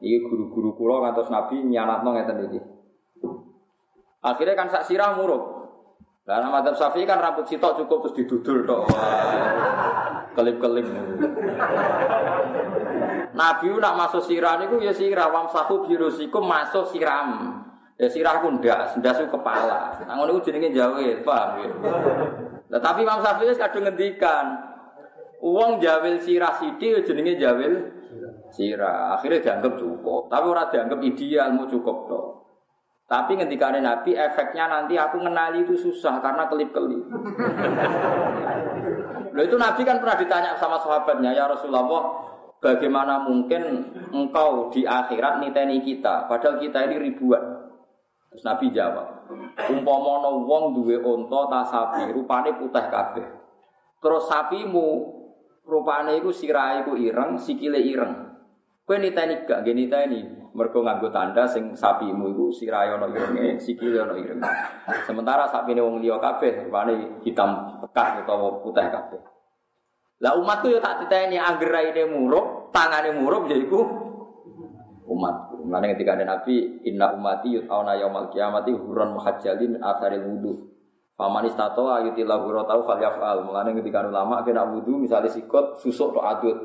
Ini 0.02 0.28
guru-guru 0.28 0.76
kulo 0.76 1.00
ngantos 1.06 1.32
nabi 1.32 1.62
nyanatno 1.64 2.10
ngeten 2.12 2.52
iki. 2.52 2.60
Akhirnya 4.26 4.58
kan 4.58 4.68
sak 4.68 4.84
sirah 4.90 5.14
muruk. 5.14 5.56
Lah 6.26 6.42
nama 6.42 6.58
madzhab 6.58 6.74
Syafi'i 6.74 7.06
kan 7.06 7.22
rambut 7.22 7.46
sitok 7.46 7.78
cukup 7.78 8.02
terus 8.02 8.16
didudul 8.18 8.66
tok. 8.66 8.90
Kelip-kelip. 10.34 10.86
Nabi 13.36 13.68
nak 13.76 13.94
masuk 14.00 14.24
sirah 14.24 14.56
niku 14.56 14.80
ya 14.80 14.96
sirah 14.96 15.28
wam 15.28 15.44
sahu 15.52 15.84
birusikum 15.84 16.48
masuk 16.48 16.88
siram. 16.88 17.60
Ya 18.00 18.08
sirah 18.08 18.40
ku 18.40 18.48
ndak, 18.52 18.96
ndas 19.00 19.20
kepala. 19.28 19.92
Ngono 20.04 20.36
iku 20.36 20.52
jenenge 20.52 20.72
jawil, 20.72 21.24
paham 21.24 21.64
ya? 21.64 21.68
Nah, 22.68 22.80
tapi 22.80 23.08
Imam 23.08 23.24
Syafi'i 23.24 23.48
wis 23.48 23.56
kadung 23.56 23.88
ngendikan, 23.88 24.52
uang 25.40 25.80
jawil 25.80 26.20
sirah 26.20 26.60
sithik 26.60 26.92
ya 26.92 27.00
jenenge 27.00 27.40
jawil 27.40 27.72
sirah. 28.52 29.16
Akhirnya 29.16 29.40
dianggap 29.40 29.80
cukup, 29.80 30.28
tapi 30.28 30.44
ora 30.44 30.68
dianggap 30.68 31.00
ideal 31.00 31.56
mau 31.56 31.64
cukup 31.64 31.96
toh. 32.04 32.26
Tapi 33.06 33.38
ada 33.38 33.78
Nabi, 33.78 34.18
efeknya 34.18 34.66
nanti 34.66 34.98
aku 34.98 35.22
mengenali 35.22 35.62
itu 35.62 35.78
susah 35.78 36.18
karena 36.18 36.50
kelip-kelip. 36.50 37.06
Loh 39.30 39.44
itu 39.46 39.54
Nabi 39.54 39.86
kan 39.86 40.02
pernah 40.02 40.18
ditanya 40.18 40.58
sama 40.58 40.74
sahabatnya, 40.82 41.30
ya 41.30 41.46
Rasulullah, 41.46 41.86
bagaimana 42.66 43.22
mungkin 43.22 43.94
engkau 44.10 44.74
di 44.74 44.82
akhirat 44.82 45.38
niteni 45.38 45.78
kita, 45.86 46.26
padahal 46.26 46.58
kita 46.58 46.90
ini 46.90 46.98
ribuan. 46.98 47.62
Terus 48.26 48.42
Nabi 48.42 48.74
jawab, 48.74 49.30
umpomono 49.70 50.42
wong 50.42 50.74
duwe 50.74 50.98
onto 50.98 51.46
ta 51.46 51.62
sapi, 51.62 52.10
rupane 52.10 52.58
putih 52.58 52.86
kabeh. 52.90 53.26
Terus 54.02 54.26
sapimu 54.26 54.88
rupane 55.62 56.18
iku 56.18 56.34
sirahe 56.34 56.82
iku 56.82 56.98
ireng, 56.98 57.38
sikile 57.38 57.78
ireng. 57.78 58.34
Kowe 58.82 58.98
niteni 58.98 59.46
gak 59.46 59.62
nggih 59.62 59.76
niteni? 59.78 60.20
Mergo 60.56 60.80
nganggo 60.80 61.12
tanda 61.12 61.44
sing 61.44 61.76
sapimu 61.76 62.34
iku 62.34 62.50
sirahe 62.50 62.92
ana 62.98 63.06
irenge, 63.08 63.62
sikile 63.62 64.02
ana 64.02 64.18
ireng. 64.18 64.42
Sementara 65.06 65.46
sapine 65.46 65.80
wong 65.80 66.02
liya 66.02 66.18
kabeh 66.18 66.66
rupane 66.66 67.22
hitam 67.22 67.78
pekat 67.86 68.26
utawa 68.26 68.58
putih 68.58 68.90
kabeh. 68.90 69.22
Lah 70.16 70.32
umatku 70.32 70.72
ya 70.72 70.80
tak 70.80 71.04
ditanya 71.04 71.44
angger 71.44 71.68
raine 71.68 72.08
muruk, 72.08 72.55
tangane 72.74 73.14
muruk 73.14 73.50
ya 73.50 73.56
iku 73.58 73.80
umat. 75.06 75.54
Mulane 75.66 75.94
ketika 75.94 76.14
ada 76.14 76.26
Nabi, 76.26 76.82
inna 76.86 77.14
umati 77.14 77.54
yut'auna 77.54 77.98
yaumal 77.98 78.30
qiyamati 78.30 78.70
hurran 78.74 79.14
muhajjalin 79.14 79.82
atharil 79.82 80.26
wudu. 80.26 80.52
Faman 81.16 81.48
istato 81.48 81.88
ayuti 81.90 82.22
lahu 82.22 82.52
tau 82.66 82.84
falyafal. 82.84 83.46
Mulane 83.46 83.72
ketika 83.80 84.04
ulama 84.04 84.44
kena 84.44 84.66
wudu 84.68 85.00
misalnya 85.00 85.32
sikot 85.32 85.80
susuk 85.80 86.14
tok 86.14 86.26
adut. 86.26 86.58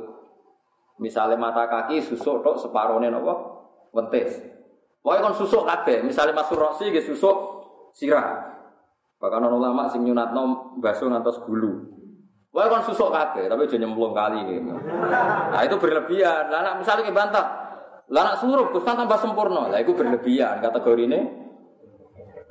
Misalnya 1.01 1.39
mata 1.39 1.65
kaki 1.65 2.03
susuk 2.03 2.45
tok 2.45 2.59
separone 2.61 3.09
napa? 3.09 3.33
Wentis. 3.95 4.37
Pokoke 5.01 5.21
kon 5.23 5.35
susuk 5.37 5.63
kabeh. 5.65 6.05
Misalnya 6.05 6.37
masuk 6.37 6.61
roksi 6.61 6.93
nggih 6.93 7.01
susuk 7.01 7.35
sirah. 7.95 8.53
Bahkan 9.17 9.49
ulama 9.49 9.89
sing 9.89 10.05
nyunatno 10.05 10.77
baso 10.77 11.09
ngantos 11.09 11.41
gulu. 11.45 12.00
Wah 12.51 12.67
kan 12.67 12.83
susuk 12.83 13.15
kabeh, 13.15 13.47
tapi 13.47 13.63
aja 13.63 13.79
nyemplung 13.79 14.11
kali 14.11 14.43
gitu. 14.43 14.75
Nah 14.75 15.61
itu 15.63 15.75
berlebihan. 15.79 16.51
Lah 16.51 16.59
anak 16.59 16.83
misalnya 16.83 17.07
ke 17.07 17.15
bantah, 17.15 17.45
lah 18.11 18.21
anak 18.27 18.43
suruh, 18.43 18.67
terus 18.75 18.83
kan 18.83 18.99
tambah 18.99 19.15
sempurna. 19.23 19.71
Lah 19.71 19.79
itu 19.79 19.95
berlebihan. 19.95 20.59
Kategori 20.59 21.03
ini 21.07 21.19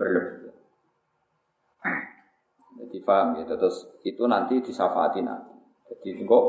berlebihan. 0.01 0.57
Jadi 2.81 2.97
paham 3.05 3.45
gitu. 3.45 3.53
Terus 3.61 3.77
itu 4.01 4.25
nanti 4.25 4.65
disafati 4.65 5.21
nanti. 5.21 5.53
Jadi 6.01 6.25
kok 6.25 6.45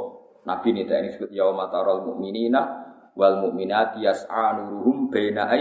Nabi 0.47 0.71
ini 0.71 0.87
ini 0.87 1.11
disebut 1.11 1.35
yaumatarol 1.35 2.07
mu'minina 2.07 2.61
wal 3.19 3.43
mu'minat 3.43 3.99
yas'a 3.99 4.63
nuruhum 4.63 5.11
baina 5.11 5.51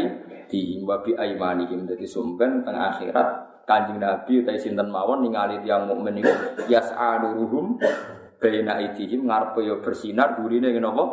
bi 1.03 1.19
aymanihim. 1.19 1.91
Jadi 1.91 2.07
sumben 2.07 2.63
tengah 2.63 2.95
akhirat 2.95 3.50
Kanjeng 3.71 4.03
Nabi 4.03 4.43
utai 4.43 4.59
sinten 4.59 4.91
mawon 4.91 5.23
ningali 5.23 5.63
tiyang 5.63 5.87
mukmin 5.87 6.19
niku 6.19 6.35
yas'a 6.67 7.23
nuruhum 7.23 7.79
baina 8.43 8.83
aidihim 8.83 9.31
ngarepe 9.31 9.63
yo 9.63 9.79
bersinar 9.79 10.35
gurine 10.35 10.75
ngene 10.75 10.91
apa? 10.91 11.05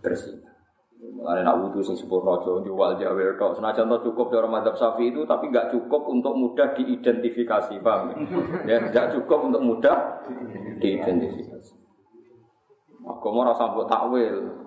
Bersinar. 0.00 0.56
Mulane 1.02 1.42
nak 1.42 1.58
wudu 1.58 1.82
sing 1.82 1.98
sempurna 1.98 2.38
aja 2.38 2.62
jual 2.62 2.94
jawel 2.96 3.34
tok. 3.36 3.58
Senajan 3.58 3.90
to 3.90 4.08
cukup 4.08 4.32
cara 4.32 4.46
madzhab 4.46 4.78
Syafi'i 4.78 5.10
itu 5.10 5.26
tapi 5.26 5.50
enggak 5.50 5.68
cukup 5.74 6.08
untuk 6.08 6.32
mudah 6.38 6.72
diidentifikasi, 6.78 7.74
Bang. 7.82 8.14
Ya, 8.64 8.78
enggak 8.78 9.10
cukup 9.10 9.50
untuk 9.50 9.60
mudah 9.60 10.22
diidentifikasi. 10.78 11.74
Agama 13.02 13.50
rasa 13.50 13.74
mbok 13.74 13.90
takwil. 13.90 14.61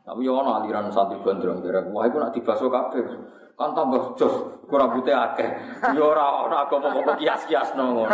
Tapi 0.00 0.20
yo 0.26 0.40
ana 0.40 0.64
aliran 0.64 0.90
santri 0.90 1.20
gondrong 1.22 1.60
derek. 1.62 1.88
Wah, 1.92 2.08
iku 2.08 2.16
nak 2.18 2.32
dibaso 2.34 2.66
kabeh 2.68 3.04
kan 3.60 3.76
tambah 3.76 4.16
jos 4.16 4.64
kurang 4.72 4.96
rambutnya 4.96 5.20
akeh 5.20 5.44
ya 5.92 6.00
ora 6.00 6.48
ora 6.48 6.64
agama 6.64 6.96
kok 6.96 7.20
kias-kias 7.20 7.76
ngono 7.76 8.08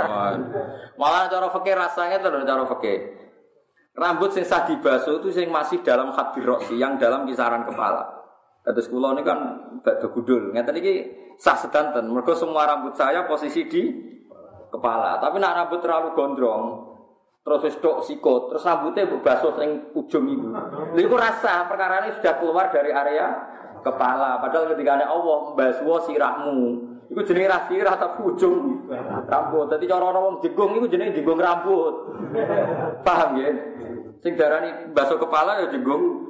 malah 0.98 1.30
cara 1.30 1.46
fikih 1.54 1.74
rasanya 1.78 2.18
terus 2.18 2.42
cara 2.42 2.66
fikih 2.66 2.98
rambut 3.94 4.34
sing 4.34 4.42
sah 4.42 4.66
dibaso 4.66 5.22
itu 5.22 5.30
sing 5.30 5.46
masih 5.46 5.86
dalam 5.86 6.10
hadirosi 6.10 6.74
yang 6.74 6.98
dalam 6.98 7.30
kisaran 7.30 7.62
kepala 7.62 8.16
Terus 8.66 8.90
kula 8.90 9.14
ini 9.14 9.22
kan 9.22 9.38
batu 9.78 10.10
gudul. 10.10 10.50
Ngeten 10.50 10.82
iki 10.82 10.94
sah 11.38 11.54
sedanten. 11.54 12.10
Mergo 12.10 12.34
semua 12.34 12.66
rambut 12.66 12.98
saya 12.98 13.22
posisi 13.22 13.70
di 13.70 13.82
kepala. 14.74 15.22
Tapi 15.22 15.38
nak 15.38 15.54
rambut 15.54 15.78
terlalu 15.78 16.10
gondrong, 16.18 16.62
terus 17.47 17.62
wis 17.62 17.78
tok 17.78 18.02
sikut, 18.02 18.51
terus 18.51 18.66
rambutnya 18.66 19.06
basuh 19.23 19.55
sing 19.55 19.94
ujung 19.94 20.27
itu. 20.27 20.51
Lha 20.51 20.98
iku 20.98 21.14
rasa 21.14 21.70
ini 21.70 22.18
sudah 22.18 22.35
keluar 22.43 22.74
dari 22.74 22.90
area 22.90 23.31
kepala. 23.86 24.43
Padahal 24.43 24.74
ketika 24.74 24.98
ada 24.98 25.06
Allah 25.14 25.55
mbaswa 25.55 25.97
sirahmu. 26.10 26.59
Iku 27.06 27.23
jenenge 27.23 27.47
ra 27.47 27.70
sirah 27.70 27.94
tapi 27.94 28.18
ujung 28.27 28.90
rambut. 29.31 29.70
Dadi 29.70 29.86
cara 29.86 30.10
ana 30.10 30.18
wong 30.27 30.43
jegung 30.43 30.74
iku 30.74 30.90
jenenge 30.90 31.23
rambut. 31.23 31.94
Paham 33.06 33.39
ya? 33.39 33.55
Sing 34.18 34.35
darani 34.35 34.90
basuh 34.90 35.14
kepala 35.14 35.62
ya 35.62 35.70
jegung 35.70 36.27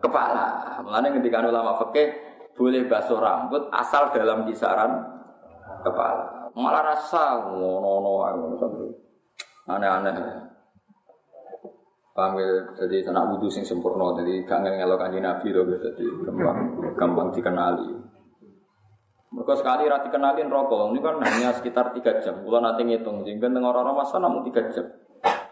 kepala. 0.00 0.80
Mulane 0.80 1.12
ketika 1.20 1.44
ulama 1.44 1.76
fikih 1.84 2.08
boleh 2.56 2.88
basuh 2.88 3.20
rambut 3.20 3.68
asal 3.68 4.08
dalam 4.16 4.48
kisaran 4.48 4.96
kepala. 5.84 6.48
Malah 6.56 6.96
rasa 6.96 7.36
ngono-ngono 7.52 8.32
aneh-aneh. 9.68 10.16
Paham 12.16 12.34
ya? 12.34 12.50
Jadi 12.82 13.06
anak 13.06 13.36
wudhu 13.36 13.46
sing 13.46 13.62
sempurna, 13.62 14.10
jadi 14.18 14.42
gak 14.42 14.66
ngelok 14.66 14.98
kanji 14.98 15.22
Nabi 15.22 15.54
loh, 15.54 15.70
jadi 15.70 16.04
gampang 16.26 16.58
gampang 16.98 17.28
dikenali. 17.30 17.88
Mereka 19.28 19.54
sekali 19.60 19.86
rati 19.86 20.08
kenalin 20.10 20.50
rokok, 20.50 20.90
ini 20.90 20.98
kan 21.04 21.20
hanya 21.20 21.54
sekitar 21.54 21.94
tiga 21.94 22.18
jam. 22.18 22.42
Kalau 22.42 22.58
nanti 22.58 22.82
ngitung, 22.82 23.22
sehingga 23.22 23.46
dengan 23.46 23.70
orang-orang 23.70 24.02
masa 24.02 24.18
namun 24.18 24.42
tiga 24.42 24.66
jam. 24.72 24.88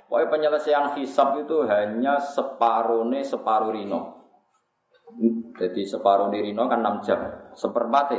Pokoknya 0.09 0.27
penyelesaian 0.33 0.97
hisap 0.97 1.37
itu 1.39 1.67
hanya 1.69 2.17
separuh 2.17 3.05
nih 3.11 3.21
separuh 3.21 3.71
rino. 3.71 4.01
Jadi 5.55 5.87
separuh 5.87 6.33
rino 6.33 6.67
kan 6.67 6.83
6 6.83 7.07
jam, 7.07 7.21
seperempat 7.55 8.17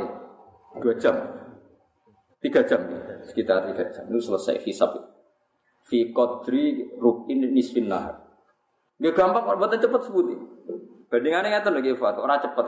dua 0.78 0.94
jam, 0.96 1.16
tiga 2.40 2.62
jam, 2.64 2.80
sekitar 3.26 3.66
tiga 3.68 3.84
jam 3.92 4.04
itu 4.08 4.20
selesai 4.24 4.62
hisap. 4.62 5.17
Fi 5.88 6.12
kodri 6.12 6.84
rukin 7.00 7.48
nisfin 7.48 7.88
nahar. 7.88 8.20
Gak 9.00 9.16
gampang, 9.16 9.48
kalau 9.48 9.56
buatan 9.56 9.80
cepet 9.80 10.00
sebuti. 10.04 10.36
Bandingannya 11.08 11.48
nggak 11.48 11.64
tahu 11.64 11.80
lagi 11.80 11.96
orang 11.96 12.44
cepet. 12.44 12.66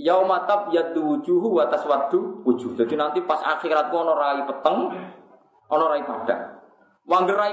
Yaumatab 0.00 0.72
yadu 0.72 1.04
wujuhu 1.04 1.60
watas 1.60 1.84
wadu 1.84 2.40
wujuh. 2.48 2.72
Jadi 2.72 2.96
nanti 2.96 3.20
pas 3.20 3.44
akhirat 3.44 3.92
ono 3.92 4.16
rai 4.16 4.48
peteng, 4.48 4.78
ono 5.68 5.84
rai 5.84 6.00
padang. 6.08 6.42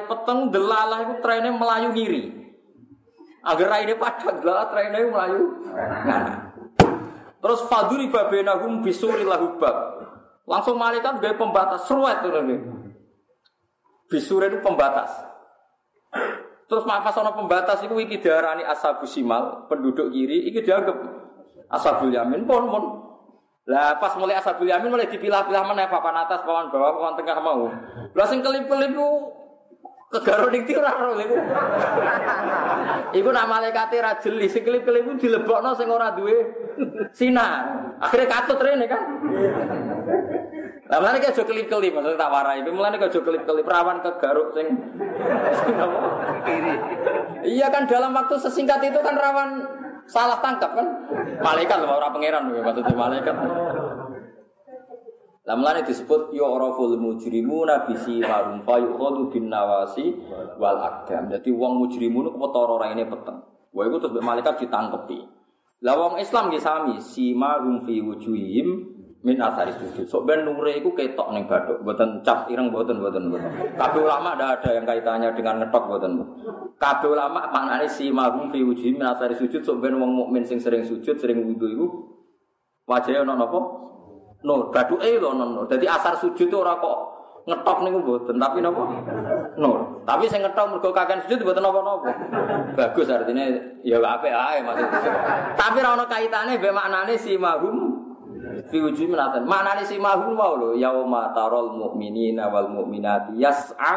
Peteng 0.08 0.40
delalah 0.56 1.04
itu 1.04 1.16
trennya 1.20 1.52
melayu 1.52 1.92
ngiri. 1.92 2.24
Agar 3.44 3.68
rai 3.68 3.84
ini 3.84 4.00
padang 4.00 4.40
delalah 4.40 4.72
trennya 4.72 5.04
melayu. 5.04 5.44
Terus 7.44 7.60
faduri 7.68 8.08
babenahum 8.08 8.80
bisuri 8.80 9.28
lahubab. 9.28 10.08
Langsung 10.48 10.80
malaikat 10.80 11.20
gaya 11.20 11.36
pembatas 11.36 11.84
seruat 11.84 12.24
Bisuri 14.08 14.48
itu 14.48 14.64
pembatas. 14.64 15.12
Terus 16.68 16.84
maka 16.84 17.16
sono 17.16 17.32
pembatas 17.32 17.80
itu 17.84 17.96
iki 18.00 18.20
diarani 18.20 18.64
asabu 18.68 19.08
simal, 19.08 19.68
penduduk 19.72 20.12
kiri, 20.12 20.52
iki 20.52 20.60
dianggap 20.64 21.00
asabul 21.72 22.12
yamin 22.12 22.44
pun 22.44 22.64
pun. 22.68 22.84
Lah 23.68 24.00
pas 24.00 24.16
mulai 24.20 24.40
asabul 24.40 24.68
yamin 24.68 24.92
mulai 24.92 25.12
dipilah-pilah 25.12 25.64
mana 25.64 25.88
papan 25.88 26.24
atas, 26.24 26.44
papan 26.44 26.72
bawah, 26.72 26.92
papan 27.00 27.14
tengah 27.20 27.38
mau. 27.40 27.72
Lah 28.16 28.28
sing 28.28 28.40
kelip-kelip 28.44 28.96
ku 28.96 29.08
kegaro 30.08 30.48
ning 30.48 30.64
ora 30.72 30.92
ro 30.96 31.20
iku. 31.20 31.36
Iku 33.12 33.30
nak 33.32 33.48
malaikat 33.48 33.92
ra 34.00 34.20
jeli, 34.20 34.48
sing 34.48 34.64
kelip-kelip 34.64 35.04
ku 35.04 35.12
dilebokno 35.20 35.72
sing 35.76 35.88
ora 35.88 36.16
duwe 36.16 36.36
sinar. 37.12 37.96
Akhirnya 38.04 38.28
katut 38.28 38.60
rene 38.60 38.88
kan. 38.88 39.04
Lah 40.88 41.04
mulane 41.04 41.20
aja 41.20 41.44
kelip-kelip, 41.44 41.92
maksudnya 41.92 42.16
tak 42.16 42.32
warai. 42.32 42.64
Mulane 42.64 42.96
aja 42.96 43.20
kelip-kelip 43.20 43.68
rawan 43.68 44.00
kegaruk 44.00 44.56
sing 44.56 44.72
Iya 47.44 47.68
kan 47.68 47.84
dalam 47.92 48.16
waktu 48.16 48.36
sesingkat 48.40 48.80
itu 48.88 49.00
kan 49.04 49.20
rawan 49.20 49.68
salah 50.08 50.40
tangkap 50.40 50.72
kan? 50.80 50.88
Malaikat 51.44 51.84
loh 51.84 52.00
orang 52.00 52.16
pangeran 52.16 52.44
loh 52.48 52.64
maksudnya 52.64 52.96
malaikat. 52.96 53.36
Lah 55.48 55.56
mulane 55.56 55.84
disebut 55.84 56.36
yu'raful 56.36 57.00
mujrimuna 57.00 57.88
bisi 57.88 58.20
marum 58.20 58.64
fa 58.64 58.80
yukhadu 58.80 59.32
bin 59.32 59.48
nawasi 59.52 60.16
wal 60.60 60.80
aqdam. 60.80 61.32
Dadi 61.32 61.52
wong 61.52 61.84
mujrimun 61.84 62.32
ku 62.32 62.40
petara 62.40 62.72
ora 62.72 62.92
ini 62.96 63.04
peteng. 63.08 63.44
Wah 63.76 63.84
iku 63.88 64.00
terus 64.00 64.24
malaikat 64.24 64.64
ditangkepi. 64.64 65.20
Lah 65.84 65.96
wong 66.00 66.20
Islam 66.20 66.52
nggih 66.52 66.64
sami 66.64 66.96
sima 67.04 67.60
rum 67.60 67.84
fi 67.84 68.00
wujuhihim 68.04 68.97
min 69.28 69.36
asari 69.44 69.76
sujud. 69.76 70.08
Sok 70.08 70.24
ben 70.24 70.48
nure 70.48 70.72
iku 70.72 70.96
ketok 70.96 71.36
ning 71.36 71.44
bathuk, 71.52 71.84
mboten 71.84 72.24
cap 72.24 72.48
ireng 72.48 72.72
mboten 72.72 73.04
mboten 73.04 73.28
mboten. 73.28 73.52
Kabeh 73.76 74.00
ulama 74.00 74.40
ada 74.40 74.56
ada 74.56 74.70
yang 74.72 74.88
kaitannya 74.88 75.36
dengan 75.36 75.60
ngetok 75.60 75.84
mboten. 75.92 76.12
Kabeh 76.80 77.12
ulama 77.12 77.52
maknane 77.52 77.92
si 77.92 78.08
mahum 78.08 78.48
fi 78.48 78.64
wujuhi 78.64 78.96
min 78.96 79.04
asari 79.04 79.36
sujud 79.36 79.60
sok 79.60 79.84
ben 79.84 80.00
wong 80.00 80.16
mukmin 80.16 80.48
sing 80.48 80.64
sering 80.64 80.88
sujud, 80.88 81.20
sering 81.20 81.44
wudu 81.44 81.68
iku 81.68 81.88
wajahe 82.88 83.20
ana 83.20 83.36
napa? 83.36 83.60
Nur, 84.48 84.72
bathuke 84.72 85.20
lho 85.20 85.36
ana 85.36 85.44
nur. 85.44 85.68
Dadi 85.68 85.84
asar 85.84 86.16
sujud 86.16 86.48
ora 86.56 86.80
kok 86.80 86.98
ngetok 87.48 87.78
niku 87.84 87.98
mboten, 88.00 88.36
tapi 88.40 88.64
napa? 88.64 88.84
Nur. 89.60 90.08
Tapi 90.08 90.24
sing 90.32 90.40
ngetok 90.40 90.72
mergo 90.72 90.96
kakean 90.96 91.20
sujud 91.28 91.44
mboten 91.44 91.68
napa-napa. 91.68 92.12
Bagus 92.80 93.12
artinya 93.12 93.44
ya 93.84 94.00
apik 94.00 94.32
ae 94.32 94.64
maksudnya. 94.64 95.12
Tapi 95.60 95.84
ora 95.84 96.00
ana 96.00 96.06
kaitane 96.08 96.56
mbek 96.56 96.72
maknane 96.72 97.20
si 97.20 97.36
mahum 97.36 97.87
fi 98.68 98.78
wujuhi 98.80 99.08
minatan. 99.10 99.44
Maknane 99.48 99.84
si 99.88 99.98
mahum 99.98 100.36
mau 100.36 100.56
lho 100.56 100.78
yauma 100.78 101.32
tarol 101.32 101.76
mukminina 101.76 102.52
wal 102.52 102.70
mukminati 102.72 103.40
yas'a 103.40 103.94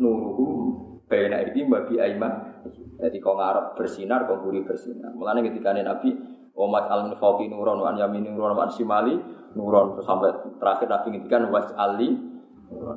nuruhum 0.00 1.00
baina 1.08 1.44
iki 1.44 1.64
babi 1.68 2.00
aiman. 2.00 2.62
Jadi 2.98 3.22
kau 3.22 3.38
ngarep 3.38 3.78
bersinar, 3.78 4.26
kau 4.26 4.42
buri 4.42 4.66
bersinar. 4.66 5.14
Mulane 5.14 5.46
ketika 5.46 5.70
Nabi 5.70 6.12
Omat 6.58 6.90
al 6.90 7.14
fauqi 7.14 7.46
nuron 7.46 7.78
wa 7.78 7.94
an 7.94 8.02
yamini 8.02 8.34
nuron 8.34 8.58
wa 8.58 8.66
simali 8.66 9.14
nuron 9.54 10.02
sampai 10.02 10.58
terakhir 10.58 10.90
Nabi 10.90 11.06
ngendikan 11.14 11.46
was 11.54 11.70
ali 11.78 12.38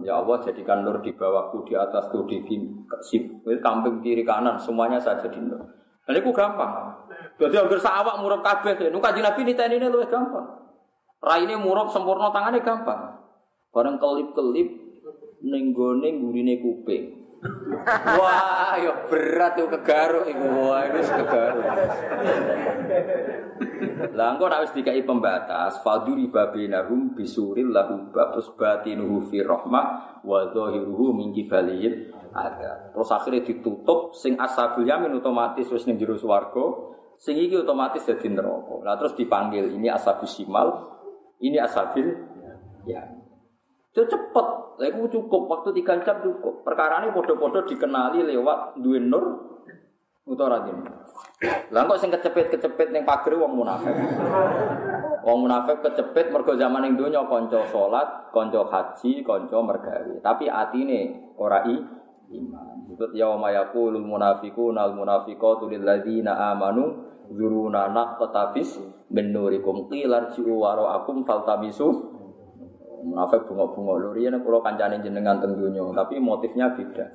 Ya 0.03 0.19
Allah 0.19 0.35
jadikan 0.43 0.83
nur 0.83 0.99
di 0.99 1.15
bawahku, 1.15 1.63
di 1.63 1.79
atasku, 1.79 2.27
di 2.27 2.43
sip, 3.07 3.23
kamping 3.63 4.03
kiri 4.03 4.19
kanan, 4.27 4.59
semuanya 4.59 4.99
saya 4.99 5.23
jadi 5.23 5.39
nur. 5.39 5.63
Dan 6.03 6.19
itu 6.19 6.27
gampang. 6.35 6.91
Jadi 7.39 7.55
hampir 7.55 7.79
sawak 7.79 8.19
murab 8.19 8.43
kabeh. 8.43 8.91
Nuka 8.91 9.15
Nabi 9.15 9.41
niteni 9.47 9.79
ini 9.79 9.87
lebih 9.87 10.11
gampang. 10.11 10.60
Raine 11.21 11.55
murab 11.61 11.93
sempurna 11.93 12.33
tangannya 12.33 12.65
gampang. 12.65 13.21
Bareng 13.69 14.01
kelip-kelip 14.01 14.69
nenggone 15.45 16.09
gurine 16.17 16.57
kuping. 16.57 17.21
Wah, 18.21 18.77
ya 18.77 18.93
berat 19.09 19.57
tuh 19.57 19.69
kegaruk 19.69 20.29
iku. 20.29 20.45
Wah, 20.61 20.85
itu 20.85 21.01
kegaruk. 21.01 21.65
Lah 24.13 24.37
engko 24.37 24.45
nek 24.49 24.61
wis 24.65 24.73
dikai 24.77 25.01
pembatas, 25.05 25.81
faduri 25.85 26.29
babinahum 26.29 27.13
bisuril 27.17 27.73
lahu 27.73 28.09
terus 28.13 28.49
batinuhu 28.57 29.29
fi 29.29 29.41
rahmah 29.45 30.21
wa 30.25 30.39
zahiruhu 30.53 31.13
min 31.17 31.33
ada. 32.31 32.93
Terus 32.93 33.09
akhirnya 33.09 33.41
ditutup 33.45 34.13
sing 34.17 34.37
ashabul 34.37 34.85
yamin 34.85 35.17
otomatis 35.17 35.69
wis 35.69 35.85
ning 35.85 35.97
jero 35.97 36.17
swarga, 36.17 36.93
sing 37.17 37.37
iki 37.37 37.61
otomatis 37.61 38.05
dadi 38.05 38.29
neraka. 38.29 38.81
Lah 38.85 38.95
terus 38.97 39.13
dipanggil 39.17 39.69
ini 39.69 39.89
ashabus 39.89 40.37
simal, 40.37 41.00
ini 41.41 41.57
asabil 41.57 42.07
ya. 42.85 43.01
Itu 43.91 44.07
cepet, 44.07 44.47
aku 44.79 45.03
cukup 45.11 45.51
waktu 45.51 45.75
tiga 45.75 45.99
jam 45.99 46.23
cukup. 46.23 46.63
Perkara 46.63 47.03
ini 47.03 47.11
podo-podo 47.11 47.67
dikenali 47.67 48.23
lewat 48.23 48.79
dua 48.79 48.99
nur 49.03 49.25
ini. 50.31 50.83
Lah 51.75 51.83
kok 51.89 51.99
sing 51.99 52.07
kecepet-kecepet 52.07 52.95
ning 52.95 53.03
pagri 53.03 53.35
wong 53.35 53.51
munafik. 53.51 53.91
Wong 55.27 55.37
munafik 55.43 55.83
kecepet 55.83 56.31
mergo 56.31 56.55
zaman 56.55 56.87
ning 56.87 56.93
donya 56.95 57.27
kanca 57.27 57.67
salat, 57.67 58.31
kanca 58.31 58.63
haji, 58.63 59.27
kanca 59.27 59.57
mergawe. 59.59 60.15
Tapi 60.23 60.47
atine 60.47 61.33
ora 61.35 61.67
i 61.67 61.75
iman. 62.31 62.87
Disebut 62.87 63.11
yauma 63.11 63.51
yaqulul 63.51 64.07
munafiquna 64.07 64.87
al 64.87 64.93
munafiqatu 64.95 65.67
lil 65.67 65.83
amanu 66.31 67.10
zuruna 67.31 67.91
naqtabis 67.91 68.79
min 69.11 69.31
nurikum 69.31 69.87
qilar 69.87 70.31
ji'u 70.31 70.59
waro 70.59 70.87
akum 70.91 71.23
faltamisu. 71.23 72.11
Munafik 73.01 73.49
bunga-bunga. 73.49 73.93
Lho 73.97 74.09
riyen 74.13 74.37
kula 74.45 74.61
kancane 74.61 75.01
jenengan 75.01 75.41
teng 75.41 75.57
tapi 75.57 76.21
motifnya 76.21 76.69
beda. 76.69 77.05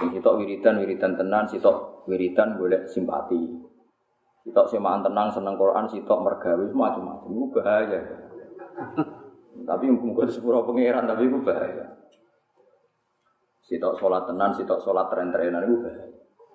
Sing 0.00 0.08
sitok 0.14 0.38
wiridan 0.40 0.80
wiridan 0.80 1.12
tenan 1.18 1.44
sitok 1.44 2.06
wiridan 2.08 2.56
golek 2.56 2.88
simpati. 2.88 3.36
Sitok 4.42 4.66
semaan 4.70 5.04
tenang 5.04 5.28
seneng 5.28 5.58
Quran 5.58 5.86
sitok 5.90 6.18
mergawe 6.22 6.64
macam-macam. 6.72 7.30
Itu 7.30 7.46
bahaya. 7.52 8.00
Tapi 9.68 9.84
mungkin 9.92 10.26
sepuro 10.26 10.64
pangeran 10.64 11.04
tapi 11.04 11.28
itu 11.28 11.38
bahaya. 11.44 11.84
Sitok 13.62 13.94
sholat 14.00 14.24
tenan 14.26 14.50
sitok 14.50 14.80
sholat 14.80 15.06
tren-trenan 15.12 15.62
itu 15.68 15.76
bahaya 15.84 16.11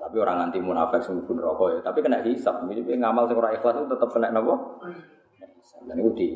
tapi 0.08 0.24
orang 0.24 0.48
anti 0.48 0.64
munafik 0.64 1.04
sing 1.04 1.20
mlebu 1.20 1.36
rokok 1.36 1.68
ya, 1.68 1.80
tapi 1.84 2.00
kena 2.00 2.24
hisap. 2.24 2.64
Jadi 2.64 2.96
ngamal 2.96 3.28
sing 3.28 3.36
ora 3.36 3.52
ikhlas 3.52 3.76
itu 3.76 3.92
tetap 3.92 4.08
kena 4.08 4.32
napa? 4.32 4.56
Dan 5.84 6.00
itu 6.00 6.12
di 6.16 6.28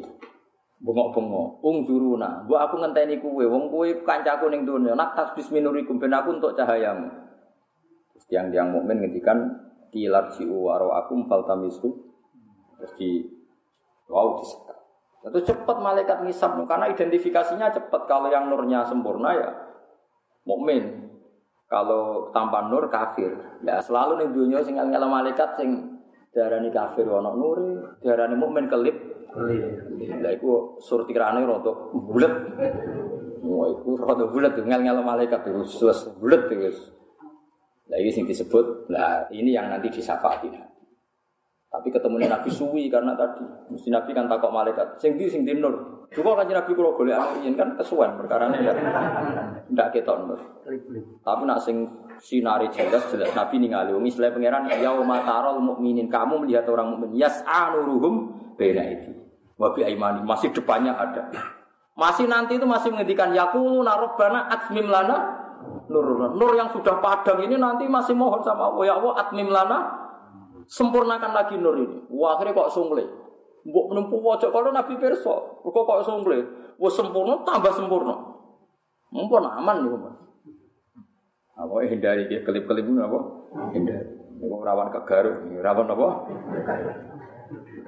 bengok-bengok, 0.84 1.64
ung 1.64 1.88
duruna, 1.88 2.44
bu 2.44 2.60
aku 2.60 2.84
ngenteni 2.84 3.24
kue, 3.24 3.48
wong 3.48 3.72
kue 3.72 4.04
kancaku 4.04 4.52
ning 4.52 4.68
dunia, 4.68 4.92
nak 4.92 5.16
tasbis 5.16 5.48
minurikum 5.56 6.04
ben 6.04 6.12
aku 6.12 6.36
untuk 6.36 6.52
cahayamu. 6.52 7.08
Terus 8.12 8.26
tiang 8.28 8.52
tiang 8.52 8.76
mukmin 8.76 9.00
ngendikan 9.00 9.40
kilar 9.96 10.28
jiu 10.36 10.68
waro 10.68 10.92
aku 10.92 11.24
faltamisu, 11.32 11.96
terus 12.76 12.92
di 13.00 13.24
wow 14.12 14.36
disekat. 14.36 14.78
Itu 15.32 15.40
cepat 15.48 15.78
malaikat 15.80 16.28
ngisap 16.28 16.60
karena 16.68 16.92
identifikasinya 16.92 17.72
cepat. 17.72 18.10
Kalau 18.10 18.28
yang 18.28 18.52
nurnya 18.52 18.84
sempurna 18.84 19.32
ya 19.32 19.50
mukmin, 20.44 21.11
kalau 21.72 22.28
tanpa 22.36 22.68
nur 22.68 22.92
kafir. 22.92 23.32
Ya 23.64 23.80
selalu 23.80 24.20
nih 24.20 24.28
dunia 24.36 24.60
sing 24.60 24.76
ngel 24.76 25.08
malaikat 25.08 25.56
sing 25.56 26.04
darani 26.36 26.68
kafir 26.68 27.08
ana 27.08 27.32
nure, 27.32 27.96
darani 28.04 28.36
mukmin 28.36 28.68
kelip. 28.68 29.00
Lah 30.20 30.32
iku 30.36 30.76
surtirane 30.84 31.48
rada 31.48 31.72
bulet. 31.96 32.34
Wah 33.48 33.68
iku 33.72 33.96
rada 34.04 34.28
bulet 34.28 34.52
ngel-ngel 34.52 35.00
malaikat 35.00 35.48
itu 35.48 35.64
sus 35.64 36.12
bulet 36.20 36.52
wis. 36.52 36.92
Lah 37.88 38.00
ini 38.00 38.12
sing 38.12 38.28
disebut, 38.28 38.92
lah 38.92 39.32
ini 39.32 39.56
yang 39.56 39.72
nanti 39.72 39.88
disyafaati. 39.88 40.52
Tapi 41.72 41.88
ketemu 41.88 42.28
Nabi 42.28 42.52
suwi 42.52 42.92
karena 42.92 43.16
tadi 43.16 43.48
mesti 43.72 43.88
Nabi 43.88 44.12
kan 44.12 44.28
takok 44.28 44.52
malaikat. 44.52 45.00
Sing 45.00 45.16
di 45.16 45.32
sing 45.32 45.48
di 45.48 45.56
nur. 45.56 46.01
Coba 46.12 46.44
kan 46.44 46.52
Nabi 46.52 46.76
kalau 46.76 46.92
boleh 47.00 47.16
angin 47.16 47.56
kan 47.56 47.72
kesuwen 47.80 48.20
perkara 48.20 48.52
ini 48.52 48.68
ndak 49.72 49.96
ketok 49.96 50.28
nur. 50.28 50.40
Tapi 51.24 51.42
nak 51.48 51.64
sing 51.64 51.88
sinari 52.20 52.68
jelas 52.68 53.08
jelas 53.08 53.32
Nabi 53.32 53.64
ningali 53.64 53.96
wong 53.96 54.04
Islam 54.04 54.36
pangeran 54.36 54.68
yauma 54.84 55.24
taral 55.24 55.64
mukminin 55.64 56.12
kamu 56.12 56.44
melihat 56.44 56.68
orang 56.68 57.00
mukmin 57.00 57.16
yas'anuruhum 57.16 58.28
bena 58.60 58.84
itu. 58.92 59.16
Wabi 59.56 59.88
aimani 59.88 60.20
masih 60.28 60.52
depannya 60.52 61.00
ada. 61.00 61.32
Masih 61.96 62.28
nanti 62.28 62.60
itu 62.60 62.68
masih 62.68 62.92
menghentikan 62.92 63.32
yakulu 63.32 63.80
narobana 63.80 64.52
atmim 64.52 64.92
lana 64.92 65.16
nur. 65.88 66.28
Nur 66.36 66.52
yang 66.60 66.76
sudah 66.76 67.00
padam 67.00 67.40
ini 67.40 67.56
nanti 67.56 67.88
masih 67.88 68.20
mohon 68.20 68.44
sama 68.44 68.68
Allah 68.68 68.84
ya 68.84 68.94
Allah 69.00 69.14
atmim 69.16 69.48
lana 69.48 69.80
sempurnakan 70.68 71.32
lagi 71.32 71.56
nur 71.56 71.80
ini. 71.80 72.04
Wah, 72.12 72.36
akhirnya 72.36 72.56
kok 72.58 72.72
sungle. 72.76 73.21
Mbok 73.62 73.86
menempuh 73.94 74.20
wajah 74.26 74.50
kalau 74.50 74.74
Nabi 74.74 74.98
perso, 74.98 75.62
kok 75.62 75.84
kok 75.86 76.02
sungle. 76.02 76.40
Wah 76.82 76.90
sempurna 76.90 77.46
tambah 77.46 77.70
sempurna. 77.70 78.16
Mumpun 79.14 79.46
aman 79.46 79.86
nih, 79.86 79.92
Mas. 80.02 80.18
Apa 81.54 81.86
hindari 81.86 82.26
dia 82.26 82.42
kelip-kelip 82.42 82.90
ini 82.90 82.98
apa? 83.04 83.20
Hindari. 83.76 84.12
Ini 84.42 84.50
rawan 84.50 84.90
kegaruk, 84.90 85.46
rawan 85.62 85.86
apa? 85.94 86.08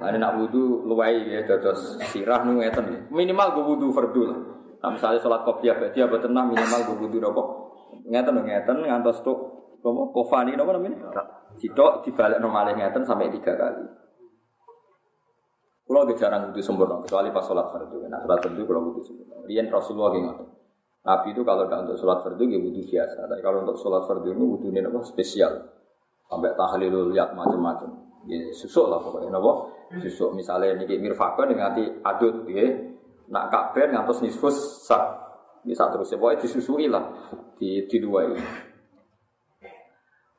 Ini 0.04 0.18
nak 0.22 0.38
wudhu 0.38 0.86
luwai 0.86 1.26
ya, 1.26 1.42
terus 1.42 1.98
sirah 2.12 2.46
nih 2.46 2.68
ngeten 2.68 3.10
Minimal 3.10 3.58
gue 3.58 3.64
wudhu 3.74 3.90
fardu 3.90 4.22
lah. 4.30 4.38
Nah, 4.84 4.90
misalnya 4.92 5.18
sholat 5.18 5.42
kopiah 5.42 5.74
berarti 5.80 6.04
apa 6.04 6.20
tenang 6.20 6.52
minimal 6.52 6.80
gue 6.86 6.96
wudhu 7.08 7.18
apa? 7.24 7.42
Ngeten 8.06 8.44
ngeten 8.46 8.76
ngantos 8.84 9.24
tuh 9.24 9.36
apa? 9.82 10.02
Kofani 10.12 10.54
apa 10.54 10.70
namanya? 10.70 10.98
Sidok 11.58 12.06
dibalik 12.06 12.38
normalnya 12.38 12.78
ngeten 12.78 13.02
sampai 13.02 13.32
tiga 13.32 13.58
kali. 13.58 14.03
Kalau 15.84 16.08
gak 16.08 16.16
jarang 16.16 16.48
wudhu 16.48 16.64
sempurna, 16.64 16.96
kecuali 17.04 17.28
pas 17.28 17.44
sholat 17.44 17.68
fardu. 17.68 18.08
Nah, 18.08 18.24
sholat 18.24 18.40
fardu 18.40 18.62
kalau 18.64 18.80
wudhu 18.88 19.04
sempurna. 19.04 19.44
Rian 19.44 19.68
Rasulullah 19.68 20.16
yang 20.16 20.24
ngatur. 20.32 20.48
Nabi 21.04 21.36
itu 21.36 21.44
kalau 21.44 21.68
udah 21.68 21.78
untuk 21.84 21.96
sholat 22.00 22.18
fardu 22.24 22.44
ya 22.48 22.56
wudhu 22.56 22.80
biasa. 22.80 23.28
Tapi 23.28 23.42
kalau 23.44 23.58
untuk 23.68 23.76
sholat 23.76 24.08
fardu 24.08 24.32
ini 24.32 24.80
apa? 24.80 25.00
Spesial. 25.04 25.52
Sampai 26.24 26.56
tahlilul 26.56 27.12
lihat 27.12 27.36
macam-macam. 27.36 27.92
Ya 28.24 28.40
susuk 28.56 28.88
lah 28.88 28.96
pokoknya. 29.04 29.28
Apa? 29.36 29.52
Susuk. 30.00 30.32
Misalnya 30.32 30.80
ini 30.80 30.96
mirfakon 30.96 31.52
dengan 31.52 31.76
hati 31.76 31.84
adut. 32.00 32.48
Ya. 32.48 32.64
Nak 33.28 33.52
kabel 33.52 33.92
ngantos 33.92 34.24
nisfus 34.24 34.88
sak. 34.88 35.04
Bisa 35.60 35.92
terus 35.92 36.08
ya. 36.08 36.16
Pokoknya 36.16 36.40
disusui 36.40 36.88
lah. 36.88 37.04
Di, 37.60 37.84
di 37.84 37.96
dua 38.00 38.24
ini. 38.24 38.40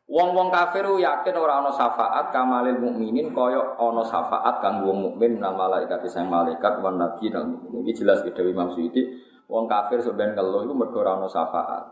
Wong-wong 0.05 0.53
kafir 0.53 0.85
yakin 0.85 1.33
ora 1.33 1.65
ana 1.65 1.73
syafaat 1.73 2.29
kamalil 2.29 2.77
mukminin 2.77 3.33
kaya 3.33 3.73
ana 3.73 4.05
syafaat 4.05 4.61
kang 4.61 4.85
wong 4.85 5.01
mukmin 5.01 5.41
nang 5.41 5.57
malaikat 5.57 6.05
sang 6.05 6.29
malaikat 6.29 6.77
wan 6.77 7.01
nabi 7.01 7.33
nang 7.33 7.57
iki 7.81 8.05
jelas 8.05 8.21
ke 8.21 8.29
Dewi 8.29 8.53
Imam 8.53 8.69
Suyuti 8.69 9.01
wong 9.49 9.65
kafir 9.65 9.97
sebenarnya 9.97 10.45
kalau 10.45 10.61
itu 10.61 10.77
mergo 10.77 11.01
ora 11.01 11.17
ana 11.17 11.25
syafaat. 11.25 11.83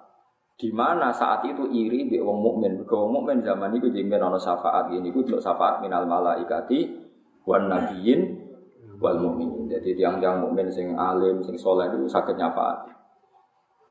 Di 0.54 0.70
mana 0.70 1.10
saat 1.10 1.42
itu 1.50 1.66
iri 1.66 2.06
mbek 2.06 2.22
wong 2.22 2.38
mukmin, 2.38 2.86
mergo 2.86 3.02
wong 3.02 3.12
mukmin 3.18 3.42
zaman 3.42 3.74
iku 3.74 3.90
jengben 3.90 4.22
ana 4.22 4.38
syafaat 4.38 4.94
ini 4.94 5.10
iku 5.10 5.26
syafaat 5.42 5.82
minal 5.82 6.06
malaikati 6.06 6.94
wan 7.50 7.66
nabiyyin 7.66 8.46
wal 9.02 9.18
mukminin. 9.20 9.68
Jadi 9.68 9.98
tiang-tiang 9.98 10.40
mukmin 10.40 10.72
sing 10.72 10.94
alim, 10.96 11.42
sing 11.42 11.58
soleh 11.58 11.92
itu 11.92 12.08
saged 12.08 12.38
nyafaat. 12.38 12.88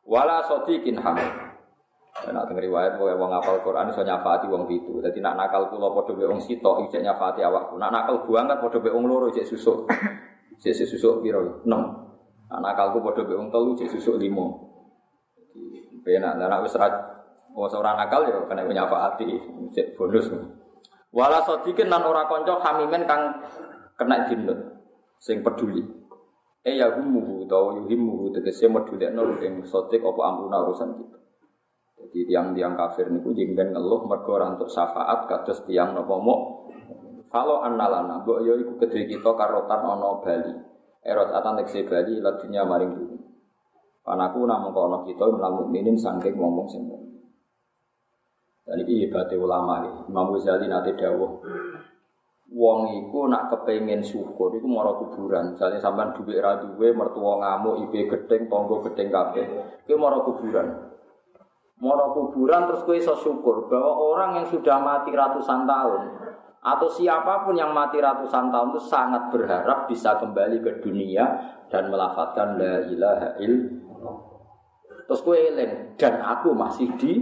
Wala 0.09 0.41
sadiqin 0.47 0.97
hamid. 1.03 1.52
Nak 2.13 2.45
denger 2.45 2.69
riwayat 2.69 3.01
pokoke 3.01 3.17
wong 3.17 3.33
apal 3.33 3.57
Quran 3.65 3.89
iso 3.89 4.05
nyafaati 4.05 4.45
wong 4.45 4.69
pitu. 4.69 5.01
Dadi 5.01 5.25
nak 5.25 5.33
nakal 5.33 5.73
kula 5.73 5.97
padha 5.97 6.13
mbek 6.13 6.29
wong 6.29 6.41
sitok 6.45 6.85
iki 6.85 7.01
nyafaati 7.01 7.41
awakku. 7.41 7.81
Nak 7.81 7.89
nakal 7.89 8.29
banget 8.29 8.61
padha 8.61 8.79
mbek 8.79 8.93
wong 8.93 9.05
loro 9.09 9.33
cek 9.33 9.49
susuk. 9.49 9.89
Cek 10.61 10.77
susuk 10.77 11.25
piro? 11.25 11.65
6. 11.65 11.73
Nak 12.53 12.61
nakalku 12.61 13.01
padha 13.01 13.25
mbek 13.25 13.37
wong 13.41 13.49
telu 13.49 13.73
cek 13.75 13.89
susuk 13.89 14.21
5. 14.21 14.29
Penak 16.05 16.37
nak 16.37 16.61
wis 16.63 16.77
ra 16.77 16.89
Oh, 17.53 17.69
seorang 17.69 18.01
nakal 18.01 18.25
ya 18.25 18.41
kena 18.49 18.65
nyafaati 18.65 19.29
cek 19.77 19.93
bonus. 19.97 20.33
Wala 21.13 21.45
sadikin 21.45 21.93
lan 21.93 22.01
ora 22.01 22.25
kanca 22.25 22.57
hamimen 22.65 23.05
kang 23.05 23.29
kena 24.01 24.25
jinut 24.25 24.57
sing 25.21 25.45
peduli. 25.45 25.85
Eh 26.65 26.81
ya 26.81 26.89
humuhu 26.97 27.45
tau 27.45 27.77
yuhimuhu 27.77 28.33
tegese 28.33 28.73
medulekno 28.73 29.37
ing 29.45 29.61
sotik 29.69 30.01
apa 30.01 30.21
ampuna 30.33 30.65
urusan 30.65 30.97
kita. 30.97 31.19
Jadi 32.03 32.27
tiang-tiang 32.27 32.75
kafir 32.75 33.07
niku 33.07 33.31
jengben 33.31 33.71
ngeluh 33.71 34.03
mergo 34.11 34.35
ora 34.35 34.51
untuk 34.51 34.67
syafaat 34.67 35.31
kados 35.31 35.63
tiang 35.63 35.95
napa 35.95 36.19
mo. 36.19 36.67
Kalau 37.31 37.65
annalana 37.65 38.21
mbok 38.21 38.45
yo 38.45 38.59
iku 38.59 38.77
kedhe 38.77 39.09
kita 39.09 39.33
karotan 39.39 39.81
ana 39.87 40.21
Bali. 40.21 40.53
Eros 41.01 41.31
atan 41.33 41.63
tekse 41.63 41.87
Bali 41.87 42.21
ladunya 42.21 42.67
maring 42.67 42.93
dunya. 42.93 43.19
Panaku 44.03 44.45
namung 44.45 44.75
kono 44.75 45.07
kita 45.07 45.31
menang 45.31 45.63
mukminin 45.63 45.95
saking 45.95 46.35
ngomong 46.35 46.67
sing 46.67 46.83
Dan 48.63 48.79
ini 48.83 49.07
hebatnya 49.07 49.39
ulama 49.39 49.83
nih. 49.83 49.95
Imam 50.11 50.31
Ghazali 50.35 50.67
nanti 50.71 50.95
dawuh. 50.95 51.43
Wong 52.53 52.81
iku 53.01 53.27
nak 53.33 53.49
kepengen 53.49 54.05
syukur 54.05 54.53
iku 54.53 54.69
mara 54.69 54.93
kuburan. 55.01 55.57
Misalnya 55.57 55.81
sampean 55.81 56.13
duwe 56.13 56.37
ra 56.37 56.61
duwe 56.61 56.93
mertua 56.93 57.41
ngamuk, 57.41 57.89
ibe 57.89 58.07
gedeng, 58.07 58.47
tonggo 58.53 58.85
gedeng 58.87 59.09
kabeh. 59.09 59.47
Iku 59.89 59.97
mara 59.97 60.21
kuburan. 60.21 60.92
Moro 61.83 62.15
kuburan 62.15 62.71
terus 62.71 62.87
kue 62.87 63.03
iso 63.03 63.19
syukur 63.19 63.67
bahwa 63.67 63.91
orang 64.15 64.31
yang 64.39 64.47
sudah 64.47 64.79
mati 64.79 65.11
ratusan 65.11 65.67
tahun 65.67 66.03
atau 66.63 66.87
siapa 66.87 67.43
pun 67.43 67.59
yang 67.59 67.75
mati 67.75 67.99
ratusan 67.99 68.55
tahun 68.55 68.71
itu 68.71 68.83
sangat 68.87 69.35
berharap 69.35 69.91
bisa 69.91 70.15
kembali 70.15 70.63
ke 70.63 70.79
dunia 70.79 71.27
dan 71.67 71.91
melafatkan 71.91 72.55
la 72.55 72.87
ilaha 72.87 73.35
illallah. 73.43 74.17
Terus 75.11 75.21
kue 75.27 75.35
eling 75.35 75.99
dan 75.99 76.23
aku 76.23 76.55
masih 76.55 76.87
di 76.95 77.19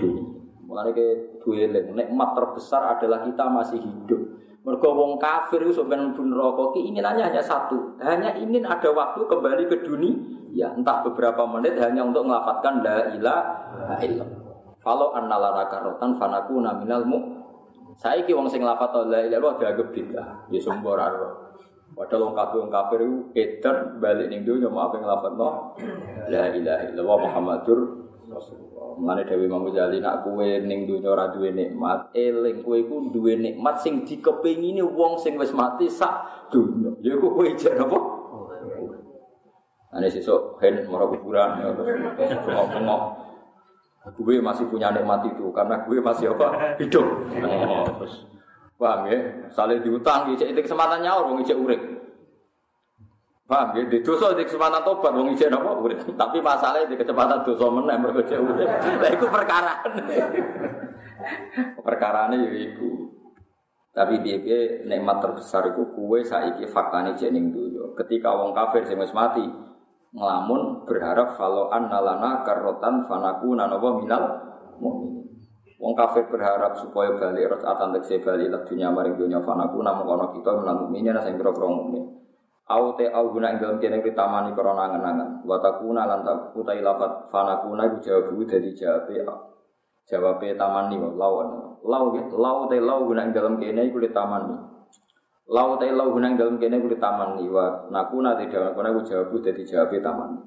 dunia. 0.00 0.32
Mulai 0.64 0.96
ke 0.96 1.06
dua 1.44 1.68
eling 1.68 1.92
nikmat 1.92 2.32
terbesar 2.32 2.96
adalah 2.96 3.20
kita 3.20 3.44
masih 3.52 3.84
hidup. 3.84 4.43
Mergo 4.64 4.96
wong 4.96 5.20
kafir 5.20 5.60
itu 5.60 5.76
sebenarnya 5.76 6.16
pun 6.16 6.32
rokok 6.32 6.80
keinginannya 6.80 7.28
hanya 7.28 7.44
satu, 7.44 8.00
hanya 8.00 8.32
ingin 8.32 8.64
ada 8.64 8.88
waktu 8.96 9.20
kembali 9.28 9.68
ke 9.68 9.84
dunia, 9.84 10.16
ya 10.56 10.72
entah 10.72 11.04
beberapa 11.04 11.44
menit 11.44 11.76
hanya 11.76 12.00
untuk 12.00 12.24
melafatkan 12.24 12.80
la 12.80 13.12
ilaha 13.12 14.00
illallah. 14.00 14.40
Kalau 14.80 15.12
annalana 15.12 15.68
karotan 15.68 16.16
fanaku 16.16 16.64
naminal 16.64 17.04
mu. 17.04 17.44
Saya 17.94 18.24
ki 18.24 18.32
wong 18.32 18.48
sing 18.48 18.64
lafat 18.64 19.04
la 19.04 19.20
ilaha 19.20 19.28
illallah 19.28 19.54
dianggap 19.60 19.88
bid'ah, 19.92 20.28
ya 20.48 20.60
sumber 20.64 20.96
aro. 20.96 21.44
Padahal 21.94 22.32
wong 22.32 22.34
kafir 22.34 22.58
wong 22.64 22.72
kafir 22.72 22.98
itu 23.04 23.16
edan 23.36 23.76
balik 24.00 24.26
ning 24.32 24.42
dunya 24.48 24.66
mau 24.66 24.88
apa 24.88 24.98
nglafadzno 24.98 25.78
la 26.26 26.44
ilaha 26.50 26.82
illallah 26.90 27.18
Muhammadur 27.20 27.78
Rasulullah. 28.28 28.96
Mulane 28.96 29.22
Dewi 29.26 29.44
Imam 29.48 29.66
Ghazali 29.68 29.98
nak 30.00 30.24
kue 30.24 30.60
ning 30.64 30.86
dunya 30.88 31.08
ora 31.10 31.28
duwe 31.32 31.50
nikmat, 31.50 32.12
eling 32.14 32.62
kowe 32.64 32.76
iku 32.78 33.10
duwe 33.10 33.36
nikmat 33.36 33.80
sing 33.80 34.04
dikepengini 34.04 34.80
wong 34.80 35.18
sing 35.18 35.34
wis 35.36 35.52
mati 35.52 35.88
sak 35.90 36.48
dunya. 36.48 36.92
Ya 37.02 37.16
iku 37.16 37.32
kowe 37.32 37.48
jek 37.48 37.74
napa? 37.74 37.98
Ane 39.94 40.10
sesuk 40.10 40.58
hen 40.58 40.90
mara 40.90 41.06
kuburan 41.06 41.62
ya 41.62 41.70
bengok-bengok. 41.70 43.02
Gue 44.20 44.36
masih 44.36 44.68
punya 44.68 44.92
nikmat 44.92 45.24
itu 45.24 45.48
karena 45.48 45.80
gue 45.80 45.96
masih 45.96 46.36
apa? 46.36 46.76
Hidup. 46.76 47.06
Oh, 47.40 47.88
terus 47.96 48.28
paham 48.76 49.08
ya? 49.08 49.16
Saling 49.48 49.80
diutang, 49.80 50.28
itu 50.28 50.44
kesempatan 50.44 51.00
nyaur, 51.00 51.32
wong 51.32 51.40
ijek 51.40 51.56
urip. 51.56 51.80
Paham 53.44 53.76
ya? 53.76 53.84
Di 53.84 54.00
dosa 54.00 54.32
di 54.32 54.48
kesempatan 54.48 54.80
tobat 54.88 55.12
wong 55.12 55.36
ijek 55.36 55.52
napa 55.52 55.76
urip. 55.76 56.00
Tapi 56.16 56.40
masalahnya 56.40 56.88
di 56.88 56.96
kecepatan 56.96 57.44
dosa 57.44 57.68
meneh 57.68 57.96
mergo 58.00 58.24
ijek 58.24 58.40
urip. 58.40 58.68
Lah 58.72 59.10
iku 59.12 59.26
perkara. 59.28 59.84
Perkarane 61.84 62.40
ya 62.40 62.50
iku. 62.72 62.88
Tapi 63.92 64.24
piye 64.24 64.88
nikmat 64.88 65.20
terbesar 65.20 65.70
iku 65.76 65.92
kuwe 65.92 66.24
saiki 66.24 66.64
faktane 66.72 67.20
jening 67.20 67.52
dunya. 67.52 67.84
Ketika 68.00 68.32
wong 68.32 68.56
kafir 68.56 68.88
sing 68.88 68.96
wis 68.96 69.12
mati 69.12 69.44
ngelamun 70.14 70.88
berharap 70.88 71.36
kalau 71.36 71.68
annalana 71.68 72.42
karotan 72.48 73.04
fanaku 73.04 73.52
nanawa 73.52 74.00
minal 74.00 74.24
mukmin. 74.80 75.20
Wong 75.76 75.92
kafir 75.92 76.32
berharap 76.32 76.80
supaya 76.80 77.12
balik 77.20 77.60
rokaatan 77.60 77.92
tekse 78.00 78.24
balik 78.24 78.48
dunia 78.64 78.88
maring 78.88 79.20
dunia 79.20 79.44
fanaku 79.44 79.84
namun 79.84 80.08
kono 80.08 80.26
kita 80.32 80.50
menang 80.64 80.88
mukminnya 80.88 81.12
nasi 81.12 81.36
kira-kira 81.36 81.68
mukmin. 81.68 82.23
Au 82.64 82.96
te 82.96 83.04
au 83.12 83.28
guna 83.28 83.52
ing 83.52 83.60
dalem 83.60 83.76
kene 83.76 84.00
tamani 84.16 84.56
krana 84.56 84.88
angen-angen. 84.88 85.44
Wa 85.44 85.60
takuna 85.60 86.08
lan 86.08 86.24
utai 86.56 86.80
lafat 86.80 87.28
fanakuna 87.28 87.92
iku 87.92 87.96
jawab 88.00 88.32
dari 88.48 88.72
jawab 88.72 89.08
jawab 90.08 90.40
tamani 90.40 90.96
lawan. 90.96 91.48
Lau 91.84 92.16
lau 92.16 92.58
te 92.68 92.80
lau 92.80 93.04
guna 93.04 93.28
ing 93.28 93.32
dalem 93.36 93.60
kene 93.60 93.92
iku 93.92 94.00
tamani. 94.08 94.56
Lau 95.44 95.76
te 95.76 95.92
lau 95.92 96.08
guna 96.16 96.32
ing 96.32 96.40
dalem 96.40 96.56
kene 96.56 96.80
iku 96.80 96.96
tamani 96.96 97.44
wa 97.52 97.84
nakuna 97.92 98.32
te 98.40 98.48
dalem 98.48 98.72
kono 98.72 98.88
iku 98.96 99.02
jawab 99.12 99.32
dari 99.44 99.62
jawab 99.68 99.92
tamani. 100.00 100.38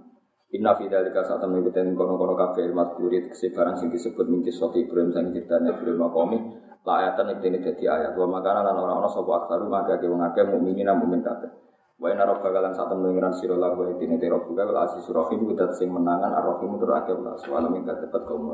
Inna 0.58 0.74
fi 0.80 0.88
dzalika 0.88 1.22
saat 1.28 1.44
temen 1.44 1.60
kita 1.60 1.84
kono-kono 1.92 2.32
kabeh 2.32 2.72
mas 2.72 2.96
buri 2.96 3.20
tekse 3.20 3.52
barang 3.52 3.76
sing 3.76 3.92
disebut 3.92 4.32
mingkis 4.32 4.56
soti 4.56 4.88
Ibrahim 4.88 5.12
sang 5.12 5.28
ceritane 5.36 5.76
Ibrahim 5.76 6.00
makomi 6.00 6.40
La 6.88 7.04
ayatan 7.04 7.36
dene 7.44 7.60
dadi 7.60 7.84
ayat 7.84 8.16
wa 8.16 8.40
makana 8.40 8.64
lan 8.64 8.80
ora 8.80 8.96
ana 8.96 9.12
sapa 9.12 9.44
aksaru 9.44 9.68
maka 9.68 10.00
ke 10.00 10.08
wong 10.08 10.24
mukminin 10.24 10.88
mukmin 10.96 11.20
kabeh. 11.20 11.67
Wa 11.98 12.14
inna 12.14 12.30
rabbaka 12.30 12.62
lan 12.62 12.78
satem 12.78 13.02
pengiran 13.02 13.34
sira 13.34 13.58
la 13.58 13.74
wa 13.74 13.90
dene 13.98 14.22
te 14.22 14.30
rabbuka 14.30 14.70
wal 14.70 14.86
asis 14.86 15.10
rahim 15.10 15.50
kudat 15.50 15.74
sing 15.74 15.90
menangan 15.90 16.30
ar-rahim 16.30 16.78
tur 16.78 16.94
akeh 16.94 17.18
wa 17.18 17.58
alamin 17.58 17.82
katepat 17.82 18.22
kaum 18.30 18.54